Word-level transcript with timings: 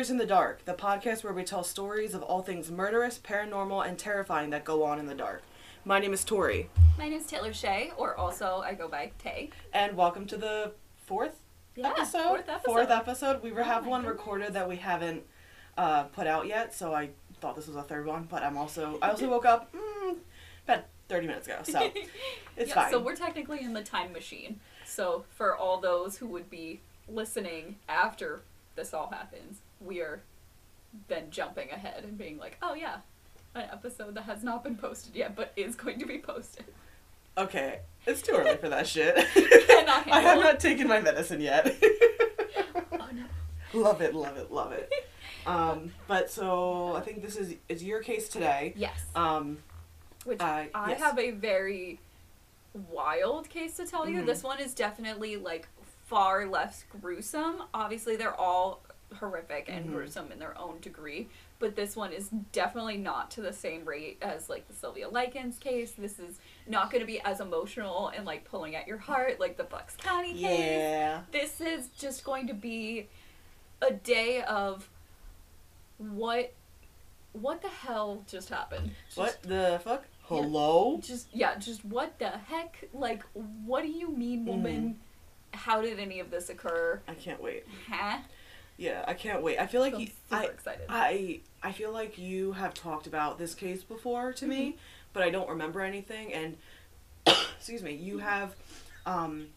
Figures 0.00 0.10
in 0.12 0.16
the 0.16 0.24
Dark, 0.24 0.64
the 0.64 0.72
podcast 0.72 1.22
where 1.24 1.32
we 1.34 1.44
tell 1.44 1.62
stories 1.62 2.14
of 2.14 2.22
all 2.22 2.40
things 2.40 2.70
murderous, 2.70 3.18
paranormal, 3.18 3.86
and 3.86 3.98
terrifying 3.98 4.48
that 4.48 4.64
go 4.64 4.82
on 4.82 4.98
in 4.98 5.04
the 5.04 5.14
dark. 5.14 5.42
My 5.84 5.98
name 5.98 6.14
is 6.14 6.24
Tori, 6.24 6.70
My 6.96 7.10
name 7.10 7.18
is 7.20 7.26
Taylor 7.26 7.52
Shea, 7.52 7.92
or 7.98 8.16
also 8.16 8.62
I 8.64 8.72
go 8.72 8.88
by 8.88 9.12
Tay. 9.18 9.50
and 9.74 9.98
welcome 9.98 10.24
to 10.28 10.38
the 10.38 10.72
fourth 11.04 11.42
Yeah, 11.76 11.88
episode. 11.90 12.22
fourth 12.22 12.48
episode. 12.48 12.64
Fourth 12.64 12.90
episode. 12.90 13.42
We 13.42 13.52
Oh 13.52 13.62
have 13.62 13.86
one 13.86 14.00
goodness. 14.00 14.18
recorded 14.18 14.52
that 14.54 14.66
we 14.66 14.76
haven't 14.76 15.22
uh, 15.76 16.04
put 16.04 16.26
out 16.26 16.46
yet, 16.46 16.72
so 16.72 16.94
I 16.94 17.10
thought 17.42 17.54
this 17.54 17.66
was 17.66 17.76
a 17.76 17.82
third 17.82 18.06
one. 18.06 18.26
But 18.30 18.42
I'm 18.42 18.56
also 18.56 18.98
I 19.02 19.10
also 19.10 19.28
woke 19.28 19.44
up 19.44 19.70
mm, 19.74 20.16
about 20.66 20.84
30 21.10 21.26
minutes 21.26 21.46
ago, 21.46 21.58
so 21.62 21.78
it's 22.56 22.70
yeah, 22.70 22.74
fine. 22.74 22.90
So 22.90 23.00
we're 23.00 23.16
technically 23.16 23.60
in 23.62 23.74
the 23.74 23.82
time 23.82 24.14
machine. 24.14 24.60
So 24.86 25.26
for 25.28 25.54
all 25.54 25.78
those 25.78 26.16
who 26.16 26.26
would 26.28 26.48
be 26.48 26.80
listening 27.06 27.76
after 27.86 28.40
this 28.76 28.94
all 28.94 29.10
happens, 29.10 29.58
we 29.80 30.00
are 30.00 30.20
then 31.08 31.30
jumping 31.30 31.70
ahead 31.70 32.04
and 32.04 32.18
being 32.18 32.38
like, 32.38 32.58
oh 32.62 32.74
yeah, 32.74 32.96
an 33.54 33.68
episode 33.72 34.14
that 34.14 34.24
has 34.24 34.42
not 34.44 34.62
been 34.62 34.76
posted 34.76 35.14
yet 35.16 35.34
but 35.34 35.52
is 35.56 35.74
going 35.74 35.98
to 35.98 36.06
be 36.06 36.18
posted. 36.18 36.64
okay, 37.38 37.80
it's 38.06 38.22
too 38.22 38.32
early 38.34 38.56
for 38.56 38.68
that 38.68 38.86
shit. 38.94 39.14
I 39.36 40.20
have 40.20 40.38
not 40.38 40.60
taken 40.60 40.86
my 40.88 41.00
medicine 41.00 41.40
yet. 41.40 41.74
Oh 42.92 43.08
no. 43.12 43.24
love 43.80 44.00
it, 44.02 44.14
love 44.14 44.36
it, 44.36 44.52
love 44.52 44.72
it. 44.72 44.90
Um, 45.46 45.92
but 46.06 46.30
so 46.30 46.94
I 46.94 47.00
think 47.00 47.22
this 47.22 47.36
is 47.36 47.54
is 47.68 47.82
your 47.82 48.00
case 48.00 48.28
today. 48.28 48.72
Yes. 48.76 49.00
Um, 49.16 49.58
Which 50.24 50.40
uh, 50.40 50.64
I 50.74 50.90
yes. 50.90 51.00
have 51.00 51.18
a 51.18 51.30
very 51.32 51.98
wild 52.92 53.48
case 53.48 53.76
to 53.78 53.86
tell 53.86 54.08
you. 54.08 54.20
Mhm. 54.22 54.26
This 54.26 54.42
one 54.44 54.60
is 54.60 54.74
definitely 54.74 55.36
like 55.36 55.66
far 56.06 56.46
less 56.46 56.84
gruesome. 57.00 57.62
Obviously, 57.74 58.16
they're 58.16 58.38
all 58.38 58.82
horrific 59.18 59.68
and 59.68 59.86
Mhm. 59.86 59.92
gruesome 59.92 60.30
in 60.32 60.38
their 60.38 60.56
own 60.58 60.80
degree, 60.80 61.28
but 61.58 61.74
this 61.76 61.96
one 61.96 62.12
is 62.12 62.28
definitely 62.52 62.96
not 62.96 63.30
to 63.32 63.40
the 63.40 63.52
same 63.52 63.84
rate 63.84 64.18
as 64.22 64.48
like 64.48 64.66
the 64.68 64.74
Sylvia 64.74 65.08
Likens 65.08 65.58
case. 65.58 65.92
This 65.92 66.18
is 66.18 66.38
not 66.66 66.90
going 66.90 67.00
to 67.00 67.06
be 67.06 67.20
as 67.20 67.40
emotional 67.40 68.08
and 68.08 68.24
like 68.24 68.44
pulling 68.44 68.74
at 68.76 68.86
your 68.86 68.98
heart 68.98 69.40
like 69.40 69.56
the 69.56 69.64
Bucks 69.64 69.96
County 69.96 70.32
case 70.32 70.40
yeah. 70.40 71.22
this 71.32 71.60
is 71.60 71.88
just 71.98 72.22
going 72.24 72.46
to 72.46 72.54
be 72.54 73.08
a 73.82 73.92
day 73.92 74.42
of 74.42 74.88
what 75.98 76.52
what 77.32 77.62
the 77.62 77.68
hell 77.68 78.22
just 78.26 78.48
happened 78.48 78.90
Just- 79.06 79.16
What 79.18 79.42
the 79.42 79.80
fuck? 79.84 80.04
Hello. 80.22 80.98
just 81.02 81.28
yeah 81.32 81.56
just 81.56 81.84
what 81.84 82.18
the 82.18 82.28
heck 82.28 82.84
like 82.92 83.22
what 83.32 83.82
do 83.82 83.88
you 83.88 84.10
mean 84.10 84.44
woman 84.46 85.00
how 85.52 85.80
did 85.82 85.98
any 85.98 86.20
of 86.20 86.30
this 86.30 86.48
occur 86.50 87.00
I 87.08 87.14
can't 87.14 87.42
wait. 87.42 87.64
huh 87.88 88.18
Yeah, 88.80 89.04
I 89.06 89.14
can't 89.14 89.42
wait. 89.42 89.58
I 89.58 89.66
feel 89.66 89.80
like 89.82 89.92
So 89.92 89.98
I'm 89.98 90.02
you, 90.02 90.08
super 90.30 90.36
I, 90.36 90.44
excited 90.46 90.88
I 90.88 91.40
I 91.62 91.72
feel 91.72 91.92
like 91.92 92.18
you 92.18 92.52
have 92.52 92.74
talked 92.74 93.06
about 93.06 93.38
this 93.38 93.54
case 93.54 93.82
before 93.84 94.32
to 94.34 94.46
me, 94.46 94.72
Mm-hmm. 94.72 94.76
but 95.12 95.22
I 95.22 95.30
don't 95.30 95.48
remember 95.48 95.82
anything. 95.82 96.32
And 96.32 96.56
excuse 97.56 97.82
me, 97.82 97.94
you 97.94 98.18
have, 98.18 98.56
um, 99.06 99.48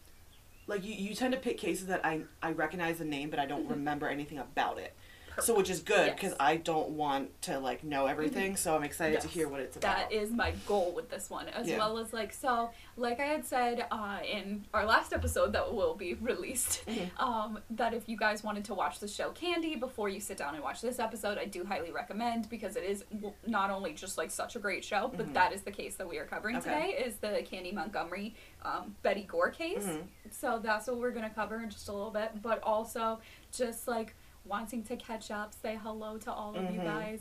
like 0.66 0.84
you, 0.84 0.94
you 0.94 1.14
tend 1.14 1.32
to 1.34 1.40
pick 1.40 1.58
cases 1.58 1.86
that 1.88 2.04
I 2.04 2.22
I 2.42 2.52
recognize 2.52 2.98
the 2.98 3.04
name, 3.06 3.30
but 3.30 3.38
I 3.38 3.46
don't 3.46 3.68
remember 3.68 4.08
anything 4.08 4.38
about 4.38 4.78
it. 4.78 4.94
So 5.42 5.54
which 5.56 5.70
is 5.70 5.80
good 5.80 5.94
Yes. 5.94 6.06
Mm-hmm. 6.08 6.14
because 6.16 6.36
I 6.40 6.56
don't 6.56 6.90
want 6.90 7.42
to 7.42 7.58
like 7.58 7.82
know 7.84 8.06
everything. 8.06 8.56
So 8.56 8.74
I'm 8.76 8.84
excited 8.84 9.20
to 9.20 9.28
hear 9.28 9.48
what 9.48 9.60
it's 9.60 9.76
about. 9.76 9.96
That 10.10 10.12
is 10.12 10.30
my 10.30 10.52
goal 10.66 10.92
with 10.94 11.10
this 11.10 11.28
one, 11.30 11.48
as 11.48 11.66
Yeah. 11.68 11.78
well 11.78 11.98
as 11.98 12.12
like 12.12 12.32
so, 12.32 12.70
like 12.96 13.20
I 13.20 13.24
had 13.26 13.44
said 13.44 13.86
uh, 13.90 14.18
in 14.30 14.64
our 14.72 14.84
last 14.84 15.12
episode 15.12 15.52
that 15.54 15.72
will 15.74 15.94
be 15.94 16.14
released, 16.20 16.84
Mhm. 16.86 17.10
um, 17.20 17.58
that 17.70 17.94
if 17.94 18.08
you 18.08 18.16
guys 18.16 18.44
wanted 18.44 18.64
to 18.66 18.74
watch 18.74 19.00
the 19.00 19.08
show 19.08 19.30
Candy 19.30 19.74
before 19.76 20.08
you 20.08 20.20
sit 20.20 20.36
down 20.36 20.54
and 20.54 20.62
watch 20.62 20.80
this 20.80 20.98
episode, 20.98 21.38
I 21.38 21.44
do 21.46 21.64
highly 21.64 21.90
recommend 21.90 22.48
because 22.48 22.76
it 22.76 22.84
is 22.84 23.04
not 23.46 23.70
only 23.70 23.92
just 23.92 24.16
like 24.18 24.30
such 24.30 24.56
a 24.56 24.58
great 24.58 24.84
show, 24.84 25.10
but 25.14 25.26
Mhm. 25.28 25.34
that 25.34 25.52
is 25.52 25.62
the 25.62 25.72
case 25.72 25.96
that 25.96 26.08
we 26.08 26.18
are 26.18 26.26
covering 26.26 26.56
Okay. 26.56 26.70
today 26.70 27.04
is 27.04 27.16
the 27.16 27.42
Candy 27.44 27.72
Montgomery 27.72 28.34
um, 28.62 28.94
Betty 29.02 29.24
Gore 29.24 29.50
case. 29.50 29.84
Mhm. 29.84 30.06
So 30.30 30.58
that's 30.58 30.86
what 30.86 30.96
we're 30.96 31.10
gonna 31.10 31.28
cover 31.28 31.60
in 31.62 31.68
just 31.70 31.88
a 31.88 31.92
little 31.92 32.10
bit, 32.10 32.40
but 32.40 32.62
also 32.62 33.20
just 33.52 33.86
like 33.86 34.14
wanting 34.44 34.82
to 34.84 34.96
catch 34.96 35.30
up, 35.30 35.54
say 35.54 35.78
hello 35.82 36.18
to 36.18 36.32
all 36.32 36.54
of 36.56 36.62
you 36.74 36.80
Mhm. 36.80 36.84
guys. 36.84 37.20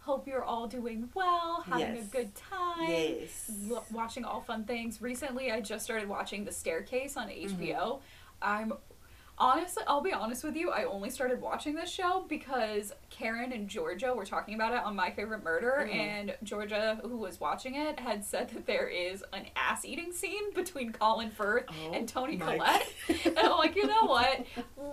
Hope 0.00 0.26
you're 0.26 0.44
all 0.44 0.66
doing 0.66 1.10
well, 1.14 1.60
having 1.62 1.96
Yes. 1.96 2.06
a 2.06 2.10
good 2.10 2.34
time. 2.34 2.88
Yes. 2.90 3.50
l- 3.70 3.84
watching 3.90 4.24
all 4.24 4.40
fun 4.40 4.64
things. 4.64 5.02
Recently, 5.02 5.52
I 5.52 5.60
just 5.60 5.84
started 5.84 6.08
watching 6.08 6.44
The 6.44 6.52
Staircase 6.52 7.16
on 7.16 7.28
Mm-hmm. 7.28 7.62
HBO. 7.62 8.00
I'm 8.40 8.72
honestly, 9.40 9.82
I'll 9.88 10.02
be 10.02 10.12
honest 10.12 10.44
with 10.44 10.54
you, 10.54 10.70
I 10.70 10.84
only 10.84 11.10
started 11.10 11.40
watching 11.40 11.74
this 11.74 11.90
show 11.90 12.24
because 12.28 12.92
Karen 13.08 13.52
and 13.52 13.68
Georgia 13.68 14.12
were 14.14 14.24
talking 14.26 14.54
about 14.54 14.72
it 14.72 14.84
on 14.84 14.94
My 14.94 15.10
Favorite 15.10 15.42
Murder, 15.42 15.86
Mhm. 15.88 15.94
and 15.94 16.36
Georgia, 16.44 17.00
who 17.02 17.16
was 17.16 17.40
watching 17.40 17.74
it, 17.74 17.98
had 17.98 18.24
said 18.24 18.50
that 18.50 18.66
there 18.66 18.86
is 18.86 19.24
an 19.32 19.46
ass 19.56 19.84
eating 19.84 20.12
scene 20.12 20.52
between 20.54 20.92
Colin 20.92 21.30
Firth 21.30 21.64
Oh 21.70 21.92
and 21.92 22.08
Toni 22.08 22.36
my 22.36 22.56
Collette. 22.56 22.92
and 23.24 23.38
I'm 23.38 23.52
like, 23.58 23.74
you 23.74 23.86
know 23.86 24.04
what? 24.04 24.44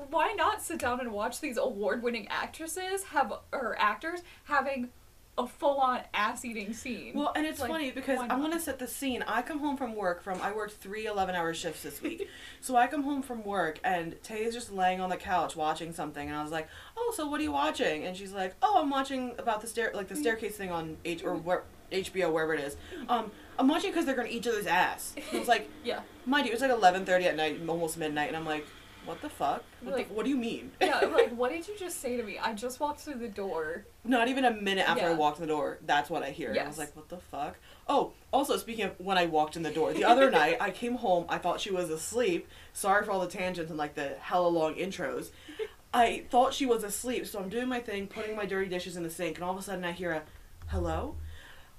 Why 0.09 0.33
not 0.33 0.61
sit 0.63 0.79
down 0.79 0.99
and 1.01 1.11
watch 1.11 1.39
these 1.41 1.57
award 1.57 2.01
winning 2.01 2.27
actresses 2.29 3.03
have 3.05 3.31
or 3.51 3.75
actors 3.77 4.21
having 4.45 4.89
a 5.37 5.45
full 5.47 5.77
on 5.79 6.01
ass 6.13 6.43
eating 6.45 6.73
scene? 6.73 7.13
Well, 7.13 7.31
and 7.35 7.45
it's 7.45 7.59
Like, 7.59 7.69
funny 7.69 7.91
because 7.91 8.19
I'm 8.19 8.41
gonna 8.41 8.59
set 8.59 8.79
the 8.79 8.87
scene. 8.87 9.23
I 9.27 9.41
come 9.41 9.59
home 9.59 9.77
from 9.77 9.95
work 9.95 10.23
from 10.23 10.41
I 10.41 10.51
worked 10.51 10.73
three 10.73 11.05
11 11.05 11.35
hour 11.35 11.53
shifts 11.53 11.83
this 11.83 12.01
week, 12.01 12.27
so 12.61 12.75
I 12.75 12.87
come 12.87 13.03
home 13.03 13.21
from 13.21 13.43
work 13.43 13.79
and 13.83 14.15
Tay 14.23 14.43
is 14.43 14.53
just 14.53 14.71
laying 14.71 14.99
on 14.99 15.09
the 15.09 15.17
couch 15.17 15.55
watching 15.55 15.93
something, 15.93 16.27
and 16.27 16.35
I 16.37 16.41
was 16.41 16.51
like, 16.51 16.67
"Oh, 16.97 17.13
so 17.15 17.27
what 17.27 17.39
are 17.39 17.43
you 17.43 17.51
watching?" 17.51 18.05
And 18.05 18.15
she's 18.17 18.31
like, 18.33 18.55
"Oh, 18.61 18.79
I'm 18.81 18.89
watching 18.89 19.35
about 19.37 19.61
the 19.61 19.67
stair 19.67 19.91
like 19.93 20.07
the 20.07 20.15
staircase 20.15 20.55
thing 20.55 20.71
on 20.71 20.97
H 21.05 21.23
or 21.23 21.35
where 21.35 21.63
HBO 21.91 22.31
wherever 22.31 22.53
it 22.53 22.59
is. 22.59 22.75
Um, 23.07 23.31
I'm 23.57 23.67
watching 23.67 23.91
because 23.91 24.05
they're 24.05 24.15
gonna 24.15 24.27
eat 24.29 24.37
each 24.37 24.47
other's 24.47 24.67
ass." 24.67 25.13
And 25.15 25.25
I 25.33 25.39
was 25.39 25.47
like, 25.55 25.69
yeah. 25.83 26.01
"Mind 26.25 26.47
you, 26.47 26.53
it's 26.53 26.61
like 26.61 26.71
11:30 26.71 27.25
at 27.25 27.35
night, 27.35 27.59
almost 27.67 27.97
midnight," 27.97 28.27
and 28.29 28.35
I'm 28.37 28.45
like, 28.45 28.65
"What 29.07 29.21
the 29.21 29.29
fuck? 29.29 29.63
What, 29.81 29.95
Like- 29.95 30.07
the, 30.09 30.13
what 30.13 30.23
do 30.25 30.29
you 30.29 30.37
mean?" 30.37 30.71
yeah, 30.81 30.99
like 31.13 31.31
what 31.31 31.51
did 31.51 31.67
you 31.67 31.75
just 31.77 31.99
say 32.01 32.17
to 32.17 32.23
me? 32.23 32.37
I 32.37 32.53
just 32.53 32.79
walked 32.79 32.99
through 32.99 33.15
the 33.15 33.27
door. 33.27 33.85
Not 34.03 34.27
even 34.27 34.45
a 34.45 34.51
minute 34.51 34.87
after 34.87 35.05
I 35.05 35.13
walked 35.13 35.39
in 35.39 35.47
the 35.47 35.53
door, 35.53 35.79
that's 35.85 36.09
what 36.09 36.23
I 36.23 36.31
hear. 36.31 36.51
And 36.51 36.59
I 36.59 36.67
was 36.67 36.77
like, 36.77 36.95
what 36.95 37.09
the 37.09 37.17
fuck? 37.17 37.57
Oh, 37.87 38.11
also, 38.31 38.57
speaking 38.57 38.85
of 38.85 38.99
when 38.99 39.17
I 39.17 39.25
walked 39.25 39.55
in 39.55 39.63
the 39.63 39.71
door, 39.71 39.93
the 39.93 40.03
other 40.03 40.29
night 40.41 40.57
I 40.59 40.71
came 40.71 40.95
home, 40.95 41.25
I 41.29 41.37
thought 41.37 41.59
she 41.61 41.71
was 41.71 41.89
asleep. 41.89 42.47
Sorry 42.73 43.03
for 43.05 43.11
all 43.11 43.21
the 43.21 43.27
tangents 43.27 43.69
and 43.69 43.77
like 43.77 43.95
the 43.95 44.15
hella 44.19 44.47
long 44.47 44.75
intros. 44.75 45.29
I 45.93 46.25
thought 46.29 46.53
she 46.53 46.65
was 46.65 46.83
asleep, 46.83 47.25
so 47.25 47.39
I'm 47.39 47.49
doing 47.49 47.67
my 47.67 47.79
thing, 47.79 48.07
putting 48.07 48.35
my 48.35 48.45
dirty 48.45 48.69
dishes 48.69 48.97
in 48.97 49.03
the 49.03 49.09
sink, 49.09 49.37
and 49.37 49.43
all 49.43 49.53
of 49.53 49.57
a 49.57 49.61
sudden 49.61 49.85
I 49.85 49.93
hear 49.93 50.11
a 50.11 50.21
hello? 50.67 51.15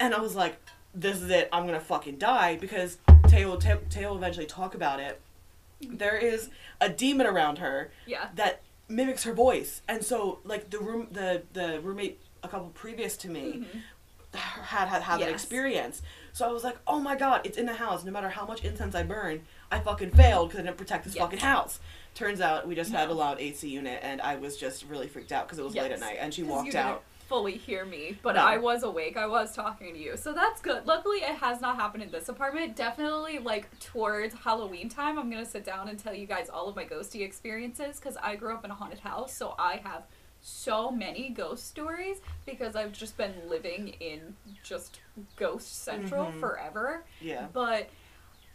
And 0.01 0.15
I 0.15 0.21
was 0.21 0.35
like, 0.35 0.57
this 0.95 1.21
is 1.21 1.31
it, 1.31 1.49
I'm 1.53 1.67
gonna 1.67 1.79
fucking 1.79 2.17
die 2.17 2.57
because 2.57 2.99
Teo, 3.29 3.57
Teo, 3.57 3.79
Teo 3.91 4.09
will 4.11 4.17
eventually 4.17 4.47
talk 4.47 4.75
about 4.75 4.99
it. 5.01 5.21
There 5.81 6.17
is 6.17 6.51
a 6.81 6.89
demon 6.89 7.27
around 7.27 7.59
her 7.59 7.91
Yeah. 8.07 8.29
that 8.35 8.63
mimics 8.89 9.25
her 9.25 9.33
voice. 9.33 9.83
And 9.89 10.05
so 10.05 10.41
like 10.45 10.71
the 10.71 10.79
room 10.79 11.09
the 11.11 11.43
the 11.53 11.81
roommate 11.81 12.21
a 12.43 12.49
couple 12.49 12.69
previous 12.71 13.17
to 13.19 13.29
me 13.29 13.65
Mhm. 13.67 13.83
had 14.35 14.89
had 14.89 15.03
had 15.03 15.21
that 15.21 15.29
experience. 15.31 16.03
So 16.33 16.49
i 16.49 16.53
was 16.53 16.63
like 16.65 16.77
oh 16.87 16.99
my 17.01 17.17
god 17.17 17.41
it's 17.45 17.57
in 17.59 17.67
the 17.67 17.75
house. 17.75 18.05
No 18.05 18.13
matter 18.13 18.29
how 18.29 18.45
much 18.47 18.65
incense 18.65 18.95
i 18.95 19.03
burn 19.03 19.43
i 19.71 19.79
fucking 19.81 20.11
failed 20.13 20.49
because 20.49 20.61
i 20.61 20.63
didn't 20.65 20.77
protect 20.79 21.05
this 21.05 21.15
Yes. 21.15 21.23
fucking 21.23 21.39
house. 21.41 21.81
Turns 22.15 22.41
out 22.41 22.67
we 22.67 22.75
just 22.75 22.91
had 22.93 23.09
a 23.09 23.13
loud 23.15 23.41
ac 23.41 23.69
unit 23.69 24.01
and 24.03 24.21
i 24.23 24.35
was 24.37 24.57
just 24.57 24.85
really 24.85 25.07
freaked 25.09 25.33
out 25.33 25.47
because 25.47 25.59
it 25.59 25.65
was 25.65 25.75
late 25.75 25.93
at 25.93 26.01
night 26.01 26.17
and 26.21 26.33
she 26.35 26.43
walked 26.43 26.67
didn't 26.73 26.85
out 26.87 27.05
fully 27.29 27.57
hear 27.59 27.85
me, 27.85 28.19
but 28.23 28.37
No. 28.37 28.43
I 28.45 28.57
was 28.57 28.83
awake. 28.83 29.17
I 29.17 29.27
was 29.27 29.55
talking 29.55 29.93
to 29.93 29.99
you, 30.01 30.17
so 30.17 30.33
that's 30.33 30.61
good. 30.61 30.87
Luckily, 30.87 31.19
it 31.19 31.37
has 31.37 31.61
not 31.61 31.77
happened 31.77 32.03
in 32.03 32.11
this 32.11 32.29
apartment. 32.29 32.75
Definitely, 32.75 33.39
like 33.39 33.67
towards 33.81 34.35
Halloween 34.35 34.89
time, 34.89 35.19
I'm 35.19 35.31
gonna 35.31 35.45
sit 35.45 35.65
down 35.65 35.89
and 35.89 35.99
tell 35.99 36.15
you 36.15 36.27
guys 36.27 36.49
all 36.49 36.69
of 36.69 36.77
my 36.77 36.85
ghosty 36.85 37.21
experiences 37.21 38.01
because 38.01 38.17
I 38.17 38.37
grew 38.37 38.55
up 38.55 38.65
in 38.65 38.71
a 38.71 38.75
haunted 38.75 39.01
house, 39.01 39.35
so 39.35 39.55
I 39.59 39.77
have 39.85 40.05
so 40.41 40.91
many 40.91 41.31
ghost 41.31 41.67
stories 41.67 42.19
because 42.47 42.77
I've 42.77 42.93
just 42.93 43.17
been 43.17 43.35
living 43.49 43.89
in 44.01 44.35
just 44.63 45.01
ghost 45.37 45.83
central 45.85 46.27
Mhm. 46.27 46.39
forever. 46.41 47.05
yeah 47.21 47.49
but 47.53 47.89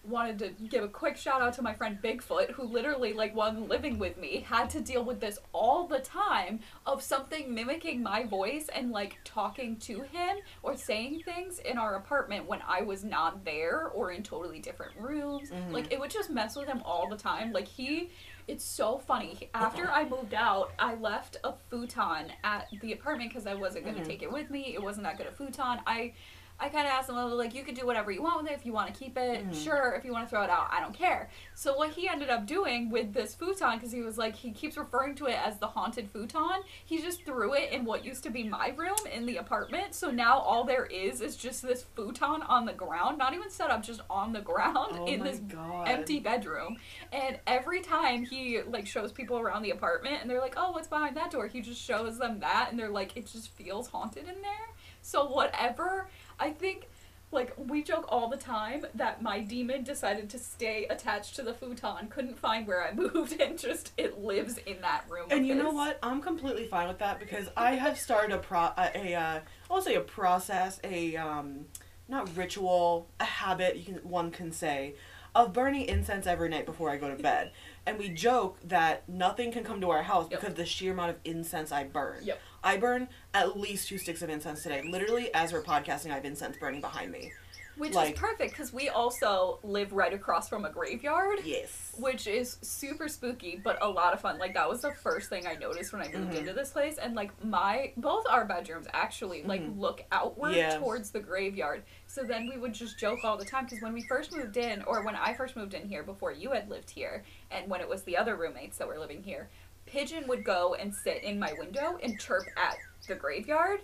wanted 0.03 0.37
to 0.39 0.49
give 0.67 0.83
a 0.83 0.87
quick 0.87 1.15
shout 1.15 1.41
out 1.41 1.53
to 1.53 1.61
my 1.61 1.73
friend 1.73 1.97
Bigfoot 2.03 2.51
who 2.51 2.63
literally 2.63 3.13
like 3.13 3.35
when 3.35 3.67
living 3.69 3.97
with 3.97 4.17
me 4.17 4.45
had 4.47 4.69
to 4.71 4.81
deal 4.81 5.03
with 5.03 5.19
this 5.21 5.39
all 5.53 5.87
the 5.87 5.99
time 5.99 6.59
of 6.85 7.01
something 7.01 7.53
mimicking 7.53 8.03
my 8.03 8.25
voice 8.25 8.67
and 8.75 8.91
like 8.91 9.17
talking 9.23 9.77
to 9.77 10.01
him 10.01 10.37
or 10.61 10.75
saying 10.75 11.21
things 11.23 11.59
in 11.59 11.77
our 11.77 11.95
apartment 11.95 12.47
when 12.47 12.61
I 12.67 12.81
was 12.81 13.03
not 13.03 13.45
there 13.45 13.87
or 13.93 14.11
in 14.11 14.23
totally 14.23 14.59
different 14.59 14.91
rooms 14.99 15.51
Mhm. 15.51 15.71
like 15.71 15.91
it 15.93 15.99
would 15.99 16.11
just 16.11 16.29
mess 16.29 16.55
with 16.57 16.67
him 16.67 16.81
all 16.83 17.07
the 17.09 17.17
time 17.17 17.53
like 17.53 17.67
he 17.67 18.09
it's 18.45 18.65
so 18.65 18.97
funny. 18.97 19.49
After 19.53 19.89
I 19.89 20.03
moved 20.03 20.33
out, 20.33 20.73
I 20.77 20.95
left 20.95 21.37
a 21.45 21.53
futon 21.69 22.29
at 22.43 22.67
the 22.81 22.91
apartment 22.91 23.29
because 23.29 23.47
I 23.47 23.53
wasn't 23.53 23.85
going 23.85 23.95
to 23.95 24.01
Mhm. 24.01 24.05
take 24.05 24.21
it 24.21 24.29
with 24.29 24.49
me. 24.49 24.73
It 24.75 24.83
wasn't 24.83 25.05
that 25.05 25.17
good 25.17 25.27
a 25.27 25.31
futon. 25.31 25.79
I 25.87 26.13
I 26.63 26.69
kind 26.69 26.87
of 26.87 26.93
asked 26.93 27.09
him, 27.09 27.15
like, 27.15 27.53
you 27.53 27.63
could 27.63 27.75
do 27.75 27.85
whatever 27.85 28.09
you 28.09 28.21
want 28.23 28.41
with 28.41 28.51
it. 28.51 28.55
If 28.55 28.65
you 28.65 28.71
want 28.71 28.93
to 28.93 28.97
keep 28.97 29.17
it, 29.17 29.45
Mhm. 29.49 29.63
sure. 29.63 29.91
If 29.97 30.05
you 30.05 30.13
want 30.13 30.25
to 30.25 30.29
throw 30.29 30.43
it 30.43 30.49
out, 30.49 30.69
I 30.71 30.79
don't 30.79 30.93
care. 30.93 31.29
So 31.55 31.75
what 31.75 31.89
he 31.91 32.07
ended 32.07 32.29
up 32.29 32.45
doing 32.45 32.89
with 32.89 33.13
this 33.13 33.35
futon, 33.35 33.73
because 33.77 33.91
he 33.91 34.01
was 34.01 34.17
like, 34.17 34.35
he 34.35 34.51
keeps 34.51 34.77
referring 34.77 35.15
to 35.15 35.25
it 35.25 35.37
as 35.45 35.57
the 35.59 35.67
haunted 35.67 36.09
futon. 36.11 36.61
He 36.85 37.01
just 37.01 37.25
threw 37.25 37.53
it 37.53 37.71
in 37.73 37.83
what 37.83 38.05
used 38.05 38.23
to 38.23 38.29
be 38.29 38.43
my 38.43 38.69
room 38.77 38.95
in 39.11 39.25
the 39.25 39.37
apartment. 39.37 39.93
So 39.93 40.09
now 40.09 40.37
all 40.39 40.63
there 40.63 40.85
is 40.85 41.19
is 41.19 41.35
just 41.35 41.61
this 41.63 41.83
futon 41.95 42.41
on 42.43 42.65
the 42.65 42.73
ground, 42.73 43.17
not 43.17 43.33
even 43.33 43.49
set 43.49 43.69
up, 43.69 43.83
just 43.83 43.99
on 44.09 44.31
the 44.31 44.41
ground 44.41 44.97
Oh 44.99 45.05
in 45.05 45.21
this 45.21 45.39
God. 45.39 45.87
empty 45.89 46.19
bedroom. 46.21 46.77
And 47.11 47.39
every 47.45 47.81
time 47.81 48.23
he 48.25 48.61
like 48.61 48.87
shows 48.87 49.11
people 49.11 49.37
around 49.37 49.63
the 49.63 49.71
apartment, 49.71 50.21
and 50.21 50.29
they're 50.29 50.39
like, 50.39 50.53
"Oh, 50.55 50.71
what's 50.71 50.87
behind 50.87 51.17
that 51.17 51.31
door?" 51.31 51.47
He 51.47 51.59
just 51.61 51.81
shows 51.81 52.17
them 52.17 52.39
that, 52.39 52.67
and 52.69 52.79
they're 52.79 52.89
like, 52.89 53.17
"It 53.17 53.25
just 53.27 53.49
feels 53.49 53.89
haunted 53.89 54.27
in 54.27 54.41
there." 54.41 54.69
So 55.01 55.25
whatever, 55.25 56.07
I 56.39 56.49
think. 56.51 56.87
Like 57.31 57.55
we 57.57 57.81
joke 57.81 58.05
all 58.09 58.29
the 58.29 58.37
time 58.37 58.85
that 58.93 59.23
my 59.23 59.39
demon 59.39 59.83
decided 59.83 60.29
to 60.29 60.37
stay 60.37 60.85
attached 60.87 61.35
to 61.37 61.41
the 61.41 61.51
futon, 61.51 62.07
couldn't 62.09 62.37
find 62.37 62.67
where 62.67 62.83
I 62.87 62.93
moved, 63.03 63.41
and 63.41 63.57
just 63.57 63.91
it 63.97 64.19
lives 64.19 64.59
in 64.67 64.81
that 64.81 65.05
room. 65.09 65.25
And 65.31 65.47
you 65.47 65.55
know 65.55 65.71
what? 65.71 65.97
I'm 66.03 66.21
completely 66.21 66.67
fine 66.67 66.87
with 66.87 66.99
that 66.99 67.19
because 67.19 67.49
I 67.57 67.71
have 67.71 67.97
started 67.97 68.35
a 68.35 68.37
pro 68.37 68.59
a, 68.77 68.91
a 68.93 69.15
uh, 69.15 69.39
I'll 69.71 69.81
say 69.81 69.95
a 69.95 70.01
process, 70.01 70.79
a 70.83 71.15
um, 71.15 71.65
not 72.07 72.29
ritual, 72.37 73.07
a 73.19 73.25
habit 73.25 73.77
you 73.77 73.83
can 73.85 73.95
one 74.07 74.29
can 74.29 74.51
say, 74.51 74.93
of 75.33 75.53
burning 75.53 75.85
incense 75.85 76.27
every 76.27 76.49
night 76.49 76.67
before 76.67 76.91
I 76.91 76.97
go 76.97 77.09
to 77.09 77.21
bed. 77.21 77.51
And 77.85 77.97
we 77.97 78.07
joke 78.09 78.59
that 78.63 79.09
nothing 79.09 79.51
can 79.51 79.65
come 79.65 79.81
to 79.81 79.89
our 79.89 80.03
house 80.03 80.27
Yep. 80.31 80.39
because 80.39 80.51
of 80.51 80.55
the 80.57 80.65
sheer 80.65 80.93
amount 80.93 81.09
of 81.09 81.15
incense 81.25 81.69
I 81.71 81.83
burn. 81.83 82.19
Yep. 82.23 82.39
I 82.63 82.77
burn 82.77 83.09
at 83.33 83.59
least 83.59 83.89
two 83.89 83.97
sticks 83.97 84.21
of 84.21 84.29
incense 84.29 84.63
today. 84.63 84.81
Literally, 84.89 85.33
as 85.33 85.51
we're 85.51 85.63
podcasting, 85.63 86.11
I 86.11 86.15
have 86.15 86.25
incense 86.25 86.57
burning 86.57 86.81
behind 86.81 87.11
me. 87.11 87.33
Which 87.75 87.93
like- 87.95 88.13
is 88.13 88.19
perfect 88.19 88.51
because 88.51 88.71
we 88.71 88.89
also 88.89 89.57
live 89.63 89.93
right 89.93 90.13
across 90.13 90.47
from 90.47 90.63
a 90.63 90.69
graveyard. 90.69 91.39
Yes. 91.43 91.79
which 91.99 92.25
is 92.25 92.57
super 92.63 93.07
spooky 93.07 93.61
but 93.63 93.77
a 93.83 93.87
lot 93.87 94.13
of 94.15 94.19
fun 94.19 94.39
like 94.39 94.55
that 94.55 94.67
was 94.67 94.81
the 94.81 94.91
first 94.95 95.29
thing 95.29 95.45
i 95.45 95.53
noticed 95.53 95.93
when 95.93 96.01
i 96.01 96.07
moved 96.11 96.31
Mhm. 96.33 96.37
into 96.39 96.51
this 96.53 96.71
place 96.71 96.97
and 96.97 97.13
like 97.13 97.29
my 97.45 97.93
both 97.97 98.25
our 98.27 98.45
bedrooms 98.45 98.87
actually 98.93 99.43
like 99.43 99.61
Mhm. 99.61 99.77
look 99.79 100.03
outward 100.11 100.55
Yeah. 100.55 100.75
towards 100.79 101.11
the 101.11 101.19
graveyard 101.19 101.83
so 102.07 102.23
then 102.23 102.49
we 102.49 102.57
would 102.57 102.73
just 102.73 102.97
joke 102.97 103.19
all 103.23 103.37
the 103.37 103.45
time 103.45 103.65
because 103.65 103.79
when 103.83 103.93
we 103.93 104.01
first 104.07 104.35
moved 104.35 104.57
in 104.57 104.81
or 104.85 105.03
when 105.03 105.15
i 105.15 105.35
first 105.35 105.55
moved 105.55 105.75
in 105.75 105.87
here 105.87 106.01
before 106.01 106.31
you 106.31 106.49
had 106.51 106.67
lived 106.67 106.89
here 106.89 107.23
and 107.51 107.69
when 107.69 107.79
it 107.79 107.87
was 107.87 108.01
the 108.05 108.17
other 108.17 108.35
roommates 108.35 108.77
that 108.79 108.87
were 108.87 108.97
living 108.97 109.21
here 109.21 109.49
pigeon 109.85 110.27
would 110.27 110.43
go 110.43 110.73
and 110.75 110.93
sit 110.93 111.23
in 111.23 111.39
my 111.39 111.53
window 111.57 111.97
and 112.01 112.19
chirp 112.19 112.43
at 112.57 112.77
the 113.07 113.15
graveyard. 113.15 113.81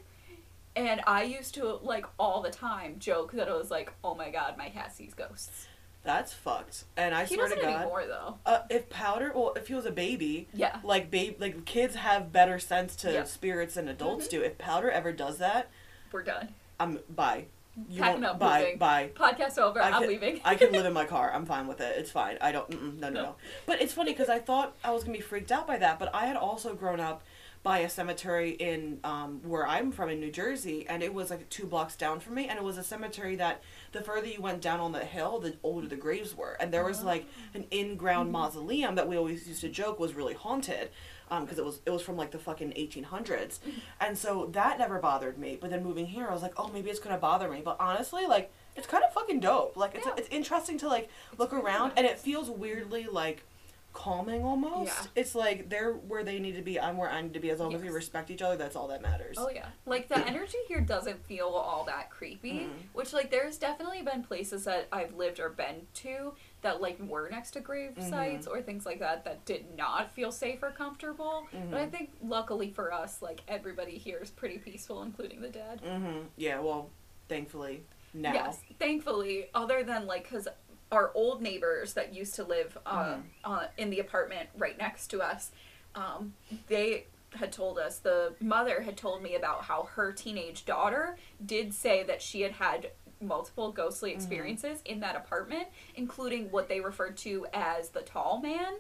And 0.75 1.01
i 1.07 1.23
used 1.23 1.55
to 1.55 1.79
like 1.81 2.05
all 2.19 2.41
the 2.41 2.51
time 2.51 2.95
joke 2.99 3.31
that 3.33 3.47
it 3.47 3.53
was 3.53 3.69
like 3.71 3.91
oh 4.03 4.15
my 4.15 4.29
god 4.29 4.57
my 4.57 4.69
cat 4.69 4.95
sees 4.95 5.13
ghosts. 5.13 5.67
That's 6.01 6.31
fucked. 6.31 6.85
And 6.95 7.13
I 7.13 7.25
he 7.25 7.35
swear 7.35 7.49
to 7.49 7.55
doesn't 7.55 7.69
God, 7.69 7.81
anymore 7.81 8.05
though. 8.07 8.37
uh, 8.45 8.61
if 8.69 8.89
Powder, 8.89 9.33
well, 9.35 9.51
if 9.57 9.67
he 9.67 9.73
was 9.73 9.85
a 9.85 9.91
baby, 9.91 10.47
yeah. 10.53 10.79
like 10.83 11.11
babe 11.11 11.35
like 11.39 11.65
kids 11.65 11.95
have 11.95 12.31
better 12.31 12.57
sense 12.57 12.95
to 12.97 13.11
Yeah. 13.11 13.23
spirits 13.25 13.73
than 13.75 13.89
adults 13.89 14.27
Mhm. 14.27 14.31
do. 14.31 14.41
If 14.41 14.57
powder 14.57 14.89
ever 14.89 15.11
does 15.11 15.37
that 15.39 15.67
we're 16.11 16.23
done. 16.23 16.55
I'm 16.79 16.99
bye 17.09 17.45
you 17.89 18.01
Packing 18.01 18.23
up, 18.25 18.39
bye 18.39 18.59
moving. 18.61 18.77
bye 18.77 19.09
Podcast 19.15 19.57
over. 19.57 19.81
I 19.81 19.91
I'm 19.91 20.07
leaving. 20.07 20.41
i 20.43 20.55
can 20.55 20.71
live 20.71 20.85
in 20.89 20.93
my 20.93 21.05
car 21.05 21.31
i'm 21.33 21.45
fine 21.45 21.67
with 21.67 21.79
it 21.81 21.95
it's 21.97 22.11
fine 22.11 22.37
i 22.41 22.51
don't 22.51 22.69
no, 22.99 23.09
no 23.09 23.09
no 23.09 23.23
No. 23.23 23.35
but 23.65 23.81
it's 23.81 23.93
funny 23.93 24.11
because 24.11 24.29
i 24.29 24.39
thought 24.39 24.75
i 24.83 24.91
was 24.91 25.03
gonna 25.03 25.17
be 25.17 25.21
freaked 25.23 25.51
out 25.51 25.65
by 25.67 25.77
that 25.77 25.97
but 25.99 26.13
i 26.13 26.25
had 26.25 26.35
also 26.35 26.73
grown 26.73 26.99
up 26.99 27.23
by 27.61 27.79
a 27.79 27.89
cemetery 27.89 28.51
in 28.51 28.99
um, 29.03 29.41
where 29.43 29.67
i'm 29.67 29.91
from 29.91 30.09
in 30.09 30.19
new 30.19 30.31
jersey 30.31 30.85
and 30.89 31.03
it 31.03 31.13
was 31.13 31.29
like 31.29 31.47
two 31.49 31.65
blocks 31.65 31.95
down 31.95 32.19
from 32.19 32.35
me 32.35 32.47
and 32.47 32.57
it 32.57 32.63
was 32.63 32.77
a 32.77 32.83
cemetery 32.83 33.35
that 33.35 33.61
the 33.91 34.01
further 34.01 34.27
you 34.27 34.41
went 34.41 34.61
down 34.61 34.79
on 34.79 34.91
the 34.93 34.99
hill 35.05 35.39
the 35.39 35.55
older 35.63 35.87
the 35.87 35.95
graves 35.97 36.35
were 36.35 36.57
and 36.59 36.73
there 36.73 36.83
was 36.85 37.03
like 37.03 37.25
an 37.53 37.65
in-ground 37.71 38.31
mausoleum 38.31 38.95
that 38.95 39.07
we 39.07 39.15
always 39.17 39.47
used 39.47 39.61
to 39.61 39.69
joke 39.69 39.99
was 39.99 40.13
really 40.13 40.33
haunted 40.33 40.89
because 41.29 41.57
it 41.59 41.65
was 41.65 41.79
it 41.85 41.91
was 41.91 42.01
from 42.01 42.17
like 42.17 42.31
the 42.31 42.39
fucking 42.39 42.71
1800s 42.71 43.59
and 44.01 44.17
so 44.17 44.47
that 44.51 44.79
never 44.79 44.97
bothered 44.99 45.37
me 45.37 45.57
but 45.59 45.69
then 45.69 45.83
moving 45.83 46.07
here 46.07 46.27
i 46.27 46.33
was 46.33 46.41
like 46.41 46.53
oh 46.57 46.69
maybe 46.73 46.89
it's 46.89 46.99
gonna 46.99 47.17
bother 47.17 47.47
me 47.49 47.61
but 47.63 47.77
honestly 47.79 48.25
like 48.25 48.51
it's 48.75 48.87
kind 48.87 49.03
of 49.03 49.13
fucking 49.13 49.39
dope 49.39 49.77
like 49.77 49.93
it's, 49.95 50.05
Yeah. 50.05 50.13
it's 50.17 50.29
interesting 50.29 50.77
to 50.79 50.87
like 50.87 51.09
look 51.37 51.53
around 51.53 51.93
and 51.97 52.05
it 52.05 52.17
feels 52.19 52.49
weirdly 52.49 53.05
like 53.05 53.43
calming 53.91 54.43
almost 54.43 54.85
Yeah. 54.91 55.07
it's 55.21 55.33
like 55.33 55.67
they're 55.69 55.93
where 55.93 56.23
they 56.23 56.37
need 56.39 56.55
to 56.55 56.61
be 56.61 56.79
i'm 56.79 56.95
where 56.95 57.09
i 57.09 57.21
need 57.21 57.33
to 57.33 57.39
be 57.39 57.49
as 57.49 57.59
long 57.59 57.73
as 57.73 57.81
we 57.81 57.89
respect 57.89 58.29
each 58.29 58.41
other 58.41 58.55
that's 58.55 58.75
all 58.75 58.87
that 58.89 59.01
matters 59.01 59.35
Oh 59.39 59.49
yeah, 59.49 59.65
like 59.87 60.07
the 60.07 60.17
energy 60.27 60.57
here 60.67 60.79
doesn't 60.79 61.25
feel 61.25 61.47
all 61.47 61.83
that 61.85 62.09
creepy. 62.11 62.51
Mhm. 62.61 62.69
Which 62.93 63.13
like 63.13 63.31
there's 63.31 63.57
definitely 63.57 64.03
been 64.03 64.23
places 64.23 64.63
that 64.65 64.87
I've 64.91 65.15
lived 65.15 65.39
or 65.39 65.49
been 65.49 65.87
to 65.95 66.33
that 66.61 66.81
like 66.81 66.99
were 66.99 67.29
next 67.29 67.51
to 67.51 67.59
grave 67.61 67.91
Mhm. 67.97 68.09
sites 68.09 68.47
or 68.47 68.61
things 68.61 68.85
like 68.85 68.99
that 68.99 69.23
that 69.25 69.45
did 69.45 69.75
not 69.77 70.11
feel 70.11 70.31
safe 70.31 70.61
or 70.61 70.71
comfortable. 70.71 71.47
But 71.51 71.79
I 71.79 71.85
Mhm. 71.87 71.91
think 71.91 72.09
luckily 72.21 72.69
for 72.71 72.91
us, 72.93 73.21
like 73.21 73.41
everybody 73.47 73.97
here 73.97 74.19
is 74.19 74.29
pretty 74.29 74.57
peaceful, 74.57 75.01
including 75.03 75.41
the 75.41 75.49
dead. 75.49 75.81
mm-hmm 75.81 76.27
yeah 76.37 76.59
well 76.59 76.89
thankfully 77.27 77.83
now 78.13 78.33
Yes, 78.33 78.61
thankfully, 78.79 79.49
other 79.53 79.83
than 79.83 80.05
like, 80.07 80.23
because 80.23 80.47
our 80.91 81.11
old 81.13 81.41
neighbors 81.41 81.93
that 81.93 82.13
used 82.13 82.33
to 82.35 82.43
live 82.43 82.77
uh, 82.85 83.17
uh, 83.43 83.67
in 83.77 83.89
the 83.91 83.99
apartment 83.99 84.49
right 84.57 84.77
next 84.77 85.07
to 85.07 85.21
us, 85.21 85.51
um, 85.95 86.33
they 86.67 87.05
had 87.35 87.51
told 87.51 87.77
us 87.77 87.99
the 87.99 88.33
mother 88.39 88.81
had 88.81 88.97
told 88.97 89.21
me 89.21 89.35
about 89.35 89.63
how 89.65 89.83
her 89.83 90.11
teenage 90.11 90.65
daughter 90.65 91.15
did 91.45 91.71
say 91.75 92.01
that 92.03 92.23
she 92.23 92.41
had 92.41 92.53
had 92.53 92.89
multiple 93.21 93.71
ghostly 93.71 94.11
experiences 94.11 94.81
in 94.85 94.99
that 95.01 95.15
apartment, 95.15 95.67
including 95.95 96.49
what 96.51 96.69
they 96.69 96.79
referred 96.79 97.17
to 97.17 97.45
as 97.53 97.89
the 97.89 98.01
tall 98.01 98.39
man. 98.41 98.73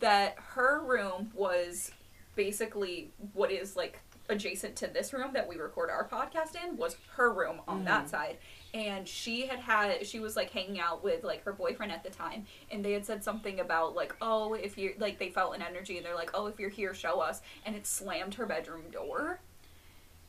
That 0.00 0.36
her 0.54 0.82
room 0.84 1.30
was 1.34 1.92
basically 2.36 3.10
what 3.32 3.52
is 3.52 3.76
like 3.76 4.00
adjacent 4.28 4.74
to 4.74 4.86
this 4.86 5.12
room 5.12 5.32
that 5.34 5.46
we 5.48 5.56
record 5.56 5.90
our 5.90 6.08
podcast 6.08 6.56
in 6.62 6.76
was 6.78 6.96
her 7.16 7.30
room 7.32 7.60
on 7.68 7.84
that 7.84 8.06
Mhm. 8.06 8.08
side 8.08 8.38
and 8.72 9.06
she 9.06 9.46
had 9.46 9.58
had 9.60 10.06
she 10.06 10.18
was 10.18 10.34
like 10.34 10.48
hanging 10.50 10.80
out 10.80 11.04
with 11.04 11.22
like 11.24 11.44
her 11.44 11.52
boyfriend 11.52 11.92
at 11.92 12.02
the 12.02 12.08
time 12.08 12.46
and 12.70 12.82
they 12.82 12.92
had 12.92 13.04
said 13.04 13.22
something 13.22 13.60
about 13.60 13.94
like 13.94 14.16
oh 14.22 14.54
if 14.54 14.78
you're 14.78 14.94
like 14.98 15.18
they 15.18 15.28
felt 15.28 15.54
an 15.54 15.60
energy 15.60 15.98
and 15.98 16.06
they're 16.06 16.14
like 16.14 16.30
oh 16.32 16.46
if 16.46 16.58
you're 16.58 16.70
here 16.70 16.94
show 16.94 17.20
us 17.20 17.42
and 17.66 17.76
it 17.76 17.86
slammed 17.86 18.32
her 18.34 18.46
bedroom 18.46 18.84
door 18.90 19.40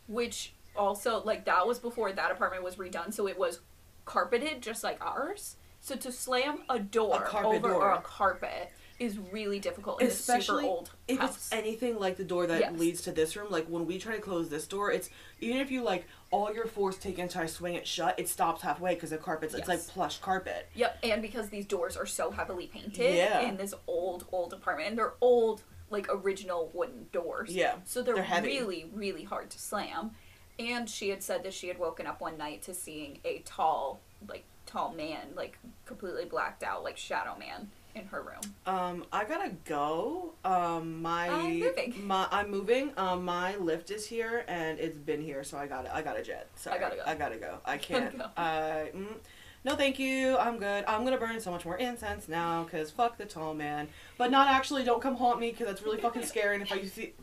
which 0.07 0.53
also 0.77 1.21
like 1.23 1.45
that 1.45 1.65
was 1.67 1.79
before 1.79 2.11
that 2.11 2.31
apartment 2.31 2.63
was 2.63 2.75
redone 2.75 3.13
so 3.13 3.27
it 3.27 3.37
was 3.37 3.59
carpeted 4.05 4.61
just 4.61 4.83
like 4.83 5.03
ours 5.03 5.55
so 5.81 5.95
to 5.95 6.11
slam 6.11 6.59
a 6.69 6.79
door 6.79 7.21
carpet 7.21 7.57
over 7.57 7.69
door. 7.69 7.91
a 7.93 8.01
carpet 8.01 8.71
is 8.97 9.17
really 9.17 9.59
difficult 9.59 10.01
in 10.01 10.07
a 10.07 10.09
super 10.09 10.37
Especially 10.39 10.65
old 10.65 10.89
if 11.09 11.19
house. 11.19 11.35
it's 11.35 11.51
anything 11.51 11.99
like 11.99 12.15
the 12.15 12.23
door 12.23 12.47
that 12.47 12.61
Yes. 12.61 12.79
leads 12.79 13.01
to 13.01 13.11
this 13.11 13.35
room, 13.35 13.51
like 13.51 13.65
when 13.67 13.85
we 13.85 13.97
try 13.99 14.15
to 14.15 14.21
close 14.21 14.47
this 14.47 14.65
door, 14.67 14.89
it's 14.89 15.09
even 15.41 15.57
if 15.57 15.69
you 15.69 15.83
like 15.83 16.07
all 16.31 16.53
your 16.53 16.65
force 16.65 16.95
take 16.97 17.17
and 17.19 17.29
try 17.29 17.41
to 17.41 17.47
swing 17.49 17.73
it 17.75 17.85
shut, 17.85 18.17
it 18.17 18.29
stops 18.29 18.61
halfway 18.61 18.93
because 18.95 19.09
the 19.09 19.17
carpet's 19.17 19.53
it's 19.53 19.67
like 19.67 19.85
plush 19.87 20.19
carpet. 20.19 20.69
Yep, 20.75 20.99
and 21.03 21.21
because 21.21 21.49
these 21.49 21.65
doors 21.65 21.97
are 21.97 22.05
so 22.05 22.31
heavily 22.31 22.67
painted 22.67 23.13
Yeah. 23.15 23.41
in 23.41 23.57
this 23.57 23.73
old, 23.85 24.27
old 24.31 24.53
apartment, 24.53 24.87
and 24.91 24.97
they're 24.97 25.15
old, 25.19 25.63
like 25.89 26.07
original 26.09 26.71
wooden 26.73 27.07
doors. 27.11 27.53
Yeah, 27.53 27.75
So 27.83 28.01
they're, 28.01 28.15
they're 28.15 28.41
really, 28.43 28.89
really 28.93 29.23
hard 29.25 29.49
to 29.49 29.59
slam. 29.59 30.11
And 30.57 30.89
she 30.89 31.09
had 31.09 31.21
said 31.21 31.43
that 31.43 31.53
she 31.53 31.67
had 31.67 31.77
woken 31.77 32.07
up 32.07 32.21
one 32.21 32.37
night 32.37 32.61
to 32.63 32.73
seeing 32.73 33.19
a 33.25 33.39
tall, 33.39 33.99
like, 34.27 34.45
tall 34.65 34.93
man, 34.93 35.27
like, 35.35 35.57
completely 35.85 36.25
blacked 36.25 36.63
out, 36.63 36.83
like, 36.83 36.97
shadow 36.97 37.37
man 37.37 37.69
in 37.95 38.05
her 38.07 38.21
room. 38.21 38.53
Um, 38.65 39.05
I 39.11 39.23
gotta 39.23 39.51
go. 39.65 40.33
Um, 40.43 41.01
my 41.01 41.29
I'm 41.29 41.59
moving. 41.59 41.93
my 42.07 42.27
I'm 42.29 42.51
moving. 42.51 42.91
Um, 42.97 43.23
my 43.23 43.53
Lyft 43.53 43.89
is 43.89 44.05
here 44.05 44.43
and 44.47 44.77
it's 44.79 44.97
been 44.97 45.21
here, 45.21 45.43
so 45.43 45.57
I 45.57 45.65
got 45.65 45.87
I 45.87 46.01
got 46.01 46.17
to 46.17 46.23
jet. 46.23 46.49
Sorry, 46.55 46.77
I 46.77 46.79
gotta 46.79 46.95
go. 46.97 47.01
I 47.05 47.15
gotta 47.15 47.37
go. 47.37 47.57
I 47.65 47.77
can't. 47.77 48.17
go. 48.17 48.25
I 48.37 48.91
mm, 48.93 49.15
no, 49.63 49.75
thank 49.75 49.97
you. 49.97 50.37
I'm 50.37 50.59
good. 50.59 50.83
I'm 50.87 51.03
gonna 51.03 51.17
burn 51.17 51.39
so 51.39 51.51
much 51.51 51.65
more 51.65 51.77
incense 51.77 52.27
now, 52.27 52.65
cause 52.69 52.91
fuck 52.91 53.17
the 53.17 53.25
tall 53.25 53.53
man. 53.53 53.87
But 54.17 54.29
not 54.29 54.47
actually. 54.47 54.83
Don't 54.83 55.01
come 55.01 55.15
haunt 55.15 55.39
me, 55.39 55.51
cause 55.53 55.65
that's 55.65 55.81
really 55.81 55.99
fucking 55.99 56.23
scary. 56.23 56.55
And 56.55 56.63
if 56.63 56.71
I 56.71 56.83
see, 56.83 57.13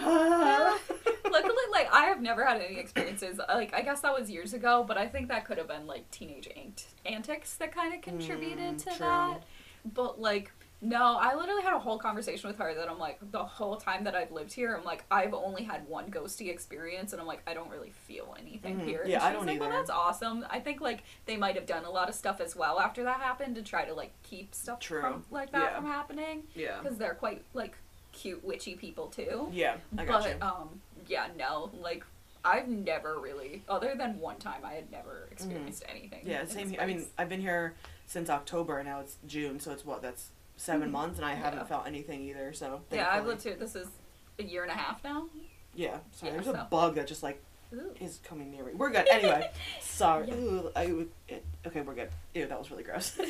Luckily, 1.30 1.54
like, 1.72 1.88
I 1.92 2.06
have 2.06 2.20
never 2.22 2.44
had 2.44 2.60
any 2.62 2.78
experiences. 2.78 3.38
Like, 3.48 3.74
I 3.74 3.82
guess 3.82 4.00
that 4.00 4.18
was 4.18 4.30
years 4.30 4.54
ago, 4.54 4.84
but 4.86 4.96
I 4.96 5.06
think 5.06 5.28
that 5.28 5.44
could 5.44 5.58
have 5.58 5.68
been, 5.68 5.86
like, 5.86 6.10
teenage 6.10 6.48
ant- 6.56 6.86
antics 7.04 7.54
that 7.56 7.72
kind 7.74 7.94
of 7.94 8.00
contributed 8.00 8.76
Mm, 8.76 8.78
to 8.78 8.84
true. 8.90 8.98
that. 9.00 9.42
But, 9.84 10.20
like, 10.20 10.52
no, 10.82 11.16
I 11.18 11.34
literally 11.34 11.62
had 11.62 11.72
a 11.72 11.78
whole 11.78 11.98
conversation 11.98 12.48
with 12.48 12.58
her 12.58 12.74
that 12.74 12.88
I'm 12.88 12.98
like, 12.98 13.18
the 13.32 13.42
whole 13.42 13.76
time 13.76 14.04
that 14.04 14.14
I've 14.14 14.30
lived 14.30 14.52
here, 14.52 14.76
I'm 14.76 14.84
like, 14.84 15.04
I've 15.10 15.32
only 15.34 15.62
had 15.64 15.88
one 15.88 16.10
ghosty 16.10 16.48
experience, 16.50 17.12
and 17.12 17.20
I'm 17.20 17.26
like, 17.26 17.42
I 17.46 17.54
don't 17.54 17.70
really 17.70 17.90
feel 17.90 18.36
anything 18.38 18.78
Mhm. 18.80 18.84
here. 18.84 19.02
Yeah, 19.06 19.24
I 19.24 19.28
was 19.30 19.38
don't 19.38 19.46
like, 19.46 19.60
Well, 19.60 19.68
either. 19.70 19.78
that's 19.78 19.90
awesome. 19.90 20.46
I 20.50 20.60
think 20.60 20.80
like 20.82 21.02
they 21.24 21.36
might 21.36 21.54
have 21.56 21.66
done 21.66 21.84
a 21.86 21.90
lot 21.90 22.08
of 22.10 22.14
stuff 22.14 22.40
as 22.40 22.54
well 22.54 22.78
after 22.78 23.02
that 23.04 23.20
happened 23.20 23.54
to 23.56 23.62
try 23.62 23.84
to 23.86 23.94
like 23.94 24.12
keep 24.22 24.54
stuff 24.54 24.78
True. 24.80 25.00
from 25.00 25.24
like 25.30 25.50
that 25.52 25.72
Yeah. 25.72 25.76
from 25.76 25.86
happening 25.86 26.44
yeah, 26.54 26.78
because 26.82 26.98
they're 26.98 27.14
quite 27.14 27.42
like 27.54 27.76
cute 28.16 28.44
witchy 28.44 28.74
people 28.74 29.06
too. 29.08 29.48
yeah, 29.52 29.76
I 29.96 30.04
got 30.04 30.22
but 30.22 30.30
you. 30.30 30.42
um, 30.42 30.80
yeah, 31.06 31.28
no, 31.38 31.70
like 31.80 32.04
I've 32.44 32.68
never 32.68 33.18
really, 33.20 33.62
other 33.68 33.94
than 33.96 34.18
one 34.20 34.36
time, 34.36 34.60
I 34.64 34.72
had 34.74 34.90
never 34.90 35.28
experienced 35.30 35.84
anything. 35.88 36.20
Mm-hmm. 36.20 36.30
Yeah, 36.30 36.44
same 36.46 36.70
here. 36.70 36.80
I 36.80 36.86
mean. 36.86 37.04
I've 37.18 37.28
been 37.28 37.40
here 37.40 37.74
since 38.06 38.30
October, 38.30 38.78
and 38.78 38.88
now 38.88 39.00
it's 39.00 39.16
June, 39.26 39.58
so 39.60 39.72
it's 39.72 39.84
what 39.84 40.00
that's 40.02 40.30
7 40.56 40.88
Mhm. 40.88 40.92
months, 40.92 41.18
and 41.18 41.26
I 41.26 41.34
haven't 41.34 41.68
felt 41.68 41.86
anything 41.86 42.22
either. 42.22 42.52
So 42.52 42.82
yeah, 42.90 43.08
I've 43.10 43.26
lived 43.26 43.42
here. 43.42 43.56
This 43.56 43.74
is 43.76 43.88
a 44.38 44.42
year 44.44 44.62
and 44.62 44.70
a 44.70 44.74
half 44.74 45.02
now. 45.04 45.28
Yeah, 45.74 45.98
sorry. 46.12 46.32
Yeah, 46.32 46.40
there's 46.40 46.46
a 46.54 46.66
bug 46.70 46.94
that 46.94 47.06
just 47.06 47.22
like 47.22 47.42
Ooh. 47.74 47.94
is 48.00 48.20
coming 48.22 48.50
near 48.50 48.64
me. 48.64 48.72
We're 48.74 48.90
good. 48.90 49.06
Anyway, 49.12 49.50
sorry. 49.80 50.28
Yeah. 50.28 50.34
Ooh, 50.34 50.70
I. 50.76 51.06
It, 51.28 51.44
okay, 51.66 51.80
we're 51.80 51.94
good. 51.94 52.10
Ew, 52.34 52.46
that 52.46 52.58
was 52.58 52.70
really 52.70 52.82
gross. 52.82 53.18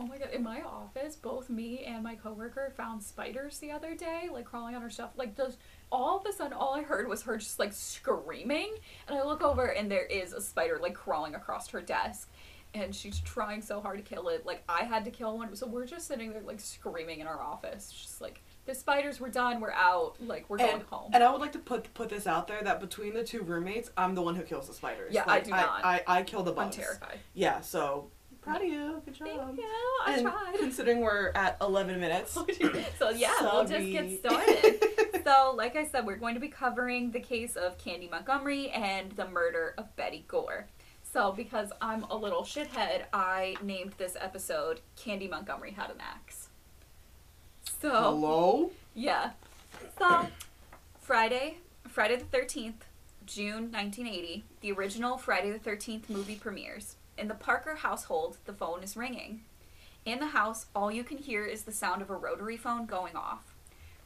Oh 0.00 0.06
my 0.06 0.16
god, 0.16 0.30
in 0.32 0.42
my 0.42 0.62
office, 0.62 1.14
both 1.14 1.50
me 1.50 1.84
and 1.84 2.02
my 2.02 2.14
coworker 2.14 2.72
found 2.74 3.02
spiders 3.02 3.58
the 3.58 3.70
other 3.70 3.94
day, 3.94 4.30
like 4.32 4.46
crawling 4.46 4.74
on 4.74 4.80
her 4.80 4.88
stuff. 4.88 5.10
Like 5.14 5.36
those 5.36 5.58
all 5.92 6.18
of 6.18 6.24
a 6.26 6.32
sudden 6.32 6.54
all 6.54 6.74
I 6.74 6.80
heard 6.82 7.06
was 7.06 7.22
her 7.24 7.36
just 7.36 7.58
like 7.58 7.74
screaming. 7.74 8.76
And 9.06 9.18
I 9.18 9.22
look 9.24 9.42
over 9.42 9.66
and 9.66 9.90
there 9.90 10.06
is 10.06 10.32
a 10.32 10.40
spider 10.40 10.78
like 10.80 10.94
crawling 10.94 11.34
across 11.34 11.68
her 11.68 11.82
desk. 11.82 12.30
And 12.72 12.94
she's 12.94 13.20
trying 13.20 13.60
so 13.60 13.82
hard 13.82 13.98
to 13.98 14.02
kill 14.02 14.28
it. 14.28 14.46
Like 14.46 14.62
I 14.70 14.84
had 14.84 15.04
to 15.04 15.10
kill 15.10 15.36
one. 15.36 15.54
So 15.54 15.66
we're 15.66 15.86
just 15.86 16.08
sitting 16.08 16.32
there 16.32 16.42
like 16.42 16.60
screaming 16.60 17.20
in 17.20 17.26
our 17.26 17.40
office. 17.40 17.92
Just 17.92 18.22
like 18.22 18.40
the 18.66 18.74
spiders, 18.74 19.20
we're 19.20 19.28
done, 19.30 19.60
we're 19.60 19.72
out, 19.72 20.16
like 20.20 20.48
we're 20.48 20.58
going 20.58 20.82
home. 20.90 21.10
and 21.12 21.22
I 21.22 21.30
would 21.30 21.40
like 21.40 21.52
to 21.52 21.58
put 21.58 21.92
put 21.94 22.08
this 22.08 22.26
out 22.26 22.46
there 22.46 22.62
that 22.62 22.80
between 22.80 23.14
the 23.14 23.24
two 23.24 23.42
roommates, 23.42 23.90
I'm 23.96 24.14
the 24.14 24.22
one 24.22 24.34
who 24.34 24.42
kills 24.42 24.68
the 24.68 24.74
spiders. 24.74 25.12
Yeah, 25.12 25.24
I 25.26 25.40
do 25.40 25.50
not. 25.50 25.84
I, 25.84 26.02
I, 26.06 26.22
kill 26.22 26.42
the 26.42 26.52
bugs. 26.52 26.76
I'm 26.76 26.82
terrified. 26.82 27.18
Yeah, 27.34 27.60
so 27.60 28.10
proud 28.40 28.62
of 28.62 28.68
you. 28.68 29.02
Good 29.04 29.14
job. 29.14 29.28
Thank 29.28 29.58
you. 29.58 29.64
I 30.04 30.14
and 30.14 30.22
tried. 30.22 30.54
considering 30.58 31.00
we're 31.00 31.32
at 31.34 31.56
11 31.60 32.00
minutes. 32.00 32.36
Oh, 32.36 32.46
so 32.98 33.10
yeah, 33.10 33.32
we'll 33.40 33.66
just 33.66 33.86
get 33.90 34.18
started. 34.18 34.84
so, 35.24 35.54
like 35.56 35.76
I 35.76 35.86
said, 35.86 36.06
we're 36.06 36.16
going 36.16 36.34
to 36.34 36.40
be 36.40 36.48
covering 36.48 37.10
the 37.10 37.20
case 37.20 37.56
of 37.56 37.78
Candy 37.78 38.08
Montgomery 38.10 38.70
and 38.70 39.12
the 39.12 39.28
murder 39.28 39.74
of 39.78 39.94
Betty 39.96 40.24
Gore. 40.28 40.66
So, 41.02 41.32
because 41.32 41.72
I'm 41.80 42.04
a 42.04 42.16
little 42.16 42.42
shithead, 42.42 43.04
I 43.12 43.56
named 43.62 43.94
this 43.98 44.16
episode 44.20 44.80
Candy 44.96 45.26
Montgomery 45.26 45.72
Had 45.72 45.90
an 45.90 45.96
Axe. 46.00 46.49
So, 47.64 47.90
Hello? 47.90 48.70
yeah. 48.94 49.30
So, 49.98 50.26
Friday, 51.00 51.58
Friday 51.88 52.16
the 52.16 52.24
13th, 52.38 52.82
June 53.26 53.70
1980, 53.72 54.44
the 54.60 54.72
original 54.72 55.16
Friday 55.18 55.50
the 55.50 55.58
13th 55.58 56.08
movie 56.08 56.36
premieres. 56.36 56.96
In 57.16 57.28
the 57.28 57.34
Parker 57.34 57.76
household, 57.76 58.38
the 58.44 58.52
phone 58.52 58.82
is 58.82 58.96
ringing. 58.96 59.42
In 60.04 60.18
the 60.20 60.28
house, 60.28 60.66
all 60.74 60.90
you 60.90 61.04
can 61.04 61.18
hear 61.18 61.44
is 61.44 61.62
the 61.62 61.72
sound 61.72 62.00
of 62.02 62.10
a 62.10 62.16
rotary 62.16 62.56
phone 62.56 62.86
going 62.86 63.16
off. 63.16 63.54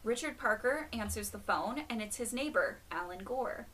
Richard 0.03 0.37
Parker 0.37 0.89
answers 0.93 1.31
the 1.31 1.39
phone, 1.39 1.83
and 1.89 2.03
it's 2.03 2.17
his 2.17 2.33
neighbor, 2.33 2.79
Alan 2.91 3.25
Gore. 3.25 3.67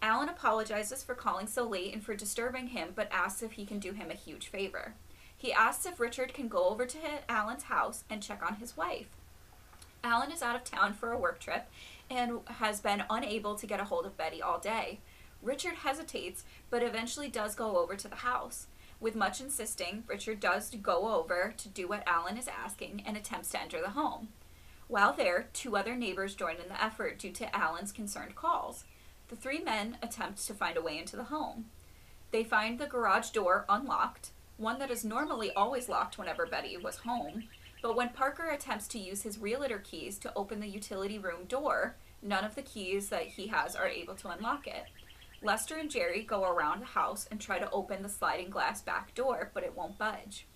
Alan 0.00 0.28
apologizes 0.28 1.02
for 1.02 1.14
calling 1.14 1.46
so 1.46 1.64
late 1.66 1.92
and 1.92 2.02
for 2.04 2.14
disturbing 2.14 2.68
him, 2.68 2.90
but 2.94 3.08
asks 3.10 3.42
if 3.42 3.52
he 3.52 3.66
can 3.66 3.78
do 3.78 3.92
him 3.92 4.10
a 4.10 4.14
huge 4.14 4.48
favor. 4.48 4.94
He 5.46 5.52
asks 5.52 5.86
if 5.86 6.00
Richard 6.00 6.34
can 6.34 6.48
go 6.48 6.70
over 6.70 6.86
to 6.86 6.98
Alan's 7.28 7.62
house 7.62 8.02
and 8.10 8.20
check 8.20 8.44
on 8.44 8.56
his 8.56 8.76
wife. 8.76 9.06
Alan 10.02 10.32
is 10.32 10.42
out 10.42 10.56
of 10.56 10.64
town 10.64 10.92
for 10.92 11.12
a 11.12 11.16
work 11.16 11.38
trip 11.38 11.68
and 12.10 12.40
has 12.46 12.80
been 12.80 13.04
unable 13.08 13.54
to 13.54 13.66
get 13.66 13.78
a 13.78 13.84
hold 13.84 14.06
of 14.06 14.16
Betty 14.16 14.42
all 14.42 14.58
day. 14.58 14.98
Richard 15.40 15.74
hesitates, 15.74 16.42
but 16.68 16.82
eventually 16.82 17.28
does 17.28 17.54
go 17.54 17.78
over 17.78 17.94
to 17.94 18.08
the 18.08 18.16
house. 18.16 18.66
With 18.98 19.14
much 19.14 19.40
insisting, 19.40 20.02
Richard 20.08 20.40
does 20.40 20.74
go 20.82 21.14
over 21.14 21.54
to 21.56 21.68
do 21.68 21.86
what 21.86 22.02
Alan 22.08 22.36
is 22.36 22.48
asking 22.48 23.04
and 23.06 23.16
attempts 23.16 23.50
to 23.50 23.62
enter 23.62 23.80
the 23.80 23.90
home. 23.90 24.30
While 24.88 25.12
there, 25.12 25.46
two 25.52 25.76
other 25.76 25.94
neighbors 25.94 26.34
join 26.34 26.56
in 26.56 26.68
the 26.68 26.82
effort 26.82 27.20
due 27.20 27.30
to 27.30 27.56
Alan's 27.56 27.92
concerned 27.92 28.34
calls. 28.34 28.82
The 29.28 29.36
three 29.36 29.60
men 29.60 29.98
attempt 30.02 30.44
to 30.48 30.54
find 30.54 30.76
a 30.76 30.82
way 30.82 30.98
into 30.98 31.14
the 31.14 31.24
home. 31.24 31.66
They 32.32 32.42
find 32.42 32.80
the 32.80 32.88
garage 32.88 33.30
door 33.30 33.64
unlocked, 33.68 34.32
one 34.56 34.78
that 34.78 34.90
is 34.90 35.04
normally 35.04 35.52
always 35.52 35.88
locked 35.88 36.18
whenever 36.18 36.46
Betty 36.46 36.76
was 36.76 36.96
home. 36.96 37.44
But 37.82 37.96
when 37.96 38.08
Parker 38.10 38.48
attempts 38.48 38.88
to 38.88 38.98
use 38.98 39.22
his 39.22 39.38
realtor 39.38 39.78
keys 39.78 40.18
to 40.18 40.32
open 40.34 40.60
the 40.60 40.66
utility 40.66 41.18
room 41.18 41.44
door, 41.46 41.96
none 42.22 42.44
of 42.44 42.54
the 42.54 42.62
keys 42.62 43.10
that 43.10 43.26
he 43.26 43.48
has 43.48 43.76
are 43.76 43.86
able 43.86 44.14
to 44.16 44.28
unlock 44.28 44.66
it. 44.66 44.84
Lester 45.42 45.76
and 45.76 45.90
Jerry 45.90 46.22
go 46.22 46.44
around 46.44 46.80
the 46.80 46.86
house 46.86 47.28
and 47.30 47.40
try 47.40 47.58
to 47.58 47.70
open 47.70 48.02
the 48.02 48.08
sliding 48.08 48.50
glass 48.50 48.80
back 48.80 49.14
door, 49.14 49.50
but 49.52 49.62
it 49.62 49.76
won't 49.76 49.98
budge. 49.98 50.46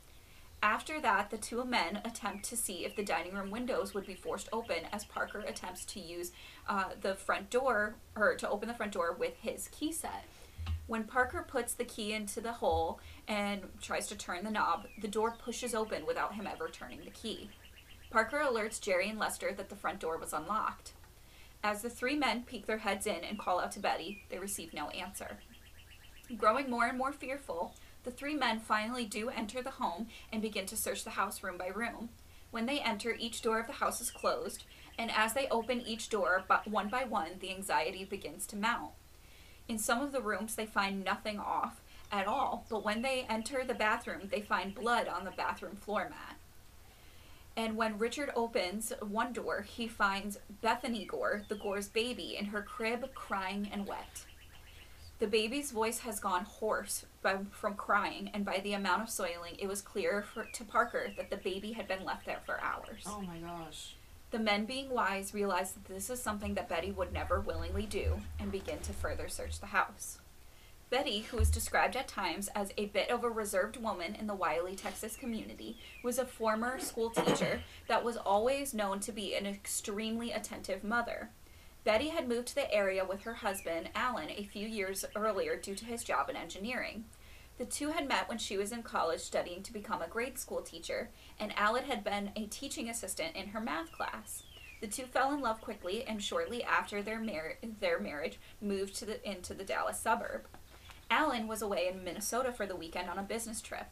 After 0.62 1.00
that, 1.00 1.30
the 1.30 1.38
two 1.38 1.64
men 1.64 2.00
attempt 2.04 2.44
to 2.46 2.56
see 2.56 2.84
if 2.84 2.94
the 2.94 3.02
dining 3.02 3.34
room 3.34 3.50
windows 3.50 3.94
would 3.94 4.06
be 4.06 4.14
forced 4.14 4.48
open 4.52 4.84
as 4.92 5.04
Parker 5.04 5.40
attempts 5.40 5.84
to 5.86 6.00
use 6.00 6.32
uh, 6.68 6.90
the 7.00 7.14
front 7.14 7.50
door, 7.50 7.94
or 8.16 8.34
to 8.34 8.48
open 8.48 8.68
the 8.68 8.74
front 8.74 8.92
door 8.92 9.14
with 9.18 9.36
his 9.40 9.68
key 9.68 9.92
set. 9.92 10.24
When 10.90 11.04
Parker 11.04 11.46
puts 11.46 11.72
the 11.72 11.84
key 11.84 12.12
into 12.12 12.40
the 12.40 12.54
hole 12.54 12.98
and 13.28 13.62
tries 13.80 14.08
to 14.08 14.16
turn 14.16 14.42
the 14.42 14.50
knob, 14.50 14.88
the 15.00 15.06
door 15.06 15.36
pushes 15.38 15.72
open 15.72 16.04
without 16.04 16.34
him 16.34 16.48
ever 16.48 16.68
turning 16.68 17.04
the 17.04 17.12
key. 17.12 17.48
Parker 18.10 18.38
alerts 18.38 18.80
Jerry 18.80 19.08
and 19.08 19.16
Lester 19.16 19.52
that 19.52 19.68
the 19.68 19.76
front 19.76 20.00
door 20.00 20.18
was 20.18 20.32
unlocked. 20.32 20.94
As 21.62 21.82
the 21.82 21.90
three 21.90 22.16
men 22.16 22.42
peek 22.42 22.66
their 22.66 22.78
heads 22.78 23.06
in 23.06 23.22
and 23.22 23.38
call 23.38 23.60
out 23.60 23.70
to 23.70 23.78
Betty, 23.78 24.24
they 24.30 24.40
receive 24.40 24.74
no 24.74 24.88
answer. 24.88 25.38
Growing 26.36 26.68
more 26.68 26.86
and 26.86 26.98
more 26.98 27.12
fearful, 27.12 27.72
the 28.02 28.10
three 28.10 28.34
men 28.34 28.58
finally 28.58 29.04
do 29.04 29.28
enter 29.28 29.62
the 29.62 29.70
home 29.70 30.08
and 30.32 30.42
begin 30.42 30.66
to 30.66 30.76
search 30.76 31.04
the 31.04 31.10
house 31.10 31.44
room 31.44 31.56
by 31.56 31.68
room. 31.68 32.08
When 32.50 32.66
they 32.66 32.80
enter, 32.80 33.14
each 33.16 33.42
door 33.42 33.60
of 33.60 33.68
the 33.68 33.74
house 33.74 34.00
is 34.00 34.10
closed, 34.10 34.64
and 34.98 35.12
as 35.12 35.34
they 35.34 35.46
open 35.52 35.82
each 35.82 36.08
door, 36.08 36.42
but 36.48 36.66
one 36.66 36.88
by 36.88 37.04
one, 37.04 37.38
the 37.38 37.54
anxiety 37.54 38.02
begins 38.04 38.44
to 38.48 38.56
mount. 38.56 38.90
In 39.70 39.78
some 39.78 40.02
of 40.02 40.10
the 40.10 40.20
rooms, 40.20 40.56
they 40.56 40.66
find 40.66 41.04
nothing 41.04 41.38
off 41.38 41.80
at 42.10 42.26
all, 42.26 42.66
but 42.68 42.84
when 42.84 43.02
they 43.02 43.24
enter 43.28 43.62
the 43.64 43.72
bathroom, 43.72 44.22
they 44.28 44.40
find 44.40 44.74
blood 44.74 45.06
on 45.06 45.24
the 45.24 45.30
bathroom 45.30 45.76
floor 45.76 46.08
mat. 46.10 46.36
And 47.56 47.76
when 47.76 47.96
Richard 47.96 48.32
opens 48.34 48.92
one 49.00 49.32
door, 49.32 49.62
he 49.62 49.86
finds 49.86 50.40
Bethany 50.60 51.04
Gore, 51.04 51.44
the 51.48 51.54
Gore's 51.54 51.86
baby, 51.86 52.36
in 52.36 52.46
her 52.46 52.62
crib, 52.62 53.14
crying 53.14 53.70
and 53.72 53.86
wet. 53.86 54.24
The 55.20 55.28
baby's 55.28 55.70
voice 55.70 56.00
has 56.00 56.18
gone 56.18 56.46
hoarse 56.46 57.06
by, 57.22 57.38
from 57.52 57.74
crying, 57.74 58.28
and 58.34 58.44
by 58.44 58.58
the 58.64 58.72
amount 58.72 59.02
of 59.02 59.08
soiling, 59.08 59.54
it 59.56 59.68
was 59.68 59.82
clear 59.82 60.24
for, 60.34 60.46
to 60.52 60.64
Parker 60.64 61.12
that 61.16 61.30
the 61.30 61.36
baby 61.36 61.70
had 61.70 61.86
been 61.86 62.04
left 62.04 62.26
there 62.26 62.40
for 62.44 62.60
hours. 62.60 63.04
Oh 63.06 63.22
my 63.22 63.38
gosh. 63.38 63.94
The 64.30 64.38
men, 64.38 64.64
being 64.64 64.90
wise, 64.90 65.34
realize 65.34 65.72
that 65.72 65.86
this 65.86 66.08
is 66.08 66.22
something 66.22 66.54
that 66.54 66.68
Betty 66.68 66.92
would 66.92 67.12
never 67.12 67.40
willingly 67.40 67.86
do 67.86 68.20
and 68.38 68.52
begin 68.52 68.78
to 68.80 68.92
further 68.92 69.28
search 69.28 69.58
the 69.58 69.66
house. 69.66 70.18
Betty, 70.88 71.20
who 71.20 71.38
is 71.38 71.50
described 71.50 71.96
at 71.96 72.08
times 72.08 72.48
as 72.54 72.72
a 72.76 72.86
bit 72.86 73.10
of 73.10 73.22
a 73.22 73.30
reserved 73.30 73.76
woman 73.76 74.16
in 74.16 74.26
the 74.26 74.34
Wylie, 74.34 74.74
Texas 74.76 75.16
community, 75.16 75.78
was 76.02 76.18
a 76.18 76.24
former 76.24 76.78
school 76.80 77.10
teacher 77.10 77.62
that 77.88 78.04
was 78.04 78.16
always 78.16 78.74
known 78.74 79.00
to 79.00 79.12
be 79.12 79.34
an 79.34 79.46
extremely 79.46 80.32
attentive 80.32 80.82
mother. 80.82 81.30
Betty 81.84 82.08
had 82.08 82.28
moved 82.28 82.48
to 82.48 82.54
the 82.56 82.72
area 82.72 83.04
with 83.04 83.22
her 83.22 83.34
husband, 83.34 83.90
Alan, 83.94 84.30
a 84.30 84.44
few 84.44 84.66
years 84.66 85.04
earlier 85.16 85.56
due 85.56 85.74
to 85.76 85.84
his 85.84 86.04
job 86.04 86.28
in 86.28 86.36
engineering. 86.36 87.04
The 87.60 87.66
two 87.66 87.90
had 87.90 88.08
met 88.08 88.26
when 88.26 88.38
she 88.38 88.56
was 88.56 88.72
in 88.72 88.82
college 88.82 89.20
studying 89.20 89.62
to 89.64 89.72
become 89.74 90.00
a 90.00 90.08
grade 90.08 90.38
school 90.38 90.62
teacher, 90.62 91.10
and 91.38 91.52
Alan 91.58 91.84
had 91.84 92.02
been 92.02 92.30
a 92.34 92.46
teaching 92.46 92.88
assistant 92.88 93.36
in 93.36 93.48
her 93.48 93.60
math 93.60 93.92
class. 93.92 94.44
The 94.80 94.86
two 94.86 95.02
fell 95.02 95.34
in 95.34 95.42
love 95.42 95.60
quickly, 95.60 96.02
and 96.04 96.22
shortly 96.22 96.64
after 96.64 97.02
their, 97.02 97.20
mar- 97.20 97.58
their 97.80 98.00
marriage, 98.00 98.38
moved 98.62 98.94
to 98.96 99.04
the, 99.04 99.30
into 99.30 99.52
the 99.52 99.62
Dallas 99.62 100.00
suburb. 100.00 100.46
Alan 101.10 101.46
was 101.46 101.60
away 101.60 101.86
in 101.86 102.02
Minnesota 102.02 102.50
for 102.50 102.64
the 102.64 102.74
weekend 102.74 103.10
on 103.10 103.18
a 103.18 103.22
business 103.22 103.60
trip. 103.60 103.88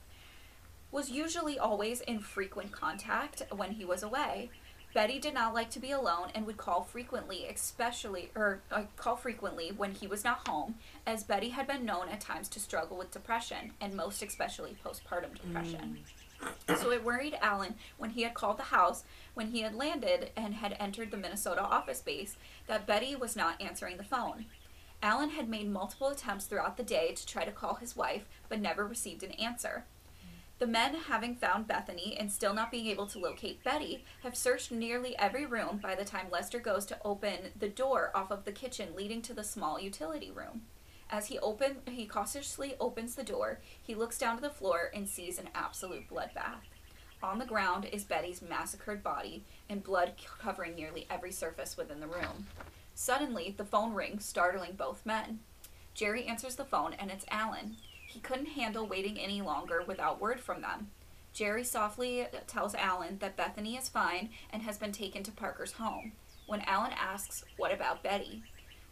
Was 0.90 1.10
usually 1.10 1.58
always 1.58 2.00
in 2.00 2.20
frequent 2.20 2.72
contact 2.72 3.42
when 3.54 3.72
he 3.72 3.84
was 3.84 4.02
away. 4.02 4.48
Betty 4.94 5.18
did 5.18 5.34
not 5.34 5.54
like 5.54 5.70
to 5.70 5.78
be 5.78 5.90
alone 5.90 6.28
and 6.34 6.46
would 6.46 6.56
call 6.56 6.82
frequently, 6.82 7.46
especially 7.46 8.30
or 8.34 8.62
uh, 8.72 8.84
call 8.96 9.16
frequently 9.16 9.70
when 9.76 9.92
he 9.92 10.06
was 10.06 10.24
not 10.24 10.48
home, 10.48 10.76
as 11.06 11.24
Betty 11.24 11.50
had 11.50 11.66
been 11.66 11.84
known 11.84 12.08
at 12.08 12.20
times 12.20 12.48
to 12.50 12.60
struggle 12.60 12.96
with 12.96 13.10
depression 13.10 13.72
and 13.80 13.94
most 13.94 14.22
especially 14.22 14.76
postpartum 14.84 15.40
depression. 15.40 15.98
So 16.76 16.92
it 16.92 17.04
worried 17.04 17.36
Alan 17.40 17.74
when 17.96 18.10
he 18.10 18.22
had 18.22 18.34
called 18.34 18.58
the 18.58 18.64
house 18.64 19.04
when 19.34 19.48
he 19.48 19.60
had 19.60 19.74
landed 19.74 20.30
and 20.36 20.54
had 20.54 20.76
entered 20.78 21.10
the 21.10 21.16
Minnesota 21.16 21.62
office 21.62 22.00
base 22.00 22.36
that 22.66 22.86
Betty 22.86 23.14
was 23.16 23.36
not 23.36 23.60
answering 23.60 23.96
the 23.96 24.04
phone. 24.04 24.46
Alan 25.02 25.30
had 25.30 25.48
made 25.48 25.68
multiple 25.68 26.08
attempts 26.08 26.46
throughout 26.46 26.76
the 26.76 26.82
day 26.82 27.12
to 27.12 27.26
try 27.26 27.44
to 27.44 27.52
call 27.52 27.74
his 27.74 27.96
wife, 27.96 28.24
but 28.48 28.60
never 28.60 28.86
received 28.86 29.22
an 29.22 29.32
answer. 29.32 29.84
The 30.58 30.66
men, 30.66 30.94
having 30.94 31.36
found 31.36 31.68
Bethany 31.68 32.16
and 32.18 32.32
still 32.32 32.52
not 32.52 32.72
being 32.72 32.88
able 32.88 33.06
to 33.06 33.18
locate 33.20 33.62
Betty, 33.62 34.04
have 34.24 34.36
searched 34.36 34.72
nearly 34.72 35.16
every 35.16 35.46
room 35.46 35.78
by 35.80 35.94
the 35.94 36.04
time 36.04 36.26
Lester 36.32 36.58
goes 36.58 36.84
to 36.86 36.98
open 37.04 37.52
the 37.56 37.68
door 37.68 38.10
off 38.12 38.32
of 38.32 38.44
the 38.44 38.50
kitchen 38.50 38.88
leading 38.96 39.22
to 39.22 39.34
the 39.34 39.44
small 39.44 39.78
utility 39.78 40.32
room. 40.32 40.62
As 41.10 41.28
he 41.28 41.38
open, 41.38 41.76
he 41.86 42.06
cautiously 42.06 42.74
opens 42.80 43.14
the 43.14 43.22
door, 43.22 43.60
he 43.80 43.94
looks 43.94 44.18
down 44.18 44.34
to 44.36 44.42
the 44.42 44.50
floor 44.50 44.90
and 44.92 45.08
sees 45.08 45.38
an 45.38 45.48
absolute 45.54 46.08
bloodbath. 46.08 46.66
On 47.22 47.38
the 47.38 47.46
ground 47.46 47.86
is 47.92 48.04
Betty's 48.04 48.42
massacred 48.42 49.02
body, 49.02 49.44
and 49.68 49.82
blood 49.82 50.14
covering 50.40 50.74
nearly 50.74 51.06
every 51.08 51.32
surface 51.32 51.76
within 51.76 52.00
the 52.00 52.06
room. 52.06 52.46
Suddenly, 52.94 53.54
the 53.56 53.64
phone 53.64 53.94
rings, 53.94 54.24
startling 54.24 54.72
both 54.72 55.06
men. 55.06 55.38
Jerry 55.94 56.26
answers 56.26 56.56
the 56.56 56.64
phone, 56.64 56.94
and 56.94 57.10
it's 57.10 57.24
Alan. 57.30 57.76
He 58.18 58.22
couldn't 58.22 58.46
handle 58.46 58.84
waiting 58.84 59.16
any 59.16 59.42
longer 59.42 59.84
without 59.86 60.20
word 60.20 60.40
from 60.40 60.60
them. 60.60 60.88
Jerry 61.32 61.62
softly 61.62 62.26
tells 62.48 62.74
Alan 62.74 63.18
that 63.20 63.36
Bethany 63.36 63.76
is 63.76 63.88
fine 63.88 64.30
and 64.50 64.60
has 64.62 64.76
been 64.76 64.90
taken 64.90 65.22
to 65.22 65.30
Parker's 65.30 65.74
home. 65.74 66.10
When 66.48 66.62
Alan 66.62 66.90
asks, 66.98 67.44
What 67.58 67.72
about 67.72 68.02
Betty? 68.02 68.42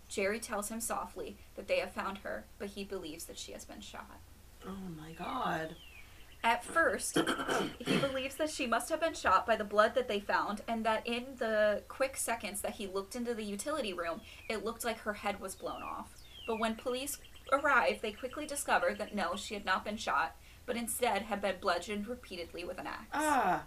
Jerry 0.09 0.39
tells 0.39 0.69
him 0.69 0.81
softly 0.81 1.39
that 1.57 1.67
they 1.67 1.81
have 1.81 1.91
found 1.91 2.19
her, 2.19 2.45
but 2.61 2.69
he 2.69 2.85
believes 2.85 3.25
that 3.25 3.37
she 3.37 3.51
has 3.51 3.65
been 3.65 3.81
shot. 3.81 4.21
Oh 4.65 4.77
my 4.97 5.11
god. 5.11 5.75
At 6.45 6.63
first, 6.63 7.19
he 7.81 7.97
believes 7.97 8.37
that 8.37 8.51
she 8.51 8.69
must 8.69 8.91
have 8.91 9.01
been 9.01 9.15
shot 9.15 9.45
by 9.45 9.57
the 9.57 9.65
blood 9.65 9.97
that 9.97 10.07
they 10.07 10.21
found, 10.21 10.63
and 10.69 10.87
that 10.87 11.05
in 11.05 11.25
the 11.39 11.83
quick 11.89 12.17
seconds 12.17 12.61
that 12.61 12.75
he 12.75 12.87
looked 12.87 13.17
into 13.17 13.35
the 13.35 13.43
utility 13.43 13.93
room, 13.93 14.21
it 14.49 14.65
looked 14.65 14.85
like 14.85 14.99
her 14.99 15.15
head 15.15 15.41
was 15.41 15.57
blown 15.57 15.83
off. 15.83 16.15
But 16.47 16.61
when 16.61 16.77
police 16.77 17.19
arrived, 17.53 18.03
they 18.03 18.13
quickly 18.13 18.47
discovered 18.47 18.99
that 18.99 19.15
no, 19.15 19.37
she 19.37 19.55
had 19.55 19.65
not 19.65 19.85
been 19.85 19.97
shot, 19.97 20.37
but 20.65 20.77
instead 20.77 21.23
had 21.23 21.41
been 21.41 21.57
bludgeoned 21.61 22.09
repeatedly 22.09 22.65
with 22.65 22.79
an 22.79 22.87
axe. 22.87 23.09
Ah. 23.13 23.65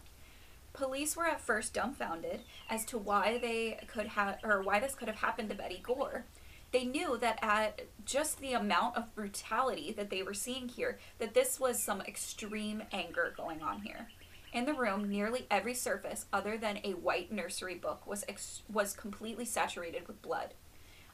Police 0.74 1.16
were 1.18 1.26
at 1.26 1.42
first 1.42 1.74
dumbfounded 1.74 2.42
as 2.70 2.86
to 2.86 2.98
why 2.98 3.38
they 3.38 3.80
could 3.88 4.08
have 4.08 4.38
or 4.44 4.62
why 4.62 4.80
this 4.80 4.96
could 4.96 5.08
have 5.08 5.18
happened 5.18 5.50
to 5.50 5.56
Betty 5.56 5.80
Gore. 5.84 6.26
They 6.72 6.86
knew 6.86 7.18
that 7.18 7.40
at 7.42 7.88
just 8.06 8.40
the 8.40 8.54
amount 8.54 8.96
of 8.96 9.16
brutality 9.16 9.92
that 9.98 10.12
they 10.12 10.22
were 10.22 10.36
seeing 10.36 10.68
here, 10.68 11.00
that 11.18 11.34
this 11.34 11.60
was 11.60 11.82
some 11.82 12.02
extreme 12.02 12.84
anger 12.92 13.34
going 13.36 13.62
on 13.62 13.82
here. 13.82 14.10
In 14.54 14.66
the 14.66 14.74
room, 14.74 15.10
nearly 15.10 15.48
every 15.50 15.74
surface 15.74 16.26
other 16.32 16.58
than 16.58 16.80
a 16.84 16.94
white 16.94 17.32
nursery 17.32 17.76
book 17.76 18.06
was 18.08 18.24
ex- 18.28 18.62
was 18.72 18.94
completely 18.94 19.46
saturated 19.46 20.08
with 20.08 20.22
blood. 20.22 20.54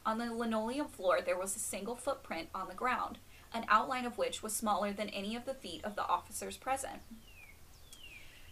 On 0.06 0.20
the 0.20 0.32
linoleum 0.32 0.88
floor, 0.88 1.20
there 1.26 1.38
was 1.38 1.56
a 1.56 1.60
single 1.60 1.96
footprint 1.96 2.50
on 2.54 2.68
the 2.68 2.76
ground, 2.76 3.18
an 3.54 3.66
outline 3.68 4.06
of 4.06 4.18
which 4.18 4.44
was 4.44 4.56
smaller 4.56 4.94
than 4.94 5.10
any 5.10 5.36
of 5.36 5.46
the 5.46 5.54
feet 5.54 5.84
of 5.84 5.96
the 5.96 6.08
officers 6.08 6.58
present. 6.58 7.02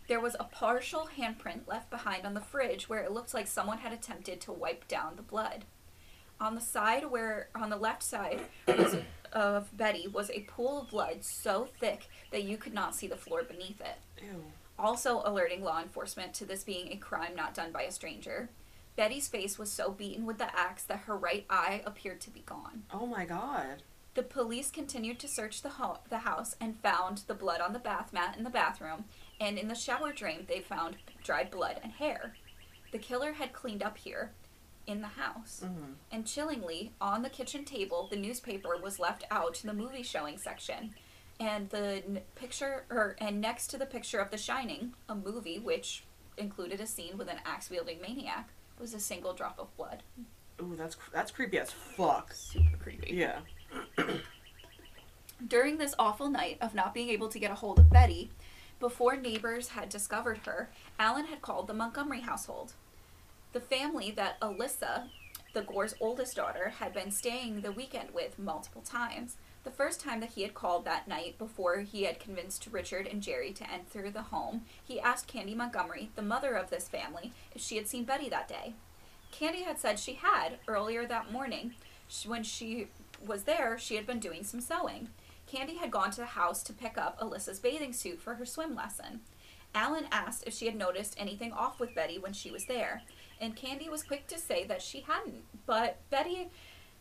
There 0.07 0.19
was 0.19 0.35
a 0.39 0.45
partial 0.45 1.09
handprint 1.17 1.67
left 1.67 1.89
behind 1.89 2.25
on 2.25 2.33
the 2.33 2.41
fridge 2.41 2.89
where 2.89 3.03
it 3.03 3.11
looked 3.11 3.33
like 3.33 3.47
someone 3.47 3.77
had 3.77 3.93
attempted 3.93 4.41
to 4.41 4.51
wipe 4.51 4.87
down 4.87 5.15
the 5.15 5.21
blood. 5.21 5.65
On 6.41 6.55
the 6.55 6.61
side 6.61 7.09
where 7.09 7.49
on 7.55 7.69
the 7.69 7.77
left 7.77 8.03
side 8.03 8.41
was, 8.67 8.97
of 9.31 9.75
Betty 9.77 10.07
was 10.07 10.29
a 10.31 10.41
pool 10.41 10.81
of 10.81 10.89
blood 10.89 11.23
so 11.23 11.69
thick 11.79 12.07
that 12.31 12.43
you 12.43 12.57
could 12.57 12.73
not 12.73 12.95
see 12.95 13.07
the 13.07 13.15
floor 13.15 13.43
beneath 13.43 13.79
it. 13.79 13.97
Ew. 14.21 14.43
Also 14.77 15.21
alerting 15.23 15.63
law 15.63 15.81
enforcement 15.81 16.33
to 16.33 16.45
this 16.45 16.63
being 16.63 16.91
a 16.91 16.97
crime 16.97 17.35
not 17.35 17.53
done 17.53 17.71
by 17.71 17.83
a 17.83 17.91
stranger. 17.91 18.49
Betty's 18.95 19.27
face 19.27 19.57
was 19.57 19.71
so 19.71 19.91
beaten 19.91 20.25
with 20.25 20.37
the 20.37 20.55
axe 20.57 20.83
that 20.83 20.99
her 20.99 21.15
right 21.17 21.45
eye 21.49 21.81
appeared 21.85 22.21
to 22.21 22.29
be 22.29 22.41
gone. 22.45 22.83
Oh 22.93 23.05
my 23.07 23.25
god. 23.25 23.83
The 24.13 24.21
police 24.23 24.69
continued 24.69 25.17
to 25.19 25.27
search 25.27 25.63
the, 25.63 25.69
ho- 25.69 25.97
the 26.09 26.19
house 26.19 26.55
and 26.61 26.79
found 26.81 27.23
the 27.25 27.33
blood 27.33 27.61
on 27.61 27.73
the 27.73 27.79
bath 27.79 28.13
mat 28.13 28.35
in 28.37 28.43
the 28.43 28.51
bathroom, 28.51 29.05
and 29.39 29.57
in 29.57 29.67
the 29.67 29.73
shower 29.75 30.11
drain, 30.11 30.45
they 30.47 30.59
found 30.59 30.97
dried 31.23 31.49
blood 31.49 31.79
and 31.81 31.91
hair. 31.93 32.35
The 32.91 32.99
killer 32.99 33.33
had 33.33 33.53
cleaned 33.53 33.81
up 33.81 33.97
here 33.97 34.31
in 34.85 35.01
the 35.01 35.07
house. 35.07 35.61
Mhm. 35.65 35.95
And 36.11 36.27
chillingly, 36.27 36.91
on 37.01 37.23
the 37.23 37.29
kitchen 37.31 37.65
table, 37.65 38.07
the 38.07 38.15
newspaper 38.17 38.77
was 38.77 38.99
left 38.99 39.23
out 39.31 39.63
in 39.63 39.67
the 39.67 39.73
movie 39.73 40.03
showing 40.03 40.37
section. 40.37 40.93
And 41.39 41.69
the 41.71 42.03
n- 42.05 42.21
picture, 42.35 42.85
or 42.91 43.15
and 43.17 43.41
next 43.41 43.67
to 43.67 43.77
the 43.79 43.87
picture 43.87 44.19
of 44.19 44.29
The 44.29 44.37
Shining, 44.37 44.93
a 45.09 45.15
movie 45.15 45.57
which 45.57 46.03
included 46.37 46.79
a 46.79 46.85
scene 46.85 47.17
with 47.17 47.29
an 47.29 47.39
axe 47.45 47.71
wielding 47.71 47.99
maniac, 47.99 48.49
was 48.79 48.93
a 48.93 48.99
single 48.99 49.33
drop 49.33 49.59
of 49.59 49.75
blood. 49.77 50.03
Ooh, 50.61 50.75
that's 50.75 50.97
that's 51.11 51.31
creepy 51.31 51.59
as 51.59 51.71
fuck. 51.71 52.33
Super 52.33 52.77
creepy. 52.77 53.15
Yeah. 53.15 53.39
During 55.47 55.77
this 55.77 55.95
awful 55.99 56.29
night 56.29 56.57
of 56.61 56.73
not 56.73 56.93
being 56.93 57.09
able 57.09 57.27
to 57.29 57.39
get 57.39 57.51
a 57.51 57.55
hold 57.55 57.79
of 57.79 57.89
Betty, 57.89 58.31
before 58.79 59.15
neighbors 59.15 59.69
had 59.69 59.89
discovered 59.89 60.39
her, 60.45 60.69
Alan 60.99 61.25
had 61.25 61.41
called 61.41 61.67
the 61.67 61.73
Montgomery 61.73 62.21
household. 62.21 62.73
The 63.51 63.61
family 63.61 64.11
that 64.11 64.39
Alyssa, 64.41 65.09
the 65.53 65.61
Gore's 65.61 65.95
oldest 65.99 66.35
daughter, 66.35 66.73
had 66.79 66.93
been 66.93 67.11
staying 67.11 67.61
the 67.61 67.71
weekend 67.71 68.11
with 68.13 68.39
multiple 68.39 68.81
times. 68.81 69.37
The 69.63 69.71
first 69.71 70.01
time 70.01 70.19
that 70.19 70.31
he 70.31 70.41
had 70.41 70.53
called 70.53 70.83
that 70.85 71.07
night, 71.07 71.37
before 71.37 71.79
he 71.79 72.03
had 72.03 72.19
convinced 72.19 72.67
Richard 72.69 73.07
and 73.07 73.21
Jerry 73.21 73.53
to 73.53 73.71
enter 73.71 74.09
the 74.09 74.23
home, 74.23 74.65
he 74.83 74.99
asked 74.99 75.27
Candy 75.27 75.55
Montgomery, 75.55 76.11
the 76.15 76.21
mother 76.21 76.55
of 76.55 76.69
this 76.69 76.89
family, 76.89 77.31
if 77.55 77.61
she 77.61 77.77
had 77.77 77.87
seen 77.87 78.03
Betty 78.03 78.27
that 78.29 78.49
day. 78.49 78.73
Candy 79.31 79.63
had 79.63 79.79
said 79.79 79.99
she 79.99 80.15
had 80.15 80.59
earlier 80.67 81.05
that 81.05 81.31
morning. 81.31 81.73
When 82.25 82.43
she 82.43 82.89
was 83.25 83.43
there, 83.43 83.77
she 83.79 83.95
had 83.95 84.05
been 84.05 84.19
doing 84.19 84.43
some 84.43 84.59
sewing. 84.59 85.09
Candy 85.47 85.77
had 85.77 85.91
gone 85.91 86.11
to 86.11 86.21
the 86.21 86.25
house 86.25 86.61
to 86.63 86.73
pick 86.73 86.97
up 86.97 87.19
Alyssa's 87.19 87.59
bathing 87.59 87.93
suit 87.93 88.21
for 88.21 88.35
her 88.35 88.45
swim 88.45 88.75
lesson. 88.75 89.21
Alan 89.73 90.05
asked 90.11 90.43
if 90.45 90.53
she 90.53 90.65
had 90.65 90.75
noticed 90.75 91.15
anything 91.17 91.51
off 91.51 91.79
with 91.79 91.95
Betty 91.95 92.19
when 92.19 92.33
she 92.33 92.51
was 92.51 92.65
there, 92.65 93.01
and 93.39 93.55
Candy 93.55 93.89
was 93.89 94.03
quick 94.03 94.27
to 94.27 94.37
say 94.37 94.65
that 94.65 94.81
she 94.81 95.01
hadn't. 95.01 95.43
But 95.65 95.97
Betty, 96.09 96.49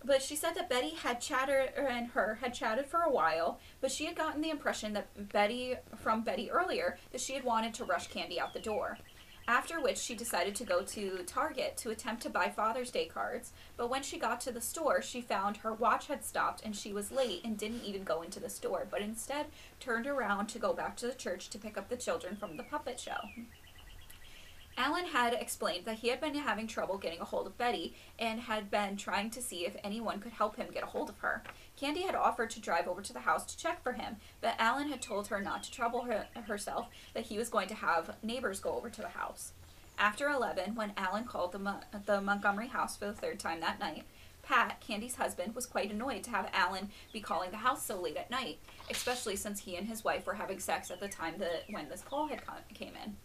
but 0.05 0.23
she 0.23 0.37
said 0.37 0.55
that 0.55 0.69
Betty 0.69 0.91
had 0.91 1.21
chatted 1.21 1.73
er, 1.77 1.87
and 1.87 2.09
her 2.09 2.39
had 2.41 2.55
chatted 2.55 2.87
for 2.87 3.03
a 3.03 3.11
while, 3.11 3.61
but 3.81 3.91
she 3.93 4.07
had 4.07 4.17
gotten 4.17 4.41
the 4.41 4.51
impression 4.51 4.93
that 4.93 5.33
Betty 5.33 5.77
from 5.97 6.23
Betty 6.23 6.51
earlier 6.51 6.99
that 7.13 7.21
she 7.21 7.35
had 7.35 7.45
wanted 7.45 7.75
to 7.75 7.85
rush 7.85 8.09
Candy 8.09 8.41
out 8.41 8.53
the 8.53 8.61
door. 8.61 8.99
After 9.49 9.81
which 9.81 9.99
she 9.99 10.15
decided 10.15 10.55
to 10.55 10.65
go 10.65 10.83
to 10.83 11.25
Target 11.27 11.77
to 11.79 11.91
attempt 11.91 12.23
to 12.23 12.31
buy 12.31 12.49
Father's 12.49 12.93
Day 12.93 13.07
cards, 13.07 13.53
but 13.77 13.91
when 13.91 14.03
she 14.03 14.17
got 14.19 14.41
to 14.43 14.53
the 14.53 14.61
store, 14.61 15.03
she 15.03 15.21
found 15.21 15.59
her 15.59 15.73
watch 15.73 16.07
had 16.07 16.25
stopped 16.25 16.63
and 16.65 16.77
she 16.77 16.93
was 16.93 17.11
late 17.11 17.41
and 17.45 17.59
didn't 17.59 17.85
even 17.85 18.05
go 18.05 18.23
into 18.23 18.39
the 18.39 18.49
store, 18.49 18.87
but 18.89 19.03
instead 19.03 19.47
turned 19.81 20.07
around 20.07 20.47
to 20.49 20.61
go 20.61 20.73
back 20.73 20.97
to 20.99 21.09
the 21.09 21.15
church 21.15 21.51
to 21.51 21.59
pick 21.59 21.77
up 21.77 21.89
the 21.89 21.97
children 21.97 22.37
from 22.37 22.57
the 22.57 22.63
puppet 22.63 23.01
show. 23.01 23.19
Alan 24.77 25.07
had 25.07 25.35
explained 25.35 25.85
that 25.85 25.99
he 25.99 26.09
had 26.09 26.21
been 26.21 26.35
having 26.35 26.67
trouble 26.67 26.97
getting 26.97 27.21
a 27.21 27.25
hold 27.25 27.47
of 27.47 27.59
Betty 27.59 27.95
and 28.19 28.41
had 28.41 28.71
been 28.71 28.97
trying 28.97 29.29
to 29.31 29.43
see 29.43 29.67
if 29.67 29.77
anyone 29.85 30.19
could 30.19 30.33
help 30.33 30.57
him 30.57 30.69
get 30.73 30.83
a 30.83 30.87
hold 30.87 31.11
of 31.11 31.19
her. 31.19 31.43
Candy 31.77 32.03
had 32.03 32.15
offered 32.15 32.51
to 32.51 32.61
drive 32.61 32.89
over 32.89 33.03
to 33.03 33.13
the 33.13 33.21
house 33.21 33.45
to 33.47 33.59
check 33.59 33.83
for 33.83 33.93
him, 33.93 34.17
but 34.41 34.55
Alan 34.59 34.89
had 34.89 35.03
told 35.03 35.29
her 35.29 35.41
not 35.41 35.63
to 35.65 35.71
trouble 35.71 36.03
her, 36.03 36.27
herself, 36.47 36.89
that 37.13 37.27
he 37.27 37.37
was 37.37 37.51
going 37.51 37.69
to 37.69 37.75
have 37.75 38.17
neighbors 38.23 38.61
go 38.61 38.75
over 38.75 38.89
to 38.89 39.03
the 39.03 39.09
house. 39.09 39.53
After 39.99 40.29
11, 40.29 40.75
when 40.75 40.93
Alan 40.97 41.25
called 41.25 41.53
the, 41.53 41.59
Mo- 41.59 41.81
the 42.07 42.21
Montgomery 42.21 42.69
house 42.69 42.97
for 42.97 43.07
the 43.07 43.13
third 43.13 43.39
time 43.39 43.61
that 43.61 43.79
night, 43.79 44.05
Pat, 44.43 44.81
Candy's 44.81 45.17
husband, 45.17 45.55
was 45.55 45.67
quite 45.67 45.93
annoyed 45.93 46.25
to 46.25 46.31
have 46.31 46.51
Alan 46.53 46.91
be 47.13 47.21
calling 47.21 47.51
the 47.51 47.59
house 47.59 47.85
so 47.85 48.01
late 48.01 48.17
at 48.17 48.31
night, 48.31 48.59
especially 48.91 49.37
since 49.37 49.61
he 49.61 49.77
and 49.77 49.87
his 49.87 50.03
wife 50.03 50.27
were 50.27 50.35
having 50.35 50.59
sex 50.59 50.91
at 50.91 50.99
the 50.99 51.09
time 51.09 51.35
that 51.39 51.65
when 51.71 51.89
this 51.89 52.03
call 52.03 52.27
had 52.27 52.45
come, 52.45 52.57
came 52.75 52.95
in. 53.05 53.17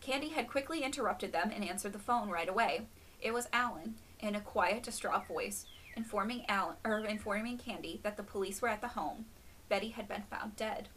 Candy 0.00 0.28
had 0.30 0.48
quickly 0.48 0.82
interrupted 0.82 1.32
them 1.32 1.50
and 1.54 1.64
answered 1.64 1.92
the 1.92 1.98
phone 1.98 2.30
right 2.30 2.48
away. 2.48 2.86
It 3.20 3.32
was 3.32 3.48
Alan, 3.52 3.96
in 4.20 4.34
a 4.34 4.40
quiet, 4.40 4.82
distraught 4.82 5.26
voice, 5.26 5.66
informing 5.96 6.44
Alan 6.48 6.76
or 6.84 7.00
informing 7.00 7.58
Candy 7.58 8.00
that 8.02 8.16
the 8.16 8.22
police 8.22 8.62
were 8.62 8.68
at 8.68 8.80
the 8.80 8.88
home. 8.88 9.26
Betty 9.68 9.90
had 9.90 10.08
been 10.08 10.22
found 10.22 10.56
dead. 10.56 10.88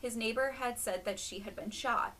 His 0.00 0.16
neighbor 0.16 0.52
had 0.58 0.78
said 0.78 1.04
that 1.04 1.18
she 1.20 1.40
had 1.40 1.54
been 1.54 1.70
shot. 1.70 2.14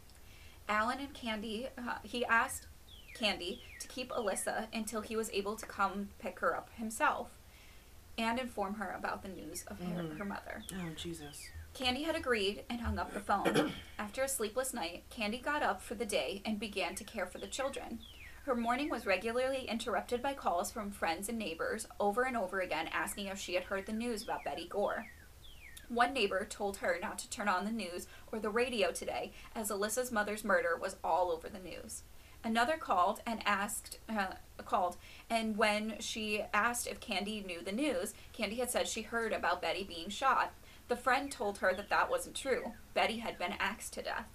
Alan 0.69 0.99
and 1.01 1.15
Candy, 1.15 1.69
uh, 1.79 1.95
he 2.03 2.25
asked 2.27 2.67
Candy 3.15 3.63
to 3.81 3.89
keep 3.89 4.11
Alyssa 4.11 4.67
until 4.73 5.01
he 5.01 5.17
was 5.17 5.31
able 5.31 5.57
to 5.57 5.67
come 5.67 6.11
pick 6.19 6.39
her 6.41 6.55
up 6.57 6.71
himself 6.77 7.31
and 8.19 8.39
inform 8.39 8.75
her 8.75 8.91
about 8.97 9.23
the 9.23 9.29
news 9.29 9.65
of 9.65 9.81
her, 9.81 10.03
Mhm. 10.03 10.19
her 10.19 10.25
mother. 10.25 10.63
Oh 10.75 10.91
Jesus. 10.95 11.49
Candy 11.75 12.03
had 12.03 12.17
agreed 12.17 12.65
and 12.69 12.81
hung 12.81 12.99
up 12.99 13.13
the 13.13 13.21
phone. 13.21 13.73
After 13.99 14.23
a 14.23 14.29
sleepless 14.29 14.75
night, 14.75 15.05
Candy 15.11 15.39
got 15.39 15.63
up 15.63 15.81
for 15.81 15.95
the 15.95 16.05
day 16.05 16.43
and 16.45 16.59
began 16.59 16.95
to 16.97 17.05
care 17.05 17.27
for 17.27 17.39
the 17.39 17.47
children. 17.47 18.01
Her 18.45 18.55
morning 18.55 18.91
was 18.91 19.07
regularly 19.07 19.67
interrupted 19.69 20.23
by 20.23 20.35
calls 20.35 20.73
from 20.73 20.91
friends 20.91 21.29
and 21.29 21.39
neighbors 21.39 21.87
over 22.01 22.23
and 22.23 22.37
over 22.37 22.61
again 22.61 22.89
asking 22.93 23.27
if 23.27 23.39
she 23.39 23.55
had 23.55 23.65
heard 23.65 23.87
the 23.87 23.93
news 23.93 24.23
about 24.23 24.45
Betty 24.45 24.67
Gore. 24.67 25.07
One 25.89 26.13
neighbor 26.13 26.47
told 26.49 26.79
her 26.79 26.99
not 27.03 27.19
to 27.19 27.31
turn 27.31 27.49
on 27.49 27.65
the 27.65 27.71
news 27.71 28.07
or 28.33 28.39
the 28.39 28.49
radio 28.49 28.93
today, 28.93 29.33
as 29.55 29.71
Alyssa's 29.71 30.13
mother's 30.13 30.45
murder 30.45 30.79
was 30.81 30.97
all 31.03 31.31
over 31.31 31.49
the 31.49 31.59
news. 31.59 32.03
Another 32.43 32.77
called 32.79 33.21
and 33.27 33.41
asked, 33.45 33.99
uh, 34.09 34.29
called, 34.65 34.97
and 35.29 35.57
when 35.57 35.97
she 36.01 36.43
asked 36.55 36.87
if 36.87 37.01
Candy 37.01 37.45
knew 37.47 37.61
the 37.63 37.73
news, 37.73 38.15
Candy 38.33 38.57
had 38.57 38.71
said 38.71 38.89
she 38.89 39.03
heard 39.03 39.33
about 39.33 39.61
Betty 39.61 39.85
being 39.85 40.09
shot. 40.09 40.55
The 40.91 40.97
friend 40.97 41.31
told 41.31 41.59
her 41.59 41.73
that 41.73 41.89
that 41.91 42.11
wasn't 42.11 42.35
true. 42.35 42.73
Betty 42.95 43.19
had 43.19 43.39
been 43.39 43.55
axed 43.61 43.93
to 43.93 44.03
death. 44.03 44.27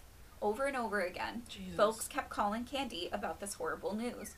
Over 0.42 0.68
and 0.68 0.78
over 0.78 1.02
again, 1.02 1.44
Jesus. 1.50 1.76
folks 1.76 2.08
kept 2.08 2.30
calling 2.30 2.64
Candy 2.64 3.10
about 3.12 3.42
this 3.42 3.56
horrible 3.56 3.94
news. 3.94 4.36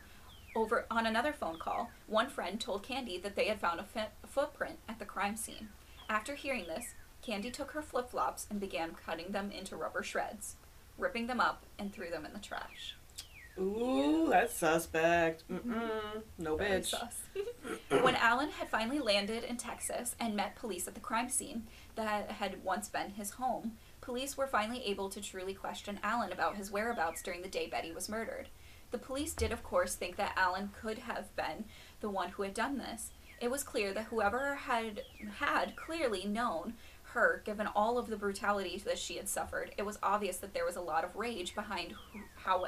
Over 0.56 0.88
on 0.90 1.06
another 1.06 1.32
phone 1.32 1.60
call, 1.60 1.92
one 2.08 2.28
friend 2.28 2.60
told 2.60 2.82
Candy 2.82 3.20
that 3.20 3.36
they 3.36 3.46
had 3.46 3.60
found 3.60 3.80
a 3.80 4.08
footprint 4.26 4.80
at 4.90 4.98
the 4.98 5.06
crime 5.06 5.36
scene. 5.36 5.70
After 6.10 6.34
hearing 6.34 6.66
this, 6.66 6.96
Candy 7.22 7.52
took 7.52 7.74
her 7.74 7.84
flip 7.84 8.10
flops 8.10 8.48
and 8.50 8.60
began 8.60 8.96
cutting 9.06 9.32
them 9.32 9.52
into 9.52 9.76
rubber 9.76 10.02
shreds, 10.02 10.56
ripping 10.98 11.28
them 11.28 11.40
up, 11.40 11.68
and 11.78 11.94
threw 11.94 12.10
them 12.10 12.26
in 12.26 12.34
the 12.34 12.40
trash. 12.40 12.96
Ooh. 13.60 14.08
Ooh, 14.28 14.30
that's 14.30 14.54
suspect. 14.54 15.44
Mm-mm. 15.50 15.64
Mm-hmm. 15.64 16.20
No 16.38 16.58
Very 16.58 16.82
bitch. 16.82 16.88
sus. 16.88 17.22
when 18.02 18.16
Alan 18.16 18.50
had 18.52 18.70
finally 18.70 19.00
landed 19.00 19.44
in 19.44 19.58
Texas 19.58 20.16
and 20.20 20.36
met 20.36 20.56
police 20.56 20.88
at 20.88 20.96
the 20.96 21.00
crime 21.00 21.30
scene 21.30 21.64
that 21.96 22.32
had 22.32 22.64
once 22.64 22.90
been 22.90 23.12
his 23.12 23.32
home, 23.32 23.74
police 24.02 24.38
were 24.38 24.48
finally 24.48 24.84
able 24.86 25.10
to 25.10 25.22
truly 25.22 25.54
question 25.54 26.00
Alan 26.04 26.32
about 26.32 26.58
his 26.58 26.72
whereabouts 26.72 27.22
during 27.22 27.42
the 27.42 27.48
day 27.48 27.68
Betty 27.68 27.92
was 27.92 28.10
murdered. 28.10 28.50
The 28.92 28.98
police 28.98 29.34
did, 29.34 29.52
of 29.52 29.64
course, 29.64 29.96
think 29.96 30.16
that 30.18 30.38
Alan 30.38 30.70
could 30.80 31.00
have 31.00 31.34
been 31.36 31.66
the 32.00 32.10
one 32.10 32.30
who 32.30 32.44
had 32.44 32.54
done 32.54 32.78
this. 32.78 33.12
It 33.40 33.52
was 33.52 33.64
clear 33.64 33.94
that 33.94 34.06
whoever 34.06 34.56
had 34.56 35.04
had 35.40 35.76
clearly 35.76 36.26
known 36.26 36.74
her, 37.14 37.42
given 37.46 37.68
all 37.68 37.98
of 37.98 38.08
the 38.08 38.18
brutality 38.18 38.82
that 38.86 38.98
she 38.98 39.18
had 39.18 39.28
suffered, 39.28 39.72
it 39.78 39.86
was 39.86 40.00
obvious 40.02 40.38
that 40.38 40.54
there 40.54 40.66
was 40.66 40.76
a 40.76 40.82
lot 40.82 41.04
of 41.04 41.16
rage 41.16 41.56
behind 41.56 41.94
how 42.36 42.66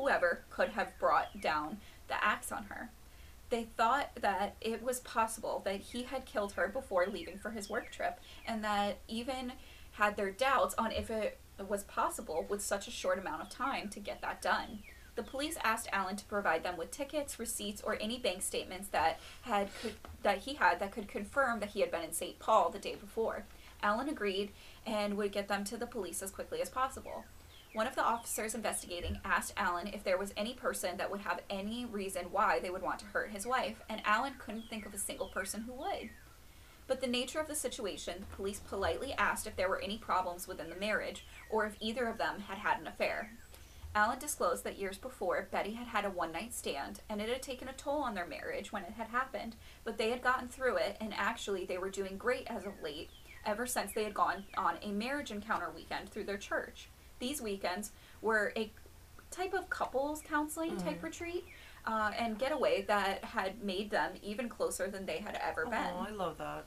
whoever 0.00 0.44
could 0.48 0.70
have 0.70 0.98
brought 0.98 1.40
down 1.40 1.78
the 2.08 2.24
axe 2.24 2.50
on 2.50 2.64
her. 2.64 2.90
They 3.50 3.64
thought 3.64 4.10
that 4.20 4.56
it 4.60 4.82
was 4.82 5.00
possible 5.00 5.60
that 5.64 5.80
he 5.80 6.04
had 6.04 6.24
killed 6.24 6.52
her 6.52 6.68
before 6.68 7.06
leaving 7.06 7.38
for 7.38 7.50
his 7.50 7.68
work 7.68 7.90
trip, 7.90 8.18
and 8.46 8.64
that 8.64 8.98
even 9.08 9.52
had 9.92 10.16
their 10.16 10.30
doubts 10.30 10.74
on 10.78 10.92
if 10.92 11.10
it 11.10 11.38
was 11.68 11.82
possible 11.84 12.46
with 12.48 12.62
such 12.62 12.88
a 12.88 12.92
short 12.92 13.18
amount 13.18 13.42
of 13.42 13.50
time 13.50 13.88
to 13.88 14.00
get 14.00 14.22
that 14.22 14.40
done. 14.40 14.78
The 15.16 15.22
police 15.24 15.58
asked 15.62 15.88
Allen 15.92 16.16
to 16.16 16.24
provide 16.24 16.62
them 16.62 16.76
with 16.76 16.92
tickets, 16.92 17.38
receipts, 17.38 17.82
or 17.82 17.98
any 18.00 18.18
bank 18.18 18.42
statements 18.42 18.88
that 18.88 19.18
had 19.42 19.68
could, 19.82 19.94
that 20.22 20.38
he 20.38 20.54
had 20.54 20.78
that 20.78 20.92
could 20.92 21.08
confirm 21.08 21.60
that 21.60 21.70
he 21.70 21.80
had 21.80 21.90
been 21.90 22.04
in 22.04 22.12
St. 22.12 22.38
Paul 22.38 22.70
the 22.70 22.78
day 22.78 22.94
before. 22.94 23.44
Allen 23.82 24.08
agreed 24.08 24.52
and 24.86 25.16
would 25.16 25.32
get 25.32 25.48
them 25.48 25.64
to 25.64 25.76
the 25.76 25.86
police 25.86 26.22
as 26.22 26.30
quickly 26.30 26.62
as 26.62 26.70
possible. 26.70 27.24
One 27.72 27.86
of 27.86 27.94
the 27.94 28.04
officers 28.04 28.56
investigating 28.56 29.20
asked 29.24 29.54
Allen 29.56 29.86
if 29.86 30.02
there 30.02 30.18
was 30.18 30.32
any 30.36 30.54
person 30.54 30.96
that 30.96 31.08
would 31.08 31.20
have 31.20 31.40
any 31.48 31.84
reason 31.84 32.26
why 32.32 32.58
they 32.58 32.68
would 32.68 32.82
want 32.82 32.98
to 32.98 33.06
hurt 33.06 33.30
his 33.30 33.46
wife, 33.46 33.80
and 33.88 34.02
Allen 34.04 34.34
couldn't 34.38 34.68
think 34.68 34.86
of 34.86 34.94
a 34.94 34.98
single 34.98 35.28
person 35.28 35.62
who 35.62 35.74
would. 35.74 36.10
But 36.88 37.00
the 37.00 37.06
nature 37.06 37.38
of 37.38 37.46
the 37.46 37.54
situation, 37.54 38.16
the 38.18 38.36
police 38.36 38.58
politely 38.58 39.12
asked 39.12 39.46
if 39.46 39.54
there 39.54 39.68
were 39.68 39.80
any 39.80 39.98
problems 39.98 40.48
within 40.48 40.68
the 40.68 40.74
marriage, 40.74 41.24
or 41.48 41.64
if 41.64 41.76
either 41.78 42.08
of 42.08 42.18
them 42.18 42.40
had 42.40 42.58
had 42.58 42.80
an 42.80 42.88
affair. 42.88 43.30
Allen 43.94 44.18
disclosed 44.18 44.64
that 44.64 44.78
years 44.78 44.98
before, 44.98 45.46
Betty 45.52 45.74
had 45.74 45.86
had 45.86 46.04
a 46.04 46.10
one 46.10 46.32
night 46.32 46.52
stand, 46.52 47.02
and 47.08 47.20
it 47.20 47.28
had 47.28 47.42
taken 47.42 47.68
a 47.68 47.72
toll 47.72 48.02
on 48.02 48.16
their 48.16 48.26
marriage 48.26 48.72
when 48.72 48.82
it 48.82 48.94
had 48.94 49.08
happened, 49.08 49.54
but 49.84 49.96
they 49.96 50.10
had 50.10 50.22
gotten 50.22 50.48
through 50.48 50.76
it, 50.76 50.96
and 51.00 51.14
actually 51.14 51.66
they 51.66 51.78
were 51.78 51.90
doing 51.90 52.18
great 52.18 52.48
as 52.48 52.66
of 52.66 52.82
late, 52.82 53.10
ever 53.46 53.64
since 53.64 53.92
they 53.92 54.02
had 54.02 54.14
gone 54.14 54.44
on 54.56 54.78
a 54.82 54.90
marriage 54.90 55.30
encounter 55.30 55.70
weekend 55.70 56.08
through 56.08 56.24
their 56.24 56.36
church. 56.36 56.88
These 57.20 57.40
weekends 57.40 57.92
were 58.22 58.52
a 58.56 58.72
type 59.30 59.54
of 59.54 59.70
couples 59.70 60.22
counseling 60.28 60.76
type 60.76 61.02
retreat 61.02 61.44
uh, 61.86 62.10
and 62.18 62.38
getaway 62.38 62.82
that 62.82 63.24
had 63.24 63.62
made 63.62 63.90
them 63.90 64.12
even 64.22 64.48
closer 64.48 64.88
than 64.88 65.06
they 65.06 65.18
had 65.18 65.38
ever 65.40 65.66
been. 65.66 65.90
Oh, 65.94 66.06
I 66.08 66.10
love 66.10 66.38
that. 66.38 66.64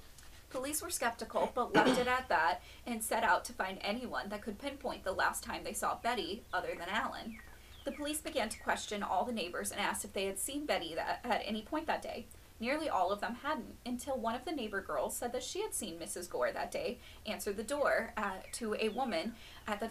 Police 0.50 0.82
were 0.82 0.92
skeptical, 0.92 1.52
but 1.56 1.74
left 1.74 2.00
it 2.00 2.08
at 2.08 2.30
that 2.30 2.62
and 2.86 3.04
set 3.04 3.24
out 3.24 3.44
to 3.46 3.54
find 3.54 3.80
anyone 3.82 4.30
that 4.30 4.44
could 4.44 4.60
pinpoint 4.60 5.04
the 5.04 5.12
last 5.12 5.44
time 5.44 5.64
they 5.64 5.74
saw 5.74 5.96
Betty 5.96 6.44
other 6.54 6.76
than 6.78 6.90
Alan. 6.90 7.40
The 7.86 7.92
police 7.92 8.22
began 8.22 8.50
to 8.50 8.60
question 8.62 9.04
all 9.04 9.26
the 9.26 9.34
neighbors 9.34 9.72
and 9.72 9.82
asked 9.82 10.06
if 10.06 10.14
they 10.14 10.26
had 10.26 10.40
seen 10.40 10.66
Betty 10.66 10.94
that, 10.96 11.20
at 11.24 11.42
any 11.44 11.64
point 11.64 11.88
that 11.88 12.04
day. 12.04 12.28
Nearly 12.60 12.88
all 12.88 13.12
of 13.12 13.20
them 13.20 13.36
hadn't, 13.44 13.76
until 13.86 14.16
one 14.16 14.36
of 14.36 14.46
the 14.46 14.52
neighbor 14.52 14.80
girls 14.80 15.18
said 15.18 15.34
that 15.34 15.44
she 15.44 15.62
had 15.62 15.74
seen 15.74 16.00
Mrs. 16.00 16.30
Gore 16.30 16.52
that 16.52 16.72
day 16.72 17.00
answer 17.26 17.52
the 17.52 17.64
door 17.64 18.14
uh, 18.16 18.38
to 18.54 18.76
a 18.80 18.90
woman 18.90 19.34
at 19.68 19.80
the 19.80 19.90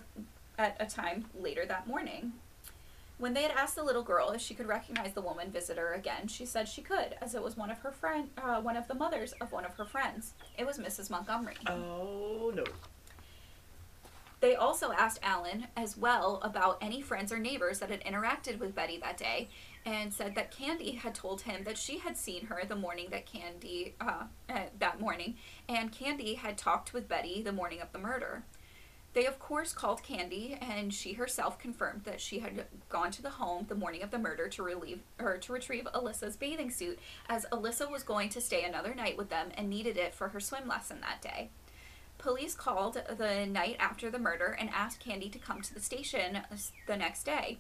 at 0.58 0.76
a 0.80 0.86
time 0.86 1.26
later 1.38 1.64
that 1.66 1.86
morning. 1.86 2.32
When 3.18 3.34
they 3.34 3.42
had 3.42 3.52
asked 3.52 3.76
the 3.76 3.84
little 3.84 4.02
girl 4.02 4.30
if 4.30 4.40
she 4.40 4.54
could 4.54 4.66
recognize 4.66 5.12
the 5.12 5.20
woman 5.20 5.50
visitor 5.50 5.92
again, 5.92 6.26
she 6.26 6.44
said 6.44 6.68
she 6.68 6.82
could, 6.82 7.14
as 7.20 7.34
it 7.34 7.42
was 7.42 7.56
one 7.56 7.70
of 7.70 7.78
her 7.78 7.92
friend, 7.92 8.30
uh, 8.36 8.60
one 8.60 8.76
of 8.76 8.88
the 8.88 8.94
mothers 8.94 9.32
of 9.40 9.52
one 9.52 9.64
of 9.64 9.74
her 9.74 9.84
friends. 9.84 10.34
It 10.58 10.66
was 10.66 10.78
Mrs. 10.78 11.08
Montgomery. 11.08 11.54
Oh 11.68 12.52
no. 12.54 12.64
They 14.40 14.56
also 14.56 14.90
asked 14.90 15.20
Alan 15.22 15.68
as 15.76 15.96
well 15.96 16.40
about 16.42 16.78
any 16.80 17.00
friends 17.00 17.30
or 17.30 17.38
neighbors 17.38 17.78
that 17.78 17.90
had 17.90 18.02
interacted 18.02 18.58
with 18.58 18.74
Betty 18.74 18.98
that 18.98 19.16
day, 19.16 19.48
and 19.86 20.12
said 20.12 20.34
that 20.34 20.50
Candy 20.50 20.92
had 20.92 21.14
told 21.14 21.42
him 21.42 21.62
that 21.62 21.78
she 21.78 21.98
had 21.98 22.16
seen 22.16 22.46
her 22.46 22.64
the 22.66 22.74
morning 22.74 23.06
that 23.12 23.24
Candy 23.24 23.94
uh, 24.00 24.24
uh, 24.50 24.62
that 24.80 25.00
morning, 25.00 25.36
and 25.68 25.92
Candy 25.92 26.34
had 26.34 26.58
talked 26.58 26.92
with 26.92 27.08
Betty 27.08 27.40
the 27.40 27.52
morning 27.52 27.80
of 27.80 27.92
the 27.92 28.00
murder. 28.00 28.42
They 29.14 29.27
of 29.27 29.38
course 29.38 29.72
called 29.72 30.03
Candy, 30.03 30.57
and 30.61 30.92
she 30.92 31.12
herself 31.14 31.59
confirmed 31.59 32.05
that 32.05 32.20
she 32.20 32.38
had 32.38 32.64
gone 32.88 33.11
to 33.11 33.22
the 33.22 33.31
home 33.31 33.66
the 33.68 33.75
morning 33.75 34.03
of 34.03 34.11
the 34.11 34.18
murder 34.18 34.48
to 34.48 34.62
relieve 34.62 35.01
or 35.18 35.37
to 35.37 35.53
retrieve 35.53 35.87
Alyssa's 35.94 36.37
bathing 36.37 36.70
suit, 36.70 36.98
as 37.29 37.46
Alyssa 37.53 37.90
was 37.90 38.03
going 38.03 38.31
to 38.31 38.40
stay 38.40 38.64
another 38.64 38.94
night 38.94 39.18
with 39.18 39.29
them 39.29 39.48
and 39.55 39.68
needed 39.68 39.96
it 39.96 40.14
for 40.14 40.29
her 40.29 40.40
swim 40.40 40.66
lesson 40.66 41.01
that 41.03 41.20
day. 41.20 41.51
Police 42.16 42.55
called 42.55 43.03
the 43.18 43.44
night 43.46 43.77
after 43.79 44.11
the 44.11 44.18
murder 44.18 44.57
and 44.59 44.70
asked 44.70 45.01
Candy 45.01 45.29
to 45.29 45.38
come 45.38 45.61
to 45.61 45.75
the 45.75 45.81
station 45.81 46.38
the 46.87 46.96
next 46.96 47.25
day 47.25 47.59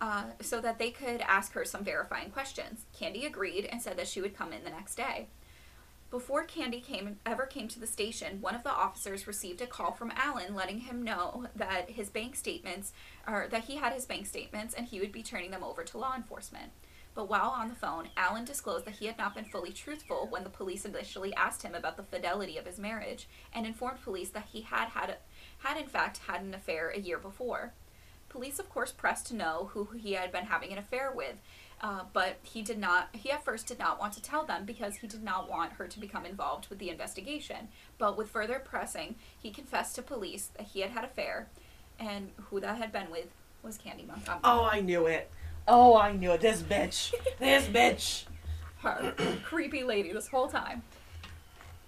uh, 0.00 0.24
so 0.40 0.60
that 0.60 0.78
they 0.78 0.90
could 0.90 1.20
ask 1.22 1.52
her 1.52 1.64
some 1.64 1.84
verifying 1.84 2.30
questions. 2.30 2.84
Candy 2.98 3.24
agreed 3.24 3.64
and 3.64 3.80
said 3.80 3.96
that 3.96 4.08
she 4.08 4.20
would 4.20 4.36
come 4.36 4.52
in 4.52 4.64
the 4.64 4.70
next 4.70 4.96
day. 4.96 5.28
Before 6.08 6.44
Candy 6.44 6.80
came 6.80 7.18
ever 7.26 7.46
came 7.46 7.66
to 7.68 7.80
the 7.80 7.86
station, 7.86 8.40
one 8.40 8.54
of 8.54 8.62
the 8.62 8.70
officers 8.70 9.26
received 9.26 9.60
a 9.60 9.66
call 9.66 9.90
from 9.90 10.12
Alan 10.14 10.54
letting 10.54 10.80
him 10.80 11.02
know 11.02 11.46
that 11.56 11.90
his 11.90 12.10
bank 12.10 12.36
statements 12.36 12.92
or 13.26 13.48
that 13.50 13.64
he 13.64 13.76
had 13.76 13.92
his 13.92 14.06
bank 14.06 14.26
statements 14.26 14.72
and 14.72 14.86
he 14.86 15.00
would 15.00 15.10
be 15.10 15.24
turning 15.24 15.50
them 15.50 15.64
over 15.64 15.82
to 15.82 15.98
law 15.98 16.14
enforcement. 16.14 16.70
But 17.14 17.28
while 17.28 17.50
on 17.50 17.68
the 17.68 17.74
phone, 17.74 18.10
Alan 18.16 18.44
disclosed 18.44 18.84
that 18.84 18.96
he 18.96 19.06
had 19.06 19.18
not 19.18 19.34
been 19.34 19.46
fully 19.46 19.72
truthful 19.72 20.28
when 20.30 20.44
the 20.44 20.50
police 20.50 20.84
initially 20.84 21.34
asked 21.34 21.62
him 21.62 21.74
about 21.74 21.96
the 21.96 22.04
fidelity 22.04 22.56
of 22.56 22.66
his 22.66 22.78
marriage 22.78 23.26
and 23.52 23.66
informed 23.66 24.02
police 24.02 24.28
that 24.30 24.48
he 24.52 24.60
had 24.60 24.90
had 24.90 25.16
had 25.58 25.76
in 25.76 25.88
fact 25.88 26.18
had 26.28 26.42
an 26.42 26.54
affair 26.54 26.90
a 26.90 27.00
year 27.00 27.18
before. 27.18 27.72
Police, 28.28 28.58
of 28.58 28.68
course, 28.68 28.92
pressed 28.92 29.26
to 29.28 29.36
know 29.36 29.70
who 29.72 29.88
he 29.96 30.12
had 30.12 30.30
been 30.30 30.46
having 30.46 30.70
an 30.72 30.78
affair 30.78 31.10
with, 31.10 31.36
uh, 31.80 32.04
but 32.12 32.38
he 32.42 32.62
did 32.62 32.78
not. 32.78 33.08
He 33.12 33.30
at 33.30 33.44
first 33.44 33.66
did 33.66 33.78
not 33.78 34.00
want 34.00 34.14
to 34.14 34.22
tell 34.22 34.44
them 34.44 34.64
because 34.64 34.96
he 34.96 35.06
did 35.06 35.22
not 35.22 35.50
want 35.50 35.72
her 35.74 35.86
to 35.86 36.00
become 36.00 36.24
involved 36.24 36.68
with 36.68 36.78
the 36.78 36.88
investigation. 36.90 37.68
But 37.98 38.16
with 38.16 38.30
further 38.30 38.58
pressing, 38.58 39.16
he 39.38 39.50
confessed 39.50 39.94
to 39.96 40.02
police 40.02 40.50
that 40.56 40.68
he 40.68 40.80
had 40.80 40.90
had 40.90 41.04
an 41.04 41.10
affair, 41.10 41.48
and 41.98 42.30
who 42.48 42.60
that 42.60 42.78
had 42.78 42.92
been 42.92 43.10
with 43.10 43.28
was 43.62 43.76
Candy 43.76 44.04
Montgomery. 44.04 44.40
Oh, 44.44 44.64
I 44.64 44.80
knew 44.80 45.06
it. 45.06 45.30
Oh, 45.68 45.96
I 45.96 46.12
knew 46.12 46.32
it. 46.32 46.40
This 46.40 46.62
bitch. 46.62 47.12
This 47.38 47.66
bitch. 47.66 48.24
her 48.78 49.14
creepy 49.44 49.82
lady 49.82 50.12
this 50.12 50.28
whole 50.28 50.48
time. 50.48 50.82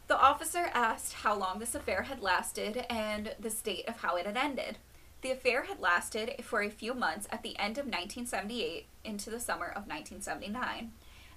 The 0.09 0.18
officer 0.18 0.70
asked 0.72 1.12
how 1.12 1.35
long 1.35 1.59
this 1.59 1.74
affair 1.74 2.03
had 2.03 2.20
lasted 2.20 2.87
and 2.90 3.35
the 3.38 3.51
state 3.51 3.87
of 3.87 3.98
how 3.98 4.16
it 4.16 4.27
had 4.27 4.37
ended. 4.37 4.79
The 5.20 5.33
affair 5.33 5.64
had 5.64 5.81
lasted 5.81 6.44
for 6.44 6.62
a 6.62 6.70
few 6.70 6.94
months 6.94 7.26
at 7.31 7.42
the 7.42 7.59
end 7.59 7.76
of 7.76 7.87
1978 7.87 8.87
into 9.04 9.31
the 9.31 9.40
summer 9.40 9.66
of 9.66 9.88
1979. 9.88 10.92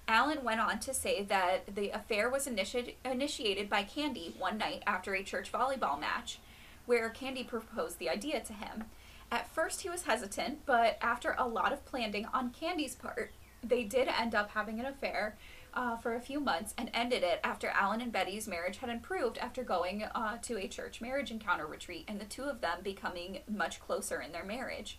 Allen 0.06 0.44
went 0.44 0.60
on 0.60 0.78
to 0.80 0.94
say 0.94 1.22
that 1.24 1.74
the 1.74 1.90
affair 1.90 2.28
was 2.28 2.46
initi- 2.46 2.94
initiated 3.04 3.68
by 3.68 3.82
Candy 3.82 4.34
one 4.38 4.58
night 4.58 4.82
after 4.86 5.14
a 5.14 5.22
church 5.22 5.50
volleyball 5.50 5.98
match, 5.98 6.38
where 6.86 7.08
Candy 7.08 7.44
proposed 7.44 7.98
the 7.98 8.10
idea 8.10 8.40
to 8.40 8.52
him. 8.52 8.84
At 9.30 9.48
first, 9.48 9.82
he 9.82 9.88
was 9.88 10.02
hesitant, 10.02 10.66
but 10.66 10.98
after 11.00 11.34
a 11.38 11.48
lot 11.48 11.72
of 11.72 11.84
planning 11.84 12.26
on 12.32 12.50
Candy's 12.50 12.94
part, 12.94 13.32
they 13.62 13.84
did 13.84 14.08
end 14.08 14.34
up 14.34 14.50
having 14.50 14.78
an 14.78 14.86
affair 14.86 15.36
uh, 15.74 15.96
for 15.96 16.14
a 16.14 16.20
few 16.20 16.40
months 16.40 16.74
and 16.76 16.90
ended 16.92 17.22
it 17.22 17.40
after 17.42 17.68
Alan 17.68 18.00
and 18.00 18.12
Betty's 18.12 18.48
marriage 18.48 18.78
had 18.78 18.90
improved 18.90 19.38
after 19.38 19.62
going 19.62 20.04
uh, 20.14 20.38
to 20.42 20.58
a 20.58 20.68
church 20.68 21.00
marriage 21.00 21.30
encounter 21.30 21.66
retreat 21.66 22.04
and 22.08 22.20
the 22.20 22.24
two 22.24 22.44
of 22.44 22.60
them 22.60 22.78
becoming 22.82 23.38
much 23.48 23.80
closer 23.80 24.20
in 24.20 24.32
their 24.32 24.44
marriage. 24.44 24.98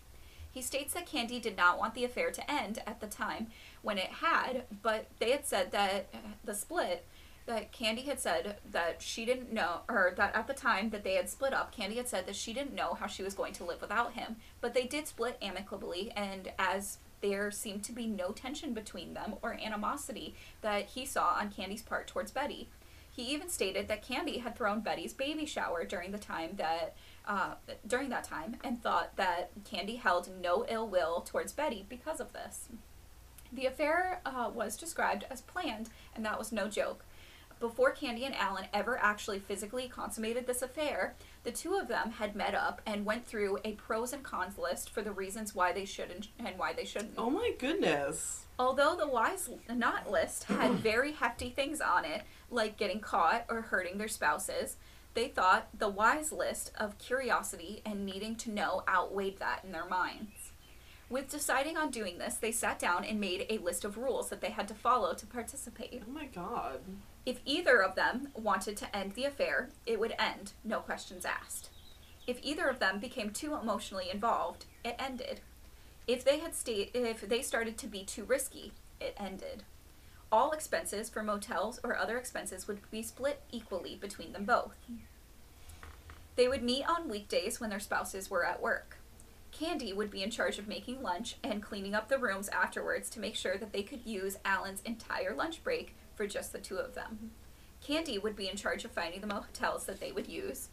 He 0.50 0.62
states 0.62 0.94
that 0.94 1.06
Candy 1.06 1.40
did 1.40 1.56
not 1.56 1.78
want 1.78 1.94
the 1.94 2.04
affair 2.04 2.30
to 2.30 2.50
end 2.50 2.80
at 2.86 3.00
the 3.00 3.08
time 3.08 3.48
when 3.82 3.98
it 3.98 4.10
had, 4.10 4.64
but 4.82 5.06
they 5.18 5.32
had 5.32 5.44
said 5.44 5.72
that 5.72 6.06
uh, 6.14 6.18
the 6.44 6.54
split 6.54 7.04
that 7.46 7.72
Candy 7.72 8.02
had 8.02 8.20
said 8.20 8.56
that 8.70 9.02
she 9.02 9.24
didn't 9.24 9.52
know, 9.52 9.80
or 9.88 10.14
that 10.16 10.34
at 10.34 10.46
the 10.46 10.54
time 10.54 10.90
that 10.90 11.04
they 11.04 11.14
had 11.14 11.28
split 11.28 11.52
up, 11.52 11.72
Candy 11.72 11.96
had 11.96 12.08
said 12.08 12.26
that 12.26 12.36
she 12.36 12.54
didn't 12.54 12.74
know 12.74 12.94
how 12.94 13.06
she 13.06 13.22
was 13.22 13.34
going 13.34 13.52
to 13.54 13.64
live 13.64 13.80
without 13.80 14.14
him. 14.14 14.36
But 14.60 14.72
they 14.72 14.86
did 14.86 15.06
split 15.06 15.36
amicably, 15.42 16.10
and 16.12 16.52
as 16.58 16.98
there 17.24 17.50
seemed 17.50 17.82
to 17.82 17.92
be 17.92 18.06
no 18.06 18.32
tension 18.32 18.74
between 18.74 19.14
them 19.14 19.36
or 19.40 19.54
animosity 19.54 20.34
that 20.60 20.84
he 20.90 21.06
saw 21.06 21.36
on 21.40 21.50
Candy's 21.50 21.80
part 21.80 22.06
towards 22.06 22.30
Betty. 22.30 22.68
He 23.10 23.22
even 23.32 23.48
stated 23.48 23.88
that 23.88 24.06
Candy 24.06 24.38
had 24.38 24.54
thrown 24.54 24.80
Betty's 24.80 25.14
baby 25.14 25.46
shower 25.46 25.86
during 25.86 26.12
the 26.12 26.18
time 26.18 26.50
that 26.56 26.94
uh, 27.26 27.54
during 27.86 28.10
that 28.10 28.24
time 28.24 28.56
and 28.62 28.82
thought 28.82 29.16
that 29.16 29.52
Candy 29.64 29.96
held 29.96 30.28
no 30.42 30.66
ill 30.68 30.86
will 30.86 31.22
towards 31.22 31.54
Betty 31.54 31.86
because 31.88 32.20
of 32.20 32.34
this. 32.34 32.68
The 33.50 33.64
affair 33.64 34.20
uh, 34.26 34.50
was 34.52 34.76
described 34.76 35.24
as 35.30 35.40
planned, 35.40 35.88
and 36.14 36.26
that 36.26 36.38
was 36.38 36.52
no 36.52 36.68
joke. 36.68 37.06
Before 37.58 37.92
Candy 37.92 38.26
and 38.26 38.34
Alan 38.34 38.66
ever 38.74 38.98
actually 38.98 39.38
physically 39.38 39.88
consummated 39.88 40.46
this 40.46 40.60
affair, 40.60 41.14
the 41.44 41.52
two 41.52 41.74
of 41.74 41.88
them 41.88 42.10
had 42.10 42.34
met 42.34 42.54
up 42.54 42.80
and 42.86 43.04
went 43.04 43.26
through 43.26 43.58
a 43.64 43.72
pros 43.72 44.12
and 44.12 44.22
cons 44.22 44.58
list 44.58 44.90
for 44.90 45.02
the 45.02 45.12
reasons 45.12 45.54
why 45.54 45.72
they 45.72 45.84
should 45.84 46.10
and, 46.10 46.26
and 46.38 46.58
why 46.58 46.72
they 46.72 46.84
shouldn't. 46.84 47.14
Oh 47.16 47.30
my 47.30 47.52
goodness. 47.58 48.46
Although 48.58 48.96
the 48.96 49.08
wise 49.08 49.50
not 49.68 50.10
list 50.10 50.44
had 50.44 50.72
very 50.74 51.12
hefty 51.12 51.50
things 51.50 51.80
on 51.80 52.04
it, 52.04 52.22
like 52.50 52.78
getting 52.78 53.00
caught 53.00 53.44
or 53.48 53.60
hurting 53.60 53.98
their 53.98 54.08
spouses, 54.08 54.76
they 55.12 55.28
thought 55.28 55.68
the 55.78 55.88
wise 55.88 56.32
list 56.32 56.72
of 56.78 56.98
curiosity 56.98 57.82
and 57.84 58.06
needing 58.06 58.36
to 58.36 58.50
know 58.50 58.82
outweighed 58.88 59.38
that 59.38 59.60
in 59.64 59.72
their 59.72 59.86
minds. 59.86 60.52
With 61.10 61.30
deciding 61.30 61.76
on 61.76 61.90
doing 61.90 62.18
this, 62.18 62.34
they 62.34 62.50
sat 62.50 62.78
down 62.78 63.04
and 63.04 63.20
made 63.20 63.46
a 63.48 63.58
list 63.58 63.84
of 63.84 63.98
rules 63.98 64.30
that 64.30 64.40
they 64.40 64.50
had 64.50 64.66
to 64.68 64.74
follow 64.74 65.14
to 65.14 65.26
participate. 65.26 66.02
Oh 66.08 66.10
my 66.10 66.24
god. 66.24 66.80
If 67.26 67.40
either 67.46 67.82
of 67.82 67.94
them 67.94 68.28
wanted 68.34 68.76
to 68.78 68.96
end 68.96 69.12
the 69.12 69.24
affair, 69.24 69.70
it 69.86 69.98
would 69.98 70.14
end, 70.18 70.52
no 70.62 70.80
questions 70.80 71.24
asked. 71.24 71.70
If 72.26 72.38
either 72.42 72.68
of 72.68 72.78
them 72.78 72.98
became 72.98 73.30
too 73.30 73.54
emotionally 73.54 74.10
involved, 74.10 74.66
it 74.84 74.96
ended. 74.98 75.40
If 76.06 76.24
they 76.24 76.38
had 76.38 76.54
sta- 76.54 76.90
if 76.92 77.22
they 77.22 77.42
started 77.42 77.78
to 77.78 77.86
be 77.86 78.04
too 78.04 78.24
risky, 78.24 78.72
it 79.00 79.14
ended. 79.18 79.64
All 80.30 80.52
expenses 80.52 81.08
for 81.08 81.22
motels 81.22 81.80
or 81.82 81.96
other 81.96 82.18
expenses 82.18 82.66
would 82.66 82.90
be 82.90 83.02
split 83.02 83.42
equally 83.50 83.94
between 83.94 84.32
them 84.32 84.44
both. 84.44 84.74
They 86.36 86.48
would 86.48 86.62
meet 86.62 86.88
on 86.88 87.08
weekdays 87.08 87.60
when 87.60 87.70
their 87.70 87.80
spouses 87.80 88.30
were 88.30 88.44
at 88.44 88.60
work. 88.60 88.98
Candy 89.52 89.92
would 89.92 90.10
be 90.10 90.22
in 90.22 90.30
charge 90.30 90.58
of 90.58 90.66
making 90.66 91.00
lunch 91.00 91.36
and 91.44 91.62
cleaning 91.62 91.94
up 91.94 92.08
the 92.08 92.18
rooms 92.18 92.48
afterwards 92.48 93.08
to 93.10 93.20
make 93.20 93.36
sure 93.36 93.56
that 93.56 93.72
they 93.72 93.84
could 93.84 94.04
use 94.04 94.36
Alan's 94.44 94.82
entire 94.84 95.34
lunch 95.34 95.62
break 95.62 95.94
for 96.14 96.26
just 96.26 96.52
the 96.52 96.58
two 96.58 96.76
of 96.76 96.94
them. 96.94 97.30
Candy 97.80 98.18
would 98.18 98.36
be 98.36 98.48
in 98.48 98.56
charge 98.56 98.84
of 98.84 98.90
finding 98.90 99.20
the 99.20 99.26
motels 99.26 99.84
that 99.84 100.00
they 100.00 100.12
would 100.12 100.26
use. 100.26 100.68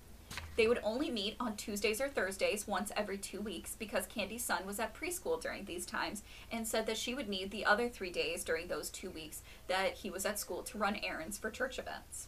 They 0.56 0.67
would 0.67 0.80
only 0.84 1.10
meet 1.10 1.36
on 1.39 1.56
Tuesdays 1.56 1.99
or 1.99 2.08
Thursdays 2.08 2.67
once 2.67 2.91
every 2.95 3.17
two 3.17 3.41
weeks 3.41 3.75
because 3.77 4.06
Candy's 4.06 4.43
son 4.43 4.65
was 4.65 4.80
at 4.80 4.93
preschool 4.93 5.41
during 5.41 5.65
these 5.65 5.86
times 5.86 6.23
and 6.51 6.67
said 6.67 6.86
that 6.86 6.97
she 6.97 7.13
would 7.13 7.27
need 7.27 7.51
the 7.51 7.65
other 7.65 7.89
three 7.89 8.12
days 8.12 8.43
during 8.43 8.67
those 8.67 8.89
two 8.89 9.10
weeks 9.10 9.41
that 9.67 9.95
he 9.95 10.10
was 10.10 10.25
at 10.25 10.39
school 10.39 10.63
to 10.63 10.77
run 10.77 10.97
errands 11.04 11.38
for 11.38 11.49
church 11.49 11.77
events. 11.80 12.27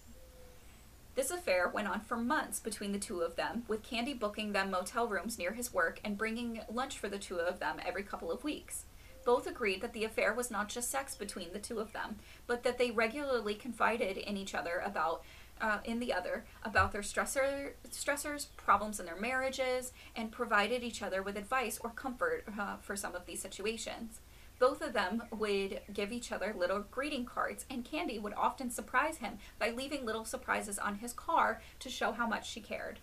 This 1.15 1.30
affair 1.32 1.69
went 1.69 1.88
on 1.88 2.02
for 2.02 2.17
months 2.17 2.60
between 2.60 2.91
the 2.91 2.97
two 2.97 3.21
of 3.21 3.36
them, 3.36 3.63
with 3.67 3.84
Candy 3.84 4.15
booking 4.15 4.52
them 4.52 4.71
motel 4.71 5.08
rooms 5.08 5.38
near 5.38 5.52
his 5.52 5.71
work 5.71 5.99
and 6.04 6.17
bringing 6.17 6.62
lunch 6.71 6.97
for 6.97 7.08
the 7.08 7.19
two 7.19 7.38
of 7.38 7.60
them 7.60 7.78
every 7.86 8.04
couple 8.04 8.32
of 8.32 8.43
weeks. 8.43 8.86
Both 9.26 9.48
agreed 9.48 9.82
that 9.82 9.94
the 9.94 10.04
affair 10.04 10.34
was 10.34 10.52
not 10.52 10.70
just 10.70 10.92
sex 10.92 11.16
between 11.16 11.54
the 11.54 11.60
two 11.60 11.80
of 11.80 11.94
them, 11.94 12.18
but 12.46 12.64
that 12.64 12.78
they 12.78 12.92
regularly 12.92 13.56
confided 13.56 14.18
in 14.18 14.38
each 14.38 14.54
other 14.54 14.82
about 14.86 15.24
uh, 15.62 15.78
in 15.86 16.00
the 16.00 16.12
other 16.12 16.44
about 16.64 16.92
their 16.92 17.02
stressor 17.02 17.72
stressors, 17.90 18.48
problems 18.58 19.00
in 19.00 19.06
their 19.06 19.20
marriages, 19.20 19.94
and 20.16 20.32
provided 20.32 20.84
each 20.84 21.02
other 21.02 21.22
with 21.22 21.38
advice 21.38 21.80
or 21.84 21.92
comfort 21.92 22.44
uh, 22.60 22.78
for 22.78 22.96
some 22.96 23.16
of 23.16 23.26
these 23.26 23.42
situations. 23.42 24.20
Both 24.60 24.82
of 24.82 24.94
them 24.94 25.24
would 25.32 25.82
give 25.94 26.12
each 26.12 26.32
other 26.32 26.54
little 26.58 26.86
greeting 26.92 27.26
cards, 27.26 27.66
and 27.70 27.84
Candy 27.86 28.20
would 28.20 28.34
often 28.34 28.70
surprise 28.70 29.18
him 29.18 29.38
by 29.60 29.70
leaving 29.70 30.06
little 30.06 30.26
surprises 30.26 30.80
on 30.80 30.96
his 30.96 31.14
car 31.14 31.62
to 31.80 31.90
show 31.90 32.12
how 32.12 32.28
much 32.28 32.50
she 32.50 32.62
cared. 32.62 33.00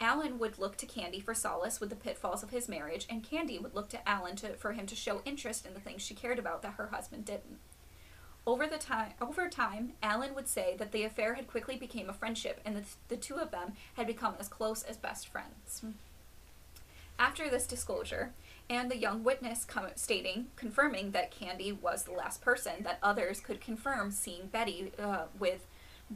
Alan 0.00 0.38
would 0.38 0.58
look 0.58 0.76
to 0.76 0.86
Candy 0.86 1.20
for 1.20 1.34
solace 1.34 1.80
with 1.80 1.90
the 1.90 1.96
pitfalls 1.96 2.42
of 2.42 2.50
his 2.50 2.68
marriage, 2.68 3.06
and 3.08 3.22
Candy 3.22 3.58
would 3.58 3.74
look 3.74 3.88
to 3.90 4.08
Alan 4.08 4.36
to, 4.36 4.54
for 4.54 4.72
him 4.72 4.86
to 4.86 4.96
show 4.96 5.22
interest 5.24 5.66
in 5.66 5.74
the 5.74 5.80
things 5.80 6.02
she 6.02 6.14
cared 6.14 6.38
about 6.38 6.62
that 6.62 6.74
her 6.74 6.88
husband 6.88 7.24
didn't. 7.24 7.58
Over 8.46 8.66
the 8.66 8.76
time, 8.76 9.12
over 9.20 9.48
time, 9.48 9.94
Alan 10.02 10.34
would 10.34 10.48
say 10.48 10.74
that 10.78 10.92
the 10.92 11.04
affair 11.04 11.34
had 11.34 11.46
quickly 11.46 11.76
become 11.76 12.10
a 12.10 12.12
friendship, 12.12 12.60
and 12.64 12.76
the, 12.76 12.82
the 13.08 13.16
two 13.16 13.36
of 13.36 13.50
them 13.50 13.72
had 13.94 14.06
become 14.06 14.34
as 14.38 14.48
close 14.48 14.82
as 14.82 14.98
best 14.98 15.28
friends. 15.28 15.82
After 17.18 17.48
this 17.48 17.66
disclosure, 17.66 18.32
and 18.68 18.90
the 18.90 18.98
young 18.98 19.22
witness 19.24 19.64
com- 19.64 19.86
stating, 19.94 20.48
confirming 20.56 21.12
that 21.12 21.30
Candy 21.30 21.72
was 21.72 22.04
the 22.04 22.12
last 22.12 22.42
person 22.42 22.82
that 22.82 22.98
others 23.02 23.40
could 23.40 23.60
confirm 23.60 24.10
seeing 24.10 24.48
Betty 24.48 24.92
uh, 24.98 25.24
with 25.38 25.66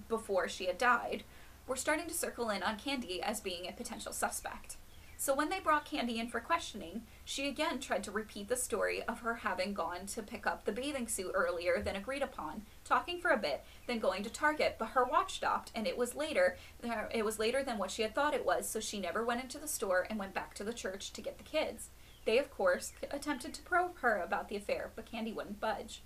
before 0.08 0.48
she 0.48 0.66
had 0.66 0.76
died, 0.76 1.22
were 1.68 1.76
starting 1.76 2.06
to 2.08 2.14
circle 2.14 2.50
in 2.50 2.62
on 2.62 2.78
Candy 2.78 3.22
as 3.22 3.40
being 3.40 3.68
a 3.68 3.72
potential 3.72 4.12
suspect. 4.12 4.76
So 5.20 5.34
when 5.34 5.48
they 5.48 5.58
brought 5.58 5.84
Candy 5.84 6.20
in 6.20 6.28
for 6.28 6.38
questioning, 6.38 7.02
she 7.24 7.48
again 7.48 7.80
tried 7.80 8.04
to 8.04 8.12
repeat 8.12 8.48
the 8.48 8.56
story 8.56 9.02
of 9.02 9.18
her 9.18 9.34
having 9.34 9.74
gone 9.74 10.06
to 10.06 10.22
pick 10.22 10.46
up 10.46 10.64
the 10.64 10.70
bathing 10.70 11.08
suit 11.08 11.32
earlier 11.34 11.82
than 11.82 11.96
agreed 11.96 12.22
upon, 12.22 12.62
talking 12.84 13.20
for 13.20 13.30
a 13.30 13.36
bit, 13.36 13.64
then 13.88 13.98
going 13.98 14.22
to 14.22 14.30
Target, 14.30 14.76
but 14.78 14.90
her 14.90 15.04
watch 15.04 15.34
stopped 15.34 15.72
and 15.74 15.88
it 15.88 15.98
was 15.98 16.14
later 16.14 16.56
uh, 16.88 17.06
it 17.10 17.24
was 17.24 17.40
later 17.40 17.64
than 17.64 17.78
what 17.78 17.90
she 17.90 18.02
had 18.02 18.14
thought 18.14 18.32
it 18.32 18.46
was, 18.46 18.68
so 18.68 18.78
she 18.78 19.00
never 19.00 19.24
went 19.24 19.42
into 19.42 19.58
the 19.58 19.66
store 19.66 20.06
and 20.08 20.20
went 20.20 20.34
back 20.34 20.54
to 20.54 20.62
the 20.62 20.72
church 20.72 21.12
to 21.12 21.20
get 21.20 21.36
the 21.36 21.44
kids. 21.44 21.88
They, 22.24 22.38
of 22.38 22.50
course, 22.50 22.92
attempted 23.10 23.54
to 23.54 23.62
probe 23.62 23.98
her 23.98 24.18
about 24.18 24.48
the 24.48 24.56
affair, 24.56 24.92
but 24.94 25.10
Candy 25.10 25.32
wouldn't 25.32 25.60
budge. 25.60 26.02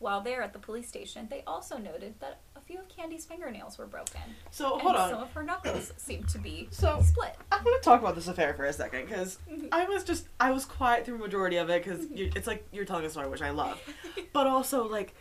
While 0.00 0.20
there 0.20 0.42
at 0.42 0.52
the 0.52 0.58
police 0.58 0.88
station, 0.88 1.28
they 1.30 1.44
also 1.46 1.78
noted 1.78 2.14
that 2.20 2.40
few 2.70 2.78
of 2.78 2.88
Candy's 2.88 3.24
fingernails 3.26 3.78
were 3.78 3.86
broken. 3.86 4.20
So 4.52 4.78
hold 4.78 4.94
on. 4.94 5.10
some 5.10 5.22
of 5.22 5.32
her 5.32 5.42
knuckles 5.42 5.92
seemed 5.96 6.28
to 6.28 6.38
be 6.38 6.68
So- 6.70 7.02
split. 7.02 7.34
I 7.50 7.56
want 7.56 7.82
to 7.82 7.84
talk 7.84 8.00
about 8.00 8.14
this 8.14 8.28
affair 8.28 8.54
for 8.54 8.64
a 8.64 8.72
second 8.72 9.06
because 9.06 9.38
Mhm. 9.50 9.68
I 9.72 9.84
was 9.86 10.04
just 10.04 10.28
I 10.38 10.52
was 10.52 10.64
quiet 10.64 11.04
through 11.04 11.18
the 11.18 11.24
majority 11.24 11.56
of 11.56 11.68
it 11.68 11.82
because 11.82 12.06
it's 12.12 12.46
like 12.46 12.64
you're 12.70 12.84
telling 12.84 13.04
a 13.04 13.10
story 13.10 13.28
which 13.28 13.42
I 13.42 13.50
love, 13.50 13.80
but 14.32 14.46
also 14.46 14.86
like, 14.86 15.14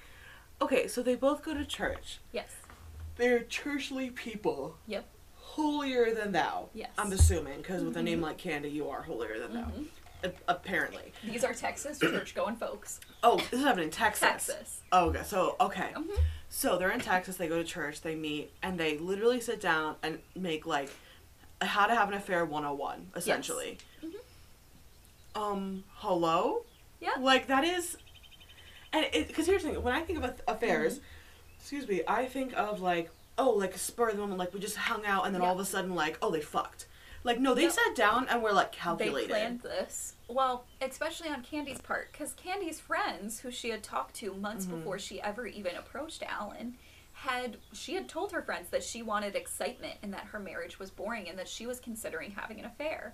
okay, 0.61 0.87
so 0.87 1.01
they 1.01 1.15
both 1.15 1.41
go 1.43 1.55
to 1.55 1.65
church. 1.65 2.19
Yes. 2.31 2.51
They're 3.15 3.39
churchly 3.41 4.11
people, 4.11 4.77
Yep. 4.85 5.05
holier 5.35 6.13
than 6.13 6.31
thou. 6.31 6.69
Yes. 6.73 6.91
I'm 6.99 7.11
assuming 7.11 7.57
because 7.57 7.83
with 7.83 7.97
a 7.97 8.03
name 8.03 8.19
Mhm. 8.19 8.23
like 8.23 8.37
Candy, 8.37 8.69
you 8.69 8.87
are 8.89 9.01
holier 9.01 9.39
than 9.39 9.53
thou. 9.55 9.71
Apparently. 10.47 11.13
These 11.23 11.43
are 11.43 11.53
Texas 11.53 11.99
church 11.99 12.35
going 12.35 12.55
folks. 12.55 12.99
Oh, 13.23 13.37
this 13.37 13.53
is 13.59 13.61
happening 13.65 13.85
in 13.85 13.91
Texas. 13.91 14.21
Texas. 14.21 14.81
Oh, 14.91 15.07
okay. 15.09 15.21
So 15.23 15.55
okay. 15.61 15.91
Mhm. 15.95 16.07
So 16.49 16.77
they're 16.77 16.91
in 16.91 16.99
Texas. 16.99 17.37
They 17.37 17.47
go 17.47 17.57
to 17.57 17.63
church. 17.63 18.01
They 18.01 18.15
meet, 18.15 18.51
and 18.63 18.79
they 18.79 18.97
literally 18.97 19.39
sit 19.39 19.61
down 19.61 19.95
and 20.03 20.19
make 20.35 20.65
like 20.65 20.89
how 21.61 21.85
to 21.87 21.95
have 21.95 22.07
an 22.09 22.15
affair 22.15 22.43
101, 22.45 23.11
essentially. 23.15 23.77
Mhm. 24.03 24.13
Um, 25.35 25.83
hello. 25.95 26.63
Yeah. 26.99 27.11
Like 27.19 27.47
that 27.47 27.63
is, 27.63 27.97
and 28.91 29.05
because 29.11 29.45
here's 29.45 29.63
the 29.63 29.69
thing: 29.71 29.83
when 29.83 29.93
I 29.93 30.01
think 30.01 30.23
of 30.23 30.41
affairs, 30.47 30.95
Mm-hmm. 30.95 31.03
excuse 31.59 31.87
me, 31.87 32.01
I 32.07 32.25
think 32.25 32.53
of 32.57 32.81
like 32.81 33.09
oh, 33.37 33.51
like 33.51 33.73
a 33.73 33.79
spur 33.79 34.09
of 34.09 34.15
the 34.15 34.21
moment, 34.21 34.37
like 34.37 34.53
we 34.53 34.59
just 34.59 34.75
hung 34.75 35.05
out, 35.05 35.25
and 35.25 35.33
then 35.33 35.41
all 35.41 35.53
of 35.53 35.59
a 35.61 35.65
sudden, 35.65 35.95
like 35.95 36.17
oh, 36.21 36.29
they 36.31 36.41
fucked. 36.41 36.87
Like 37.23 37.39
no, 37.39 37.53
they 37.53 37.63
Yep. 37.63 37.71
sat 37.73 37.95
down 37.95 38.27
and 38.29 38.41
were 38.41 38.53
like 38.53 38.71
They 38.97 39.25
planned 39.27 39.61
this. 39.61 40.15
Well, 40.27 40.65
especially 40.81 41.29
on 41.29 41.43
Candy's 41.43 41.81
part, 41.81 42.11
because 42.11 42.33
Candy's 42.33 42.79
friends, 42.79 43.41
who 43.41 43.51
she 43.51 43.69
had 43.69 43.83
talked 43.83 44.15
to 44.17 44.33
months 44.33 44.65
Mhm. 44.65 44.77
before 44.77 44.99
she 44.99 45.21
ever 45.21 45.45
even 45.47 45.75
approached 45.75 46.23
Alan, 46.23 46.77
had 47.13 47.57
she 47.73 47.95
had 47.95 48.07
told 48.07 48.31
her 48.31 48.41
friends 48.41 48.69
that 48.69 48.83
she 48.83 49.01
wanted 49.01 49.35
excitement 49.35 49.97
and 50.01 50.13
that 50.13 50.25
her 50.27 50.39
marriage 50.39 50.79
was 50.79 50.89
boring 50.91 51.27
and 51.27 51.37
that 51.37 51.49
she 51.49 51.65
was 51.65 51.79
considering 51.81 52.31
having 52.31 52.59
an 52.59 52.65
affair. 52.65 53.13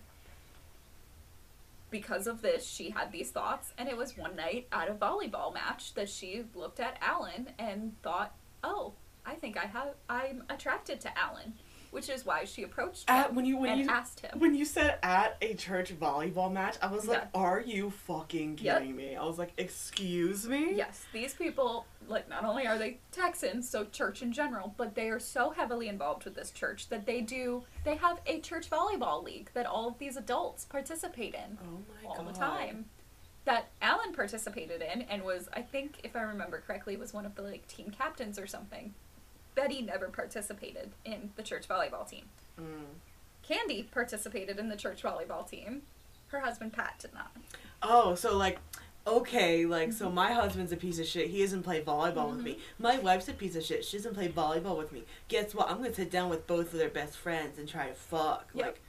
Because 1.89 2.27
of 2.27 2.41
this, 2.41 2.67
she 2.67 2.89
had 2.91 3.11
these 3.11 3.31
thoughts, 3.31 3.73
and 3.77 3.87
it 3.87 3.95
was 3.97 4.17
one 4.17 4.35
night 4.35 4.67
at 4.71 4.89
a 4.89 4.93
volleyball 4.93 5.53
match 5.53 5.93
that 5.93 6.09
she 6.09 6.45
looked 6.53 6.79
at 6.79 6.97
Alan 7.01 7.53
and 7.57 7.95
thought, 8.01 8.35
"Oh, 8.63 8.93
I 9.25 9.35
think 9.35 9.57
I 9.57 9.65
have 9.65 9.95
I'm 10.09 10.43
attracted 10.49 10.99
to 11.01 11.17
Alan," 11.17 11.57
which 11.95 12.09
is 12.09 12.25
why 12.25 12.43
she 12.43 12.63
approached 12.63 13.09
him 13.09 13.15
At 13.15 13.33
when 13.33 13.45
you 13.45 13.55
when 13.57 13.71
and 13.71 13.79
you 13.81 13.87
asked 13.89 14.19
him. 14.19 14.37
When 14.37 14.53
you 14.53 14.65
said 14.65 14.99
at 15.01 15.37
a 15.41 15.53
church 15.53 15.97
volleyball 15.97 16.51
match, 16.51 16.75
I 16.81 16.87
was 16.91 17.07
like, 17.07 17.21
Yeah. 17.33 17.39
"Are 17.41 17.61
you 17.61 17.89
fucking 17.89 18.59
Yep. 18.61 18.79
kidding 18.79 18.95
me?" 18.97 19.15
I 19.15 19.23
was 19.23 19.39
like, 19.39 19.53
"Excuse 19.57 20.45
me." 20.47 20.73
Yes, 20.75 21.05
these 21.13 21.33
people, 21.33 21.85
like, 22.09 22.27
not 22.27 22.43
only 22.43 22.67
are 22.67 22.77
they 22.77 22.99
Texans, 23.11 23.69
so 23.69 23.85
church 23.85 24.21
in 24.21 24.33
general, 24.33 24.73
but 24.75 24.93
they 24.93 25.09
are 25.09 25.19
so 25.19 25.51
heavily 25.51 25.87
involved 25.87 26.25
with 26.25 26.35
this 26.35 26.51
church 26.51 26.89
that 26.89 27.05
they 27.05 27.21
do, 27.21 27.63
they 27.85 27.95
have 27.95 28.19
a 28.25 28.41
church 28.41 28.69
volleyball 28.69 29.23
league 29.23 29.49
that 29.53 29.65
all 29.65 29.87
of 29.87 29.97
these 29.97 30.17
adults 30.17 30.65
participate 30.65 31.33
in 31.33 31.57
Oh 31.63 31.79
my 32.03 32.09
all 32.09 32.15
god. 32.17 32.27
the 32.27 32.37
time. 32.37 32.85
That 33.45 33.67
Alan 33.81 34.11
participated 34.11 34.81
in 34.81 35.03
and 35.03 35.23
was, 35.23 35.47
I 35.53 35.61
think, 35.61 36.01
if 36.03 36.15
I 36.15 36.21
remember 36.23 36.59
correctly, 36.65 36.97
was 36.97 37.13
one 37.13 37.25
of 37.25 37.35
the, 37.35 37.43
like, 37.43 37.65
team 37.67 37.89
captains 37.91 38.37
or 38.39 38.47
something. 38.47 38.93
Betty 39.55 39.81
never 39.81 40.07
participated 40.09 40.91
in 41.05 41.31
the 41.35 41.43
church 41.43 41.67
volleyball 41.67 42.07
team. 42.07 42.25
Mm. 42.59 42.85
Candy 43.43 43.83
participated 43.83 44.59
in 44.59 44.69
the 44.69 44.75
church 44.75 45.01
volleyball 45.03 45.49
team. 45.49 45.83
Her 46.27 46.39
husband, 46.41 46.73
Pat, 46.73 46.95
did 46.99 47.13
not. 47.13 47.31
Oh, 47.81 48.15
so 48.15 48.35
like, 48.35 48.59
okay, 49.07 49.65
like, 49.65 49.93
so 49.93 50.05
Mm-hmm. 50.07 50.15
my 50.15 50.31
husband's 50.33 50.71
a 50.71 50.77
piece 50.77 50.99
of 50.99 51.05
shit. 51.05 51.29
He 51.29 51.41
doesn't 51.41 51.63
play 51.63 51.81
volleyball 51.81 52.31
with 52.31 52.43
me. 52.43 52.57
My 52.79 52.97
wife's 52.99 53.29
a 53.29 53.33
piece 53.33 53.55
of 53.55 53.63
shit. 53.63 53.85
She 53.85 53.97
doesn't 53.97 54.15
play 54.15 54.27
volleyball 54.29 54.77
with 54.77 54.91
me. 54.91 55.03
Guess 55.27 55.53
what? 55.55 55.69
I'm 55.69 55.77
gonna 55.77 55.93
sit 55.93 56.11
down 56.11 56.29
with 56.29 56.47
both 56.47 56.73
of 56.73 56.79
their 56.79 56.89
best 56.89 57.15
friends 57.17 57.57
and 57.59 57.67
try 57.69 57.87
to 57.87 57.93
fuck. 57.93 58.49
Yep. 58.53 58.65
Like, 58.65 58.81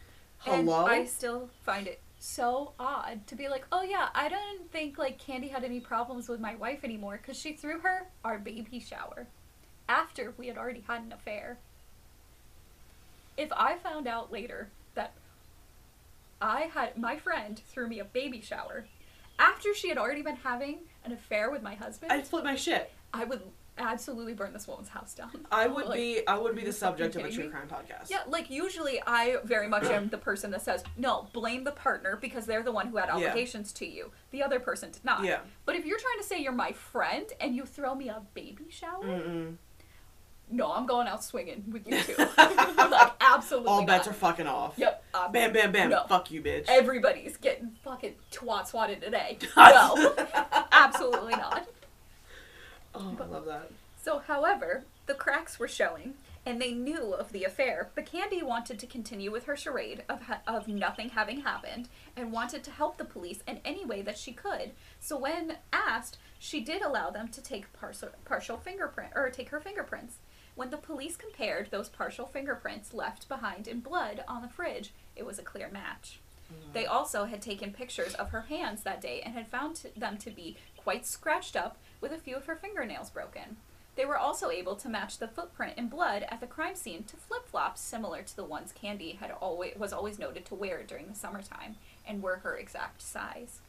And 0.57 0.67
hello. 0.67 0.87
I 0.87 1.05
still 1.05 1.51
find 1.65 1.87
it 1.87 2.01
so 2.19 2.73
odd 2.81 3.27
to 3.27 3.35
be 3.35 3.49
like, 3.49 3.67
oh 3.71 3.83
yeah, 3.83 4.09
I 4.15 4.31
don't 4.31 4.73
think 4.73 4.97
like 4.97 5.19
Candy 5.19 5.49
had 5.49 5.65
any 5.65 5.81
problems 5.81 6.29
with 6.31 6.41
my 6.41 6.55
wife 6.57 6.83
anymore 6.83 7.19
because 7.21 7.39
she 7.39 7.53
threw 7.53 7.81
her 7.81 8.07
our 8.25 8.39
baby 8.39 8.81
shower. 8.81 9.27
After 9.89 10.35
we 10.37 10.49
had 10.49 10.57
already 10.59 10.85
had 10.87 11.03
an 11.03 11.13
affair. 11.13 11.59
If 13.37 13.53
I 13.53 13.77
found 13.77 14.07
out 14.07 14.33
later 14.33 14.69
that 14.95 15.13
I 16.41 16.63
had 16.73 16.97
my 16.97 17.17
friend 17.17 17.61
threw 17.69 17.89
me 17.89 17.99
a 18.01 18.05
baby 18.05 18.41
shower 18.41 18.87
after 19.39 19.75
she 19.75 19.89
had 19.89 19.99
already 19.99 20.23
been 20.23 20.37
having 20.37 20.79
an 21.05 21.13
affair 21.13 21.51
with 21.51 21.63
my 21.63 21.75
husband, 21.75 22.13
I'd 22.13 22.27
split 22.27 22.45
my 22.45 22.57
shit. 22.57 22.91
I 23.13 23.25
would 23.25 23.43
absolutely 23.79 24.33
burn 24.33 24.55
this 24.55 24.67
woman's 24.67 24.89
house 24.89 25.13
down. 25.13 25.31
I 25.53 25.67
would 25.67 25.85
Like, 25.85 25.97
be 25.99 26.27
I 26.27 26.39
would 26.39 26.57
be 26.57 26.65
the 26.65 26.73
subject 26.73 27.15
of 27.17 27.27
a 27.27 27.31
true 27.31 27.51
crime 27.51 27.69
podcast. 27.69 28.09
Yeah, 28.09 28.23
like 28.27 28.49
usually 28.49 29.03
I 29.07 29.37
very 29.45 29.69
much 29.69 29.85
am 29.85 30.09
the 30.09 30.17
person 30.17 30.51
that 30.53 30.63
says, 30.63 30.83
no, 30.97 31.29
blame 31.35 31.65
the 31.65 31.73
partner 31.73 32.17
because 32.19 32.47
they're 32.47 32.63
the 32.63 32.73
one 32.73 32.87
who 32.87 32.97
had 32.97 33.09
Yeah. 33.09 33.17
obligations 33.29 33.75
to 33.75 33.87
you. 33.87 34.13
The 34.31 34.43
other 34.43 34.61
person 34.61 34.91
did 34.93 35.05
not. 35.05 35.25
Yeah. 35.25 35.41
But 35.67 35.77
if 35.77 35.85
you're 35.85 35.99
trying 35.99 36.17
to 36.19 36.25
say 36.25 36.41
you're 36.41 36.53
my 36.53 36.73
friend 36.73 37.27
and 37.39 37.55
you 37.55 37.67
throw 37.67 37.95
me 37.95 38.09
a 38.09 38.23
baby 38.33 38.65
shower, 38.71 39.05
Mm-mm. 39.05 39.57
No, 40.51 40.73
I'm 40.73 40.87
going 40.87 41.09
out 41.09 41.25
swinging 41.25 41.65
with 41.73 41.87
you 41.87 42.01
two. 42.03 42.15
like, 42.39 43.13
absolutely. 43.21 43.69
All 43.69 43.85
bets 43.85 44.07
not. 44.07 44.15
are 44.15 44.19
fucking 44.19 44.47
off. 44.47 44.75
Yep. 44.77 45.05
um, 45.15 45.33
Bam, 45.33 45.53
bam, 45.53 45.73
bam. 45.73 45.91
No. 45.91 46.05
Fuck 46.09 46.31
you, 46.31 46.41
bitch. 46.41 46.67
Everybody's 46.69 47.37
getting 47.37 47.73
fucking 47.83 48.15
twat 48.31 48.67
swatted 48.69 49.01
today. 49.01 49.39
No, 49.57 50.15
absolutely 50.73 51.35
not. 51.35 51.67
oh, 52.95 53.17
I 53.21 53.25
love 53.25 53.45
that. 53.47 53.71
So, 54.03 54.21
however, 54.21 54.85
the 55.07 55.15
cracks 55.15 55.59
were 55.59 55.67
showing, 55.69 56.15
and 56.45 56.61
they 56.63 56.73
knew 56.73 57.13
of 57.13 57.33
the 57.33 57.43
affair, 57.45 57.91
but 57.97 58.07
Candy 58.07 58.43
wanted 58.43 58.79
to 58.79 58.87
continue 58.87 59.33
with 59.33 59.45
her 59.45 59.57
charade 59.57 60.05
of, 60.09 60.23
ha- 60.23 60.41
of 60.47 60.69
nothing 60.69 61.09
having 61.11 61.41
happened 61.41 61.89
and 62.17 62.31
wanted 62.31 62.63
to 62.65 62.71
help 62.71 62.99
the 62.99 63.05
police 63.05 63.41
in 63.49 63.59
any 63.65 63.85
way 63.85 64.01
that 64.03 64.17
she 64.19 64.33
could. 64.33 64.71
So, 65.01 65.19
when 65.19 65.57
asked, 65.73 66.19
she 66.39 66.61
did 66.61 66.83
allow 66.83 67.11
them 67.11 67.29
to 67.29 67.43
take 67.43 67.73
partial, 67.73 68.11
partial 68.25 68.57
fingerprint 68.59 69.11
or 69.17 69.29
take 69.31 69.49
her 69.49 69.61
fingerprints. 69.61 70.19
When 70.57 70.71
the 70.71 70.79
police 70.79 71.17
compared 71.17 71.71
those 71.71 71.91
partial 71.91 72.27
fingerprints 72.27 72.95
left 72.95 73.29
behind 73.29 73.69
in 73.69 73.81
blood 73.81 74.25
on 74.27 74.43
the 74.43 74.49
fridge, 74.49 74.93
it 75.15 75.27
was 75.27 75.39
a 75.39 75.43
clear 75.43 75.69
match. 75.71 76.19
Mm-hmm. 76.51 76.73
They 76.73 76.87
also 76.87 77.27
had 77.27 77.43
taken 77.43 77.73
pictures 77.73 78.15
of 78.15 78.31
her 78.31 78.43
hands 78.43 78.83
that 78.83 79.01
day 79.01 79.21
and 79.21 79.35
had 79.35 79.49
found 79.49 79.87
them 79.97 80.17
to 80.19 80.31
be 80.31 80.57
quite 80.77 81.07
scratched 81.07 81.57
up 81.57 81.77
with 82.01 82.11
a 82.11 82.19
few 82.19 82.37
of 82.37 82.47
her 82.47 82.57
fingernails 82.57 83.11
broken. 83.11 83.57
They 83.97 84.07
were 84.07 84.19
also 84.19 84.51
able 84.51 84.77
to 84.77 84.89
match 84.89 85.19
the 85.19 85.29
footprint 85.29 85.75
in 85.77 85.89
blood 85.89 86.27
at 86.31 86.41
the 86.41 86.47
crime 86.47 86.77
scene 86.77 87.05
to 87.05 87.17
flip-flops 87.17 87.81
similar 87.81 88.23
to 88.23 88.37
the 88.37 88.45
ones 88.45 88.73
Candy 88.73 89.13
had 89.13 89.31
always 89.31 89.75
was 89.77 89.93
always 89.93 90.19
noted 90.19 90.45
to 90.47 90.55
wear 90.55 90.83
during 90.83 91.09
the 91.09 91.15
summertime 91.15 91.77
and 92.07 92.23
were 92.23 92.37
her 92.37 92.57
exact 92.57 93.03
size. 93.03 93.61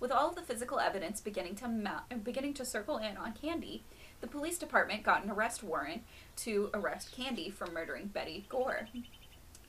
With 0.00 0.10
all 0.10 0.28
of 0.28 0.34
the 0.34 0.42
physical 0.42 0.80
evidence 0.80 1.20
beginning 1.20 1.54
to 1.56 1.68
ma- 1.68 2.00
beginning 2.22 2.54
to 2.54 2.64
circle 2.64 2.98
in 2.98 3.16
on 3.16 3.32
Candy, 3.32 3.84
the 4.20 4.26
police 4.26 4.58
department 4.58 5.02
got 5.02 5.24
an 5.24 5.30
arrest 5.30 5.62
warrant 5.62 6.02
to 6.36 6.70
arrest 6.74 7.12
Candy 7.12 7.50
for 7.50 7.66
murdering 7.66 8.06
Betty 8.06 8.46
Gore. 8.48 8.88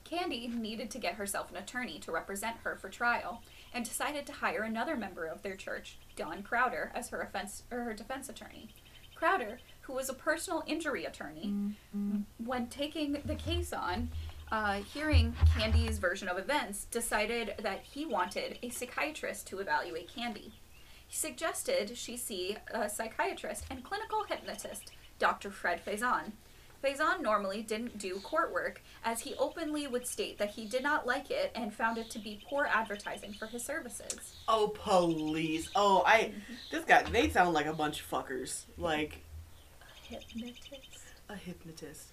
Candy 0.03 0.47
needed 0.47 0.91
to 0.91 0.99
get 0.99 1.15
herself 1.15 1.49
an 1.51 1.57
attorney 1.57 1.97
to 1.99 2.11
represent 2.11 2.57
her 2.63 2.75
for 2.75 2.89
trial 2.89 3.41
and 3.73 3.85
decided 3.85 4.25
to 4.25 4.33
hire 4.33 4.63
another 4.63 4.97
member 4.97 5.25
of 5.25 5.41
their 5.41 5.55
church, 5.55 5.97
Don 6.17 6.43
Crowder, 6.43 6.91
as 6.93 7.09
her, 7.09 7.21
offense, 7.21 7.63
or 7.71 7.83
her 7.83 7.93
defense 7.93 8.27
attorney. 8.27 8.67
Crowder, 9.15 9.59
who 9.81 9.93
was 9.93 10.09
a 10.09 10.13
personal 10.13 10.63
injury 10.67 11.05
attorney, 11.05 11.53
when 12.43 12.67
taking 12.67 13.21
the 13.23 13.35
case 13.35 13.71
on, 13.71 14.09
uh, 14.51 14.81
hearing 14.93 15.33
Candy's 15.55 15.97
version 15.97 16.27
of 16.27 16.37
events, 16.37 16.85
decided 16.91 17.53
that 17.61 17.81
he 17.83 18.05
wanted 18.05 18.59
a 18.63 18.69
psychiatrist 18.69 19.47
to 19.47 19.59
evaluate 19.59 20.13
Candy. 20.13 20.51
Suggested 21.13 21.97
she 21.97 22.15
see 22.15 22.55
a 22.73 22.89
psychiatrist 22.89 23.65
and 23.69 23.83
clinical 23.83 24.23
hypnotist, 24.23 24.91
Dr. 25.19 25.51
Fred 25.51 25.83
Fason. 25.85 26.31
Fason 26.81 27.21
normally 27.21 27.61
didn't 27.61 27.97
do 27.99 28.15
court 28.21 28.51
work, 28.53 28.81
as 29.03 29.19
he 29.19 29.35
openly 29.35 29.85
would 29.87 30.07
state 30.07 30.37
that 30.39 30.49
he 30.51 30.65
did 30.65 30.81
not 30.81 31.05
like 31.05 31.29
it 31.29 31.51
and 31.53 31.71
found 31.73 31.97
it 31.97 32.09
to 32.09 32.17
be 32.17 32.41
poor 32.49 32.65
advertising 32.65 33.33
for 33.33 33.45
his 33.45 33.63
services. 33.63 34.35
Oh, 34.47 34.69
police. 34.73 35.69
Oh, 35.75 36.01
I. 36.07 36.31
This 36.71 36.85
guy. 36.85 37.03
They 37.03 37.29
sound 37.29 37.53
like 37.53 37.67
a 37.67 37.73
bunch 37.73 37.99
of 37.99 38.09
fuckers. 38.09 38.63
Like 38.77 39.19
A 40.09 40.15
Hypnotist? 40.15 40.69
a 41.29 41.35
hypnotist. 41.35 42.07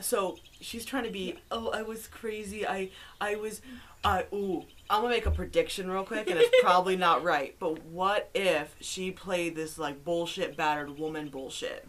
So 0.00 0.38
she's 0.60 0.84
trying 0.84 1.04
to 1.04 1.10
be. 1.10 1.36
Oh, 1.50 1.70
I 1.70 1.82
was 1.82 2.06
crazy. 2.06 2.66
I. 2.66 2.90
I 3.20 3.36
was. 3.36 3.60
I. 4.04 4.24
ooh. 4.32 4.64
I'm 4.90 5.02
gonna 5.02 5.14
make 5.14 5.26
a 5.26 5.30
prediction 5.30 5.90
real 5.90 6.04
quick, 6.04 6.30
and 6.30 6.38
it's 6.38 6.62
probably 6.62 6.96
not 7.08 7.22
right. 7.22 7.54
But 7.58 7.84
what 7.84 8.30
if 8.34 8.74
she 8.80 9.10
played 9.10 9.54
this 9.54 9.78
like 9.78 10.02
bullshit 10.04 10.56
battered 10.56 10.98
woman 10.98 11.28
bullshit? 11.28 11.86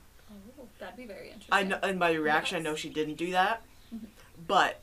Oh, 0.59 0.67
that'd 0.79 0.97
be 0.97 1.05
very 1.05 1.27
interesting. 1.27 1.49
I 1.53 1.63
know, 1.63 1.79
and 1.81 1.99
by 1.99 2.11
the 2.11 2.19
reaction, 2.19 2.57
I 2.57 2.61
know 2.61 2.75
she 2.75 2.89
didn't 2.89 3.15
do 3.15 3.31
that. 3.31 3.61
Mm-hmm. 3.93 4.07
But, 4.47 4.81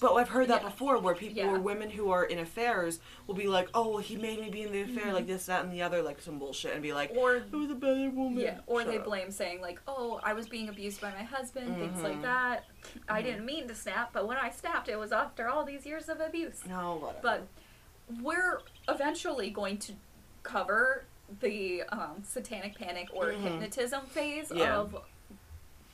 but 0.00 0.14
I've 0.14 0.28
heard 0.28 0.48
that 0.48 0.62
Yeah. 0.62 0.68
before, 0.68 0.98
where 0.98 1.14
people, 1.14 1.36
Yeah. 1.38 1.50
or 1.50 1.58
women 1.58 1.90
who 1.90 2.10
are 2.10 2.24
in 2.24 2.38
affairs, 2.38 3.00
will 3.26 3.34
be 3.34 3.48
like, 3.48 3.68
"Oh, 3.74 3.88
well, 3.88 3.98
he 3.98 4.16
made 4.16 4.40
me 4.40 4.50
be 4.50 4.62
in 4.62 4.72
the 4.72 4.82
affair, 4.82 5.12
like 5.12 5.26
this, 5.26 5.46
that, 5.46 5.64
and 5.64 5.72
the 5.72 5.82
other, 5.82 6.02
like 6.02 6.20
some 6.20 6.38
bullshit," 6.38 6.72
and 6.74 6.82
be 6.82 6.92
like, 6.92 7.12
Or 7.14 7.36
"It 7.36 7.52
was 7.52 7.70
a 7.70 7.74
better 7.74 8.10
woman." 8.10 8.38
Yeah, 8.38 8.60
or 8.66 8.80
Shut 8.80 8.90
they 8.90 8.98
up. 8.98 9.04
blame 9.04 9.30
saying 9.30 9.60
like, 9.60 9.80
"Oh, 9.88 10.20
I 10.22 10.32
was 10.34 10.48
being 10.48 10.68
abused 10.68 11.00
by 11.00 11.10
my 11.10 11.22
husband," 11.22 11.76
things 11.76 12.02
like 12.02 12.16
Mhm. 12.18 12.22
that. 12.22 12.64
I 13.08 13.22
didn't 13.22 13.44
mean 13.44 13.66
to 13.68 13.74
snap, 13.74 14.12
but 14.12 14.26
when 14.26 14.36
I 14.36 14.50
snapped, 14.50 14.88
it 14.88 14.96
was 14.98 15.12
after 15.12 15.48
all 15.48 15.64
these 15.64 15.86
years 15.86 16.08
of 16.08 16.20
abuse. 16.20 16.64
No, 16.66 16.96
whatever. 16.96 17.18
But 17.22 17.42
we're 18.22 18.60
eventually 18.88 19.50
going 19.50 19.78
to 19.78 19.92
cover 20.42 21.04
the 21.40 21.82
um, 21.84 22.22
satanic 22.22 22.76
panic 22.78 23.08
or 23.12 23.32
Mhm. 23.32 23.40
hypnotism 23.40 24.06
phase 24.06 24.52
Yeah. 24.54 24.76
of 24.78 24.96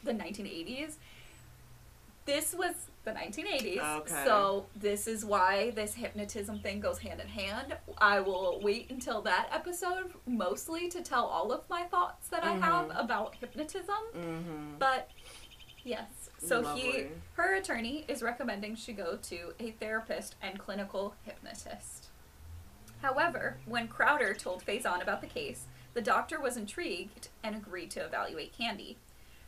the 0.04 0.12
1980s. 0.12 0.98
This 2.26 2.52
was 2.54 2.88
the 3.04 3.10
1980s, 3.12 3.80
Okay. 4.00 4.24
so 4.24 4.66
this 4.76 5.06
is 5.08 5.24
why 5.24 5.70
this 5.70 5.94
hypnotism 5.94 6.60
thing 6.60 6.78
goes 6.80 6.98
hand 6.98 7.20
in 7.20 7.26
hand. 7.28 7.76
I 7.98 8.20
will 8.20 8.60
wait 8.62 8.90
until 8.90 9.22
that 9.22 9.48
episode 9.52 10.12
mostly 10.26 10.88
to 10.90 11.02
tell 11.02 11.24
all 11.26 11.50
of 11.52 11.68
my 11.68 11.82
thoughts 11.84 12.28
that 12.28 12.44
I 12.44 12.52
have 12.52 12.88
Mhm. 12.90 13.00
about 13.04 13.34
hypnotism. 13.36 13.96
mm-hmm. 14.14 14.78
But 14.78 15.10
yes, 15.84 16.30
so 16.38 16.62
he 16.76 17.08
her 17.34 17.54
attorney 17.56 18.04
is 18.06 18.22
recommending 18.22 18.76
she 18.76 18.92
go 18.92 19.16
to 19.16 19.54
a 19.58 19.72
therapist 19.72 20.36
and 20.40 20.58
clinical 20.58 21.14
hypnotist. 21.24 22.08
However, 23.00 23.58
when 23.66 23.88
Crowder 23.88 24.32
told 24.32 24.64
Fason 24.64 25.02
about 25.02 25.20
the 25.22 25.26
case, 25.26 25.66
the 25.94 26.00
doctor 26.02 26.40
was 26.40 26.56
intrigued 26.56 27.28
and 27.42 27.56
agreed 27.56 27.90
to 27.92 28.00
evaluate 28.04 28.56
Candy. 28.56 28.96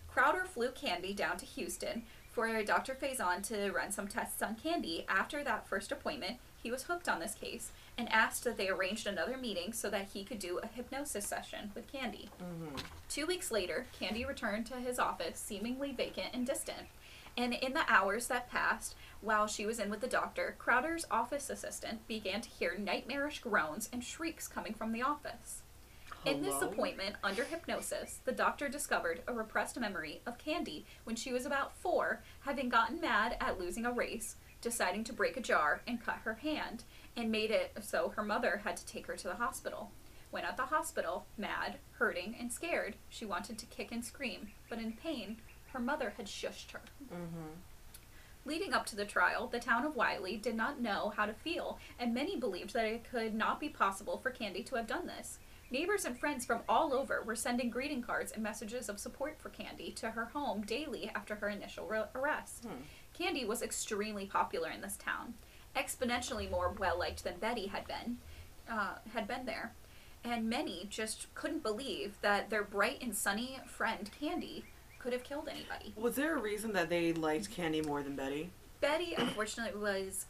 Crowder 0.09 0.45
flew 0.45 0.71
Candy 0.73 1.15
down 1.15 1.37
to 1.39 1.45
Houston 1.47 2.05
for 2.35 2.63
Dr. 2.65 2.95
Fason 2.95 3.43
to 3.45 3.71
run 3.71 3.93
some 3.93 4.09
tests 4.09 4.43
on 4.43 4.57
Candy. 4.57 5.05
After 5.09 5.45
that 5.45 5.69
first 5.69 5.93
appointment, 5.93 6.39
he 6.61 6.71
was 6.71 6.85
hooked 6.85 7.09
on 7.09 7.21
this 7.21 7.35
case 7.35 7.71
and 7.97 8.11
asked 8.11 8.43
that 8.45 8.57
they 8.57 8.69
arranged 8.69 9.07
another 9.07 9.37
meeting 9.37 9.73
so 9.73 9.89
that 9.91 10.09
he 10.13 10.25
could 10.25 10.41
do 10.41 10.59
a 10.59 10.67
hypnosis 10.67 11.27
session 11.27 11.71
with 11.75 11.91
Candy. 11.91 12.29
Mm-hmm. 12.43 12.77
Two 13.09 13.27
weeks 13.27 13.53
later, 13.53 13.87
Candy 13.99 14.25
returned 14.25 14.67
to 14.67 14.75
his 14.75 14.99
office, 14.99 15.39
seemingly 15.39 15.93
vacant 15.93 16.29
and 16.33 16.47
distant. 16.47 16.89
And 17.37 17.55
in 17.55 17.73
the 17.73 17.85
hours 17.89 18.27
that 18.29 18.51
passed, 18.51 18.95
while 19.21 19.47
she 19.47 19.67
was 19.67 19.79
in 19.79 19.91
with 19.91 20.01
the 20.01 20.07
doctor, 20.07 20.57
Crowder's 20.59 21.07
office 21.11 21.51
assistant 21.51 22.07
began 22.09 22.41
to 22.41 22.49
hear 22.49 22.77
nightmarish 22.79 23.41
groans 23.41 23.89
and 23.93 24.03
shrieks 24.03 24.49
coming 24.49 24.75
from 24.75 24.93
the 24.93 25.03
office. 25.03 25.63
In 26.25 26.43
this 26.43 26.63
appointment, 26.63 27.17
under 27.23 27.45
hypnosis, 27.45 28.21
the 28.25 28.33
doctor 28.33 28.69
discovered 28.69 29.23
a 29.27 29.35
repressed 29.35 29.79
memory 29.79 30.23
of 30.27 30.39
Candy 30.39 30.87
when 31.05 31.17
she 31.17 31.33
was 31.33 31.45
about 31.45 31.77
four, 31.77 32.23
having 32.41 32.71
gotten 32.71 33.01
mad 33.01 33.37
at 33.41 33.61
losing 33.61 33.85
a 33.85 33.93
race, 33.93 34.37
deciding 34.63 35.05
to 35.05 35.13
break 35.13 35.37
a 35.37 35.43
jar 35.43 35.83
and 35.87 36.03
cut 36.03 36.21
her 36.25 36.35
hand, 36.35 36.85
and 37.15 37.31
made 37.31 37.51
it 37.51 37.73
so 37.83 38.09
her 38.17 38.23
mother 38.23 38.63
had 38.65 38.77
to 38.79 38.87
take 38.87 39.07
her 39.07 39.17
to 39.17 39.29
the 39.29 39.35
hospital. 39.35 39.91
When 40.31 40.45
at 40.45 40.57
the 40.57 40.65
hospital, 40.65 41.27
mad, 41.37 41.77
hurting, 41.93 42.35
and 42.41 42.53
scared, 42.53 42.97
she 43.09 43.27
wanted 43.27 43.59
to 43.59 43.67
kick 43.67 43.93
and 43.93 44.05
scream, 44.05 44.49
but 44.69 44.79
in 44.79 44.93
pain, 44.93 45.37
her 45.73 45.79
mother 45.79 46.15
had 46.17 46.27
shushed 46.27 46.73
her. 46.73 46.81
Mm-hmm. 47.05 47.53
Leading 48.47 48.73
up 48.73 48.85
to 48.87 48.97
the 48.97 49.05
trial, 49.05 49.47
the 49.47 49.61
town 49.61 49.85
of 49.85 49.97
Wylie 49.97 50.37
did 50.37 50.55
not 50.55 50.81
know 50.81 51.13
how 51.17 51.25
to 51.25 51.33
feel, 51.33 51.79
and 51.99 52.13
many 52.13 52.37
believed 52.37 52.75
that 52.75 52.85
it 52.85 53.09
could 53.09 53.35
not 53.35 53.61
be 53.61 53.69
possible 53.69 54.19
for 54.19 54.31
Candy 54.31 54.63
to 54.65 54.75
have 54.77 54.87
done 54.87 55.07
this. 55.07 55.39
Neighbors 55.75 56.05
and 56.05 56.17
friends 56.17 56.47
from 56.47 56.61
all 56.69 56.95
over 56.95 57.25
were 57.27 57.35
sending 57.35 57.69
greeting 57.69 58.01
cards 58.01 58.31
and 58.31 58.45
messages 58.45 58.89
of 58.89 59.01
support 59.01 59.41
for 59.41 59.49
Candy 59.49 59.91
to 59.97 60.13
her 60.13 60.27
home 60.27 60.63
daily 60.63 61.11
after 61.17 61.35
her 61.35 61.49
initial 61.49 61.85
re- 61.85 62.05
arrest. 62.15 62.63
Hmm. 62.63 62.83
Candy 63.13 63.45
was 63.45 63.61
extremely 63.61 64.25
popular 64.25 64.71
in 64.71 64.83
this 64.83 64.97
town, 64.97 65.35
exponentially 65.75 66.49
more 66.49 66.73
well 66.79 66.97
liked 66.97 67.25
than 67.25 67.41
Betty 67.41 67.67
had 67.67 67.89
been, 67.89 68.19
uh, 68.71 68.99
had 69.13 69.27
been 69.27 69.47
there, 69.47 69.73
and 70.23 70.49
many 70.49 70.87
just 70.91 71.35
couldn't 71.35 71.65
believe 71.65 72.15
that 72.23 72.51
their 72.51 72.63
bright 72.63 73.03
and 73.03 73.13
sunny 73.13 73.59
friend 73.67 74.09
Candy 74.21 74.67
could 75.01 75.13
have 75.13 75.25
killed 75.25 75.49
anybody. 75.49 75.93
Was 75.97 76.15
there 76.15 76.37
a 76.37 76.41
reason 76.41 76.73
that 76.75 76.89
they 76.89 77.13
liked 77.13 77.51
Candy 77.51 77.83
more 77.83 78.05
than 78.05 78.15
Betty? 78.15 78.53
Betty, 78.81 79.15
unfortunately, 79.19 79.81
was 79.81 80.27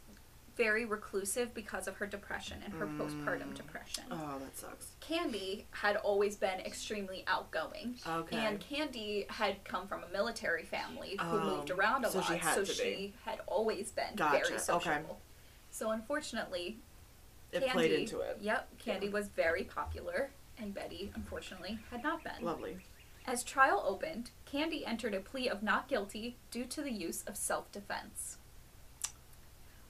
very 0.55 0.85
reclusive 0.85 1.53
because 1.53 1.87
of 1.87 1.95
her 1.97 2.07
depression 2.07 2.61
and 2.63 2.73
her 2.75 2.85
postpartum 2.87 3.49
Mm. 3.51 3.55
depression. 3.55 4.05
Oh, 4.11 4.39
that 4.39 4.57
sucks. 4.57 4.91
Candy 5.01 5.65
had 5.71 5.97
always 5.97 6.35
been 6.37 6.59
extremely 6.61 7.23
outgoing. 7.27 7.97
Okay. 8.07 8.37
And 8.37 8.59
Candy 8.59 9.25
had 9.29 9.63
come 9.65 9.87
from 9.87 10.03
a 10.03 10.07
military 10.09 10.63
family 10.63 11.17
who 11.21 11.37
Oh, 11.37 11.57
moved 11.57 11.71
around 11.71 12.05
a 12.05 12.09
so 12.11 12.19
lot, 12.19 12.27
she 12.27 12.37
had 12.37 12.55
so 12.55 12.63
to 12.63 12.71
be. 12.71 12.73
she 12.77 13.13
had 13.25 13.41
always 13.47 13.91
been 13.91 14.15
Gotcha, 14.15 14.31
very 14.47 14.59
okay. 14.69 15.03
So 15.71 15.91
unfortunately, 15.91 16.79
It 17.51 17.59
Candy, 17.59 17.71
played 17.73 17.91
into 17.91 18.19
it. 18.21 18.37
Yep, 18.41 18.77
Candy 18.79 19.07
Yeah. 19.07 19.11
was 19.13 19.27
very 19.27 19.63
popular, 19.65 20.31
and 20.57 20.73
Betty, 20.73 21.11
unfortunately, 21.15 21.79
had 21.91 22.01
not 22.01 22.23
been. 22.23 22.43
Lovely. 22.43 22.79
As 23.27 23.43
trial 23.43 23.83
opened, 23.85 24.31
Candy 24.45 24.85
entered 24.85 25.13
a 25.13 25.19
plea 25.19 25.49
of 25.49 25.63
not 25.63 25.87
guilty 25.87 26.37
due 26.51 26.65
to 26.65 26.81
the 26.81 26.91
use 26.91 27.23
of 27.23 27.35
self 27.35 27.71
defense. 27.71 28.37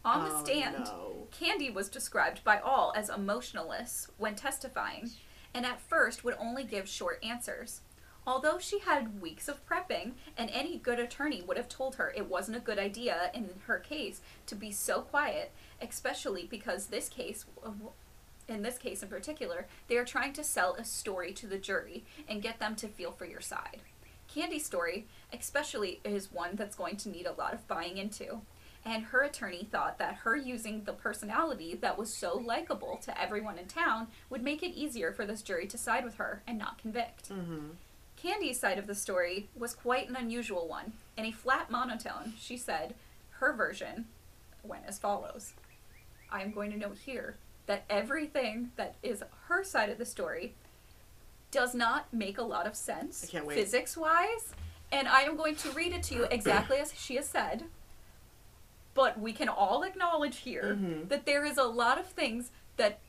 On 0.06 0.24
the 0.24 0.36
Oh, 0.36 0.44
stand, 0.44 0.84
no. 0.86 1.28
Candy 1.32 1.72
was 1.72 1.90
described 1.90 2.44
by 2.44 2.60
all 2.60 2.94
as 2.96 3.10
emotionless 3.10 4.08
when 4.18 4.36
testifying, 4.36 5.10
and 5.54 5.66
at 5.66 5.82
first 5.82 6.24
would 6.24 6.36
only 6.40 6.64
give 6.64 6.88
short 6.88 7.24
answers. 7.24 7.82
Although 8.28 8.58
she 8.60 8.80
had 8.80 9.22
weeks 9.22 9.48
of 9.48 9.66
prepping, 9.68 10.14
and 10.38 10.50
any 10.52 10.78
good 10.78 11.00
attorney 11.00 11.42
would 11.42 11.58
have 11.58 11.70
told 11.70 11.96
her 11.96 12.14
it 12.16 12.30
wasn't 12.30 12.58
a 12.58 12.62
good 12.62 12.80
idea 12.80 13.30
in 13.34 13.50
her 13.66 13.80
case 13.80 14.22
to 14.46 14.56
be 14.56 14.72
so 14.72 15.02
quiet, 15.02 15.52
especially 15.82 16.46
because 16.50 16.88
this 16.88 17.10
case, 17.10 17.46
in 18.48 18.62
this 18.62 18.78
case 18.78 19.04
in 19.04 19.10
particular, 19.10 19.68
they 19.88 19.98
are 19.98 20.06
trying 20.06 20.34
to 20.34 20.44
sell 20.44 20.76
a 20.76 20.84
story 20.84 21.34
to 21.34 21.48
the 21.48 21.58
jury 21.58 22.04
and 22.28 22.42
get 22.42 22.60
them 22.60 22.76
to 22.78 22.88
feel 22.88 23.12
for 23.12 23.26
your 23.26 23.42
side. 23.42 23.82
Candy's 24.28 24.66
story, 24.66 25.08
especially, 25.32 26.00
is 26.04 26.32
one 26.32 26.56
that's 26.56 26.76
going 26.76 26.98
to 26.98 27.10
need 27.10 27.26
a 27.28 27.34
lot 27.34 27.54
of 27.54 27.68
buying 27.68 27.98
into. 27.98 28.42
And 28.86 29.06
her 29.06 29.24
attorney 29.24 29.68
thought 29.72 29.98
that 29.98 30.16
her 30.24 30.36
using 30.36 30.84
the 30.84 30.94
personality 30.94 31.76
that 31.82 31.98
was 31.98 32.14
so 32.14 32.38
likable 32.38 33.00
to 33.04 33.20
everyone 33.20 33.58
in 33.58 33.66
town 33.66 34.08
would 34.30 34.44
make 34.44 34.62
it 34.62 34.78
easier 34.78 35.12
for 35.12 35.26
this 35.26 35.42
jury 35.42 35.66
to 35.68 35.78
side 35.78 36.06
with 36.06 36.16
her 36.16 36.44
and 36.46 36.60
not 36.60 36.78
convict. 36.78 37.30
Mm-hmm. 37.30 37.70
Candy's 38.16 38.60
side 38.60 38.78
of 38.78 38.88
the 38.88 38.96
story 38.96 39.50
was 39.58 39.74
quite 39.74 40.08
an 40.08 40.16
unusual 40.16 40.68
one. 40.68 40.94
In 41.18 41.26
a 41.26 41.32
flat 41.32 41.72
monotone, 41.72 42.34
she 42.40 42.58
said 42.58 42.94
her 43.40 43.54
version 43.54 44.06
went 44.64 44.84
as 44.88 44.98
follows 44.98 45.54
I 46.32 46.42
am 46.42 46.52
going 46.52 46.72
to 46.72 46.78
note 46.78 46.98
here 47.06 47.36
that 47.68 47.86
everything 47.90 48.72
that 48.76 48.96
is 49.02 49.24
her 49.48 49.64
side 49.64 49.90
of 49.90 49.98
the 49.98 50.06
story 50.06 50.54
does 51.52 51.74
not 51.74 52.12
make 52.14 52.38
a 52.38 52.44
lot 52.44 52.68
of 52.68 52.76
sense 52.76 53.24
I 53.24 53.28
can't 53.28 53.46
wait. 53.46 53.58
physics 53.58 53.96
wise, 53.96 54.54
and 54.92 55.08
I 55.08 55.22
am 55.22 55.38
going 55.38 55.56
to 55.58 55.72
read 55.72 55.94
it 55.94 56.04
to 56.04 56.16
you 56.16 56.24
exactly 56.32 56.78
as 56.78 56.94
she 56.94 57.16
has 57.16 57.28
said. 57.28 57.64
But 58.96 59.20
we 59.20 59.32
can 59.34 59.48
all 59.50 59.84
acknowledge 59.84 60.38
here 60.38 60.76
Mhm. 60.76 61.10
that 61.10 61.26
there 61.28 61.46
is 61.46 61.58
a 61.60 61.64
lot 61.66 62.00
of 62.00 62.08
things 62.08 62.50
that 62.78 63.00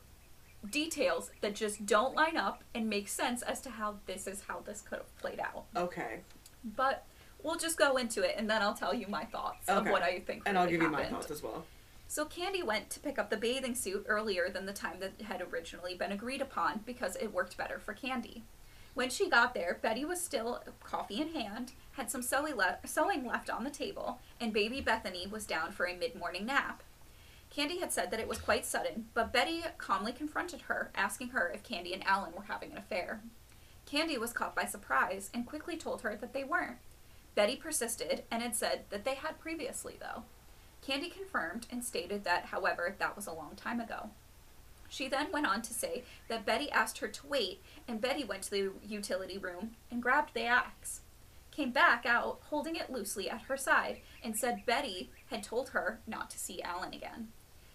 details 0.68 1.30
that 1.40 1.54
just 1.54 1.86
don't 1.86 2.14
line 2.14 2.36
up 2.36 2.62
and 2.74 2.90
make 2.90 3.08
sense 3.08 3.40
as 3.42 3.60
to 3.62 3.70
how 3.70 4.00
this 4.06 4.26
is 4.26 4.42
how 4.42 4.60
this 4.60 4.82
could 4.82 4.98
have 4.98 5.16
played 5.18 5.38
out. 5.40 5.64
Okay. 5.76 6.20
But 6.64 7.04
we'll 7.42 7.56
just 7.56 7.78
go 7.78 7.96
into 7.96 8.22
it 8.22 8.34
and 8.36 8.50
then 8.50 8.60
I'll 8.62 8.74
tell 8.74 8.92
you 8.92 9.06
my 9.06 9.24
thoughts 9.24 9.68
of 9.68 9.86
what 9.88 10.02
I 10.02 10.20
think. 10.20 10.42
And 10.44 10.58
I'll 10.58 10.64
really 10.64 10.76
give 10.78 10.82
you 10.82 10.90
my 10.90 11.04
thoughts 11.06 11.30
as 11.30 11.42
well. 11.42 11.64
So 12.08 12.24
Candy 12.24 12.62
went 12.62 12.90
to 12.90 13.00
pick 13.00 13.18
up 13.18 13.30
the 13.30 13.36
bathing 13.36 13.74
suit 13.74 14.04
earlier 14.08 14.48
than 14.48 14.66
the 14.66 14.72
time 14.72 14.98
that 15.00 15.20
had 15.22 15.40
originally 15.40 15.94
been 15.94 16.10
agreed 16.12 16.40
upon 16.42 16.78
because 16.86 17.14
it 17.16 17.32
worked 17.32 17.56
better 17.56 17.78
for 17.78 17.94
Candy. 17.94 18.44
When 18.96 19.10
she 19.10 19.28
got 19.28 19.52
there, 19.52 19.78
Betty 19.82 20.06
was 20.06 20.22
still 20.22 20.62
coffee 20.82 21.20
in 21.20 21.34
hand, 21.34 21.72
had 21.92 22.10
some 22.10 22.22
sewing, 22.22 22.54
sewing 22.86 23.26
left 23.26 23.50
on 23.50 23.62
the 23.62 23.68
table, 23.68 24.20
and 24.40 24.54
baby 24.54 24.80
Bethany 24.80 25.26
was 25.26 25.44
down 25.44 25.72
for 25.72 25.84
a 25.84 25.94
mid-morning 25.94 26.46
nap. 26.46 26.82
Candy 27.50 27.78
had 27.78 27.92
said 27.92 28.10
that 28.10 28.20
it 28.20 28.26
was 28.26 28.38
quite 28.38 28.64
sudden, 28.64 29.08
but 29.12 29.34
Betty 29.34 29.62
calmly 29.76 30.12
confronted 30.12 30.62
her, 30.62 30.90
asking 30.94 31.28
her 31.28 31.52
if 31.54 31.62
Candy 31.62 31.92
and 31.92 32.06
Alan 32.06 32.32
were 32.32 32.44
having 32.44 32.72
an 32.72 32.78
affair. 32.78 33.20
Candy 33.84 34.16
was 34.16 34.32
caught 34.32 34.56
by 34.56 34.64
surprise 34.64 35.28
and 35.34 35.44
quickly 35.44 35.76
told 35.76 36.00
her 36.00 36.16
that 36.16 36.32
they 36.32 36.42
weren't. 36.42 36.78
Betty 37.34 37.56
persisted 37.56 38.22
and 38.30 38.42
had 38.42 38.56
said 38.56 38.84
that 38.88 39.04
they 39.04 39.16
had 39.16 39.38
previously, 39.38 39.98
though. 40.00 40.22
Candy 40.80 41.10
confirmed 41.10 41.66
and 41.70 41.84
stated 41.84 42.24
that, 42.24 42.46
however, 42.46 42.96
that 42.98 43.14
was 43.14 43.26
a 43.26 43.34
long 43.34 43.56
time 43.56 43.78
ago. 43.78 44.08
She 44.88 45.08
then 45.08 45.32
went 45.32 45.46
on 45.46 45.62
to 45.62 45.74
say 45.74 46.04
that 46.28 46.46
Betty 46.46 46.70
asked 46.70 46.98
her 46.98 47.08
to 47.08 47.26
wait, 47.26 47.62
and 47.88 48.00
Betty 48.00 48.24
went 48.24 48.42
to 48.44 48.50
the 48.50 48.70
utility 48.86 49.38
room 49.38 49.72
and 49.90 50.02
grabbed 50.02 50.34
the 50.34 50.44
axe. 50.44 51.00
Came 51.50 51.70
back 51.72 52.04
out 52.04 52.40
holding 52.50 52.76
it 52.76 52.90
loosely 52.90 53.30
at 53.30 53.42
her 53.42 53.56
side 53.56 53.98
and 54.22 54.36
said 54.36 54.66
Betty 54.66 55.10
had 55.30 55.42
told 55.42 55.70
her 55.70 56.00
not 56.06 56.28
to 56.30 56.38
see 56.38 56.60
Alan 56.62 56.92
again. 56.92 57.28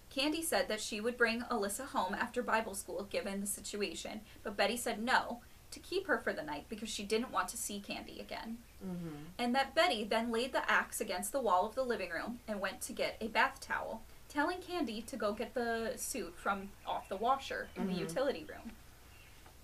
Candy 0.08 0.42
said 0.42 0.68
that 0.68 0.80
she 0.80 1.00
would 1.00 1.16
bring 1.16 1.40
Alyssa 1.50 1.86
home 1.86 2.14
after 2.14 2.42
Bible 2.42 2.74
school 2.74 3.04
given 3.10 3.40
the 3.40 3.46
situation, 3.46 4.20
but 4.42 4.56
Betty 4.56 4.76
said 4.76 5.02
no, 5.02 5.40
to 5.70 5.80
keep 5.80 6.06
her 6.06 6.18
for 6.18 6.34
the 6.34 6.42
night 6.42 6.66
because 6.68 6.90
she 6.90 7.02
didn't 7.02 7.32
want 7.32 7.48
to 7.48 7.56
see 7.56 7.80
Candy 7.80 8.20
again 8.20 8.58
Mm-hmm. 8.84 9.14
and 9.38 9.54
that 9.54 9.76
Betty 9.76 10.02
then 10.02 10.32
laid 10.32 10.52
the 10.52 10.68
axe 10.68 11.00
against 11.00 11.30
the 11.30 11.40
wall 11.40 11.66
of 11.66 11.76
the 11.76 11.84
living 11.84 12.10
room 12.10 12.40
and 12.48 12.60
went 12.60 12.80
to 12.80 12.92
get 12.92 13.16
a 13.20 13.28
bath 13.28 13.60
towel, 13.60 14.02
telling 14.32 14.60
Candy 14.60 15.02
to 15.02 15.16
go 15.16 15.32
get 15.32 15.52
the 15.54 15.92
suit 15.96 16.34
from 16.36 16.70
off 16.86 17.08
the 17.08 17.16
washer 17.16 17.68
in 17.76 17.86
the 17.86 17.92
Mhm. 17.94 17.98
utility 17.98 18.44
room. 18.48 18.72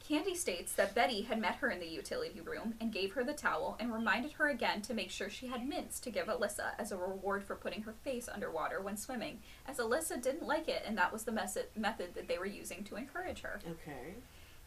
Candy 0.07 0.35
states 0.35 0.73
that 0.75 0.95
Betty 0.95 1.23
had 1.23 1.39
met 1.39 1.57
her 1.57 1.71
in 1.71 1.81
the 1.81 1.87
utility 1.87 2.41
room 2.41 2.75
and 2.81 2.93
gave 2.93 3.13
her 3.13 3.23
the 3.25 3.35
towel 3.35 3.77
and 3.79 3.93
reminded 3.93 4.33
her 4.33 4.49
again 4.49 4.81
to 4.83 4.95
make 4.95 5.11
sure 5.11 5.29
she 5.29 5.49
had 5.49 5.67
mints 5.67 6.01
to 6.01 6.11
give 6.11 6.29
Alyssa 6.29 6.73
as 6.79 6.91
a 6.93 6.97
reward 6.97 7.45
for 7.45 7.55
putting 7.57 7.83
her 7.83 7.93
face 7.93 8.27
underwater 8.29 8.81
when 8.81 8.97
swimming, 8.97 9.43
as 9.67 9.77
Alyssa 9.79 10.21
didn't 10.21 10.47
like 10.47 10.67
it 10.69 10.83
and 10.87 10.97
that 10.97 11.13
was 11.13 11.25
the 11.25 11.33
mes- 11.33 11.59
method 11.77 12.15
that 12.15 12.27
they 12.27 12.39
were 12.39 12.47
using 12.47 12.85
to 12.85 12.97
encourage 12.97 13.41
her. 13.43 13.61
Okay. 13.67 14.15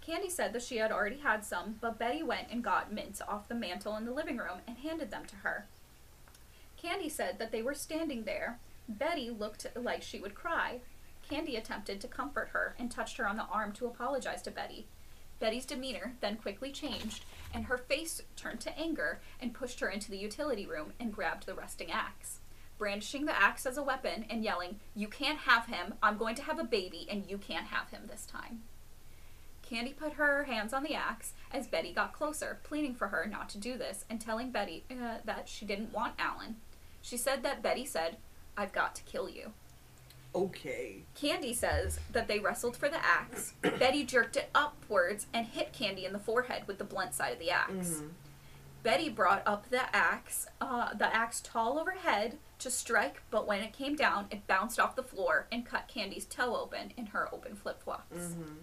Candy 0.02 0.30
said 0.30 0.54
that 0.54 0.62
she 0.64 0.78
had 0.78 0.91
already 0.91 1.18
had 1.20 1.43
some, 1.43 1.74
but 1.82 1.97
Betty 1.97 2.22
went 2.24 2.49
and 2.49 2.64
got 2.64 2.91
mints 2.91 3.22
off 3.22 3.47
the 3.47 3.56
mantel 3.56 3.95
in 3.97 4.06
the 4.06 4.12
living 4.12 4.38
room 4.38 4.62
and 4.68 4.78
handed 4.80 5.10
them 5.12 5.26
to 5.28 5.38
her. 5.38 5.68
Candy 6.78 7.10
said 7.10 7.38
that 7.39 7.52
they 7.52 7.62
were 7.62 7.76
standing 7.76 8.24
there. 8.26 8.60
Betty 8.98 9.30
looked 9.30 9.68
like 9.76 10.02
she 10.02 10.20
would 10.20 10.36
cry. 10.36 10.80
Candy 11.30 11.56
attempted 11.56 12.02
to 12.02 12.08
comfort 12.08 12.50
her 12.50 12.76
and 12.78 12.92
touched 12.92 13.18
her 13.18 13.28
on 13.28 13.38
the 13.38 13.46
arm 13.46 13.72
to 13.74 13.86
apologize 13.86 14.42
to 14.44 14.52
Betty. 14.52 14.88
Betty's 15.39 15.66
demeanor 15.66 16.14
then 16.22 16.38
quickly 16.38 16.72
changed, 16.72 17.26
and 17.54 17.66
her 17.66 17.78
face 17.78 18.22
turned 18.36 18.60
to 18.62 18.78
anger 18.78 19.20
and 19.39 19.54
pushed 19.54 19.80
her 19.80 19.89
into 19.89 20.12
the 20.12 20.18
utility 20.18 20.66
room 20.66 20.94
and 21.00 21.14
grabbed 21.14 21.46
the 21.46 21.56
resting 21.56 21.92
axe. 21.92 22.39
Brandishing 22.78 23.26
the 23.26 23.39
axe 23.39 23.66
as 23.66 23.78
a 23.78 23.84
weapon 23.84 24.26
and 24.30 24.44
yelling, 24.44 24.80
You 24.96 25.08
can't 25.08 25.39
have 25.39 25.66
him, 25.66 25.96
I'm 26.02 26.18
going 26.18 26.36
to 26.36 26.44
have 26.44 26.60
a 26.60 26.64
baby, 26.64 27.08
and 27.10 27.30
you 27.30 27.38
can't 27.38 27.68
have 27.68 27.89
him 27.89 28.04
this 28.08 28.26
time. 28.26 28.62
Candy 29.62 29.94
put 29.94 30.14
her 30.14 30.44
hands 30.44 30.74
on 30.74 30.84
the 30.84 30.96
axe 30.96 31.34
as 31.52 31.68
Betty 31.68 31.94
got 31.94 32.14
closer, 32.14 32.60
pleading 32.64 32.94
for 32.94 33.08
her 33.08 33.26
not 33.26 33.50
to 33.50 33.58
do 33.58 33.78
this 33.78 34.04
and 34.10 34.20
telling 34.20 34.52
Betty 34.52 34.84
uh, 34.92 35.20
that 35.24 35.48
she 35.48 35.66
didn't 35.66 35.94
want 35.94 36.16
Alan. 36.20 36.58
She 37.02 37.18
said 37.18 37.42
that 37.44 37.64
Betty 37.64 37.86
said, 37.86 38.18
I've 38.58 38.74
got 38.74 38.95
to 38.95 39.04
kill 39.04 39.30
you. 39.30 39.54
Okay. 40.34 41.04
Candy 41.16 41.54
says 41.54 41.99
that 42.12 42.28
they 42.28 42.39
wrestled 42.39 42.78
for 42.78 42.89
the 42.89 43.04
axe. 43.04 43.54
Betty 43.62 44.06
jerked 44.06 44.38
it 44.38 44.49
upwards 44.56 45.28
and 45.34 45.45
hit 45.45 45.74
Candy 45.74 46.06
in 46.06 46.14
the 46.14 46.20
forehead 46.20 46.64
with 46.68 46.78
the 46.78 46.84
blunt 46.84 47.14
side 47.14 47.34
of 47.34 47.39
the 47.39 47.52
axe. 47.52 47.72
Mm-hmm. 47.72 48.08
Betty 48.84 49.10
brought 49.10 49.43
up 49.45 49.70
the 49.70 49.95
axe, 49.95 50.47
uh, 50.60 50.93
the 50.95 51.14
axe 51.14 51.41
tall 51.41 51.78
overhead 51.78 52.38
to 52.60 52.72
strike, 52.72 53.22
but 53.30 53.47
when 53.47 53.62
it 53.62 53.74
came 53.74 53.95
down, 53.95 54.26
it 54.32 54.47
bounced 54.47 54.80
off 54.80 54.95
the 54.95 55.04
floor 55.04 55.47
and 55.52 55.66
cut 55.66 55.88
Candy's 55.88 56.26
toe 56.26 56.56
open 56.56 56.91
in 56.97 57.08
her 57.08 57.30
open 57.34 57.56
flip 57.56 57.84
flops. 57.84 58.18
Mm-hmm. 58.18 58.54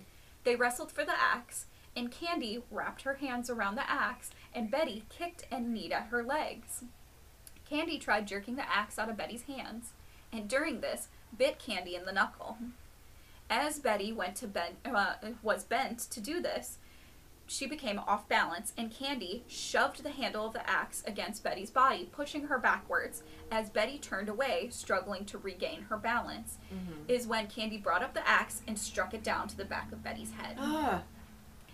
They 0.43 0.57
wrestled 0.57 0.91
for 0.91 1.05
the 1.05 1.19
axe, 1.19 1.67
and 1.95 2.11
Candy 2.11 2.63
wrapped 2.71 3.03
her 3.03 3.15
hands 3.15 3.49
around 3.49 3.77
the 3.77 3.89
axe, 3.89 4.31
and 4.53 4.71
Betty 4.71 5.05
kicked 5.09 5.47
and 5.53 5.73
kneed 5.73 5.93
at 5.93 6.07
her 6.07 6.25
legs. 6.25 6.85
Candy 7.69 7.99
tried 7.99 8.27
jerking 8.27 8.57
the 8.57 8.69
axe 8.71 8.99
out 8.99 9.09
of 9.11 9.17
Betty's 9.17 9.43
hands, 9.43 9.93
and 10.33 10.49
during 10.49 10.81
this, 10.81 11.09
bit 11.37 11.59
Candy 11.59 11.95
in 11.95 12.05
the 12.05 12.13
knuckle. 12.13 12.59
As 13.51 13.79
Betty 13.79 14.13
went 14.13 14.37
to 14.37 14.47
bend, 14.47 14.77
uh, 14.85 15.15
was 15.43 15.65
bent 15.65 15.99
to 16.11 16.21
do 16.21 16.41
this, 16.41 16.79
she 17.51 17.67
became 17.67 17.99
off 18.01 18.29
balance, 18.29 18.75
and 18.77 18.91
Candy 18.91 19.43
shoved 19.49 20.03
the 20.03 20.11
handle 20.11 20.47
of 20.47 20.53
the 20.53 20.69
axe 20.69 21.03
against 21.07 21.43
Betty's 21.43 21.71
body, 21.71 22.07
pushing 22.13 22.43
her 22.49 22.59
backwards. 22.59 23.23
As 23.51 23.71
Betty 23.71 23.99
turned 23.99 24.29
away, 24.29 24.69
struggling 24.71 25.25
to 25.25 25.39
regain 25.39 25.83
her 25.89 25.97
balance, 25.97 26.59
Mm-hmm. 26.71 27.05
is 27.09 27.27
when 27.27 27.47
Candy 27.47 27.79
brought 27.79 28.03
up 28.03 28.13
the 28.13 28.27
axe 28.29 28.61
and 28.69 28.79
struck 28.79 29.15
it 29.15 29.25
down 29.25 29.49
to 29.49 29.57
the 29.57 29.65
back 29.65 29.93
of 29.93 30.05
Betty's 30.05 30.33
head. 30.33 30.57
Ah. 30.61 31.03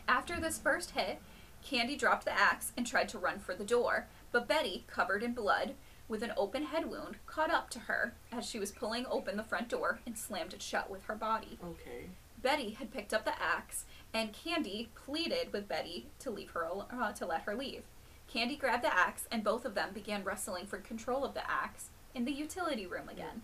After 0.06 0.38
this 0.38 0.58
first 0.58 0.92
hit, 0.92 1.20
Candy 1.64 1.96
dropped 1.96 2.24
the 2.24 2.38
axe 2.38 2.70
and 2.76 2.86
tried 2.86 3.08
to 3.08 3.18
run 3.18 3.40
for 3.40 3.54
the 3.56 3.64
door, 3.64 4.06
but 4.30 4.46
Betty, 4.46 4.84
covered 4.86 5.24
in 5.24 5.32
blood, 5.34 5.74
with 6.08 6.22
an 6.22 6.32
open 6.36 6.64
head 6.66 6.90
wound, 6.90 7.16
caught 7.26 7.50
up 7.50 7.70
to 7.70 7.80
her 7.80 8.14
as 8.32 8.44
she 8.46 8.58
was 8.58 8.70
pulling 8.70 9.06
open 9.06 9.36
the 9.36 9.42
front 9.42 9.68
door 9.68 10.00
and 10.06 10.16
slammed 10.18 10.52
it 10.52 10.62
shut 10.62 10.90
with 10.90 11.04
her 11.04 11.14
body. 11.14 11.58
Okay. 11.64 12.06
Betty 12.42 12.70
had 12.72 12.92
picked 12.92 13.14
up 13.14 13.24
the 13.24 13.40
axe, 13.42 13.84
and 14.12 14.32
Candy 14.32 14.90
pleaded 14.94 15.52
with 15.52 15.66
Betty 15.68 16.06
to 16.18 16.30
leave 16.30 16.50
her 16.50 16.64
al- 16.64 16.88
uh, 16.92 17.12
to 17.12 17.24
let 17.26 17.42
her 17.42 17.54
leave. 17.56 17.84
Candy 18.28 18.56
grabbed 18.56 18.84
the 18.84 18.94
axe, 18.94 19.26
and 19.30 19.42
both 19.42 19.64
of 19.64 19.74
them 19.74 19.90
began 19.94 20.24
wrestling 20.24 20.66
for 20.66 20.78
control 20.78 21.24
of 21.24 21.32
the 21.34 21.48
axe 21.50 21.88
in 22.14 22.24
the 22.26 22.32
utility 22.32 22.86
room 22.86 23.08
again. 23.08 23.42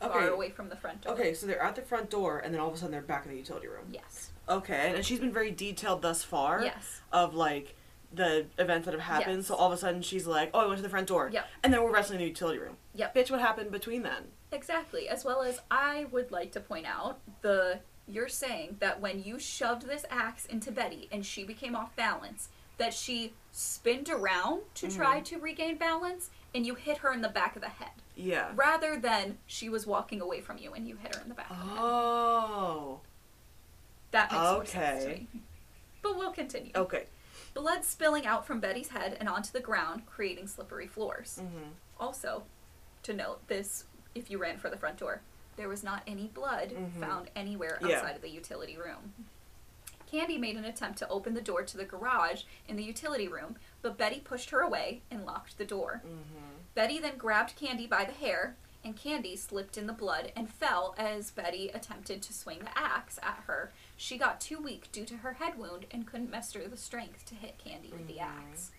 far 0.00 0.28
away 0.28 0.50
from 0.50 0.68
the 0.68 0.74
front 0.76 1.00
door. 1.02 1.12
Okay, 1.14 1.32
so 1.32 1.46
they're 1.46 1.62
at 1.62 1.76
the 1.76 1.82
front 1.82 2.10
door, 2.10 2.40
and 2.40 2.52
then 2.52 2.60
all 2.60 2.66
of 2.68 2.74
a 2.74 2.76
sudden 2.76 2.90
they're 2.90 3.00
back 3.00 3.24
in 3.24 3.30
the 3.30 3.36
utility 3.38 3.68
room. 3.68 3.84
Yes. 3.92 4.30
Okay, 4.48 4.92
and 4.96 5.04
she's 5.06 5.20
been 5.20 5.32
very 5.32 5.52
detailed 5.52 6.02
thus 6.02 6.24
far 6.24 6.60
Yes. 6.64 7.00
of 7.12 7.34
like 7.36 7.76
the 8.14 8.46
events 8.58 8.84
that 8.84 8.92
have 8.92 9.00
happened. 9.00 9.38
Yes. 9.38 9.46
So 9.46 9.54
all 9.54 9.68
of 9.68 9.72
a 9.72 9.76
sudden 9.76 10.02
she's 10.02 10.26
like, 10.26 10.50
"Oh, 10.54 10.60
I 10.60 10.66
went 10.66 10.76
to 10.78 10.82
the 10.82 10.88
front 10.88 11.08
door." 11.08 11.30
Yep. 11.32 11.46
And 11.62 11.72
then 11.72 11.82
we're 11.82 11.92
wrestling 11.92 12.18
in 12.20 12.24
the 12.24 12.28
utility 12.28 12.58
room. 12.58 12.76
Yep. 12.94 13.14
Bitch, 13.14 13.30
what 13.30 13.40
happened 13.40 13.70
between 13.70 14.02
then? 14.02 14.24
Exactly. 14.50 15.08
As 15.08 15.24
well 15.24 15.42
as 15.42 15.60
I 15.70 16.06
would 16.10 16.30
like 16.30 16.52
to 16.52 16.60
point 16.60 16.86
out 16.86 17.18
the 17.40 17.80
you're 18.06 18.28
saying 18.28 18.76
that 18.80 19.00
when 19.00 19.22
you 19.22 19.38
shoved 19.38 19.86
this 19.86 20.04
axe 20.10 20.44
into 20.46 20.70
Betty 20.72 21.08
and 21.12 21.24
she 21.24 21.44
became 21.44 21.74
off 21.76 21.94
balance, 21.96 22.48
that 22.78 22.92
she 22.92 23.32
spinned 23.52 24.08
around 24.08 24.62
to 24.74 24.90
try 24.90 25.20
Mhm. 25.20 25.24
to 25.26 25.38
regain 25.38 25.76
balance 25.76 26.30
and 26.54 26.66
you 26.66 26.74
hit 26.74 26.98
her 26.98 27.12
in 27.12 27.22
the 27.22 27.28
back 27.28 27.54
of 27.54 27.62
the 27.62 27.68
head. 27.68 27.90
Yeah. 28.16 28.50
Rather 28.54 28.98
than 28.98 29.38
she 29.46 29.68
was 29.68 29.86
walking 29.86 30.20
away 30.20 30.40
from 30.40 30.58
you 30.58 30.72
and 30.74 30.86
you 30.86 30.96
hit 30.96 31.14
her 31.14 31.22
in 31.22 31.28
the 31.28 31.34
back 31.34 31.50
of 31.50 31.56
the 31.58 31.64
head. 31.64 31.78
Oh. 31.80 33.00
That 34.10 34.30
makes 34.30 34.42
more 34.42 34.66
sense 34.66 35.04
to 35.04 35.10
okay. 35.10 35.26
me. 35.32 35.40
But 36.02 36.16
we'll 36.18 36.32
continue. 36.32 36.72
Okay. 36.74 37.06
Blood 37.54 37.84
spilling 37.84 38.26
out 38.26 38.46
from 38.46 38.60
Betty's 38.60 38.88
head 38.88 39.16
and 39.20 39.28
onto 39.28 39.52
the 39.52 39.60
ground, 39.60 40.06
creating 40.06 40.46
slippery 40.46 40.86
floors. 40.86 41.38
Mm-hmm. 41.42 41.68
Also, 42.00 42.44
to 43.02 43.12
note, 43.12 43.46
this 43.48 43.84
if 44.14 44.30
you 44.30 44.38
ran 44.38 44.58
for 44.58 44.68
the 44.70 44.76
front 44.76 44.98
door, 44.98 45.22
there 45.56 45.68
was 45.68 45.82
not 45.82 46.02
any 46.06 46.28
blood 46.28 46.70
Mhm. 46.70 47.00
found 47.00 47.30
anywhere 47.36 47.78
Yeah. 47.82 47.96
outside 47.98 48.16
of 48.16 48.22
the 48.22 48.30
utility 48.30 48.76
room. 48.76 49.12
Candy 50.10 50.36
made 50.36 50.56
an 50.56 50.64
attempt 50.66 50.98
to 50.98 51.08
open 51.08 51.32
the 51.34 51.40
door 51.40 51.62
to 51.62 51.76
the 51.76 51.84
garage 51.86 52.42
in 52.68 52.76
the 52.76 52.84
utility 52.84 53.28
room, 53.28 53.56
but 53.80 53.96
Betty 53.96 54.20
pushed 54.20 54.50
her 54.50 54.60
away 54.60 55.02
and 55.10 55.24
locked 55.24 55.56
the 55.56 55.64
door. 55.64 56.02
Mm-hmm. 56.04 56.56
Betty 56.74 56.98
then 56.98 57.16
grabbed 57.16 57.56
Candy 57.56 57.86
by 57.86 58.04
the 58.04 58.12
hair, 58.12 58.56
and 58.84 58.94
Candy 58.96 59.36
slipped 59.36 59.78
in 59.78 59.86
the 59.86 59.92
blood 59.94 60.32
and 60.36 60.50
fell 60.52 60.94
as 60.98 61.30
Betty 61.30 61.68
attempted 61.70 62.22
to 62.22 62.32
swing 62.34 62.58
the 62.60 62.76
axe 62.78 63.18
at 63.22 63.44
her. 63.46 63.72
She 64.02 64.18
got 64.18 64.40
too 64.40 64.58
weak 64.58 64.90
due 64.90 65.04
to 65.04 65.18
her 65.18 65.34
head 65.34 65.56
wound 65.56 65.86
and 65.92 66.08
couldn't 66.08 66.28
muster 66.32 66.66
the 66.66 66.76
strength 66.76 67.24
to 67.26 67.36
hit 67.36 67.56
Candy 67.56 67.92
with 67.92 68.08
the 68.08 68.16
Mhm. 68.16 68.22
axe. 68.50 68.72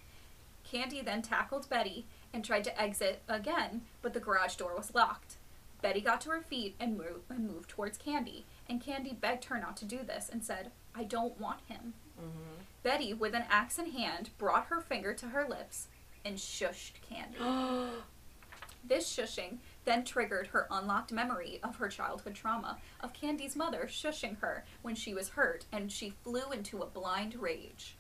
Candy 0.66 1.00
then 1.00 1.22
tackled 1.22 1.70
Betty 1.70 2.06
and 2.34 2.44
tried 2.44 2.66
to 2.66 2.78
exit 2.82 3.22
again, 3.30 3.88
but 4.02 4.14
the 4.14 4.20
garage 4.20 4.58
door 4.58 4.76
was 4.76 4.94
locked. 4.94 5.38
Betty 5.82 6.02
got 6.02 6.20
to 6.22 6.30
her 6.32 6.42
feet 6.42 6.76
and 6.78 6.98
moved, 6.98 7.32
and 7.32 7.48
moved 7.50 7.70
towards 7.70 7.98
Candy, 7.98 8.46
and 8.68 8.82
Candy 8.82 9.14
begged 9.14 9.46
her 9.46 9.58
not 9.58 9.78
to 9.78 9.86
do 9.86 10.04
this 10.04 10.28
and 10.28 10.44
said, 10.44 10.74
I 10.94 11.06
don't 11.06 11.40
want 11.40 11.62
him. 11.68 11.94
Mm-hmm. 12.20 12.64
Betty, 12.84 13.14
with 13.14 13.34
an 13.34 13.46
axe 13.50 13.80
in 13.80 13.92
hand, 13.92 14.38
brought 14.38 14.66
her 14.66 14.82
finger 14.82 15.14
to 15.14 15.30
her 15.30 15.48
lips 15.48 15.88
and 16.26 16.38
shushed 16.38 17.00
Candy. 17.02 17.38
This 18.86 19.10
shushing 19.10 19.60
then 19.86 20.04
triggered 20.04 20.48
her 20.48 20.68
unlocked 20.72 21.12
memory 21.12 21.60
of 21.64 21.76
her 21.78 21.90
childhood 21.90 22.36
trauma 22.36 22.78
of 23.02 23.14
Candy's 23.14 23.56
mother 23.56 23.88
shushing 23.88 24.40
her 24.40 24.64
when 24.82 24.96
she 24.96 25.14
was 25.14 25.30
hurt, 25.30 25.66
and 25.72 25.92
she 25.92 26.14
flew 26.24 26.52
into 26.52 26.82
a 26.82 26.88
blind 26.88 27.36
rage. 27.36 27.96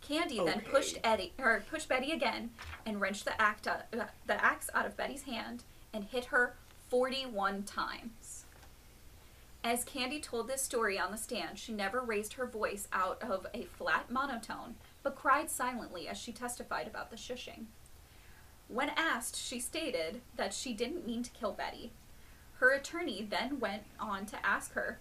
Candy 0.00 0.44
then 0.44 0.60
pushed 0.60 0.98
Eddie 1.04 1.32
or 1.38 1.62
pushed 1.70 1.88
Betty 1.88 2.10
again 2.10 2.50
and 2.84 3.00
wrenched 3.00 3.24
the 3.24 3.40
act 3.40 3.68
out, 3.68 3.82
uh, 3.92 4.04
the 4.26 4.44
axe 4.44 4.68
out 4.74 4.84
of 4.84 4.96
Betty's 4.96 5.22
hand 5.22 5.62
and 5.94 6.04
hit 6.04 6.26
her 6.26 6.56
41 6.88 7.62
times. 7.62 8.44
As 9.64 9.84
Candy 9.84 10.18
told 10.18 10.48
this 10.48 10.60
story 10.60 10.98
on 10.98 11.12
the 11.12 11.16
stand, 11.16 11.56
she 11.56 11.72
never 11.72 12.00
raised 12.00 12.32
her 12.32 12.46
voice 12.46 12.88
out 12.92 13.22
of 13.22 13.46
a 13.54 13.62
flat 13.62 14.10
monotone, 14.10 14.74
but 15.04 15.14
cried 15.14 15.48
silently 15.48 16.08
as 16.08 16.18
she 16.18 16.32
testified 16.32 16.88
about 16.88 17.10
the 17.10 17.16
shushing. 17.16 17.66
When 18.68 18.90
asked, 18.90 19.36
she 19.36 19.60
stated 19.60 20.20
that 20.36 20.54
she 20.54 20.72
didn't 20.72 21.06
mean 21.06 21.22
to 21.22 21.30
kill 21.30 21.52
Betty. 21.52 21.92
Her 22.54 22.72
attorney 22.72 23.26
then 23.28 23.60
went 23.60 23.82
on 23.98 24.24
to 24.26 24.46
ask 24.46 24.72
her 24.74 24.98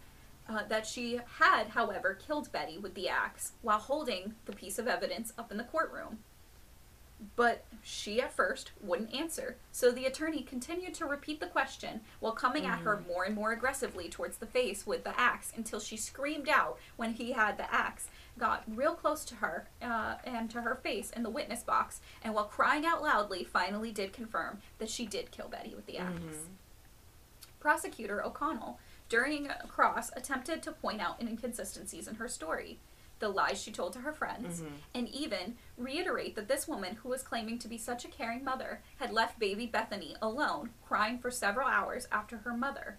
uh, 0.49 0.63
that 0.67 0.85
she 0.85 1.19
had, 1.39 1.69
however, 1.69 2.13
killed 2.15 2.51
Betty 2.51 2.77
with 2.77 2.95
the 2.95 3.07
axe 3.07 3.53
while 3.61 3.79
holding 3.79 4.33
the 4.45 4.51
piece 4.51 4.79
of 4.79 4.87
evidence 4.87 5.31
up 5.37 5.51
in 5.51 5.57
the 5.57 5.63
courtroom. 5.63 6.19
But 7.35 7.63
she 7.83 8.19
at 8.19 8.33
first 8.33 8.71
wouldn't 8.81 9.13
answer, 9.13 9.57
so 9.71 9.91
the 9.91 10.05
attorney 10.05 10.41
continued 10.41 10.95
to 10.95 11.05
repeat 11.05 11.39
the 11.39 11.45
question 11.45 12.01
while 12.19 12.31
coming 12.31 12.65
at 12.65 12.79
her 12.79 13.03
more 13.07 13.25
and 13.25 13.35
more 13.35 13.51
aggressively 13.51 14.09
towards 14.09 14.37
the 14.37 14.47
face 14.47 14.87
with 14.87 15.03
the 15.03 15.17
axe 15.19 15.53
until 15.55 15.79
she 15.79 15.97
screamed 15.97 16.49
out 16.49 16.79
when 16.95 17.13
he 17.13 17.33
had 17.33 17.57
the 17.57 17.71
axe, 17.71 18.09
got 18.41 18.63
real 18.67 18.95
close 18.95 19.23
to 19.23 19.35
her 19.35 19.67
uh, 19.83 20.15
and 20.25 20.49
to 20.49 20.61
her 20.63 20.73
face 20.73 21.11
in 21.11 21.21
the 21.21 21.29
witness 21.29 21.61
box, 21.63 22.01
and 22.23 22.33
while 22.33 22.45
crying 22.45 22.87
out 22.87 23.01
loudly, 23.03 23.43
finally 23.43 23.91
did 23.91 24.11
confirm 24.11 24.59
that 24.79 24.89
she 24.89 25.05
did 25.05 25.29
kill 25.29 25.47
Betty 25.47 25.75
with 25.75 25.85
the 25.85 25.99
axe. 25.99 26.47
Prosecutor 27.59 28.25
O'Connell, 28.25 28.79
during 29.09 29.47
a 29.47 29.67
cross, 29.67 30.09
attempted 30.15 30.63
to 30.63 30.71
point 30.71 30.99
out 30.99 31.21
inconsistencies 31.21 32.07
in 32.07 32.15
her 32.15 32.27
story, 32.27 32.79
the 33.19 33.29
lies 33.29 33.61
she 33.61 33.71
told 33.71 33.93
to 33.93 33.99
her 33.99 34.11
friends, 34.11 34.61
Mhm. 34.61 34.71
and 34.95 35.07
even 35.09 35.57
reiterate 35.77 36.33
that 36.35 36.47
this 36.47 36.67
woman, 36.67 36.95
who 36.95 37.09
was 37.09 37.21
claiming 37.21 37.59
to 37.59 37.67
be 37.67 37.77
such 37.77 38.03
a 38.03 38.07
caring 38.07 38.43
mother, 38.43 38.81
had 38.97 39.11
left 39.13 39.37
baby 39.37 39.67
Bethany 39.67 40.15
alone, 40.19 40.73
crying 40.83 41.19
for 41.19 41.29
several 41.29 41.67
hours 41.67 42.07
after 42.11 42.37
her 42.37 42.57
mother, 42.57 42.97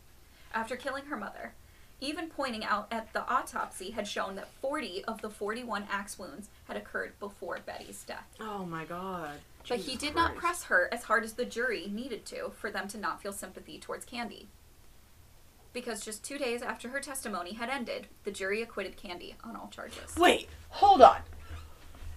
after 0.54 0.76
killing 0.76 1.06
her 1.06 1.16
mother. 1.16 1.54
Even 2.02 2.26
pointing 2.26 2.64
out 2.64 2.88
at 2.90 3.12
the 3.12 3.24
autopsy 3.32 3.92
had 3.92 4.08
shown 4.08 4.34
that 4.34 4.48
40 4.60 5.04
of 5.04 5.22
the 5.22 5.30
41 5.30 5.86
axe 5.88 6.18
wounds 6.18 6.48
had 6.64 6.76
occurred 6.76 7.12
before 7.20 7.60
Betty's 7.64 8.02
death. 8.02 8.26
Oh 8.40 8.64
my 8.64 8.84
god. 8.84 9.34
But 9.68 9.78
he 9.78 9.92
Jesus 9.92 10.00
did 10.00 10.14
not 10.16 10.32
Christ. 10.32 10.40
press 10.40 10.62
her 10.64 10.88
as 10.92 11.04
hard 11.04 11.22
as 11.22 11.34
the 11.34 11.44
jury 11.44 11.88
needed 11.88 12.26
to 12.26 12.50
for 12.58 12.72
them 12.72 12.88
to 12.88 12.98
not 12.98 13.22
feel 13.22 13.32
sympathy 13.32 13.78
towards 13.78 14.04
Candy. 14.04 14.48
Because 15.72 16.04
just 16.04 16.24
two 16.24 16.38
days 16.38 16.60
after 16.60 16.88
her 16.88 16.98
testimony 16.98 17.52
had 17.52 17.70
ended, 17.70 18.08
the 18.24 18.32
jury 18.32 18.60
acquitted 18.62 18.96
Candy 18.96 19.36
on 19.44 19.54
all 19.54 19.68
charges. 19.72 20.16
Wait, 20.18 20.48
hold 20.70 21.02
on. 21.02 21.18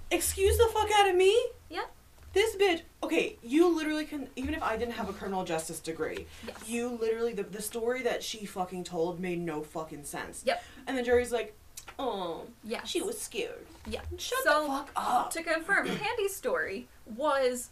Excuse 0.10 0.58
the 0.58 0.68
fuck 0.74 0.90
out 0.98 1.10
of 1.10 1.16
me? 1.16 1.38
Yep. 1.70 1.92
This 2.36 2.56
bitch. 2.58 2.82
Okay, 3.02 3.38
you 3.42 3.74
literally 3.74 4.04
can. 4.06 4.28
Even 4.36 4.54
if 4.54 4.62
I 4.62 4.76
didn't 4.76 4.94
have 4.96 5.08
a 5.10 5.14
criminal 5.14 5.46
justice 5.46 5.80
degree, 5.80 6.28
Yes. 6.46 6.68
you 6.68 6.90
literally 6.90 7.34
the 7.34 7.44
the 7.44 7.62
story 7.62 8.04
that 8.04 8.22
she 8.24 8.46
fucking 8.46 8.84
told 8.84 9.20
made 9.22 9.40
no 9.40 9.64
fucking 9.64 10.04
sense. 10.04 10.44
Yep. 10.46 10.62
And 10.86 10.98
the 10.98 11.02
jury's 11.02 11.32
like, 11.32 11.56
oh, 11.98 12.44
yeah, 12.64 12.84
she 12.84 13.02
was 13.02 13.20
scared. 13.20 13.66
Yeah. 13.88 14.02
Shut 14.18 14.40
So, 14.44 14.64
the 14.64 14.68
fuck 14.68 14.90
up. 14.98 15.32
To 15.32 15.44
confirm, 15.44 15.88
Candy's 15.98 16.36
story 16.36 16.90
was 17.06 17.70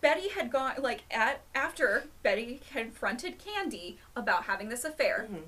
Betty 0.00 0.30
had 0.30 0.50
gone 0.50 0.76
like 0.78 1.02
at 1.10 1.42
after 1.54 2.04
Betty 2.22 2.62
confronted 2.72 3.34
Candy 3.38 3.98
about 4.16 4.44
having 4.44 4.70
this 4.70 4.82
affair. 4.84 5.28
Mhm. 5.30 5.42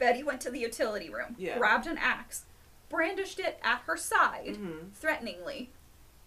Betty 0.00 0.24
went 0.24 0.40
to 0.40 0.50
the 0.50 0.58
utility 0.58 1.08
room, 1.08 1.36
Yeah. 1.38 1.56
grabbed 1.56 1.86
an 1.86 1.98
axe, 1.98 2.46
brandished 2.88 3.38
it 3.38 3.60
at 3.62 3.82
her 3.82 3.96
side, 3.96 4.56
Mhm. 4.58 4.92
threateningly, 4.92 5.70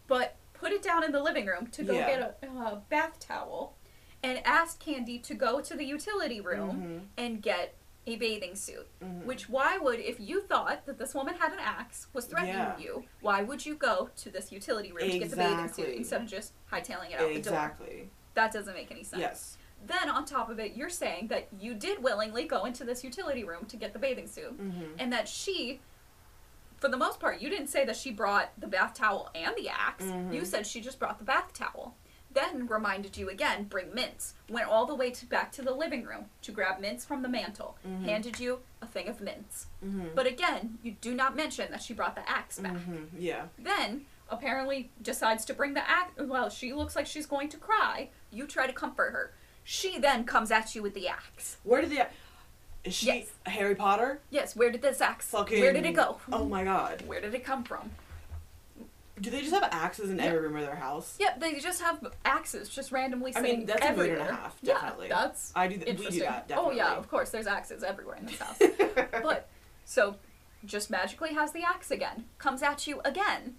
but 0.08 0.38
put 0.60 0.72
it 0.72 0.82
down 0.82 1.04
in 1.04 1.12
the 1.12 1.22
living 1.22 1.46
room 1.46 1.68
to 1.68 1.84
go 1.84 1.94
Yeah. 1.94 2.08
get 2.08 2.38
a, 2.44 2.48
a 2.48 2.82
bath 2.90 3.20
towel, 3.20 3.76
and 4.24 4.42
asked 4.46 4.80
Candy 4.80 5.20
to 5.20 5.34
go 5.36 5.62
to 5.62 5.76
the 5.76 5.86
utility 5.86 6.42
room 6.42 6.82
Mhm. 7.18 7.24
and 7.24 7.42
get 7.42 7.76
a 8.08 8.16
bathing 8.18 8.56
suit. 8.56 8.88
Mhm. 9.02 9.24
Which 9.26 9.50
why 9.50 9.78
would 9.78 10.00
if 10.00 10.20
you 10.20 10.42
thought 10.42 10.86
that 10.86 10.98
this 10.98 11.14
woman 11.16 11.36
had 11.36 11.52
an 11.54 11.60
axe 11.60 12.08
was 12.14 12.26
threatening 12.26 12.56
Yeah. 12.56 12.78
you, 12.78 13.06
why 13.22 13.42
would 13.44 13.66
you 13.66 13.76
go 13.76 14.10
to 14.18 14.30
this 14.30 14.52
utility 14.52 14.92
room 14.92 15.10
to 15.10 15.20
get 15.20 15.30
the 15.32 15.36
bathing 15.36 15.72
suit 15.72 15.90
instead 15.90 16.22
of 16.22 16.28
just 16.28 16.54
hightailing 16.72 17.12
it 17.12 17.14
out 17.20 17.28
the 17.28 17.34
door? 17.34 17.38
Exactly. 17.38 18.10
That 18.36 18.52
doesn't 18.52 18.74
make 18.74 18.92
any 18.92 19.04
sense. 19.04 19.20
Yes. 19.22 19.58
Then 19.86 20.10
on 20.10 20.26
top 20.26 20.50
of 20.50 20.60
it, 20.60 20.74
you're 20.76 20.90
saying 20.90 21.28
that 21.28 21.48
you 21.60 21.74
did 21.74 22.02
willingly 22.02 22.46
go 22.46 22.66
into 22.66 22.84
this 22.84 23.04
utility 23.04 23.44
room 23.44 23.66
to 23.66 23.78
get 23.78 23.94
the 23.94 24.00
bathing 24.00 24.28
suit, 24.28 24.58
Mhm. 24.58 24.96
and 25.00 25.12
that 25.14 25.28
she, 25.28 25.82
for 26.80 26.88
the 26.90 26.98
most 26.98 27.20
part, 27.20 27.42
you 27.42 27.50
didn't 27.50 27.68
say 27.68 27.86
that 27.86 27.96
she 27.96 28.12
brought 28.12 28.50
the 28.60 28.68
bath 28.68 28.94
towel 28.94 29.30
and 29.36 29.56
the 29.56 29.70
ax 29.70 30.04
Mhm. 30.06 30.34
You 30.34 30.46
said 30.46 30.68
she 30.68 30.82
just 30.82 31.00
brought 31.00 31.18
the 31.20 31.26
bath 31.26 31.54
towel. 31.54 31.96
Then 32.32 32.68
reminded 32.68 33.16
you 33.16 33.30
again, 33.30 33.64
bring 33.64 33.94
mints. 33.94 34.34
Went 34.50 34.68
all 34.68 34.86
the 34.86 34.94
way 34.96 35.10
to 35.10 35.26
back 35.26 35.54
to 35.54 35.62
the 35.62 35.74
living 35.74 36.04
room 36.04 36.30
to 36.42 36.52
grab 36.52 36.80
mints 36.82 37.06
from 37.06 37.22
the 37.22 37.30
mantle. 37.30 37.78
Mhm. 37.88 38.04
Handed 38.04 38.40
you 38.42 38.62
a 38.82 38.86
thing 38.88 39.08
of 39.08 39.22
mints. 39.22 39.68
Mhm. 39.84 40.14
But 40.14 40.28
again, 40.28 40.78
you 40.84 40.92
do 41.00 41.14
not 41.14 41.36
mention 41.36 41.72
that 41.72 41.82
she 41.82 41.94
brought 41.94 42.16
the 42.16 42.30
axe 42.30 42.60
back. 42.60 42.74
Mhm. 42.74 43.08
Yeah. 43.18 43.48
Then 43.58 44.06
apparently 44.30 44.92
decides 45.02 45.46
to 45.46 45.54
bring 45.54 45.76
the 45.76 45.90
axe. 45.90 46.12
Well, 46.18 46.50
she 46.50 46.74
looks 46.74 46.96
like 46.96 47.08
she's 47.08 47.26
going 47.26 47.48
to 47.50 47.58
cry. 47.58 48.10
You 48.32 48.48
try 48.48 48.68
to 48.68 48.74
comfort 48.74 49.12
her. 49.12 49.34
She 49.64 49.98
then 49.98 50.26
comes 50.26 50.52
at 50.52 50.76
you 50.76 50.84
with 50.84 50.94
the 50.94 51.08
axe. 51.08 51.58
Where 51.64 51.80
did 51.82 51.90
the? 51.92 52.08
Is 52.86 52.94
she 52.94 53.08
Yes. 53.08 53.32
Harry 53.48 53.76
Potter? 53.76 54.20
Yes, 54.30 54.56
where 54.56 54.70
did 54.72 54.82
this 54.82 55.02
axe? 55.02 55.26
Fucking. 55.28 55.60
Where 55.60 55.74
did 55.74 55.86
it 55.86 55.94
go? 55.94 56.18
Oh 56.32 56.46
my 56.46 56.64
god. 56.64 57.04
Where 57.08 57.20
did 57.20 57.34
it 57.34 57.44
come 57.44 57.64
from? 57.64 57.92
Do 59.20 59.30
they 59.30 59.40
just 59.42 59.54
have 59.54 59.64
axes 59.72 60.10
in 60.10 60.18
Yeah. 60.18 60.26
every 60.26 60.40
room 60.42 60.58
of 60.58 60.66
their 60.66 60.76
house? 60.76 61.16
Yep, 61.20 61.40
they 61.40 61.56
just 61.60 61.82
have 61.82 62.06
axes 62.26 62.68
just 62.70 62.92
randomly 62.92 63.34
I 63.36 63.42
mean, 63.42 63.66
that's 63.66 63.84
a 63.86 63.94
mood 63.94 64.10
and 64.10 64.22
a 64.22 64.26
half, 64.26 64.58
Yeah, 64.62 64.74
definitely. 64.74 65.08
that's 65.08 65.54
I 65.56 65.68
do. 65.68 65.78
Th- 65.78 65.98
we 66.00 66.10
do 66.10 66.20
that. 66.20 66.52
Oh 66.56 66.70
yeah, 66.72 66.96
of 66.96 67.10
course. 67.10 67.30
There's 67.32 67.48
axes 67.48 67.82
everywhere 67.84 68.18
in 68.18 68.26
this 68.26 68.38
house. 68.40 68.60
but 69.24 69.48
so, 69.86 70.18
just 70.66 70.90
magically 70.90 71.34
has 71.34 71.54
the 71.54 71.64
axe 71.64 71.92
again. 71.92 72.26
Comes 72.40 72.62
at 72.62 72.88
you 72.88 73.02
again. 73.06 73.56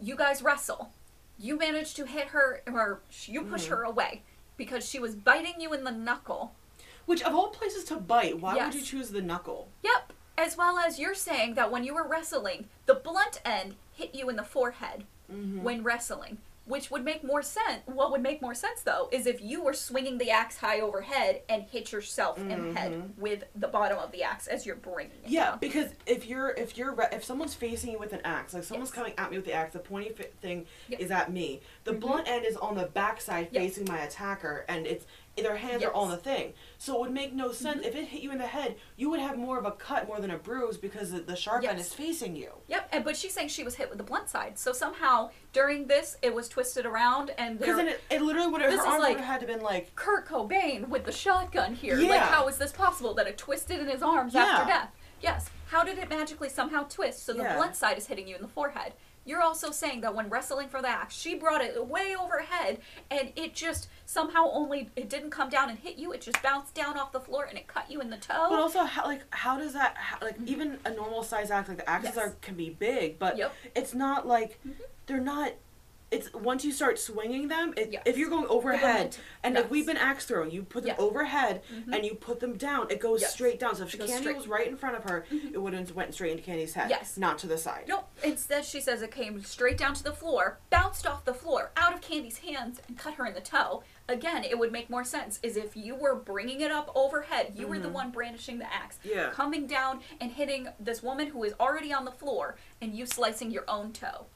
You 0.00 0.16
guys 0.16 0.42
wrestle. 0.42 0.92
You 1.38 1.58
manage 1.58 1.94
to 1.94 2.06
hit 2.06 2.28
her, 2.28 2.62
or 2.66 3.00
you 3.26 3.42
push 3.42 3.66
Mhm. 3.66 3.70
her 3.70 3.82
away 3.82 4.22
because 4.56 4.88
she 4.88 4.98
was 4.98 5.14
biting 5.14 5.60
you 5.60 5.72
in 5.74 5.84
the 5.84 5.90
knuckle. 5.92 6.54
Which 7.06 7.22
of 7.22 7.34
all 7.34 7.48
places 7.48 7.84
to 7.84 7.96
bite, 7.96 8.38
why 8.40 8.56
Yes. 8.56 8.72
would 8.74 8.80
you 8.80 8.86
choose 8.86 9.10
the 9.10 9.22
knuckle? 9.22 9.68
Yep. 9.82 10.12
As 10.36 10.56
well 10.56 10.78
as 10.78 10.98
you're 10.98 11.14
saying 11.14 11.54
that 11.54 11.70
when 11.70 11.84
you 11.84 11.94
were 11.94 12.06
wrestling, 12.06 12.68
the 12.86 12.94
blunt 12.94 13.40
end 13.44 13.76
hit 13.92 14.14
you 14.14 14.28
in 14.28 14.36
the 14.36 14.42
forehead 14.44 15.04
Mm-hmm. 15.32 15.62
when 15.62 15.82
wrestling, 15.82 16.36
which 16.66 16.90
would 16.90 17.02
make 17.02 17.24
more 17.24 17.40
sense. 17.42 17.80
What 17.86 18.10
would 18.10 18.20
make 18.22 18.42
more 18.42 18.54
sense 18.54 18.82
though 18.82 19.08
is 19.10 19.26
if 19.26 19.40
you 19.40 19.62
were 19.62 19.72
swinging 19.72 20.18
the 20.18 20.30
axe 20.30 20.58
high 20.58 20.80
overhead 20.80 21.40
and 21.48 21.62
hit 21.62 21.92
yourself 21.92 22.36
in 22.38 22.48
the 22.48 22.78
head 22.78 23.14
with 23.16 23.44
the 23.56 23.68
bottom 23.68 23.96
of 23.98 24.12
the 24.12 24.22
axe 24.22 24.46
as 24.48 24.66
you're 24.66 24.76
bringing 24.76 25.12
it 25.12 25.24
Mm-hmm. 25.24 25.32
Yeah, 25.32 25.44
down. 25.52 25.58
because 25.60 25.90
if 26.04 26.26
you're 26.26 26.50
if 26.50 26.76
you're 26.76 26.94
if 27.10 27.24
someone's 27.24 27.54
facing 27.54 27.90
you 27.92 27.98
with 27.98 28.12
an 28.12 28.20
axe, 28.24 28.52
like 28.52 28.64
someone's 28.64 28.90
Yes. 28.90 28.94
coming 28.96 29.14
at 29.16 29.30
me 29.30 29.38
with 29.38 29.46
the 29.46 29.54
axe, 29.54 29.72
the 29.72 29.78
pointy 29.78 30.10
thing 30.42 30.66
Yeah. 30.88 30.98
is 30.98 31.10
at 31.10 31.32
me. 31.32 31.62
The 31.84 31.92
Mhm. 31.92 32.00
blunt 32.00 32.28
end 32.28 32.44
is 32.44 32.56
on 32.58 32.74
the 32.76 32.84
backside 32.86 33.48
Yeah. 33.50 33.60
facing 33.60 33.86
my 33.88 34.00
attacker, 34.00 34.66
and 34.68 34.86
it's 34.86 35.06
their 35.42 35.56
hands 35.56 35.82
Yes. 35.82 35.90
Mm-hmm. 35.90 35.98
are 35.98 36.02
on 36.02 36.10
the 36.10 36.16
thing. 36.16 36.52
So 36.78 36.94
it 36.94 37.00
would 37.00 37.10
make 37.12 37.32
no 37.34 37.50
sense 37.50 37.84
if 37.84 37.96
it 37.96 38.04
hit 38.06 38.22
you 38.22 38.30
in 38.30 38.38
the 38.38 38.46
head. 38.46 38.76
You 38.96 39.10
would 39.10 39.18
have 39.20 39.36
more 39.36 39.58
of 39.58 39.64
a 39.64 39.72
cut 39.72 40.06
more 40.06 40.20
than 40.20 40.30
a 40.30 40.38
bruise 40.38 40.76
because 40.76 41.10
the, 41.10 41.34
sharp 41.34 41.64
end 41.68 41.80
is 41.80 41.92
facing 41.92 42.36
you. 42.36 42.50
Yep, 42.68 42.88
and 42.92 43.04
but 43.04 43.16
she's 43.16 43.32
saying 43.32 43.48
she 43.48 43.64
was 43.64 43.74
hit 43.74 43.88
with 43.88 43.98
the 43.98 44.04
blunt 44.04 44.28
side. 44.28 44.56
So 44.58 44.72
somehow 44.72 45.30
during 45.52 45.86
this, 45.88 46.16
it 46.22 46.32
was 46.32 46.48
twisted 46.48 46.86
around, 46.86 47.30
and 47.36 47.58
Because 47.58 47.76
then 47.76 47.88
it, 47.88 48.00
it 48.10 48.22
literally 48.22 48.48
would 48.52 48.60
have 48.62 48.70
This 48.70 48.80
her 48.80 48.86
is 48.86 48.92
arm 48.92 49.00
like- 49.02 49.16
would 49.16 49.24
have 49.24 49.40
had 49.40 49.40
to 49.40 49.46
been 49.52 49.62
like 49.62 49.94
Kurt 49.96 50.28
Cobain 50.28 50.88
with 50.88 51.04
the 51.04 51.12
shotgun 51.12 51.74
here. 51.74 51.98
Yeah. 51.98 52.10
Like, 52.10 52.20
how 52.20 52.46
is 52.46 52.56
this 52.58 52.70
possible 52.72 53.14
that 53.14 53.26
it 53.26 53.36
twisted 53.36 53.80
in 53.80 53.88
his 53.88 54.02
arms 54.02 54.34
Yeah. 54.34 54.42
after 54.44 54.66
death? 54.66 54.90
Yes. 55.20 55.50
How 55.68 55.82
did 55.82 55.98
it 55.98 56.08
magically 56.08 56.48
somehow 56.48 56.84
twist 56.84 57.24
so 57.24 57.32
the 57.32 57.42
Yeah. 57.42 57.56
blunt 57.56 57.74
side 57.74 57.98
is 57.98 58.06
hitting 58.06 58.28
you 58.28 58.36
in 58.36 58.42
the 58.42 58.48
forehead? 58.48 58.92
You're 59.24 59.40
also 59.42 59.70
saying 59.70 60.02
that 60.02 60.14
when 60.14 60.28
wrestling 60.28 60.68
for 60.68 60.82
the 60.82 60.88
axe, 60.88 61.14
she 61.16 61.34
brought 61.34 61.62
it 61.62 61.86
way 61.86 62.14
overhead, 62.18 62.78
and 63.10 63.32
it 63.36 63.54
just 63.54 63.88
somehow 64.06 64.50
only 64.52 64.90
it 64.96 65.08
didn't 65.08 65.30
come 65.30 65.48
down 65.48 65.70
and 65.70 65.78
hit 65.78 65.96
you. 65.96 66.12
It 66.12 66.20
just 66.20 66.42
bounced 66.42 66.74
down 66.74 66.98
off 66.98 67.12
the 67.12 67.20
floor 67.20 67.44
and 67.44 67.56
it 67.56 67.66
cut 67.66 67.90
you 67.90 68.00
in 68.00 68.10
the 68.10 68.16
toe. 68.18 68.48
But 68.50 68.58
also, 68.58 68.84
how, 68.84 69.04
like, 69.06 69.22
how 69.30 69.58
does 69.58 69.72
that, 69.72 69.96
how, 69.96 70.18
like, 70.20 70.36
even 70.46 70.78
a 70.84 70.90
normal 70.90 71.22
size 71.22 71.50
axe, 71.50 71.68
like, 71.68 71.78
the 71.78 71.88
axes 71.88 72.10
Mm-hmm. 72.10 72.18
Yes. 72.18 72.28
are 72.28 72.36
can 72.42 72.54
be 72.54 72.70
big, 72.70 73.18
but 73.18 73.36
Yep. 73.38 73.54
it's 73.74 73.94
not 73.94 74.26
like, 74.26 74.58
Mhm. 74.66 74.74
they're 75.06 75.20
not, 75.20 75.52
it's, 76.14 76.32
once 76.32 76.64
you 76.64 76.72
start 76.72 76.98
swinging 76.98 77.48
them, 77.48 77.74
it, 77.76 77.90
Yes. 77.92 78.02
if 78.06 78.16
you're 78.16 78.30
going 78.30 78.46
overhead, 78.48 79.16
and 79.42 79.54
yes. 79.54 79.64
if 79.64 79.70
we've 79.70 79.86
been 79.86 79.96
axe 79.96 80.24
throwing, 80.26 80.50
you 80.50 80.62
put 80.62 80.84
them 80.84 80.94
Yeah. 80.98 81.04
overhead, 81.04 81.62
Mhm. 81.72 81.94
and 81.94 82.04
you 82.04 82.14
put 82.14 82.40
them 82.40 82.56
down, 82.56 82.90
it 82.90 83.00
goes 83.00 83.20
Yes. 83.20 83.32
straight 83.32 83.58
down. 83.58 83.74
So 83.76 83.84
if 83.84 83.92
Candy 83.98 84.12
straight. 84.12 84.36
was 84.36 84.46
right 84.48 84.66
in 84.66 84.76
front 84.76 84.96
of 84.96 85.04
her, 85.04 85.26
Mhm. 85.30 85.54
it 85.54 85.58
would 85.58 85.72
have 85.74 85.90
went 85.92 86.14
straight 86.14 86.30
into 86.32 86.42
Candy's 86.42 86.74
head. 86.74 86.90
Yes. 86.90 87.16
Not 87.16 87.38
to 87.38 87.46
the 87.46 87.58
side. 87.58 87.84
Nope. 87.88 88.08
Instead, 88.22 88.64
she 88.64 88.80
says 88.80 89.02
it 89.02 89.10
came 89.10 89.42
straight 89.44 89.76
down 89.78 89.94
to 89.94 90.02
the 90.04 90.12
floor, 90.12 90.58
bounced 90.70 91.06
off 91.06 91.24
the 91.24 91.34
floor, 91.34 91.72
out 91.76 91.92
of 91.92 92.00
Candy's 92.00 92.38
hands, 92.38 92.80
and 92.88 92.96
cut 92.98 93.14
her 93.14 93.26
in 93.26 93.34
the 93.34 93.40
toe. 93.40 93.82
Again, 94.08 94.44
it 94.44 94.58
would 94.58 94.70
make 94.70 94.90
more 94.90 95.04
sense 95.04 95.40
is 95.42 95.56
if 95.56 95.76
you 95.76 95.94
were 95.94 96.14
bringing 96.14 96.60
it 96.60 96.70
up 96.70 96.90
overhead, 96.94 97.54
you 97.56 97.66
were 97.66 97.78
the 97.78 97.88
Mhm. 97.88 97.92
one 97.92 98.10
brandishing 98.10 98.58
the 98.58 98.70
axe, 98.72 98.98
Yeah. 99.02 99.30
coming 99.30 99.66
down 99.66 100.02
and 100.20 100.32
hitting 100.32 100.68
this 100.78 101.02
woman 101.02 101.28
who 101.28 101.42
is 101.42 101.54
already 101.58 101.92
on 101.92 102.04
the 102.04 102.12
floor, 102.12 102.56
and 102.82 102.94
you 102.94 103.06
slicing 103.06 103.50
your 103.50 103.64
own 103.66 103.92
toe. 103.92 104.26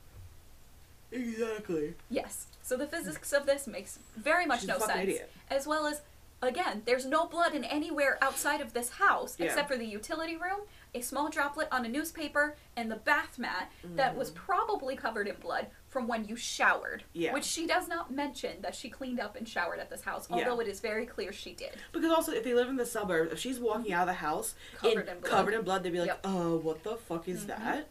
Exactly. 1.11 1.95
Yes. 2.11 2.47
So 2.63 2.77
the 2.77 2.87
physics 2.87 3.33
of 3.33 3.47
this 3.47 3.67
makes 3.67 3.99
very 4.17 4.47
much 4.47 4.61
She's 4.61 4.69
no 4.69 4.79
sense. 4.79 5.01
idiot. 5.03 5.31
As 5.51 5.67
well 5.67 5.87
as, 5.87 6.03
again, 6.43 6.83
there's 6.85 7.07
no 7.07 7.27
blood 7.27 7.55
in 7.55 7.65
anywhere 7.65 8.19
outside 8.23 8.61
of 8.61 8.73
this 8.75 8.91
house 8.91 9.37
Yeah. 9.39 9.47
except 9.47 9.69
for 9.69 9.77
the 9.79 9.87
utility 9.87 10.37
room, 10.37 10.61
a 10.95 11.01
small 11.01 11.29
droplet 11.31 11.69
on 11.73 11.85
a 11.85 11.89
newspaper, 11.89 12.57
and 12.77 12.91
the 12.91 12.97
bath 12.97 13.39
mat 13.39 13.71
that 13.97 14.17
was 14.17 14.31
probably 14.33 14.97
covered 14.97 15.29
in 15.29 15.37
blood 15.37 15.67
from 15.89 16.07
when 16.07 16.27
you 16.27 16.37
showered. 16.37 17.01
Mm-hmm. 17.11 17.21
Yeah. 17.23 17.33
Which 17.33 17.45
she 17.45 17.67
does 17.67 17.89
not 17.89 18.11
mention 18.11 18.61
that 18.61 18.75
she 18.75 18.91
cleaned 18.91 19.19
up 19.21 19.35
and 19.37 19.49
showered 19.49 19.79
at 19.81 19.89
this 19.89 20.03
house, 20.03 20.29
Yeah. 20.29 20.37
although 20.37 20.61
it 20.61 20.69
is 20.69 20.81
very 20.81 21.07
clear 21.07 21.33
she 21.33 21.55
did. 21.55 21.73
Because 21.93 22.13
also, 22.13 22.33
if 22.33 22.45
they 22.45 22.53
live 22.53 22.69
in 22.69 22.77
the 22.77 22.85
suburbs, 22.87 23.33
if 23.33 23.39
she's 23.39 23.59
walking 23.59 23.93
out 23.95 24.03
of 24.03 24.09
the 24.09 24.13
house 24.21 24.55
Covered 24.77 25.09
in 25.09 25.21
blood. 25.21 25.31
covered 25.31 25.55
in 25.55 25.63
blood, 25.63 25.83
they'd 25.83 25.93
be 25.93 26.01
like, 26.01 26.09
Yep. 26.09 26.21
"Uh, 26.27 26.57
what 26.59 26.85
the 26.85 26.97
fuck 26.97 27.27
is 27.29 27.45
Mhm. 27.45 27.47
that?" 27.49 27.89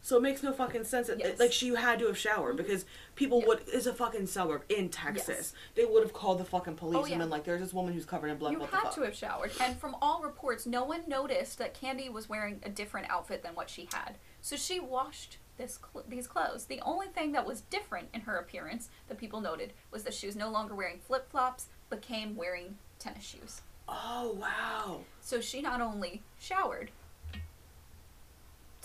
So 0.00 0.16
it 0.16 0.22
makes 0.22 0.42
no 0.42 0.52
fucking 0.52 0.84
sense. 0.84 1.08
It- 1.08 1.18
Yes. 1.18 1.32
Mm-hmm. 1.32 1.40
Like 1.42 1.52
she 1.52 1.74
had 1.74 1.98
to 1.98 2.06
have 2.06 2.16
showered 2.16 2.56
because 2.56 2.84
people 3.14 3.40
Yep. 3.40 3.48
would. 3.48 3.60
It's 3.66 3.86
a 3.86 3.92
fucking 3.92 4.26
suburb 4.26 4.62
in 4.68 4.88
Texas. 4.88 5.28
Yes. 5.28 5.52
They 5.74 5.84
would 5.84 6.02
have 6.02 6.12
called 6.12 6.38
the 6.38 6.44
fucking 6.44 6.76
police 6.76 6.96
Oh, 6.98 7.04
yeah. 7.06 7.14
and 7.14 7.20
been 7.22 7.30
like, 7.30 7.44
"There's 7.44 7.60
this 7.60 7.74
woman 7.74 7.92
who's 7.94 8.04
covered 8.06 8.28
in 8.28 8.38
blood. 8.38 8.52
you 8.52 8.60
what 8.60 8.70
had 8.70 8.80
the 8.80 8.84
fuck?" 8.86 8.94
to 8.94 9.02
have 9.02 9.14
showered. 9.16 9.50
And 9.60 9.78
from 9.78 9.96
all 10.00 10.22
reports, 10.22 10.66
no 10.66 10.84
one 10.84 11.02
noticed 11.08 11.58
that 11.58 11.74
Candy 11.74 12.08
was 12.08 12.28
wearing 12.28 12.60
a 12.62 12.68
different 12.70 13.10
outfit 13.10 13.42
than 13.42 13.54
what 13.54 13.68
she 13.68 13.88
had. 13.92 14.16
So 14.40 14.56
she 14.56 14.78
washed 14.80 15.38
this 15.56 15.78
cl- 15.92 16.04
these 16.08 16.28
clothes. 16.28 16.66
The 16.66 16.80
only 16.82 17.08
thing 17.08 17.32
that 17.32 17.44
was 17.44 17.62
different 17.62 18.08
in 18.14 18.20
her 18.22 18.36
appearance 18.36 18.88
that 19.08 19.18
people 19.18 19.40
noted 19.40 19.72
was 19.90 20.04
that 20.04 20.14
she 20.14 20.26
was 20.26 20.36
no 20.36 20.48
longer 20.48 20.74
wearing 20.76 21.00
flip 21.00 21.28
flops, 21.30 21.66
but 21.90 22.00
came 22.00 22.36
wearing 22.36 22.78
tennis 23.00 23.24
shoes. 23.24 23.62
Oh 23.88 24.36
wow. 24.40 25.00
So 25.20 25.40
she 25.40 25.60
not 25.60 25.80
only 25.80 26.22
showered, 26.38 26.92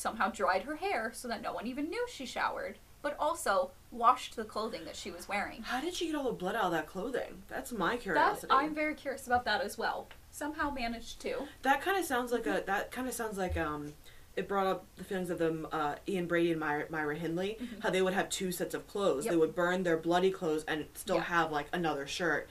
somehow 0.03 0.29
dried 0.29 0.63
her 0.63 0.75
hair 0.75 1.11
so 1.15 1.27
that 1.29 1.41
no 1.41 1.53
one 1.53 1.65
even 1.65 1.89
knew 1.89 2.05
she 2.11 2.25
showered, 2.25 2.77
but 3.01 3.15
also 3.17 3.71
washed 3.89 4.35
the 4.35 4.43
clothing 4.43 4.83
that 4.85 4.95
she 4.97 5.09
was 5.09 5.27
wearing. 5.29 5.63
How 5.63 5.79
did 5.79 5.93
she 5.95 6.07
get 6.07 6.15
all 6.15 6.25
the 6.25 6.31
blood 6.33 6.55
out 6.55 6.65
of 6.65 6.71
that 6.73 6.87
clothing? 6.87 7.41
That's 7.47 7.71
my 7.71 7.91
That 7.95 8.01
curiosity. 8.01 8.51
I'm 8.51 8.75
very 8.75 8.95
curious 8.95 9.25
about 9.27 9.45
that 9.45 9.61
as 9.61 9.77
well. 9.77 10.09
Somehow 10.29 10.69
managed 10.69 11.21
to. 11.21 11.47
That 11.61 11.81
kind 11.81 11.97
of 11.97 12.03
sounds 12.05 12.31
like 12.31 12.45
a. 12.45 12.63
That 12.65 12.91
kind 12.91 13.07
of 13.07 13.13
sounds 13.13 13.37
like 13.37 13.57
um. 13.57 13.93
It 14.35 14.47
brought 14.47 14.65
up 14.65 14.85
the 14.95 15.03
feelings 15.03 15.29
of 15.29 15.37
them, 15.37 15.67
uh, 15.71 15.93
Ian 16.07 16.25
Brady 16.25 16.49
and 16.49 16.59
Myra, 16.59 16.85
Myra 16.89 17.15
Hindley, 17.15 17.55
Mhm. 17.61 17.83
how 17.83 17.91
they 17.91 18.01
would 18.01 18.13
have 18.15 18.29
two 18.29 18.51
sets 18.51 18.73
of 18.73 18.87
clothes. 18.87 19.25
They 19.25 19.35
would 19.35 19.53
burn 19.53 19.83
their 19.83 19.95
bloody 19.95 20.31
clothes 20.31 20.63
and 20.67 20.87
still 20.95 21.17
Yeah. 21.17 21.21
have 21.25 21.51
like 21.51 21.67
another 21.71 22.07
shirt. 22.07 22.49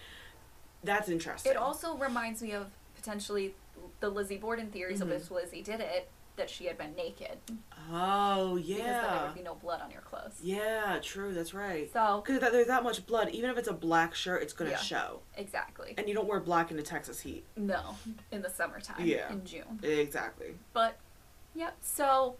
That's 0.84 1.08
interesting. 1.08 1.50
It 1.50 1.56
also 1.56 1.96
reminds 1.96 2.40
me 2.40 2.52
of 2.52 2.70
potentially 2.94 3.56
the 3.98 4.10
Lizzie 4.10 4.36
Borden 4.36 4.70
theories 4.70 5.00
Mhm. 5.00 5.02
of 5.02 5.10
if 5.10 5.30
Lizzie 5.32 5.60
did 5.60 5.80
it, 5.80 6.08
that 6.36 6.48
she 6.48 6.64
had 6.66 6.78
been 6.78 6.94
naked. 6.94 7.38
Oh 7.90 8.56
yeah. 8.56 8.76
Because 8.76 8.86
then 9.02 9.14
there 9.14 9.22
would 9.26 9.34
be 9.34 9.42
no 9.42 9.54
blood 9.54 9.80
on 9.82 9.90
your 9.90 10.00
clothes. 10.00 10.38
Yeah, 10.42 10.98
true. 11.02 11.34
That's 11.34 11.52
right. 11.54 11.92
So, 11.92 12.22
Because 12.24 12.40
there's 12.52 12.66
that 12.68 12.82
much 12.82 13.04
blood, 13.06 13.28
even 13.30 13.50
if 13.50 13.58
it's 13.58 13.68
a 13.68 13.72
black 13.74 14.14
shirt, 14.14 14.42
it's 14.42 14.52
gonna 14.52 14.70
Yeah. 14.70 14.76
show. 14.78 15.20
exactly. 15.36 15.94
And 15.98 16.08
you 16.08 16.14
don't 16.14 16.26
wear 16.26 16.40
black 16.40 16.70
in 16.70 16.76
the 16.76 16.82
Texas 16.82 17.20
heat. 17.20 17.44
No, 17.56 17.96
in 18.30 18.40
the 18.42 18.48
summertime, 18.50 19.04
Yeah. 19.04 19.30
in 19.30 19.44
June. 19.44 19.80
Exactly. 19.82 20.56
But, 20.72 20.96
yep, 21.54 21.76
so 21.82 22.36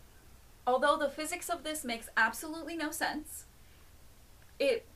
although 0.67 0.97
the 0.97 1.11
physics 1.11 1.51
of 1.51 1.63
this 1.65 1.85
makes 1.85 2.09
absolutely 2.17 2.77
no 2.77 2.91
sense, 2.91 3.45
it 4.59 4.87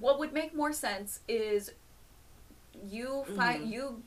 what 0.00 0.18
would 0.18 0.32
make 0.32 0.54
more 0.54 0.72
sense 0.72 1.20
is 1.28 1.72
you 2.84 3.24
fi- 3.36 3.58
Mhm. 3.58 3.70
you 3.70 4.02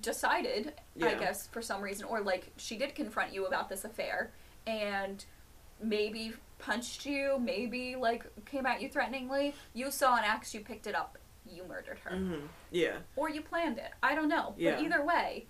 decided 0.00 0.74
i 1.02 1.14
guess 1.14 1.46
for 1.48 1.60
some 1.62 1.82
reason 1.82 2.04
or 2.06 2.20
like 2.20 2.52
she 2.56 2.76
did 2.76 2.94
confront 2.94 3.32
you 3.32 3.46
about 3.46 3.68
this 3.68 3.84
affair 3.84 4.32
and 4.66 5.24
maybe 5.80 6.32
punched 6.58 7.04
you 7.04 7.38
maybe 7.38 7.96
like 7.96 8.24
came 8.46 8.64
at 8.66 8.80
you 8.80 8.88
threateningly 8.88 9.54
you 9.74 9.90
saw 9.90 10.16
an 10.16 10.24
axe 10.24 10.54
you 10.54 10.60
picked 10.60 10.86
it 10.86 10.94
up 10.94 11.18
you 11.46 11.64
murdered 11.64 11.98
her 12.00 12.16
hmm 12.16 12.46
Yeah. 12.70 12.98
or 13.16 13.28
you 13.28 13.42
planned 13.42 13.78
it 13.78 13.90
i 14.02 14.14
don't 14.14 14.28
know 14.28 14.54
Yeah. 14.56 14.76
but 14.76 14.84
either 14.84 15.04
way 15.04 15.46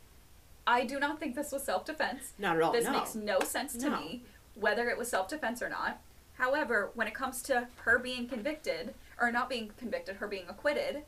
i 0.67 0.85
do 0.85 0.99
not 0.99 1.21
think 1.21 1.35
this 1.37 1.53
was 1.53 1.63
self-defense 1.63 2.33
Not 2.39 2.57
at 2.57 2.63
all. 2.63 2.73
this 2.73 2.85
no. 2.87 2.93
makes 2.93 3.15
no 3.15 3.39
sense 3.41 3.77
to 3.77 3.91
No. 3.91 4.01
me, 4.01 4.25
whether 4.55 4.89
it 4.89 4.97
was 4.99 5.09
self 5.11 5.29
defense 5.29 5.61
or 5.63 5.69
not. 5.69 6.01
However, 6.35 6.91
when 6.95 7.07
it 7.07 7.15
comes 7.15 7.43
to 7.45 7.69
her 7.85 7.99
being 7.99 8.27
convicted, 8.29 8.95
or 9.21 9.31
not 9.31 9.49
being 9.49 9.71
convicted, 9.77 10.17
her 10.17 10.27
being 10.27 10.49
acquitted, 10.49 11.05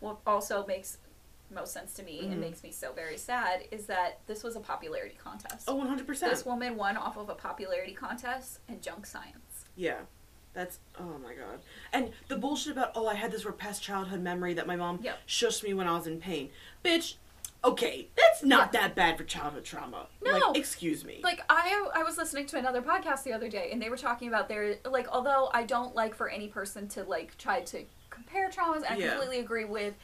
what 0.00 0.18
also 0.26 0.66
makes 0.66 0.98
most 1.52 1.72
sense 1.72 1.92
to 1.94 2.02
me 2.04 2.20
Mhm. 2.22 2.32
and 2.32 2.40
makes 2.40 2.62
me 2.62 2.70
so 2.70 2.92
very 2.92 3.16
sad 3.16 3.64
is 3.72 3.86
that 3.86 4.20
this 4.26 4.44
was 4.44 4.54
a 4.54 4.60
popularity 4.60 5.16
contest. 5.22 5.64
Oh, 5.68 5.74
100%. 5.74 6.30
This 6.30 6.44
woman 6.46 6.76
won 6.76 6.96
off 6.96 7.16
of 7.16 7.28
a 7.28 7.34
popularity 7.34 7.92
contest 7.92 8.60
and 8.68 8.80
junk 8.80 9.04
science. 9.06 9.64
Yeah. 9.76 10.02
That's 10.52 10.78
oh 10.98 11.18
my 11.22 11.34
god. 11.34 11.60
And 11.92 12.12
the 12.28 12.36
bullshit 12.36 12.72
about 12.72 12.92
oh 12.96 13.06
I 13.06 13.14
had 13.14 13.30
this 13.32 13.44
repressed 13.44 13.82
childhood 13.82 14.20
memory 14.20 14.52
that 14.54 14.66
my 14.66 14.74
mom 14.76 14.98
Yep. 15.02 15.18
shushed 15.26 15.62
me 15.62 15.74
when 15.74 15.86
I 15.88 15.92
was 15.96 16.06
in 16.08 16.20
pain. 16.20 16.50
Bitch, 16.84 17.14
okay, 17.62 18.08
that's 18.16 18.42
not 18.42 18.72
that 18.72 18.94
bad 18.96 19.16
for 19.16 19.22
childhood 19.24 19.64
trauma. 19.64 20.08
No. 20.22 20.32
Like, 20.32 20.56
excuse 20.56 21.04
me. 21.04 21.20
Like 21.22 21.40
I 21.48 21.88
I 21.94 22.02
was 22.02 22.16
listening 22.16 22.46
to 22.46 22.58
another 22.58 22.82
podcast 22.82 23.22
the 23.22 23.32
other 23.32 23.48
day 23.48 23.70
and 23.72 23.80
they 23.82 23.88
were 23.90 23.96
talking 23.96 24.26
about 24.28 24.48
their 24.48 24.76
like 24.84 25.08
although 25.08 25.50
I 25.54 25.62
don't 25.64 25.94
like 25.94 26.14
for 26.14 26.28
any 26.28 26.48
person 26.48 26.88
to 26.90 27.04
like 27.04 27.36
try 27.38 27.60
to 27.62 27.84
traumas 28.34 28.76
and 28.76 28.86
I 28.86 28.96
Yeah. 28.96 29.10
completely 29.10 29.40
agree 29.40 29.64
with 29.64 29.94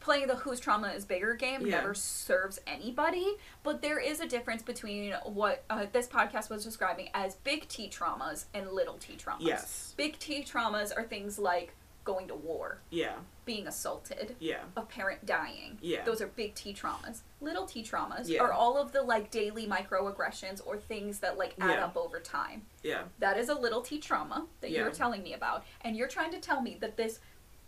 playing 0.00 0.26
the 0.26 0.34
whose 0.34 0.58
trauma 0.58 0.88
is 0.88 1.04
bigger 1.04 1.34
game 1.34 1.64
Yeah. 1.64 1.76
never 1.76 1.94
serves 1.94 2.58
anybody 2.66 3.36
but 3.62 3.82
there 3.82 4.00
is 4.00 4.20
a 4.20 4.26
difference 4.26 4.62
between 4.62 5.12
what 5.24 5.62
uh, 5.70 5.86
this 5.92 6.08
podcast 6.08 6.50
was 6.50 6.64
describing 6.64 7.08
as 7.14 7.36
big 7.36 7.68
T 7.68 7.88
traumas 7.88 8.46
and 8.54 8.70
little 8.72 8.98
T 8.98 9.14
traumas. 9.16 9.36
yes. 9.40 9.94
Big 9.96 10.18
T 10.18 10.42
traumas 10.42 10.96
are 10.96 11.04
things 11.04 11.38
like 11.38 11.74
going 12.04 12.26
to 12.26 12.34
war, 12.34 12.80
Yeah. 12.90 13.14
being 13.44 13.68
assaulted, 13.68 14.34
Yeah. 14.40 14.64
a 14.76 14.82
parent 14.82 15.24
dying. 15.24 15.78
Yeah. 15.80 16.04
Those 16.04 16.20
are 16.20 16.26
big 16.26 16.56
T 16.56 16.74
traumas. 16.74 17.20
Little 17.40 17.64
T 17.64 17.84
traumas 17.84 18.28
Yeah. 18.28 18.40
are 18.42 18.52
all 18.52 18.76
of 18.76 18.90
the 18.90 19.02
like 19.02 19.30
daily 19.30 19.68
microaggressions 19.68 20.60
or 20.66 20.78
things 20.78 21.20
that 21.20 21.38
like 21.38 21.54
add 21.60 21.70
Yeah. 21.78 21.84
up 21.84 21.96
over 21.96 22.18
time. 22.18 22.66
Yeah. 22.82 23.04
That 23.20 23.38
is 23.38 23.48
a 23.48 23.54
little 23.54 23.82
T 23.82 24.00
trauma 24.00 24.48
that 24.62 24.72
you're 24.72 24.90
telling 24.90 25.22
me 25.22 25.32
about. 25.34 25.64
And 25.82 25.96
you're 25.96 26.08
trying 26.08 26.32
to 26.32 26.40
tell 26.40 26.60
me 26.60 26.76
that 26.80 26.96
this 26.96 27.20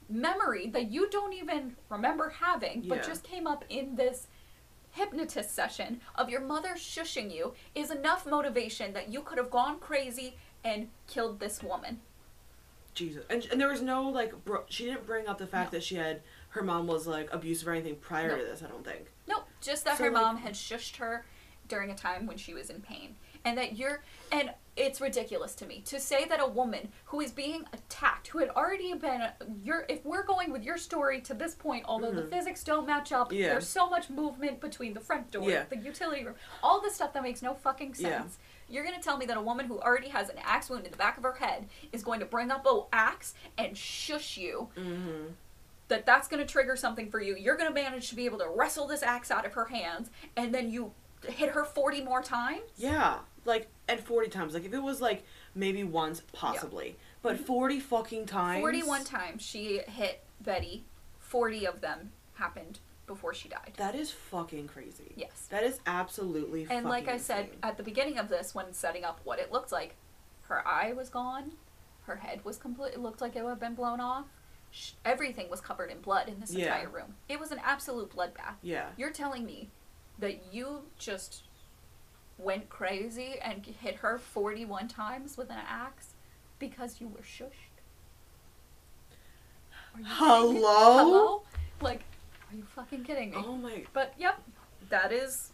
memory 0.09 0.68
that 0.68 0.90
you 0.90 1.09
don't 1.11 1.32
even 1.32 1.76
remember 1.88 2.30
having, 2.30 2.82
but 2.88 2.98
Yeah. 2.98 3.07
just 3.07 3.24
came 3.24 3.46
up 3.46 3.64
in 3.68 3.96
this 3.96 4.26
hypnotist 4.92 5.50
session 5.55 6.00
of 6.14 6.28
your 6.28 6.40
mother 6.40 6.74
shushing 6.76 7.32
you 7.34 7.55
is 7.74 7.90
enough 7.90 8.26
motivation 8.26 8.92
that 8.92 9.09
you 9.09 9.20
could 9.22 9.38
have 9.38 9.50
gone 9.50 9.78
crazy 9.80 10.36
and 10.62 10.88
killed 11.09 11.40
this 11.40 11.62
woman. 11.62 12.00
Jesus. 12.94 13.24
And, 13.28 13.44
and 13.50 13.61
there 13.61 13.68
was 13.68 13.82
no 13.82 14.09
like 14.09 14.44
bro- 14.44 14.64
she 14.68 14.84
didn't 14.84 15.05
bring 15.07 15.26
up 15.26 15.38
the 15.38 15.48
fact 15.48 15.72
No. 15.72 15.78
that 15.78 15.84
she 15.84 15.96
had 15.96 16.22
her 16.50 16.62
mom 16.62 16.86
was 16.86 17.09
like 17.09 17.28
abusive 17.32 17.66
or 17.66 17.72
anything 17.72 17.96
prior 17.96 18.28
No. 18.28 18.36
to 18.38 18.44
this, 18.44 18.62
I 18.62 18.68
don't 18.68 18.84
think. 18.84 19.11
Nope, 19.26 19.48
just 19.61 19.84
that 19.84 19.98
So, 19.98 20.05
her 20.05 20.11
like- 20.12 20.22
mom 20.22 20.36
had 20.36 20.55
shushed 20.55 20.96
her 20.96 21.26
during 21.66 21.90
a 21.90 21.94
time 21.96 22.26
when 22.26 22.36
she 22.36 22.55
was 22.55 22.70
in 22.70 22.80
pain. 22.82 23.16
And 23.45 23.59
that 23.59 23.76
you're 23.76 24.03
and 24.32 24.53
it's 24.76 25.01
ridiculous 25.01 25.55
to 25.55 25.66
me 25.66 25.80
to 25.86 26.01
say 26.01 26.24
that 26.24 26.40
a 26.40 26.47
woman 26.47 26.88
who 27.07 27.20
is 27.20 27.30
being 27.30 27.64
attacked, 27.72 28.28
who 28.28 28.38
had 28.38 28.49
already 28.51 28.92
been 28.95 29.22
your 29.62 29.84
if 29.88 30.05
we're 30.05 30.24
going 30.24 30.51
with 30.51 30.64
your 30.64 30.76
story 30.78 31.20
to 31.20 31.34
this 31.34 31.55
point, 31.55 31.84
although 31.86 32.11
the 32.11 32.22
Mhm. 32.22 32.30
physics 32.30 32.64
don't 32.64 32.86
match 32.86 33.12
up, 33.12 33.30
Yeah. 33.32 33.49
there's 33.51 33.68
so 33.68 33.88
much 33.88 34.11
movement 34.11 34.61
between 34.61 34.95
the 34.95 35.01
front 35.01 35.30
door, 35.30 35.49
Yeah. 35.49 35.64
the 35.68 35.76
utility 35.76 36.24
room, 36.24 36.34
all 36.62 36.80
this 36.80 36.95
stuff 36.97 37.12
that 37.12 37.22
makes 37.22 37.42
no 37.42 37.55
fucking 37.55 37.95
Yeah. 37.99 38.22
sense. 38.22 38.38
You're 38.68 38.82
gonna 38.84 39.01
tell 39.03 39.18
me 39.18 39.26
that 39.26 39.36
a 39.36 39.42
woman 39.42 39.66
who 39.66 39.78
already 39.78 40.09
has 40.09 40.28
an 40.30 40.38
axe 40.42 40.70
wound 40.70 40.86
in 40.86 40.90
the 40.90 40.97
back 40.99 41.18
of 41.18 41.22
her 41.22 41.34
head 41.34 41.68
is 41.92 42.03
going 42.03 42.18
to 42.20 42.26
bring 42.26 42.51
up 42.51 42.66
a 42.66 42.82
axe 42.92 43.34
and 43.59 43.76
shush 43.78 44.36
you 44.38 44.70
Mm-hmm. 44.76 45.32
that 45.88 46.07
that's 46.07 46.26
going 46.28 46.45
to 46.45 46.51
trigger 46.51 46.74
something 46.74 47.11
for 47.11 47.20
you. 47.20 47.36
You're 47.36 47.57
going 47.57 47.68
to 47.68 47.74
manage 47.74 48.09
to 48.09 48.14
be 48.16 48.24
able 48.24 48.38
to 48.38 48.49
wrestle 48.49 48.86
this 48.86 49.03
axe 49.03 49.30
out 49.30 49.45
of 49.45 49.53
her 49.53 49.66
hands, 49.66 50.11
and 50.34 50.53
then 50.55 50.70
you 50.70 50.95
hit 51.28 51.51
her 51.51 51.62
40 51.64 52.01
more 52.03 52.22
times? 52.22 52.62
Yeah. 52.76 53.18
Like 53.45 53.68
and 53.88 54.01
forty 54.01 54.28
times. 54.30 54.55
Like 54.55 54.64
if 54.64 54.72
it 54.72 54.82
was 54.82 55.01
like 55.01 55.24
maybe 55.55 55.84
once, 55.84 56.22
possibly. 56.32 56.97
But 57.22 57.36
mm-hmm. 57.36 57.45
forty 57.45 57.80
fucking 57.80 58.26
times 58.26 58.61
41 58.61 59.05
times 59.05 59.42
she 59.42 59.80
hit 59.86 60.22
Betty. 60.40 60.84
40 61.18 61.66
of 61.66 61.80
them 61.80 62.12
happened 62.34 62.78
before 63.07 63.34
she 63.34 63.49
died. 63.49 63.72
That 63.76 63.95
is 63.95 64.11
fucking 64.11 64.68
crazy. 64.68 65.12
Yes. 65.16 65.47
That 65.51 65.64
is 65.64 65.80
absolutely 65.86 66.66
And 66.70 66.86
like 66.86 67.09
I 67.09 67.16
said 67.16 67.47
insane. 67.47 67.59
at 67.62 67.76
the 67.76 67.82
beginning 67.82 68.18
of 68.18 68.28
this, 68.28 68.55
when 68.55 68.72
setting 68.72 69.05
up 69.05 69.20
what 69.24 69.38
it 69.38 69.53
looked 69.53 69.72
like, 69.72 69.97
her 70.42 70.66
eye 70.66 70.92
was 70.92 71.09
gone, 71.09 71.53
her 72.03 72.16
head 72.16 72.45
was 72.45 72.57
complete. 72.57 72.92
It 72.95 73.01
looked 73.01 73.20
like 73.20 73.36
it 73.36 73.45
had 73.45 73.61
been 73.61 73.74
blown 73.74 74.01
off. 74.01 74.26
Everything 75.05 75.49
was 75.51 75.61
covered 75.61 75.90
in 75.90 76.01
blood 76.01 76.28
in 76.28 76.40
this 76.40 76.53
Yeah. 76.53 76.66
entire 76.66 76.88
room. 76.88 77.14
It 77.28 77.38
was 77.38 77.53
an 77.53 77.61
absolute 77.64 78.11
bloodbath. 78.11 78.57
Yeah. 78.62 78.90
You're 78.97 79.11
telling 79.12 79.45
me 79.45 79.70
that 80.18 80.53
you 80.53 80.82
just 80.99 81.45
went 82.39 82.68
crazy 82.68 83.37
and 83.43 83.64
hit 83.64 83.97
her 83.97 84.18
41 84.18 84.89
times 84.89 85.37
with 85.37 85.51
an 85.51 85.61
axe 85.68 86.14
because 86.59 87.01
you 87.01 87.09
were 87.09 87.22
shushed? 87.22 87.74
You? 89.97 90.05
Hello? 90.07 90.99
Hello? 90.99 91.43
Like, 91.80 92.01
are 92.51 92.57
you 92.57 92.64
fucking 92.74 93.05
kidding 93.05 93.30
me? 93.30 93.37
Oh 93.39 93.57
my 93.57 93.85
But 93.93 94.14
yep, 94.18 94.43
that 94.89 95.12
is. 95.12 95.53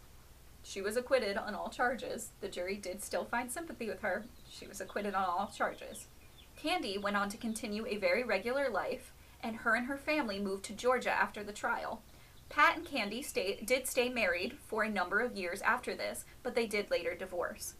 She 0.62 0.83
was 0.83 0.97
acquitted 0.97 1.37
on 1.37 1.55
all 1.55 1.68
charges. 1.68 2.31
The 2.41 2.49
jury 2.49 2.76
did 2.76 3.03
still 3.03 3.24
find 3.24 3.51
sympathy 3.51 3.89
with 3.89 4.01
her. 4.03 4.24
She 4.49 4.66
was 4.66 4.81
acquitted 4.81 5.14
on 5.14 5.24
all 5.24 5.53
charges. 5.55 6.07
Candy 6.57 6.99
went 6.99 7.16
on 7.16 7.31
to 7.31 7.37
continue 7.39 7.87
a 7.87 7.97
very 7.97 8.22
regular 8.22 8.68
life, 8.68 9.12
and 9.43 9.57
her 9.57 9.74
and 9.74 9.87
her 9.87 9.97
family 9.97 10.39
moved 10.39 10.64
to 10.66 10.74
Georgia 10.74 11.11
after 11.11 11.43
the 11.43 11.53
trial. 11.53 12.03
Pat 12.51 12.76
and 12.76 12.84
Candy 12.84 13.22
stayed, 13.22 13.64
did 13.64 13.86
stay 13.86 14.09
married 14.09 14.59
for 14.66 14.82
a 14.82 14.90
number 14.90 15.20
of 15.20 15.36
years 15.36 15.62
after 15.62 15.94
this, 15.94 16.24
but 16.42 16.55
they 16.55 16.66
did 16.66 16.90
later 16.90 17.14
divorce. 17.14 17.74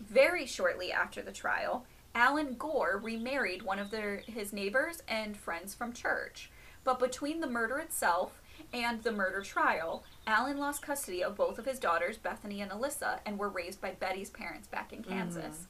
Very 0.00 0.46
shortly 0.46 0.92
after 0.92 1.20
the 1.22 1.32
trial, 1.32 1.84
Alan 2.14 2.54
Gore 2.54 3.00
remarried 3.02 3.62
one 3.62 3.78
of 3.78 3.90
their, 3.90 4.18
his 4.18 4.52
neighbors 4.52 5.02
and 5.08 5.36
friends 5.36 5.74
from 5.74 5.92
church. 5.92 6.50
But 6.84 7.00
between 7.00 7.40
the 7.40 7.46
murder 7.46 7.78
itself 7.78 8.40
and 8.72 9.02
the 9.02 9.12
murder 9.12 9.42
trial, 9.42 10.04
Alan 10.26 10.58
lost 10.58 10.82
custody 10.82 11.22
of 11.22 11.36
both 11.36 11.58
of 11.58 11.64
his 11.64 11.78
daughters, 11.78 12.16
Bethany 12.16 12.60
and 12.60 12.70
Alyssa, 12.70 13.20
and 13.26 13.38
were 13.38 13.48
raised 13.48 13.80
by 13.80 13.92
Betty's 13.92 14.30
parents 14.30 14.68
back 14.68 14.92
in 14.92 15.00
mm-hmm. 15.00 15.12
Kansas. 15.12 15.66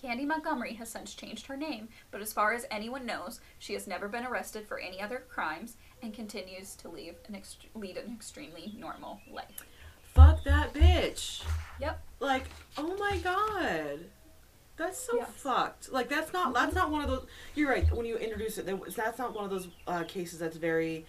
Candy 0.00 0.24
Montgomery 0.24 0.74
has 0.74 0.88
since 0.88 1.14
changed 1.14 1.46
her 1.46 1.58
name, 1.58 1.88
but 2.10 2.22
as 2.22 2.32
far 2.32 2.54
as 2.54 2.64
anyone 2.70 3.04
knows, 3.04 3.40
she 3.58 3.74
has 3.74 3.86
never 3.86 4.08
been 4.08 4.24
arrested 4.24 4.66
for 4.66 4.78
any 4.78 5.00
other 5.00 5.24
crimes 5.28 5.76
and 6.02 6.12
continues 6.14 6.74
to 6.76 6.88
leave 6.88 7.14
an 7.28 7.34
ext- 7.34 7.66
lead 7.74 7.96
an 7.96 8.12
extremely 8.14 8.72
normal 8.78 9.20
life. 9.30 9.64
fuck 10.14 10.42
that 10.44 10.72
bitch. 10.74 11.44
Yep. 11.80 12.00
Like, 12.18 12.44
oh 12.76 12.96
my 12.98 13.18
god. 13.18 14.00
That's 14.76 14.98
so 14.98 15.18
Yeah. 15.18 15.24
fucked. 15.26 15.92
Like 15.92 16.08
that's 16.08 16.32
not 16.32 16.52
that's 16.54 16.74
not 16.74 16.90
one 16.90 17.02
of 17.02 17.08
those 17.10 17.26
you're 17.54 17.70
right, 17.70 17.90
when 17.94 18.06
you 18.06 18.16
introduce 18.16 18.58
it, 18.58 18.66
that's 18.96 19.18
not 19.18 19.34
one 19.34 19.44
of 19.44 19.50
those 19.50 19.68
uh, 19.86 20.02
cases 20.04 20.38
that's 20.40 20.56
very 20.56 21.06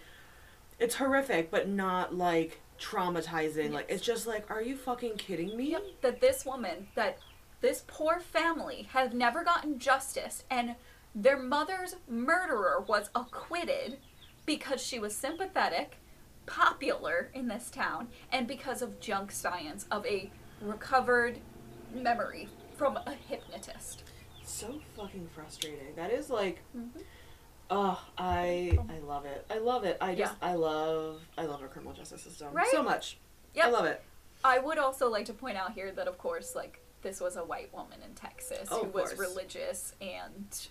it's 0.78 0.94
horrific, 0.96 1.50
but 1.50 1.68
not 1.68 2.14
like 2.14 2.60
traumatizing. 2.78 3.72
Like 3.72 3.86
it's 3.88 4.02
just 4.02 4.26
like, 4.26 4.50
are 4.50 4.62
you 4.62 4.76
fucking 4.76 5.16
kidding 5.16 5.56
me? 5.56 5.70
Yep. 5.72 5.82
That 6.02 6.20
this 6.20 6.44
woman, 6.44 6.88
that 6.94 7.18
this 7.60 7.84
poor 7.86 8.20
family 8.20 8.88
had 8.92 9.14
never 9.14 9.42
gotten 9.44 9.78
justice, 9.78 10.44
and 10.50 10.74
their 11.14 11.38
mother's 11.38 11.96
murderer 12.08 12.84
was 12.86 13.10
acquitted 13.14 13.98
because 14.46 14.82
she 14.82 14.98
was 14.98 15.14
sympathetic, 15.14 15.98
popular 16.46 17.30
in 17.34 17.48
this 17.48 17.70
town, 17.70 18.08
and 18.30 18.46
because 18.46 18.82
of 18.82 19.00
junk 19.00 19.30
science 19.32 19.86
of 19.90 20.04
a 20.06 20.30
recovered 20.60 21.38
memory 21.94 22.48
from 22.76 22.96
a 22.96 23.12
hypnotist. 23.28 24.02
So 24.44 24.80
fucking 24.96 25.28
frustrating. 25.34 25.94
That 25.96 26.10
is 26.10 26.30
like 26.30 26.60
Mm-hmm. 26.76 27.00
Oh, 27.70 27.98
I 28.18 28.78
I 28.90 28.98
love 28.98 29.24
it. 29.24 29.46
I 29.50 29.58
love 29.58 29.84
it. 29.84 29.96
I 30.00 30.14
just 30.14 30.34
Yeah. 30.42 30.48
I 30.48 30.54
love 30.54 31.20
I 31.38 31.44
love 31.46 31.62
our 31.62 31.68
criminal 31.68 31.94
justice 31.94 32.22
system 32.22 32.48
Right? 32.52 32.66
so 32.70 32.82
much. 32.82 33.18
Yep. 33.54 33.64
I 33.64 33.70
love 33.70 33.84
it. 33.86 34.02
I 34.44 34.58
would 34.58 34.78
also 34.78 35.08
like 35.08 35.26
to 35.26 35.32
point 35.32 35.56
out 35.56 35.72
here 35.72 35.92
that, 35.92 36.08
of 36.08 36.18
course, 36.18 36.54
like 36.54 36.80
this 37.02 37.20
was 37.20 37.36
a 37.36 37.44
white 37.44 37.72
woman 37.72 38.00
in 38.04 38.14
Texas 38.14 38.68
Oh, 38.70 38.84
who 38.84 38.90
was 38.90 39.16
religious 39.16 39.94
and 40.00 40.68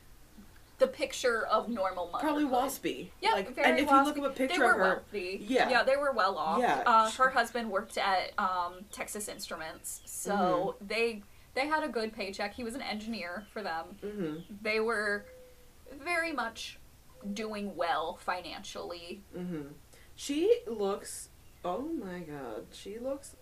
the 0.82 0.88
picture 0.88 1.46
of 1.46 1.70
normal 1.70 2.08
motherhood. 2.12 2.22
Probably 2.22 2.44
waspy. 2.46 3.10
Yeah, 3.22 3.34
like, 3.34 3.56
very 3.56 3.70
and 3.70 3.80
if 3.80 3.90
you 3.90 4.04
look 4.04 4.16
waspy. 4.18 4.26
up 4.26 4.32
a 4.32 4.36
picture 4.36 4.58
they 4.60 4.66
were 4.66 4.72
of 4.72 4.78
her, 4.78 4.84
wealthy. 4.96 5.46
Yeah. 5.48 5.70
yeah, 5.70 5.84
they 5.84 5.96
were 5.96 6.12
well 6.12 6.38
off. 6.38 6.60
Yeah. 6.60 6.84
Uh, 6.86 7.10
her 7.12 7.30
husband 7.30 7.70
worked 7.70 7.98
at 7.98 8.32
um, 8.38 8.74
Texas 8.92 9.28
Instruments, 9.30 10.02
so 10.06 10.32
Mm-hmm. 10.82 10.88
they 10.88 11.24
they 11.54 11.68
had 11.68 11.84
a 11.84 11.88
good 11.88 12.14
paycheck. 12.14 12.54
He 12.54 12.64
was 12.64 12.76
an 12.76 12.82
engineer 12.82 13.46
for 13.54 13.62
them. 13.62 13.86
hmm 14.04 14.36
They 14.62 14.80
were 14.80 15.26
very 16.04 16.32
much 16.34 16.80
doing 17.34 17.76
well 17.76 18.18
financially. 18.22 19.22
hmm 19.36 19.62
She 20.16 20.62
looks. 20.68 21.30
Oh 21.64 21.82
my 22.04 22.20
god, 22.20 22.66
she 22.72 22.98
looks. 23.00 23.36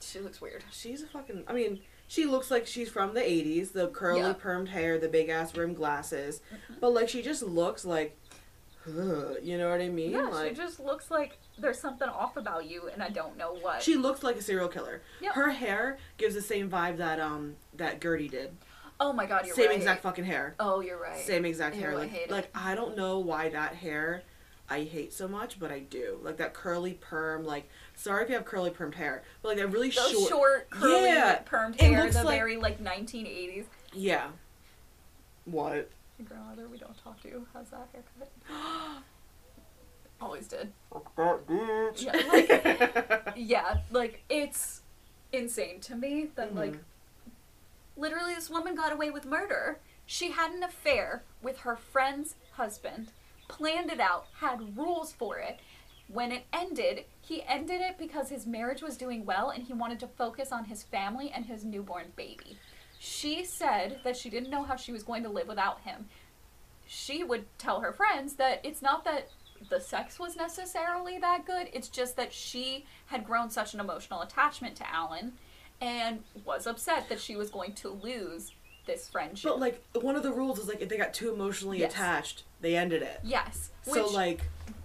She 0.00 0.18
looks 0.20 0.40
weird. 0.40 0.64
She's 0.72 1.02
a 1.02 1.06
fucking. 1.06 1.44
I 1.46 1.52
mean, 1.52 1.80
she 2.10 2.26
looks 2.26 2.50
like 2.50 2.66
she's 2.66 2.88
from 2.90 3.14
the 3.14 3.20
'80s. 3.20 3.70
The 3.72 3.86
curly 3.86 4.20
Yeah. 4.20 4.32
permed 4.34 4.66
hair, 4.68 4.98
the 4.98 5.08
big 5.08 5.28
ass 5.28 5.56
rimmed 5.56 5.76
glasses, 5.76 6.40
but 6.80 6.92
like 6.92 7.08
she 7.08 7.22
just 7.22 7.42
looks 7.44 7.84
like. 7.84 8.16
Ugh, 8.88 9.36
you 9.42 9.58
know 9.58 9.70
what 9.70 9.80
I 9.80 9.88
mean? 9.90 10.10
Yeah, 10.10 10.22
like 10.22 10.50
she 10.50 10.54
just 10.56 10.80
looks 10.80 11.10
like 11.10 11.38
there's 11.58 11.78
something 11.78 12.08
off 12.08 12.36
about 12.36 12.68
you, 12.68 12.88
and 12.92 13.02
I 13.02 13.10
don't 13.10 13.36
know 13.36 13.54
what. 13.54 13.82
she 13.82 13.94
looks 13.96 14.22
like 14.22 14.36
a 14.36 14.42
serial 14.42 14.68
killer. 14.68 15.02
Yep. 15.20 15.34
Her 15.34 15.50
hair 15.50 15.98
gives 16.16 16.34
the 16.34 16.40
same 16.42 16.68
vibe 16.70 16.96
that 16.96 17.20
um 17.20 17.56
that 17.74 18.00
Gertie 18.00 18.28
did. 18.28 18.56
oh 18.98 19.12
my 19.12 19.26
god, 19.26 19.46
you're 19.46 19.54
Same 19.54 19.68
right. 19.68 19.76
exact 19.76 20.02
fucking 20.02 20.24
hair. 20.24 20.54
Oh, 20.58 20.80
you're 20.80 20.98
right. 21.00 21.16
Same 21.18 21.44
exact 21.44 21.76
Ew, 21.76 21.82
hair. 21.82 21.92
I 21.92 21.94
Like, 21.96 22.14
it. 22.14 22.30
like 22.30 22.50
I 22.54 22.74
don't 22.74 22.96
know 22.96 23.18
why 23.20 23.50
that 23.50 23.74
hair 23.76 24.22
I 24.72 24.84
hate 24.84 25.12
so 25.12 25.26
much, 25.26 25.58
but 25.58 25.72
I 25.72 25.80
do. 25.80 26.18
Like 26.22 26.36
that 26.36 26.54
curly 26.54 26.94
perm. 26.94 27.44
Like 27.44 27.68
sorry 27.96 28.22
if 28.22 28.28
you 28.30 28.36
have 28.36 28.44
curly 28.44 28.70
permed 28.70 28.94
hair, 28.94 29.24
but 29.42 29.48
like 29.48 29.58
that 29.58 29.66
really 29.68 29.90
Those 29.90 30.10
short. 30.12 30.28
short, 30.28 30.70
curly, 30.70 31.06
Yeah, 31.06 31.40
permed 31.42 31.74
it 31.74 31.80
hair, 31.80 32.02
looks 32.04 32.16
the 32.16 32.22
like- 32.24 32.38
very 32.38 32.56
like 32.56 32.78
1980s. 32.82 33.64
Yeah. 33.92 34.28
What? 35.44 35.90
My 36.18 36.24
grandmother 36.24 36.68
we 36.68 36.78
don't 36.78 36.96
talk 37.02 37.20
to 37.22 37.46
has 37.54 37.68
that 37.70 37.88
haircut. 37.92 38.30
Always 40.20 40.46
did. 40.46 40.72
That 41.16 41.46
bitch. 41.46 42.02
Yeah, 42.04 42.16
like- 43.26 43.32
Yeah, 43.36 43.78
like 43.90 44.22
it's 44.28 44.82
insane 45.32 45.80
to 45.80 45.96
me 45.96 46.28
that 46.36 46.54
like 46.54 46.74
Mhm. 46.74 46.80
literally 47.96 48.34
this 48.34 48.50
woman 48.50 48.74
got 48.74 48.92
away 48.92 49.10
with 49.10 49.24
murder. 49.24 49.78
She 50.06 50.32
had 50.32 50.52
an 50.52 50.62
affair 50.62 51.22
with 51.42 51.60
her 51.60 51.74
friend's 51.76 52.34
husband, 52.52 53.12
planned 53.50 53.90
it 53.90 54.00
out, 54.00 54.26
had 54.40 54.76
rules 54.76 55.12
for 55.12 55.38
it. 55.38 55.60
When 56.08 56.32
it 56.32 56.44
ended, 56.52 57.04
he 57.20 57.42
ended 57.44 57.80
it 57.80 57.96
because 57.98 58.30
his 58.30 58.46
marriage 58.46 58.82
was 58.82 58.96
doing 58.96 59.24
well 59.24 59.50
and 59.50 59.64
he 59.64 59.72
wanted 59.72 60.00
to 60.00 60.08
focus 60.08 60.50
on 60.50 60.64
his 60.64 60.82
family 60.82 61.30
and 61.32 61.46
his 61.46 61.64
newborn 61.64 62.06
baby. 62.16 62.58
She 62.98 63.44
said 63.44 64.00
that 64.04 64.16
she 64.16 64.28
didn't 64.28 64.50
know 64.50 64.64
how 64.64 64.76
she 64.76 64.92
was 64.92 65.02
going 65.02 65.22
to 65.22 65.28
live 65.28 65.46
without 65.48 65.80
him. 65.82 66.06
She 66.86 67.22
would 67.22 67.44
tell 67.58 67.80
her 67.80 67.92
friends 67.92 68.34
that 68.34 68.60
it's 68.64 68.82
not 68.82 69.04
that 69.04 69.28
the 69.68 69.80
sex 69.80 70.18
was 70.18 70.36
necessarily 70.36 71.18
that 71.18 71.46
good, 71.46 71.68
it's 71.72 71.88
just 71.88 72.16
that 72.16 72.32
she 72.32 72.86
had 73.06 73.24
grown 73.24 73.50
such 73.50 73.74
an 73.74 73.80
emotional 73.80 74.22
attachment 74.22 74.74
to 74.76 74.92
Alan 74.92 75.34
and 75.80 76.24
was 76.44 76.66
upset 76.66 77.08
that 77.08 77.20
she 77.20 77.36
was 77.36 77.50
going 77.50 77.74
to 77.74 77.88
lose 77.90 78.52
this 78.86 79.08
friendship. 79.08 79.50
But 79.50 79.60
like 79.60 79.82
one 79.94 80.16
of 80.16 80.22
the 80.22 80.32
rules 80.32 80.58
is 80.58 80.66
like 80.66 80.80
if 80.80 80.88
they 80.88 80.96
got 80.96 81.14
too 81.14 81.32
emotionally 81.32 81.78
Yes. 81.80 81.92
attached, 81.92 82.42
they 82.60 82.76
ended 82.76 83.02
it. 83.02 83.20
yes. 83.22 83.70
So 83.82 84.04
which- 84.04 84.12
like 84.12 84.40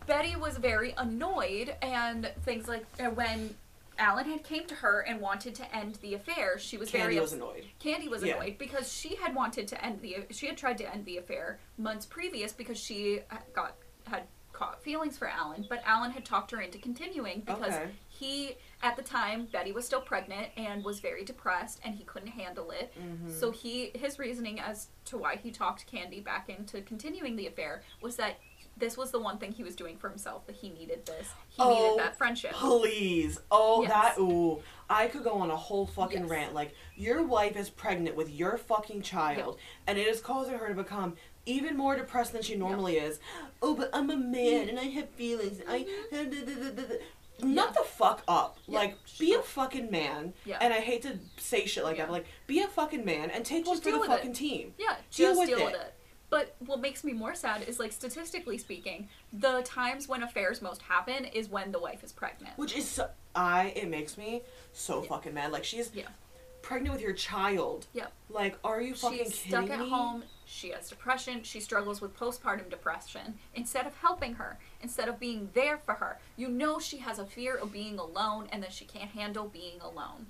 Betty 0.08 0.36
was 0.36 0.58
very 0.58 0.94
annoyed, 0.98 1.76
and 1.82 2.32
things 2.44 2.68
like 2.68 2.86
uh, 3.00 3.06
when 3.06 3.56
Alan 3.98 4.30
had 4.30 4.44
came 4.44 4.66
to 4.68 4.76
her 4.76 5.00
and 5.02 5.20
wanted 5.20 5.56
to 5.56 5.76
end 5.76 5.96
the 6.02 6.14
affair, 6.14 6.60
she 6.60 6.78
was 6.78 6.92
Candy 6.92 7.14
very 7.16 7.20
was 7.20 7.34
annoyed. 7.34 7.66
Candy 7.80 8.08
was 8.08 8.24
Yeah. 8.24 8.36
annoyed 8.36 8.58
because 8.60 8.92
she 8.94 9.16
had 9.16 9.34
wanted 9.34 9.68
to 9.70 9.84
end 9.84 10.02
the 10.02 10.26
she 10.32 10.48
had 10.48 10.58
tried 10.58 10.78
to 10.80 10.94
end 10.94 11.06
the 11.06 11.18
affair 11.18 11.60
months 11.78 12.06
previous 12.06 12.54
because 12.54 12.78
she 12.80 13.22
got 13.54 13.76
had 14.06 14.24
caught 14.54 14.82
feelings 14.84 15.18
for 15.18 15.28
Alan, 15.28 15.66
but 15.68 15.82
Alan 15.86 16.12
had 16.12 16.24
talked 16.24 16.52
her 16.52 16.62
into 16.62 16.78
continuing 16.78 17.42
because 17.42 17.74
Okay. 17.74 17.90
he 18.10 18.58
at 18.86 18.96
the 18.96 19.02
time 19.02 19.48
Betty 19.52 19.72
was 19.72 19.84
still 19.84 20.00
pregnant 20.00 20.50
and 20.58 20.84
was 20.86 21.00
very 21.00 21.26
depressed 21.26 21.80
and 21.84 21.96
he 21.96 22.04
couldn't 22.04 22.30
handle 22.30 22.70
it. 22.70 22.94
Mm-hmm. 23.02 23.32
So 23.32 23.50
he 23.50 23.92
his 23.96 24.20
reasoning 24.20 24.60
as 24.60 24.88
to 25.06 25.18
why 25.18 25.38
he 25.38 25.50
talked 25.50 25.88
Candy 25.88 26.20
back 26.22 26.50
into 26.50 26.82
continuing 26.82 27.36
the 27.36 27.48
affair 27.48 27.82
was 28.02 28.16
that 28.18 28.36
this 28.78 28.96
was 28.98 29.10
the 29.10 29.20
one 29.20 29.38
thing 29.40 29.54
he 29.54 29.64
was 29.64 29.76
doing 29.76 29.98
for 29.98 30.10
himself 30.10 30.46
that 30.46 30.56
he 30.58 30.70
needed 30.70 31.06
this. 31.06 31.30
He 31.50 31.62
Oh, 31.64 31.70
needed 31.74 31.98
that 31.98 32.18
friendship. 32.18 32.52
Please. 32.52 33.40
Oh, 33.50 33.82
Yes. 33.84 33.92
that. 33.92 34.20
Ooh. 34.20 34.62
I 34.90 35.08
could 35.08 35.24
go 35.24 35.32
on 35.32 35.50
a 35.50 35.56
whole 35.56 35.86
fucking 35.88 36.24
Yes. 36.24 36.30
rant. 36.30 36.54
Like, 36.54 36.76
your 36.98 37.24
wife 37.24 37.56
is 37.56 37.70
pregnant 37.70 38.18
with 38.18 38.30
your 38.30 38.58
fucking 38.58 39.02
child, 39.02 39.58
and 39.88 39.98
it 39.98 40.06
is 40.06 40.20
causing 40.20 40.58
her 40.58 40.68
to 40.68 40.74
become 40.74 41.16
even 41.46 41.78
more 41.78 41.96
depressed 41.96 42.34
than 42.34 42.42
she 42.42 42.56
normally 42.56 42.98
is. 42.98 43.20
Oh, 43.62 43.76
but 43.76 43.90
I'm 43.94 44.10
a 44.10 44.18
man 44.18 44.68
and 44.68 44.78
I 44.78 44.86
have 44.86 45.10
feelings. 45.12 45.62
I. 45.70 45.86
Not 47.42 47.74
the 47.74 47.84
fuck 47.84 48.24
up. 48.28 48.58
Yeah, 48.68 48.80
Like, 48.80 48.98
be 49.20 49.34
a 49.34 49.42
fucking 49.42 49.92
man. 49.92 50.34
Yeah. 50.46 50.58
And 50.62 50.74
I 50.74 50.78
hate 50.80 51.02
to 51.04 51.20
say 51.38 51.66
shit 51.66 51.84
like 51.84 51.98
Yeah. 51.98 52.04
that, 52.04 52.08
but 52.10 52.14
like, 52.14 52.26
be 52.48 52.62
a 52.62 52.68
fucking 52.68 53.04
man 53.04 53.30
and 53.30 53.46
take 53.46 53.66
one 53.68 53.80
for 53.82 53.92
the 53.92 54.00
with 54.00 54.10
it. 54.10 54.14
fucking 54.14 54.34
team. 54.34 54.74
Yeah, 54.78 54.96
Deal 55.12 55.28
just 55.30 55.40
with 55.40 55.50
deal 55.50 55.60
it. 55.60 55.66
with 55.66 55.74
it. 55.76 55.94
But 56.30 56.56
what 56.60 56.82
makes 56.82 57.04
me 57.04 57.14
more 57.14 57.36
sad 57.36 57.64
is 57.68 57.78
like 57.80 57.92
statistically 57.92 58.58
speaking, 58.58 59.10
the 59.32 59.62
times 59.64 60.08
when 60.08 60.24
affairs 60.24 60.62
most 60.62 60.82
happen 60.82 61.26
is 61.26 61.50
when 61.50 61.72
the 61.72 61.80
wife 61.80 62.04
is 62.04 62.12
pregnant. 62.12 62.58
Which 62.58 62.76
is 62.76 62.88
so, 62.88 63.10
I 63.36 63.74
it 63.76 63.90
makes 63.90 64.18
me 64.18 64.42
so 64.74 65.02
Yeah. 65.04 65.10
fucking 65.10 65.34
mad. 65.34 65.52
Like 65.52 65.64
she's 65.64 65.92
Yeah. 65.94 66.08
pregnant 66.62 66.94
with 66.94 67.02
your 67.02 67.14
child. 67.14 67.86
Yep. 67.94 68.12
Like, 68.30 68.58
are 68.64 68.82
you 68.82 68.96
fucking 68.96 69.20
She's 69.20 69.40
kidding 69.40 69.50
stuck 69.52 69.70
at 69.70 69.80
me? 69.82 69.90
home. 69.90 70.24
She 70.46 70.70
has 70.70 70.90
depression. 70.90 71.44
She 71.44 71.60
struggles 71.60 72.02
with 72.02 72.18
postpartum 72.18 72.70
depression. 72.70 73.38
Instead 73.54 73.86
of 73.86 73.96
helping 73.98 74.34
her, 74.36 74.58
instead 74.86 75.08
of 75.10 75.20
being 75.20 75.50
there 75.56 75.80
for 75.80 75.96
her, 75.96 76.20
you 76.38 76.48
know 76.48 76.78
she 76.78 76.98
has 77.00 77.18
a 77.18 77.26
fear 77.26 77.56
of 77.56 77.74
being 77.74 77.98
alone 77.98 78.48
and 78.52 78.62
that 78.62 78.72
she 78.72 78.86
can't 78.86 79.10
handle 79.10 79.46
being 79.48 79.82
alone. 79.82 80.28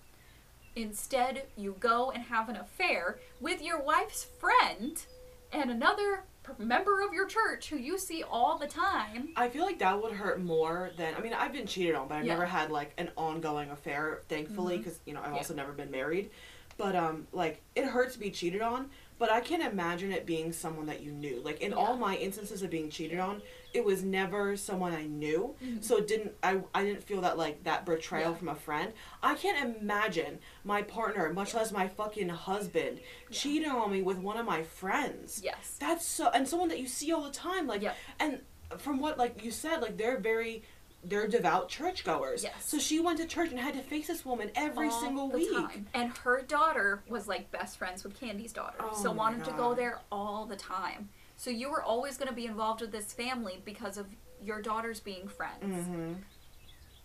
Instead, 0.77 1.43
you 1.57 1.75
go 1.81 2.09
and 2.11 2.23
have 2.23 2.47
an 2.47 2.55
affair 2.55 3.19
with 3.41 3.61
your 3.61 3.81
wife's 3.81 4.23
friend 4.39 5.03
and 5.51 5.69
another 5.69 6.23
member 6.57 7.01
of 7.01 7.11
your 7.13 7.27
church 7.27 7.69
who 7.69 7.75
you 7.77 7.97
see 7.97 8.23
all 8.23 8.57
the 8.57 8.67
time. 8.67 9.27
I 9.35 9.49
feel 9.49 9.65
like 9.65 9.79
that 9.79 10.01
would 10.01 10.13
hurt 10.13 10.41
more 10.41 10.91
than 10.97 11.15
I 11.15 11.19
mean 11.19 11.33
I've 11.33 11.51
been 11.51 11.67
cheated 11.67 11.95
on, 11.95 12.07
but 12.07 12.15
I've 12.15 12.25
Yeah. 12.25 12.33
never 12.33 12.45
had 12.45 12.71
like 12.71 12.93
an 12.97 13.09
ongoing 13.17 13.71
affair, 13.71 14.21
thankfully, 14.29 14.77
because 14.77 14.99
you 15.05 15.13
know 15.13 15.21
I've 15.21 15.31
Yeah. 15.31 15.37
also 15.37 15.53
never 15.53 15.73
been 15.73 15.91
married. 15.91 16.29
But 16.77 16.95
um, 16.95 17.27
like 17.33 17.61
it 17.75 17.85
hurts 17.85 18.13
to 18.13 18.19
be 18.19 18.31
cheated 18.31 18.61
on, 18.61 18.89
but 19.17 19.31
I 19.31 19.39
can't 19.39 19.63
imagine 19.63 20.11
it 20.11 20.25
being 20.25 20.51
someone 20.51 20.85
that 20.87 21.01
you 21.01 21.11
knew. 21.11 21.41
Like 21.43 21.61
in 21.61 21.73
all 21.73 21.95
my 21.95 22.15
instances 22.17 22.61
of 22.61 22.69
being 22.69 22.89
cheated 22.89 23.19
on, 23.19 23.41
it 23.73 23.83
was 23.83 24.03
never 24.03 24.55
someone 24.57 24.93
I 24.93 25.03
knew, 25.05 25.55
Mhm. 25.63 25.83
so 25.83 25.97
it 25.97 26.07
didn't 26.07 26.33
I 26.43 26.61
I 26.73 26.83
didn't 26.83 27.03
feel 27.03 27.21
that 27.21 27.37
like 27.37 27.63
that 27.63 27.85
betrayal 27.85 28.31
Yeah. 28.31 28.37
from 28.37 28.49
a 28.49 28.55
friend. 28.55 28.93
I 29.23 29.35
can't 29.35 29.77
imagine 29.77 30.39
my 30.63 30.81
partner, 30.81 31.31
much 31.33 31.53
less 31.53 31.71
my 31.71 31.87
fucking 31.87 32.29
husband, 32.29 32.99
Yeah. 32.99 33.37
cheating 33.37 33.69
on 33.71 33.91
me 33.91 34.01
with 34.01 34.17
one 34.17 34.37
of 34.37 34.45
my 34.45 34.63
friends. 34.63 35.41
Yes. 35.43 35.77
That's 35.79 36.05
so 36.05 36.29
and 36.29 36.47
someone 36.47 36.69
that 36.69 36.79
you 36.79 36.87
see 36.87 37.11
all 37.11 37.21
the 37.23 37.31
time, 37.31 37.67
like 37.67 37.81
Yep. 37.81 37.95
and 38.19 38.41
from 38.77 38.99
what 38.99 39.17
like 39.17 39.43
you 39.43 39.51
said, 39.51 39.81
like 39.81 39.95
they're 39.97 40.17
very 40.17 40.63
they're 41.07 41.27
devout 41.27 41.69
churchgoers. 41.69 42.43
Yes. 42.43 42.53
So 42.59 42.79
she 42.79 42.99
went 42.99 43.19
to 43.19 43.25
church 43.25 43.51
and 43.51 43.59
had 43.59 43.75
to 43.75 43.81
face 43.81 44.07
this 44.07 44.25
woman 44.25 44.51
every 44.55 44.89
all 44.89 45.01
single 45.01 45.29
week. 45.29 45.51
time. 45.51 45.87
And 45.93 46.17
her 46.17 46.41
daughter 46.41 47.03
was 47.07 47.27
like 47.27 47.51
best 47.51 47.77
friends 47.77 48.03
with 48.03 48.19
Candy's 48.19 48.53
daughter, 48.53 48.77
Oh 48.79 48.93
so 49.01 49.11
wanted 49.11 49.43
to 49.45 49.51
go 49.51 49.73
there 49.73 50.01
all 50.11 50.45
the 50.45 50.55
time. 50.55 51.09
So 51.37 51.49
you 51.49 51.69
were 51.69 51.83
always 51.83 52.17
going 52.17 52.29
to 52.29 52.35
be 52.35 52.45
involved 52.45 52.81
with 52.81 52.91
this 52.91 53.13
family 53.13 53.61
because 53.65 53.97
of 53.97 54.07
your 54.41 54.61
daughters 54.61 54.99
being 54.99 55.27
friends. 55.27 55.63
Mm-hmm. 55.63 56.13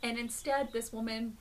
And 0.03 0.19
instead, 0.19 0.73
this 0.73 0.93
woman 0.93 1.37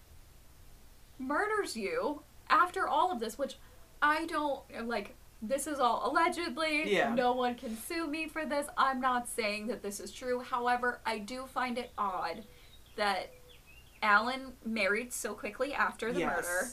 murders 1.17 1.77
you 1.77 2.23
after 2.49 2.87
all 2.87 3.11
of 3.11 3.19
this, 3.19 3.37
which 3.37 3.57
I 4.01 4.25
don't 4.25 4.61
like. 4.85 5.15
This 5.41 5.67
is 5.67 5.79
all 5.79 6.09
allegedly. 6.11 6.91
Yeah. 6.93 7.13
No 7.13 7.31
one 7.33 7.55
can 7.55 7.77
sue 7.77 8.07
me 8.07 8.27
for 8.27 8.45
this. 8.45 8.67
I'm 8.77 8.99
not 8.99 9.27
saying 9.27 9.67
that 9.67 9.81
this 9.81 9.99
is 9.99 10.11
true. 10.11 10.41
However, 10.41 10.99
I 11.05 11.19
do 11.19 11.45
find 11.45 11.77
it 11.77 11.91
odd 11.97 12.43
that 12.97 13.31
Alan 14.01 14.53
married 14.65 15.13
so 15.13 15.33
quickly 15.33 15.73
after 15.73 16.11
the 16.11 16.19
Yes. 16.21 16.35
murder 16.35 16.67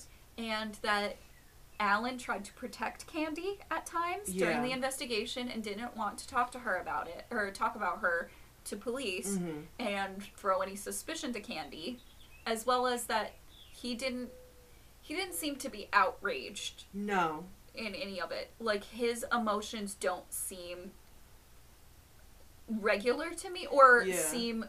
and 0.50 0.74
that 0.82 1.16
Alan 1.78 2.18
tried 2.18 2.44
to 2.46 2.52
protect 2.54 3.06
Candy 3.06 3.58
at 3.70 3.84
times 3.86 4.32
during 4.32 4.62
the 4.62 4.72
investigation 4.72 5.48
and 5.48 5.62
didn't 5.62 5.96
want 5.96 6.18
to 6.18 6.26
talk 6.28 6.50
to 6.52 6.58
her 6.60 6.76
about 6.78 7.06
it 7.08 7.26
or 7.30 7.50
talk 7.50 7.76
about 7.76 7.98
her 8.00 8.30
to 8.64 8.76
police 8.76 9.36
Mm-hmm. 9.36 9.60
and 9.78 10.22
throw 10.36 10.60
any 10.60 10.74
suspicion 10.74 11.32
to 11.34 11.40
Candy, 11.40 12.00
as 12.46 12.66
well 12.66 12.86
as 12.86 13.04
that 13.04 13.34
he 13.72 13.94
didn't 13.94 14.30
he 15.02 15.14
didn't 15.14 15.34
seem 15.34 15.54
to 15.56 15.68
be 15.68 15.88
outraged 15.92 16.84
No. 16.92 17.44
In 17.76 17.94
any 17.94 18.20
of 18.20 18.30
it. 18.32 18.50
Like 18.58 18.84
his 18.84 19.24
emotions 19.32 19.94
don't 19.94 20.30
seem 20.32 20.90
regular 22.68 23.30
to 23.30 23.50
me 23.50 23.66
or 23.66 24.02
Yeah. 24.04 24.16
seem 24.16 24.64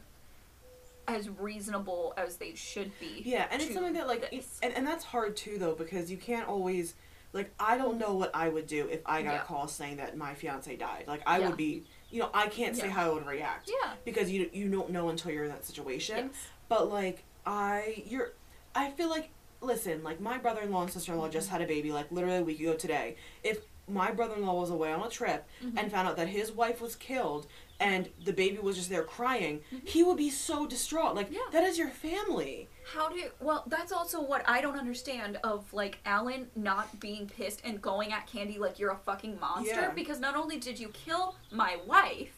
as 1.07 1.29
reasonable 1.29 2.13
as 2.17 2.37
they 2.37 2.53
should 2.53 2.91
be. 2.99 3.21
Yeah, 3.25 3.47
and 3.49 3.61
it's 3.61 3.73
something 3.73 3.93
that 3.93 4.07
like 4.07 4.29
this. 4.29 4.59
and, 4.61 4.73
and 4.73 4.85
that's 4.85 5.05
hard 5.05 5.35
too 5.37 5.57
though 5.57 5.73
because 5.73 6.11
you 6.11 6.17
can't 6.17 6.47
always 6.47 6.95
like 7.33 7.49
I 7.59 7.77
don't 7.77 7.97
know 7.97 8.13
what 8.13 8.31
I 8.33 8.49
would 8.49 8.67
do 8.67 8.87
if 8.87 9.01
I 9.05 9.21
got 9.21 9.33
Yeah. 9.33 9.41
a 9.41 9.45
call 9.45 9.67
saying 9.67 9.97
that 9.97 10.17
my 10.17 10.33
fiance 10.33 10.75
died. 10.75 11.05
Like 11.07 11.21
I 11.25 11.39
Yeah. 11.39 11.47
would 11.47 11.57
be 11.57 11.83
you 12.09 12.21
know, 12.21 12.29
I 12.33 12.47
can't 12.47 12.75
say 12.75 12.87
how 12.87 13.09
I 13.11 13.13
would 13.13 13.25
react. 13.25 13.69
Yeah. 13.69 13.93
Because 14.05 14.29
you 14.29 14.49
you 14.53 14.69
don't 14.69 14.91
know 14.91 15.09
until 15.09 15.31
you're 15.31 15.43
in 15.45 15.49
that 15.49 15.65
situation. 15.65 16.27
Yes. 16.27 16.47
But 16.69 16.91
like 16.91 17.23
I 17.45 18.03
you're 18.05 18.33
I 18.75 18.91
feel 18.91 19.09
like 19.09 19.29
listen, 19.61 20.03
like 20.03 20.19
my 20.19 20.37
brother 20.37 20.61
in 20.61 20.71
law 20.71 20.83
and 20.83 20.91
sister 20.91 21.11
in 21.13 21.17
law 21.17 21.29
just 21.29 21.49
had 21.49 21.61
a 21.61 21.67
baby 21.67 21.91
like 21.91 22.11
literally 22.11 22.37
a 22.37 22.43
week 22.43 22.59
ago 22.59 22.73
today. 22.73 23.15
If 23.43 23.59
my 23.89 24.11
brother 24.11 24.35
in 24.35 24.45
law 24.45 24.59
was 24.59 24.69
away 24.69 24.91
on 24.91 25.01
a 25.05 25.09
trip 25.09 25.47
Mhm. 25.63 25.77
and 25.79 25.91
found 25.91 26.07
out 26.09 26.17
that 26.17 26.27
his 26.27 26.51
wife 26.51 26.81
was 26.81 26.95
killed 26.95 27.47
and 27.79 28.09
the 28.25 28.33
baby 28.33 28.57
was 28.57 28.75
just 28.75 28.89
there 28.89 29.03
crying, 29.03 29.61
Mhm. 29.71 29.87
he 29.87 30.03
would 30.03 30.17
be 30.17 30.29
so 30.29 30.65
distraught. 30.67 31.15
Like 31.15 31.31
Yeah. 31.31 31.39
that 31.51 31.63
is 31.63 31.77
your 31.77 31.89
family. 31.89 32.67
How 32.93 33.07
do 33.09 33.15
you, 33.17 33.31
well 33.39 33.63
that's 33.67 33.91
also 33.93 34.21
what 34.21 34.43
I 34.47 34.59
don't 34.61 34.77
understand 34.77 35.37
of 35.43 35.71
like 35.73 35.99
Alan 36.05 36.51
not 36.55 36.99
being 36.99 37.27
pissed 37.27 37.61
and 37.63 37.81
going 37.81 38.11
at 38.11 38.27
Candy 38.27 38.59
like 38.59 38.77
you're 38.77 38.91
a 38.91 38.97
fucking 39.05 39.39
monster 39.39 39.73
Yeah. 39.73 39.91
because 39.91 40.19
not 40.19 40.35
only 40.35 40.57
did 40.59 40.79
you 40.79 40.89
kill 40.89 41.35
my 41.51 41.77
wife, 41.85 42.33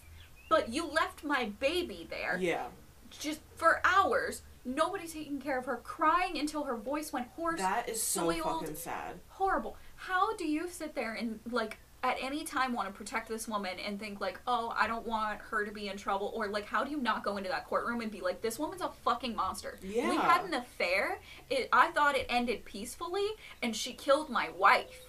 but 0.49 0.69
you 0.69 0.85
left 0.85 1.23
my 1.23 1.45
baby 1.59 2.05
there 2.09 2.37
Yeah. 2.39 2.67
just 3.09 3.39
for 3.55 3.81
hours. 3.83 4.43
Nobody 4.65 5.07
taking 5.07 5.39
care 5.39 5.57
of 5.57 5.65
her, 5.65 5.77
crying 5.77 6.37
until 6.37 6.63
her 6.63 6.75
voice 6.75 7.11
went 7.13 7.27
hoarse. 7.35 7.59
That 7.59 7.89
is 7.89 8.01
so 8.01 8.31
soiled. 8.31 8.61
fucking 8.61 8.75
sad. 8.75 9.19
horrible. 9.29 9.77
How 9.95 10.35
do 10.35 10.47
you 10.47 10.67
sit 10.69 10.95
there 10.95 11.13
and 11.13 11.39
like 11.49 11.77
at 12.03 12.17
any 12.21 12.43
time 12.43 12.73
want 12.73 12.87
to 12.87 12.93
protect 12.93 13.27
this 13.27 13.47
woman 13.47 13.77
and 13.85 13.99
think 13.99 14.21
like, 14.21 14.39
oh, 14.47 14.73
I 14.77 14.87
don't 14.87 15.05
want 15.05 15.39
her 15.41 15.65
to 15.65 15.71
be 15.71 15.89
in 15.89 15.97
trouble, 15.97 16.31
or 16.33 16.47
like, 16.47 16.65
how 16.65 16.83
do 16.83 16.91
you 16.91 17.01
not 17.01 17.23
go 17.23 17.37
into 17.37 17.49
that 17.49 17.67
courtroom 17.67 18.01
and 18.01 18.11
be 18.11 18.21
like, 18.21 18.41
this 18.41 18.57
woman's 18.57 18.81
a 18.81 18.89
fucking 19.03 19.35
monster. 19.35 19.77
Yeah. 19.83 20.09
We 20.09 20.15
had 20.15 20.45
an 20.45 20.53
affair. 20.53 21.19
It, 21.49 21.67
I 21.73 21.91
thought 21.91 22.15
it 22.15 22.25
ended 22.29 22.63
peacefully, 22.65 23.27
and 23.61 23.75
she 23.75 23.93
killed 23.93 24.29
my 24.29 24.49
wife. 24.57 25.01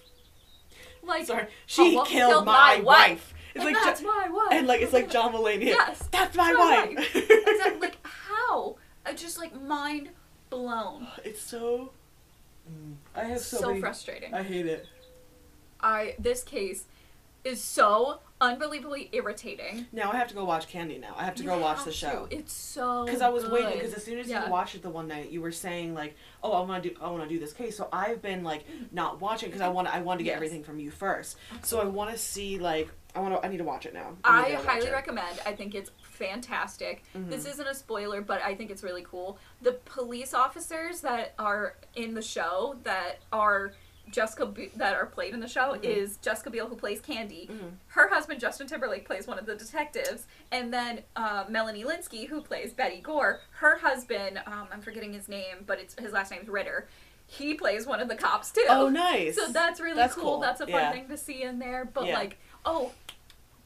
Like, 1.03 1.25
Sorry, 1.25 1.47
she 1.65 1.95
well, 1.95 2.05
killed, 2.05 2.45
my, 2.45 2.79
wife. 2.83 3.33
It's 3.55 3.65
and 3.65 3.73
like 3.73 3.83
that's 3.83 4.01
my 4.01 4.29
wife. 4.29 4.51
and 4.51 4.67
like 4.67 4.81
it's 4.81 4.93
like 4.93 5.09
John 5.09 5.33
Mulaney. 5.33 5.65
Yes, 5.65 6.07
that's 6.11 6.35
my 6.35 6.53
my 6.53 6.85
wife. 6.95 7.15
exactly. 7.15 7.79
Like 7.81 7.97
how? 8.03 8.75
I 9.05 9.13
just 9.13 9.37
like 9.37 9.59
mind 9.59 10.09
blown. 10.49 11.07
it's 11.23 11.41
so. 11.41 11.91
Mm. 12.71 12.95
I 13.15 13.23
have 13.25 13.39
so, 13.39 13.57
So, 13.57 13.67
many. 13.69 13.79
frustrating. 13.81 14.33
I 14.33 14.43
hate 14.43 14.65
it. 14.67 14.87
I 15.79 16.15
this 16.19 16.43
case 16.43 16.85
is 17.43 17.59
so 17.59 18.19
unbelievably 18.39 19.09
irritating. 19.13 19.87
Now 19.91 20.11
I 20.11 20.17
have 20.17 20.27
to 20.27 20.35
go 20.35 20.45
watch 20.45 20.67
Candy. 20.67 20.99
Now 20.99 21.15
I 21.17 21.23
have 21.25 21.33
to 21.35 21.43
You 21.43 21.49
go 21.49 21.57
watch 21.57 21.79
the 21.79 21.91
to. 21.91 21.97
show. 21.97 22.27
It's 22.29 22.53
so 22.53 23.03
Because 23.05 23.21
I 23.21 23.29
was 23.29 23.43
good. 23.45 23.53
waiting. 23.53 23.79
Because 23.79 23.95
as 23.95 24.03
soon 24.05 24.19
as 24.19 24.27
Yeah. 24.27 24.45
you 24.45 24.51
watched 24.51 24.75
it 24.75 24.83
the 24.83 24.91
one 24.91 25.07
night, 25.07 25.31
you 25.31 25.41
were 25.41 25.51
saying 25.51 25.95
like, 25.95 26.15
"Oh, 26.43 26.51
I 26.51 26.61
want 26.67 26.83
to 26.83 26.89
do, 26.89 26.95
I 27.01 27.09
want 27.09 27.23
to 27.23 27.29
do 27.29 27.39
this 27.39 27.51
case." 27.51 27.75
So 27.75 27.89
I've 27.91 28.21
been 28.21 28.43
like 28.43 28.63
not 28.91 29.19
watching 29.21 29.49
because 29.49 29.61
I 29.61 29.69
want, 29.69 29.87
I 29.87 30.01
want 30.01 30.19
to 30.19 30.23
get 30.23 30.31
Yes. 30.31 30.35
everything 30.35 30.63
from 30.63 30.79
you 30.79 30.91
first. 30.91 31.35
So 31.63 31.81
I 31.81 31.85
want 31.85 32.11
to 32.11 32.17
see 32.17 32.59
like, 32.59 32.89
I 33.15 33.19
want 33.21 33.33
to, 33.41 33.43
I 33.43 33.49
need 33.49 33.57
to 33.57 33.63
watch 33.63 33.87
it 33.87 33.93
now. 33.95 34.15
I 34.23 34.49
to 34.49 34.55
watch 34.57 34.65
highly 34.65 34.91
recommend. 34.91 35.39
I 35.43 35.53
think 35.53 35.73
it's 35.73 35.89
fantastic. 36.25 37.03
Mhm. 37.15 37.29
This 37.29 37.45
isn't 37.45 37.67
a 37.67 37.73
spoiler, 37.75 38.21
but 38.21 38.41
I 38.41 38.55
think 38.55 38.69
it's 38.71 38.83
really 38.83 39.03
cool. 39.03 39.37
The 39.61 39.73
police 39.73 40.33
officers 40.33 41.01
that 41.01 41.33
are 41.39 41.75
in 41.95 42.13
the 42.13 42.21
show 42.21 42.77
that 42.83 43.19
are 43.33 43.73
Jessica 44.09 44.45
Be- 44.45 44.71
that 44.75 44.93
are 44.93 45.05
played 45.05 45.33
in 45.33 45.39
the 45.39 45.47
show 45.47 45.73
Mhm. 45.75 45.83
is 45.83 46.17
Jessica 46.17 46.49
Biel 46.49 46.67
who 46.67 46.75
plays 46.75 46.99
Candy. 46.99 47.47
Mhm. 47.49 47.73
Her 47.89 48.09
husband 48.09 48.39
Justin 48.41 48.67
Timberlake 48.67 49.05
plays 49.05 49.25
one 49.27 49.39
of 49.39 49.45
the 49.45 49.55
detectives, 49.55 50.25
and 50.51 50.73
then 50.73 51.03
uh, 51.15 51.45
Melanie 51.47 51.83
Lynskey 51.83 52.27
who 52.27 52.41
plays 52.41 52.73
Betty 52.73 52.99
Gore. 52.99 53.39
Her 53.51 53.77
husband, 53.77 54.41
um, 54.45 54.67
I'm 54.71 54.81
forgetting 54.81 55.13
his 55.13 55.29
name, 55.29 55.63
but 55.65 55.79
it's 55.79 55.95
his 55.99 56.11
last 56.11 56.31
name's 56.31 56.49
Ritter. 56.49 56.87
He 57.25 57.53
plays 57.53 57.85
one 57.85 58.01
of 58.01 58.09
the 58.09 58.15
cops 58.15 58.51
too. 58.51 58.65
Oh, 58.67 58.89
nice. 58.89 59.35
So 59.37 59.47
that's 59.47 59.79
really 59.79 59.95
That's 59.95 60.15
cool. 60.15 60.23
cool. 60.23 60.39
That's 60.39 60.59
a 60.59 60.65
fun 60.65 60.73
Yeah. 60.73 60.91
thing 60.91 61.07
to 61.07 61.17
see 61.17 61.43
in 61.43 61.59
there. 61.59 61.85
But 61.85 62.07
Yeah. 62.07 62.17
like, 62.17 62.37
oh, 62.65 62.91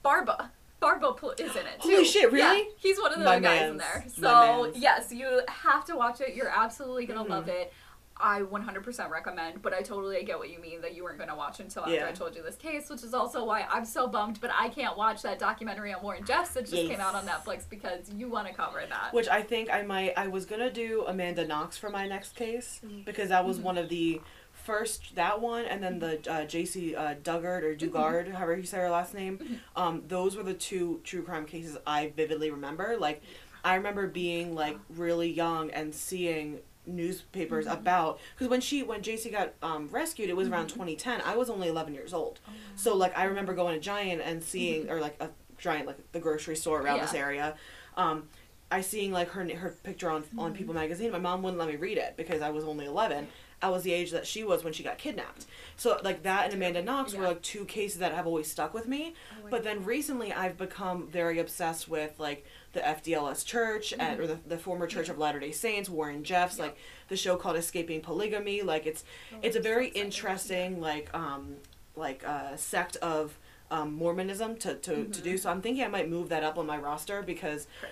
Barba. 0.03 0.51
Barba 0.79 1.13
pl- 1.13 1.31
is 1.31 1.55
in 1.55 1.65
it 1.65 1.81
too. 1.81 1.89
Holy 1.91 2.05
shit, 2.05 2.31
really? 2.31 2.59
Yeah, 2.59 2.65
he's 2.77 2.99
one 2.99 3.11
of 3.13 3.19
the 3.19 3.25
My 3.25 3.39
guys 3.39 3.69
in 3.71 3.77
there. 3.77 4.05
So 4.07 4.71
yes, 4.75 5.11
you 5.11 5.41
have 5.47 5.85
to 5.85 5.95
watch 5.95 6.21
it. 6.21 6.35
You're 6.35 6.49
absolutely 6.49 7.05
gonna 7.05 7.23
Mhm. 7.25 7.29
love 7.29 7.47
it. 7.47 7.73
I 8.17 8.43
100% 8.43 9.09
recommend, 9.11 9.61
but 9.61 9.73
I 9.73 9.81
totally 9.81 10.23
get 10.23 10.39
what 10.39 10.49
you 10.49 10.57
mean 10.59 10.79
that 10.81 10.95
you 10.95 11.03
weren't 11.03 11.19
gonna 11.19 11.35
watch 11.35 11.59
until 11.59 11.81
after 11.83 11.95
Yeah. 11.95 12.07
I 12.07 12.13
told 12.13 12.33
you 12.33 12.41
this 12.43 12.55
case, 12.55 12.89
which 12.89 13.03
is 13.03 13.13
also 13.13 13.43
why 13.43 13.67
I'm 13.69 13.83
so 13.83 14.07
bummed. 14.07 14.39
But 14.39 14.51
I 14.57 14.69
can't 14.69 14.95
watch 14.97 15.21
that 15.23 15.37
documentary 15.37 15.93
on 15.93 16.01
Warren 16.01 16.23
Jeffs 16.23 16.51
that 16.53 16.61
just 16.61 16.73
Yes. 16.73 16.87
came 16.91 17.01
out 17.01 17.13
on 17.13 17.25
Netflix 17.27 17.67
because 17.69 18.09
you 18.13 18.29
want 18.29 18.47
to 18.47 18.53
cover 18.53 18.81
that. 18.87 19.11
Which 19.13 19.27
I 19.27 19.41
think 19.41 19.69
I 19.69 19.81
might. 19.81 20.13
I 20.17 20.27
was 20.27 20.45
gonna 20.45 20.71
do 20.71 21.03
Amanda 21.07 21.45
Knox 21.45 21.77
for 21.77 21.89
my 21.89 22.07
next 22.07 22.35
case 22.35 22.79
because 23.05 23.29
that 23.29 23.43
was 23.43 23.59
Mhm. 23.59 23.63
one 23.63 23.77
of 23.77 23.89
the 23.89 24.21
first 24.65 25.15
that 25.15 25.39
one, 25.41 25.65
and 25.65 25.81
then 25.83 25.99
the 25.99 26.19
uh, 26.29 26.45
J.C. 26.45 26.95
Uh, 26.95 27.13
Duggard 27.23 27.63
or 27.63 27.75
Dugard, 27.75 28.33
however 28.33 28.57
you 28.57 28.63
say 28.63 28.77
her 28.79 28.89
last 28.89 29.13
name. 29.13 29.37
Mhm. 29.37 29.59
Um, 29.75 30.03
those 30.07 30.35
were 30.35 30.43
the 30.43 30.53
two 30.55 31.01
true 31.03 31.21
crime 31.23 31.45
cases 31.45 31.77
I 31.85 32.11
vividly 32.15 32.49
remember. 32.51 32.97
Like, 32.99 33.21
I 33.63 33.75
remember 33.75 34.07
being 34.07 34.55
like 34.55 34.77
really 34.89 35.29
young 35.31 35.69
and 35.71 35.93
seeing 35.93 36.59
newspapers 36.87 37.65
Mhm. 37.65 37.73
about 37.73 38.19
because 38.35 38.47
when 38.47 38.61
she 38.61 38.83
when 38.83 39.01
JC 39.01 39.31
got 39.31 39.53
um, 39.63 39.87
rescued 39.89 40.29
it 40.29 40.35
was 40.37 40.47
around 40.47 40.67
Mhm. 40.67 40.73
2010 40.73 41.19
I 41.21 41.35
was 41.35 41.49
only 41.49 41.67
11 41.67 41.95
years 41.95 42.13
old 42.13 42.39
Oh, 42.47 42.51
so 42.75 42.95
like 42.95 43.17
I 43.17 43.23
remember 43.23 43.55
going 43.55 43.73
to 43.73 43.79
Giant 43.79 44.21
and 44.21 44.43
seeing 44.43 44.87
or 44.91 44.99
like 44.99 45.15
a 45.19 45.29
Giant 45.57 45.87
like 45.87 45.97
the 46.11 46.19
grocery 46.19 46.55
store 46.55 46.81
around 46.81 46.99
this 47.01 47.15
area 47.15 47.55
um, 47.97 48.29
I 48.69 48.81
seeing 48.81 49.11
like 49.11 49.29
her 49.29 49.43
her 49.55 49.71
picture 49.81 50.11
on 50.11 50.25
on. 50.37 50.53
People 50.53 50.75
magazine 50.75 51.11
my 51.11 51.17
mom 51.17 51.41
wouldn't 51.41 51.57
let 51.59 51.69
me 51.69 51.75
read 51.75 51.97
it 51.97 52.13
because 52.17 52.43
I 52.43 52.51
was 52.51 52.63
only 52.65 52.85
11 52.85 53.27
I 53.61 53.69
was 53.69 53.83
the 53.83 53.93
age 53.93 54.11
that 54.11 54.27
she 54.27 54.43
was 54.43 54.63
when 54.63 54.73
she 54.73 54.83
got 54.83 54.97
kidnapped 54.97 55.45
so 55.77 55.99
like 56.03 56.23
that 56.23 56.45
and 56.45 56.53
Amanda 56.53 56.81
Knox 56.83 57.13
were 57.13 57.23
like 57.23 57.41
two 57.41 57.65
cases 57.65 57.99
that 57.99 58.13
have 58.13 58.27
always 58.27 58.49
stuck 58.49 58.73
with 58.73 58.87
me 58.87 59.13
Oh, 59.31 59.47
but 59.49 59.63
then 59.63 59.83
recently, 59.83 60.31
I've 60.33 60.57
become 60.57 61.07
very 61.07 61.39
obsessed 61.39 61.87
with 61.87 62.19
like 62.19 62.45
the 62.73 62.79
FDLS 62.81 63.45
Church 63.45 63.93
and 63.97 64.19
or 64.19 64.27
the, 64.27 64.39
the 64.47 64.57
former 64.57 64.85
Church 64.87 65.07
of 65.09 65.17
Latter 65.17 65.39
Day 65.39 65.51
Saints, 65.51 65.89
Warren 65.89 66.23
Jeffs, 66.23 66.57
Yeah. 66.57 66.65
like 66.65 66.77
the 67.07 67.15
show 67.15 67.37
called 67.37 67.55
Escaping 67.55 68.01
Polygamy. 68.01 68.61
Like 68.61 68.85
it's 68.85 69.03
Oh, 69.33 69.37
it's 69.41 69.55
a 69.55 69.59
so 69.59 69.63
very 69.63 69.87
excited 69.87 70.05
interesting 70.05 70.81
like 70.81 71.09
um 71.13 71.55
like 71.95 72.27
uh, 72.27 72.55
sect 72.57 72.97
of 72.97 73.37
um, 73.71 73.93
Mormonism 73.93 74.57
to, 74.57 74.75
to, 74.75 75.05
to 75.05 75.21
do. 75.21 75.35
Mhm. 75.35 75.39
So 75.39 75.49
I'm 75.49 75.61
thinking 75.61 75.83
I 75.83 75.87
might 75.87 76.09
move 76.09 76.29
that 76.29 76.43
up 76.43 76.57
on 76.57 76.65
my 76.65 76.77
roster 76.77 77.21
because. 77.21 77.67
Sure. 77.79 77.89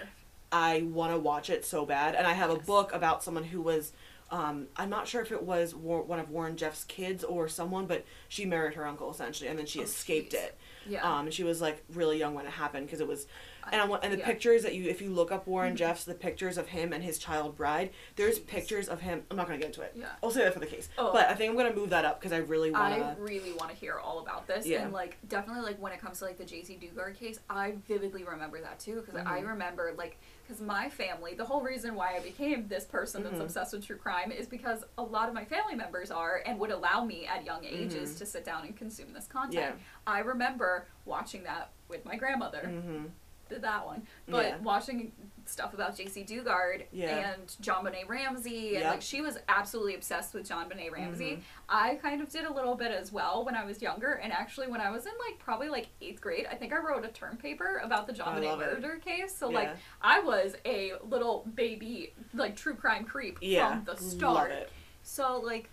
I 0.55 0.83
want 0.83 1.11
to 1.11 1.17
watch 1.17 1.49
it 1.49 1.65
so 1.65 1.83
bad. 1.83 2.13
And 2.13 2.27
I 2.27 2.33
have 2.33 2.51
a 2.51 2.57
book 2.57 2.93
about 2.93 3.23
someone 3.23 3.43
who 3.45 3.59
was. 3.59 3.91
Um, 4.31 4.67
I'm 4.77 4.89
not 4.89 5.07
sure 5.07 5.21
if 5.21 5.31
it 5.31 5.43
was 5.43 5.75
War- 5.75 6.01
one 6.03 6.19
of 6.19 6.29
Warren 6.31 6.57
Jeff's 6.57 6.83
kids 6.85 7.23
or 7.23 7.47
someone, 7.47 7.85
but 7.85 8.03
she 8.29 8.45
married 8.45 8.73
her 8.75 8.85
uncle 8.87 9.11
essentially, 9.11 9.49
and 9.49 9.59
then 9.59 9.65
she 9.67 9.79
Oh, 9.79 9.83
escaped 9.83 10.33
jeez. 10.33 10.43
it. 10.45 10.57
Yeah. 10.87 11.01
Um, 11.03 11.25
and 11.25 11.33
she 11.33 11.43
was 11.43 11.61
like 11.61 11.83
really 11.93 12.17
young 12.17 12.33
when 12.33 12.45
it 12.45 12.51
happened 12.53 12.87
because 12.87 12.99
it 12.99 13.07
was, 13.07 13.27
and 13.71 13.81
I 13.81 13.85
want 13.85 14.03
and 14.03 14.13
the 14.13 14.17
yeah. 14.17 14.25
pictures 14.25 14.63
that 14.63 14.75
you 14.75 14.89
if 14.89 15.01
you 15.01 15.09
look 15.09 15.31
up 15.31 15.47
Warren 15.47 15.73
Mhm. 15.73 15.77
Jeffs, 15.77 16.03
the 16.03 16.13
pictures 16.13 16.57
of 16.57 16.67
him 16.69 16.91
and 16.93 17.03
his 17.03 17.17
child 17.17 17.55
bride, 17.55 17.91
there's 18.15 18.39
Jeez. 18.39 18.47
pictures 18.47 18.89
of 18.89 19.01
him. 19.01 19.23
I'm 19.31 19.37
not 19.37 19.47
gonna 19.47 19.57
get 19.59 19.67
into 19.67 19.81
it. 19.81 19.93
Yeah. 19.95 20.07
I'll 20.21 20.31
say 20.31 20.43
that 20.43 20.53
for 20.53 20.59
the 20.59 20.65
case. 20.65 20.89
Oh. 20.97 21.11
But 21.13 21.29
I 21.29 21.35
think 21.35 21.51
I'm 21.51 21.57
gonna 21.57 21.73
move 21.73 21.89
that 21.91 22.05
up 22.05 22.19
because 22.19 22.33
I 22.33 22.37
really 22.37 22.73
I 22.73 22.97
wanna. 22.99 23.15
really 23.19 23.53
want 23.53 23.69
to 23.71 23.75
hear 23.77 23.97
all 23.97 24.19
about 24.19 24.47
this, 24.47 24.65
Yeah. 24.65 24.83
and 24.83 24.91
like 24.93 25.17
definitely 25.27 25.63
like 25.63 25.79
when 25.81 25.93
it 25.93 25.99
comes 26.01 26.19
to 26.19 26.25
like 26.25 26.37
the 26.37 26.45
JC 26.45 26.77
Dugard 26.77 27.15
case, 27.15 27.39
I 27.49 27.75
vividly 27.87 28.23
remember 28.23 28.59
that 28.61 28.79
too 28.79 28.95
because 29.05 29.15
I 29.15 29.41
Mhm. 29.41 29.47
remember 29.47 29.93
like 29.97 30.17
because 30.45 30.59
my 30.59 30.89
family, 30.89 31.35
the 31.35 31.45
whole 31.45 31.61
reason 31.61 31.95
why 31.95 32.15
I 32.15 32.19
became 32.19 32.67
this 32.67 32.83
person 32.83 33.23
that's 33.23 33.37
Mhm. 33.37 33.43
obsessed 33.43 33.71
with 33.73 33.85
true 33.85 33.95
crime 33.95 34.29
is 34.29 34.45
because 34.45 34.83
a 34.97 35.01
lot 35.01 35.29
of 35.29 35.33
my 35.33 35.45
family 35.45 35.73
members 35.75 36.11
are 36.11 36.43
and 36.45 36.59
would 36.59 36.69
allow 36.69 37.05
me 37.05 37.25
at 37.25 37.45
young 37.45 37.63
ages 37.63 38.13
Mhm. 38.13 38.17
to 38.17 38.25
sit 38.25 38.43
down 38.43 38.65
and 38.65 38.75
consume 38.75 39.13
this 39.13 39.25
content. 39.25 39.75
Yeah. 39.77 39.83
I 40.05 40.19
remember 40.19 40.85
watching 41.05 41.43
that 41.43 41.69
with 41.87 42.03
my 42.03 42.17
grandmother. 42.17 42.59
hmm 42.67 43.03
Did 43.03 43.11
that 43.59 43.85
one, 43.85 44.05
but 44.27 44.45
Yeah. 44.45 44.57
watching 44.57 45.11
stuff 45.45 45.73
about 45.73 45.93
JC 45.95 46.23
Dugard 46.23 46.85
Yeah. 46.93 47.33
and 47.33 47.47
JonBenét 47.61 48.07
Ramsey, 48.07 48.75
and 48.75 48.83
Yep. 48.83 48.91
like 48.91 49.01
she 49.01 49.19
was 49.21 49.37
absolutely 49.49 49.93
obsessed 49.95 50.33
with 50.33 50.47
JonBenét 50.47 50.89
Ramsey. 50.91 51.35
Mhm. 51.37 51.41
I 51.67 51.95
kind 51.95 52.21
of 52.21 52.29
did 52.29 52.45
a 52.45 52.53
little 52.53 52.75
bit 52.75 52.91
as 52.91 53.11
well 53.11 53.43
when 53.43 53.53
I 53.53 53.65
was 53.65 53.81
younger, 53.81 54.13
and 54.13 54.31
actually 54.31 54.67
when 54.67 54.79
I 54.79 54.89
was 54.89 55.05
in 55.05 55.11
like 55.27 55.39
probably 55.39 55.67
like 55.67 55.87
eighth 56.01 56.21
grade, 56.21 56.47
I 56.49 56.55
think 56.55 56.71
I 56.71 56.77
wrote 56.77 57.03
a 57.03 57.09
term 57.09 57.35
paper 57.35 57.81
about 57.83 58.07
the 58.07 58.13
John 58.13 58.35
I 58.35 58.39
Bonet 58.39 58.43
love 58.45 58.61
it. 58.61 58.73
murder 58.81 58.97
case. 58.99 59.35
So 59.35 59.49
Yeah. 59.49 59.57
like 59.59 59.69
I 60.01 60.19
was 60.21 60.55
a 60.65 60.93
little 61.03 61.43
baby 61.55 62.13
like 62.33 62.55
true 62.55 62.75
crime 62.75 63.03
creep 63.03 63.37
Yeah. 63.41 63.69
from 63.69 63.83
the 63.83 63.97
start. 63.97 64.69
So 65.01 65.39
like 65.41 65.69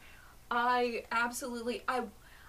I 0.51 1.05
absolutely 1.13 1.85
I 1.87 2.03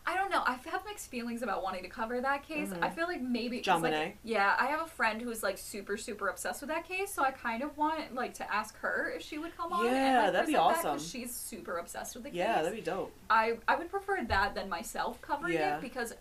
I 0.06 0.16
don't 0.16 0.32
know. 0.32 0.42
I've 0.46 0.66
had 0.66 0.84
mixed 0.86 1.10
feelings 1.12 1.44
about 1.44 1.62
wanting 1.62 1.84
to 1.84 1.90
cover 1.90 2.20
that 2.22 2.42
case. 2.48 2.70
Mhm. 2.70 2.82
I 2.84 2.90
feel 2.90 3.06
like 3.08 3.22
maybe 3.22 3.62
John 3.62 3.82
like, 3.84 4.18
Yeah, 4.24 4.56
I 4.60 4.66
have 4.66 4.82
a 4.82 4.88
friend 4.88 5.22
who's 5.22 5.44
like 5.44 5.58
super 5.60 5.96
super 5.96 6.28
obsessed 6.30 6.62
with 6.62 6.70
that 6.70 6.88
case, 6.88 7.14
so 7.14 7.24
I 7.24 7.32
kind 7.32 7.62
of 7.62 7.78
want 7.78 8.16
like 8.16 8.34
to 8.36 8.54
ask 8.54 8.76
her 8.80 9.12
if 9.16 9.22
she 9.22 9.38
would 9.38 9.56
come 9.56 9.72
on. 9.72 9.86
and, 9.86 9.96
Yeah, 9.96 10.24
like, 10.24 10.34
that'd 10.34 10.48
be 10.48 10.54
present 10.54 10.82
that, 10.82 10.90
awesome. 10.90 11.00
she's 11.08 11.36
super 11.36 11.78
obsessed 11.78 12.16
with 12.16 12.24
the 12.24 12.30
case. 12.32 12.38
Yeah, 12.38 12.62
that'd 12.62 12.76
be 12.76 12.82
dope. 12.82 13.14
I 13.30 13.58
I 13.68 13.76
would 13.76 13.90
prefer 13.92 14.24
that 14.24 14.56
than 14.56 14.70
myself 14.70 15.22
covering 15.22 15.54
Yeah. 15.54 15.78
it 15.78 15.82
because 15.82 16.14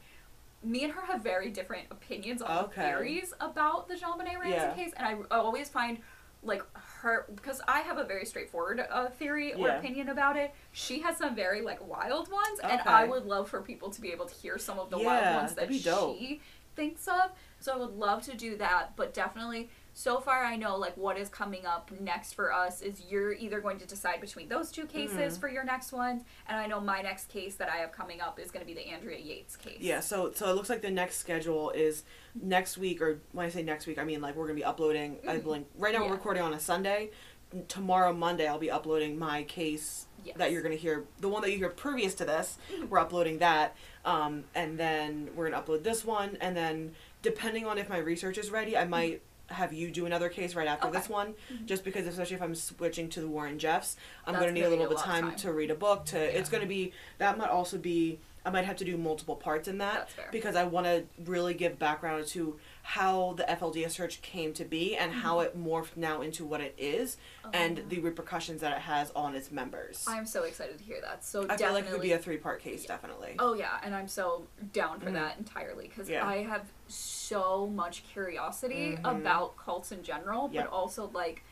me 0.63 0.85
and 0.85 0.93
her 0.93 1.01
have 1.07 1.23
very 1.23 1.51
different 1.51 1.87
opinions 1.91 2.43
on 2.43 2.65
Okay. 2.67 2.83
theories 2.83 3.33
about 3.41 3.89
the 3.89 3.95
JonBenét 3.95 4.35
Ramsey 4.39 4.51
Yeah. 4.51 4.75
case, 4.75 4.93
and 4.95 5.07
I, 5.07 5.35
I 5.35 5.39
always 5.39 5.71
find 5.71 6.01
like 6.43 6.63
her 7.01 7.27
because 7.35 7.61
I 7.67 7.81
have 7.81 7.99
a 7.99 8.05
very 8.05 8.25
straightforward 8.25 8.81
uh, 8.91 9.09
theory 9.11 9.53
or 9.55 9.69
Yeah. 9.69 9.79
opinion 9.79 10.09
about 10.09 10.37
it. 10.37 10.53
She 10.73 11.01
has 11.01 11.17
some 11.17 11.35
very 11.35 11.63
like 11.63 11.87
wild 11.87 12.31
ones, 12.31 12.61
and 12.63 12.81
I 12.83 13.05
would 13.05 13.27
love 13.27 13.49
for 13.49 13.61
people 13.63 13.91
to 13.91 14.01
be 14.01 14.13
able 14.13 14.27
to 14.27 14.35
hear 14.35 14.59
some 14.59 14.79
of 14.79 14.91
the 14.91 14.99
wild 14.99 15.35
ones 15.35 15.51
that 15.55 15.69
that'd 15.69 15.71
be 15.71 15.79
dope. 15.81 16.19
she 16.19 16.41
thinks 16.77 17.09
of. 17.09 17.33
So 17.59 17.73
I 17.75 17.77
would 17.77 17.97
love 17.97 18.23
to 18.27 18.37
do 18.37 18.57
that, 18.57 18.97
but 18.97 19.13
definitely 19.13 19.71
so 19.93 20.21
far 20.21 20.45
I 20.45 20.57
know 20.57 20.77
like 20.77 20.97
what 20.97 21.19
is 21.19 21.29
coming 21.29 21.67
up 21.67 21.91
next 22.01 22.35
for 22.35 22.53
us 22.53 22.81
is 22.81 23.03
you're 23.09 23.33
either 23.33 23.61
going 23.61 23.79
to 23.79 23.87
decide 23.87 24.21
between 24.21 24.49
those 24.49 24.71
two 24.71 24.87
cases 24.87 25.37
Mhm. 25.37 25.41
for 25.41 25.49
your 25.49 25.65
next 25.65 25.93
ones, 25.93 26.23
and 26.49 26.57
I 26.59 26.67
know 26.67 26.81
my 26.81 27.03
next 27.03 27.29
case 27.29 27.57
that 27.57 27.69
I 27.69 27.77
have 27.79 27.93
coming 27.93 28.21
up 28.21 28.39
is 28.39 28.51
going 28.51 28.65
to 28.65 28.67
be 28.67 28.75
the 28.75 28.87
Andrea 28.89 29.19
Yates 29.19 29.57
case. 29.57 29.79
Yeah, 29.81 30.01
so 30.01 30.33
so 30.33 30.49
it 30.51 30.55
looks 30.55 30.69
like 30.71 30.83
the 30.83 30.91
next 30.91 31.17
schedule 31.19 31.71
is 31.71 32.05
next 32.35 32.79
week, 32.79 33.03
or 33.03 33.21
when 33.33 33.47
I 33.47 33.49
say 33.51 33.63
next 33.63 33.87
week, 33.87 33.99
I 33.99 34.05
mean 34.05 34.21
like 34.21 34.37
we're 34.37 34.47
gonna 34.47 34.55
be 34.55 34.65
uploading. 34.65 35.19
I 35.27 35.37
Mhm. 35.39 35.43
believe 35.43 35.65
right 35.77 35.93
now 35.93 36.03
Yeah. 36.03 36.07
we're 36.09 36.15
recording 36.15 36.43
on 36.43 36.55
a 36.55 36.61
Sunday. 36.61 37.11
Tomorrow 37.67 38.13
Monday 38.13 38.47
I'll 38.47 38.59
be 38.61 38.71
uploading 38.71 39.19
my 39.19 39.43
case 39.43 40.07
Yes. 40.25 40.37
that 40.37 40.53
you're 40.53 40.63
gonna 40.63 40.77
hear. 40.77 41.07
The 41.19 41.29
one 41.29 41.43
that 41.43 41.51
you 41.51 41.59
hear 41.59 41.71
previous 41.71 42.15
to 42.17 42.25
this, 42.25 42.59
we're 42.89 42.99
uploading 43.01 43.39
that, 43.39 43.75
um, 44.05 44.45
and 44.55 44.79
then 44.79 45.31
we're 45.35 45.51
gonna 45.51 45.61
upload 45.63 45.83
this 45.83 46.05
one, 46.05 46.37
and 46.41 46.57
then 46.57 46.95
depending 47.23 47.67
on 47.67 47.77
if 47.79 47.89
my 47.89 47.99
research 47.99 48.39
is 48.39 48.51
ready, 48.53 48.77
I 48.77 48.85
might 48.85 49.23
have 49.51 49.73
you 49.73 49.91
do 49.91 50.07
another 50.07 50.29
case 50.29 50.55
right 50.55 50.69
after 50.69 50.87
Okay. 50.89 50.99
this 50.99 51.09
one, 51.09 51.35
Mhm. 51.53 51.67
just 51.67 51.85
because 51.85 52.07
especially 52.07 52.37
if 52.37 52.43
I'm 52.43 52.55
switching 52.55 53.09
to 53.11 53.21
the 53.21 53.29
Warren 53.29 53.59
Jeffs, 53.59 53.97
I'm 54.27 54.35
That's 54.35 54.43
gonna 54.45 54.53
need 54.53 54.63
a 54.65 54.71
little 54.71 54.87
bit 54.87 54.99
of 54.99 55.03
time, 55.03 55.29
time. 55.31 55.37
to 55.39 55.53
read 55.53 55.71
a 55.71 55.75
book. 55.75 56.05
To 56.07 56.19
it's 56.19 56.49
gonna 56.49 56.67
be 56.67 56.93
that 57.19 57.37
might 57.37 57.51
also 57.51 57.77
be 57.79 58.21
I 58.43 58.49
might 58.49 58.65
have 58.65 58.77
to 58.77 58.87
do 58.87 58.97
multiple 58.97 59.37
parts 59.37 59.69
in 59.69 59.77
that 59.79 60.09
because 60.33 60.57
I 60.57 60.65
want 60.65 60.87
to 60.87 61.05
really 61.31 61.53
give 61.53 61.79
background 61.79 62.27
to 62.29 62.59
how 62.95 63.35
the 63.37 63.45
FLDS 63.45 63.95
church 63.95 64.21
came 64.21 64.53
to 64.53 64.65
be 64.65 64.97
and 64.97 65.13
how 65.13 65.39
it 65.39 65.57
morphed 65.57 65.97
now 65.97 66.23
into 66.23 66.45
what 66.45 66.61
it 66.61 66.75
is 66.77 67.19
and 67.53 67.79
Um, 67.79 67.89
the 67.89 68.01
repercussions 68.01 68.63
that 68.63 68.73
it 68.73 68.81
has 68.81 69.13
on 69.13 69.37
its 69.37 69.53
members. 69.53 70.05
I'm 70.09 70.27
so 70.27 70.43
excited 70.43 70.77
to 70.79 70.83
hear 70.83 71.01
that. 71.03 71.25
So 71.25 71.47
I 71.49 71.57
feel 71.57 71.73
like 71.73 71.85
it 71.87 71.93
could 71.93 72.01
be 72.03 72.13
a 72.15 72.19
three 72.19 72.37
part 72.37 72.61
case, 72.61 72.85
definitely. 72.85 73.37
Oh 73.39 73.55
yeah, 73.55 73.79
and 73.85 73.95
I'm 73.95 74.09
so 74.09 74.49
down 74.73 74.99
for 74.99 75.11
Mhm. 75.11 75.15
that 75.15 75.39
entirely 75.39 75.87
because 75.87 76.11
Yeah. 76.11 76.27
I 76.27 76.39
have 76.43 76.65
so 76.89 77.69
much 77.69 78.03
curiosity 78.13 78.97
Mhm. 78.97 79.21
about 79.21 79.57
cults 79.57 79.93
in 79.93 80.03
general, 80.03 80.51
Yep. 80.53 80.65
but 80.65 80.73
also 80.73 81.09
like 81.15 81.45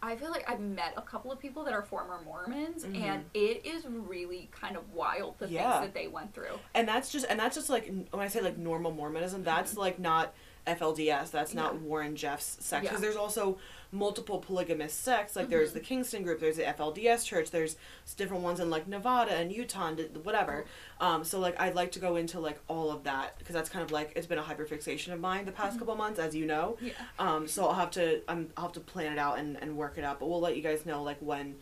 I 0.00 0.14
feel 0.14 0.30
like 0.30 0.48
I've 0.48 0.60
met 0.60 0.92
a 0.96 1.02
couple 1.02 1.32
of 1.32 1.40
people 1.40 1.64
that 1.64 1.74
are 1.74 1.82
former 1.82 2.20
Mormons, 2.24 2.84
Mhm. 2.84 3.02
and 3.02 3.24
it 3.34 3.66
is 3.66 3.84
really 3.84 4.48
kind 4.52 4.76
of 4.76 4.94
wild 4.94 5.36
the 5.40 5.48
Yeah. 5.48 5.72
things 5.80 5.86
that 5.86 5.92
they 6.00 6.06
went 6.06 6.32
through. 6.32 6.56
And 6.72 6.86
that's 6.86 7.10
just 7.10 7.26
and 7.28 7.38
that's 7.38 7.56
just 7.56 7.68
like 7.68 7.86
when 8.10 8.20
I 8.24 8.28
say 8.28 8.40
like 8.40 8.56
normal 8.56 8.92
Mormonism, 8.92 9.42
that's 9.42 9.76
like 9.76 9.98
not 9.98 10.32
FLDS. 10.66 11.30
That's 11.30 11.54
not 11.54 11.74
Mm-hmm. 11.74 11.84
Yeah. 11.84 11.88
Warren 11.88 12.16
Jeff's 12.16 12.56
sect 12.60 12.82
because 12.84 12.98
Yeah. 12.98 13.02
there's 13.06 13.16
also 13.16 13.58
multiple 13.90 14.38
polygamous 14.38 14.92
sects. 14.92 15.34
Like 15.34 15.48
there's 15.48 15.70
Mhm. 15.70 15.74
the 15.74 15.80
Kingston 15.80 16.22
group, 16.22 16.40
there's 16.40 16.56
the 16.56 16.66
FLDS 16.66 17.24
church, 17.24 17.50
there's 17.50 17.76
different 18.16 18.42
ones 18.42 18.60
in 18.60 18.68
like 18.68 18.86
Nevada 18.86 19.32
and 19.32 19.50
Utah 19.50 19.88
and 19.88 20.24
whatever. 20.24 20.66
Um, 21.00 21.24
so 21.24 21.38
like 21.40 21.58
I'd 21.58 21.74
like 21.74 21.92
to 21.92 21.98
go 21.98 22.16
into 22.16 22.38
like 22.38 22.60
all 22.68 22.90
of 22.90 23.04
that 23.04 23.38
because 23.38 23.54
that's 23.54 23.70
kind 23.70 23.82
of 23.82 23.90
like 23.90 24.12
it's 24.14 24.26
been 24.26 24.38
a 24.38 24.42
hyperfixation 24.42 25.12
of 25.12 25.20
mine 25.20 25.46
the 25.46 25.52
past 25.52 25.76
Mhm. 25.76 25.80
couple 25.80 25.96
months, 25.96 26.18
as 26.18 26.34
you 26.36 26.44
know. 26.44 26.76
Yeah. 26.82 26.92
Um, 27.18 27.48
so 27.48 27.66
I'll 27.66 27.74
have 27.74 27.90
to 27.92 28.20
I'm, 28.28 28.50
I'll 28.56 28.64
have 28.64 28.72
to 28.72 28.80
plan 28.80 29.12
it 29.12 29.18
out 29.18 29.38
and, 29.38 29.56
and 29.62 29.76
work 29.76 29.96
it 29.96 30.04
out. 30.04 30.18
But 30.20 30.26
we'll 30.28 30.40
let 30.40 30.54
you 30.56 30.62
guys 30.62 30.84
know 30.84 31.02
like 31.02 31.18
when 31.20 31.56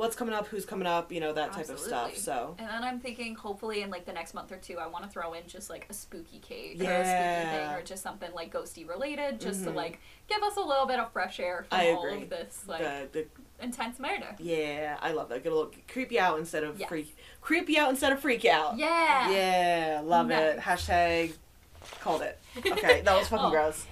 what's 0.00 0.16
coming 0.16 0.34
up, 0.34 0.46
who's 0.46 0.64
coming 0.64 0.86
up, 0.86 1.12
you 1.12 1.20
know, 1.20 1.34
that 1.34 1.52
type 1.52 1.68
of 1.68 1.78
stuff. 1.78 2.16
So 2.16 2.54
And 2.58 2.66
then 2.66 2.82
I'm 2.82 3.00
thinking, 3.00 3.34
hopefully, 3.34 3.82
in 3.82 3.90
like 3.90 4.06
the 4.06 4.14
next 4.14 4.32
month 4.32 4.50
or 4.50 4.56
two, 4.56 4.78
I 4.78 4.86
want 4.86 5.04
to 5.04 5.10
throw 5.10 5.34
in 5.34 5.42
just 5.46 5.68
like 5.68 5.86
a 5.90 5.92
spooky 5.92 6.38
cake 6.38 6.80
or 6.80 6.84
a 6.84 7.04
spooky 7.04 7.08
Yeah. 7.10 7.50
thing 7.68 7.78
or 7.78 7.82
just 7.82 8.02
something 8.02 8.32
like 8.32 8.50
ghosty 8.50 8.88
related, 8.88 9.38
just 9.40 9.62
to 9.64 9.70
Mhm. 9.70 9.74
like 9.74 10.00
give 10.26 10.42
us 10.42 10.56
a 10.56 10.60
little 10.62 10.86
bit 10.86 10.98
of 10.98 11.12
fresh 11.12 11.38
air 11.38 11.66
from 11.68 11.78
I 11.78 11.90
all 11.90 12.02
agree. 12.06 12.22
of 12.22 12.30
this 12.30 12.64
like 12.66 12.80
the, 12.80 13.08
the 13.12 13.26
intense 13.62 13.98
murder. 14.00 14.34
yeah, 14.38 14.96
I 15.02 15.12
love 15.12 15.28
that. 15.28 15.42
Get 15.42 15.52
a 15.52 15.54
little 15.54 15.72
creepy 15.86 16.18
out 16.18 16.38
instead 16.38 16.64
of 16.64 16.80
Yes. 16.80 16.88
freak, 16.88 17.14
creepy 17.42 17.76
out 17.78 17.90
instead 17.90 18.10
of 18.12 18.20
freak 18.20 18.46
out. 18.46 18.78
Yeah. 18.78 19.30
Yeah, 19.30 20.00
love 20.02 20.30
it. 20.30 20.60
Hashtag 20.60 21.34
called 22.00 22.22
it. 22.22 22.38
Okay, 22.66 23.02
that 23.02 23.16
was 23.18 23.28
fucking 23.28 23.44
Oh. 23.46 23.50
gross. 23.50 23.84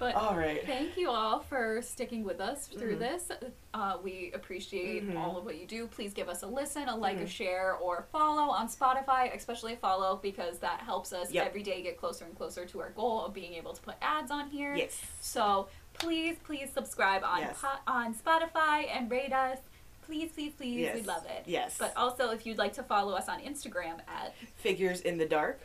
But 0.00 0.14
All 0.14 0.34
right. 0.34 0.64
thank 0.64 0.96
you 0.96 1.10
all 1.10 1.40
for 1.40 1.82
sticking 1.82 2.24
with 2.24 2.40
us 2.40 2.66
through 2.68 2.96
Mhm. 2.96 2.98
this. 3.00 3.30
Uh, 3.74 3.98
we 4.02 4.32
appreciate 4.32 5.06
Mhm. 5.06 5.18
all 5.18 5.36
of 5.36 5.44
what 5.44 5.58
you 5.58 5.66
do. 5.66 5.86
Please 5.86 6.14
give 6.14 6.26
us 6.30 6.42
a 6.42 6.46
listen, 6.46 6.88
a 6.88 6.96
like, 6.96 7.18
a 7.18 7.24
Mhm. 7.24 7.28
share, 7.28 7.74
or 7.76 8.06
follow 8.10 8.50
on 8.50 8.66
Spotify, 8.66 9.32
especially 9.36 9.76
follow 9.76 10.16
because 10.16 10.58
that 10.60 10.80
helps 10.80 11.12
us 11.12 11.30
Yep. 11.30 11.46
every 11.46 11.62
day 11.62 11.82
get 11.82 11.98
closer 11.98 12.24
and 12.24 12.34
closer 12.34 12.64
to 12.64 12.80
our 12.80 12.90
goal 12.90 13.26
of 13.26 13.34
being 13.34 13.52
able 13.52 13.74
to 13.74 13.82
put 13.82 13.96
ads 14.00 14.30
on 14.30 14.48
here. 14.48 14.74
Yes. 14.74 14.98
So 15.20 15.68
please, 15.92 16.38
please 16.44 16.72
subscribe 16.72 17.22
on 17.22 17.40
Yes. 17.40 17.58
po- 17.60 17.78
on 17.86 18.14
Spotify 18.14 18.88
and 18.90 19.10
rate 19.10 19.34
us. 19.34 19.58
Please, 20.06 20.32
please, 20.32 20.52
please. 20.54 20.80
Yes. 20.80 20.94
We'd 20.96 21.06
love 21.06 21.24
it. 21.26 21.44
Yes. 21.46 21.76
But 21.78 21.94
also, 21.96 22.30
if 22.30 22.44
you'd 22.46 22.58
like 22.58 22.72
to 22.72 22.82
follow 22.82 23.14
us 23.14 23.28
on 23.28 23.40
Instagram 23.42 24.00
at 24.08 24.34
Figures 24.56 25.02
in 25.02 25.18
the 25.18 25.26
dark. 25.26 25.60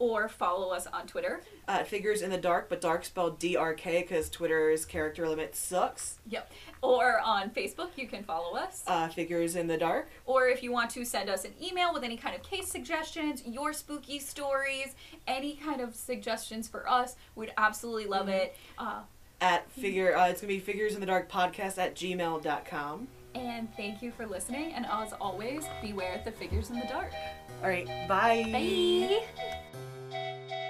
Or 0.00 0.28
follow 0.28 0.70
us 0.70 0.88
on 0.88 1.06
Twitter. 1.06 1.42
Uh, 1.68 1.84
figures 1.84 2.22
in 2.22 2.30
the 2.30 2.36
dark, 2.38 2.68
but 2.68 2.80
dark 2.80 3.04
spelled 3.04 3.38
D 3.38 3.54
R 3.56 3.74
K 3.74 4.00
because 4.02 4.28
Twitter's 4.28 4.84
character 4.84 5.28
limit 5.28 5.54
sucks. 5.54 6.18
Yep. 6.28 6.50
Or 6.82 7.20
on 7.20 7.50
Facebook, 7.50 7.90
you 7.96 8.08
can 8.08 8.24
follow 8.24 8.56
us. 8.56 8.82
Uh, 8.86 9.06
figures 9.08 9.54
in 9.54 9.68
the 9.68 9.76
dark. 9.76 10.08
Or 10.26 10.48
if 10.48 10.62
you 10.64 10.72
want 10.72 10.90
to 10.92 11.04
send 11.04 11.30
us 11.30 11.44
an 11.44 11.52
email 11.62 11.94
with 11.94 12.02
any 12.02 12.16
kind 12.16 12.34
of 12.34 12.42
case 12.42 12.66
suggestions, 12.66 13.44
your 13.46 13.72
spooky 13.72 14.18
stories, 14.18 14.94
any 15.28 15.54
kind 15.54 15.80
of 15.80 15.94
suggestions 15.94 16.66
for 16.66 16.88
us, 16.88 17.14
we'd 17.36 17.52
absolutely 17.56 18.06
love 18.06 18.26
Mhm. 18.26 18.34
it. 18.34 18.56
Uh, 18.78 19.02
At 19.42 19.70
figure, 19.70 20.16
uh, 20.16 20.28
it's 20.28 20.40
gonna 20.40 20.48
be 20.48 20.58
figures 20.58 20.94
in 20.94 21.00
the 21.00 21.06
dark 21.06 21.30
podcast 21.30 21.78
at 21.78 21.94
gmail.com. 21.94 23.08
and 23.34 23.68
thank 23.76 24.02
you 24.02 24.10
for 24.10 24.26
listening. 24.26 24.72
And 24.72 24.84
as 24.86 25.12
always, 25.20 25.64
beware 25.80 26.14
of 26.14 26.24
the 26.24 26.32
figures 26.32 26.68
in 26.70 26.80
the 26.80 26.86
dark. 26.86 27.12
All 27.62 27.68
right, 27.68 27.86
bye. 28.08 28.42
Bye. 28.50 29.89
Thank 30.10 30.50
you. 30.50 30.69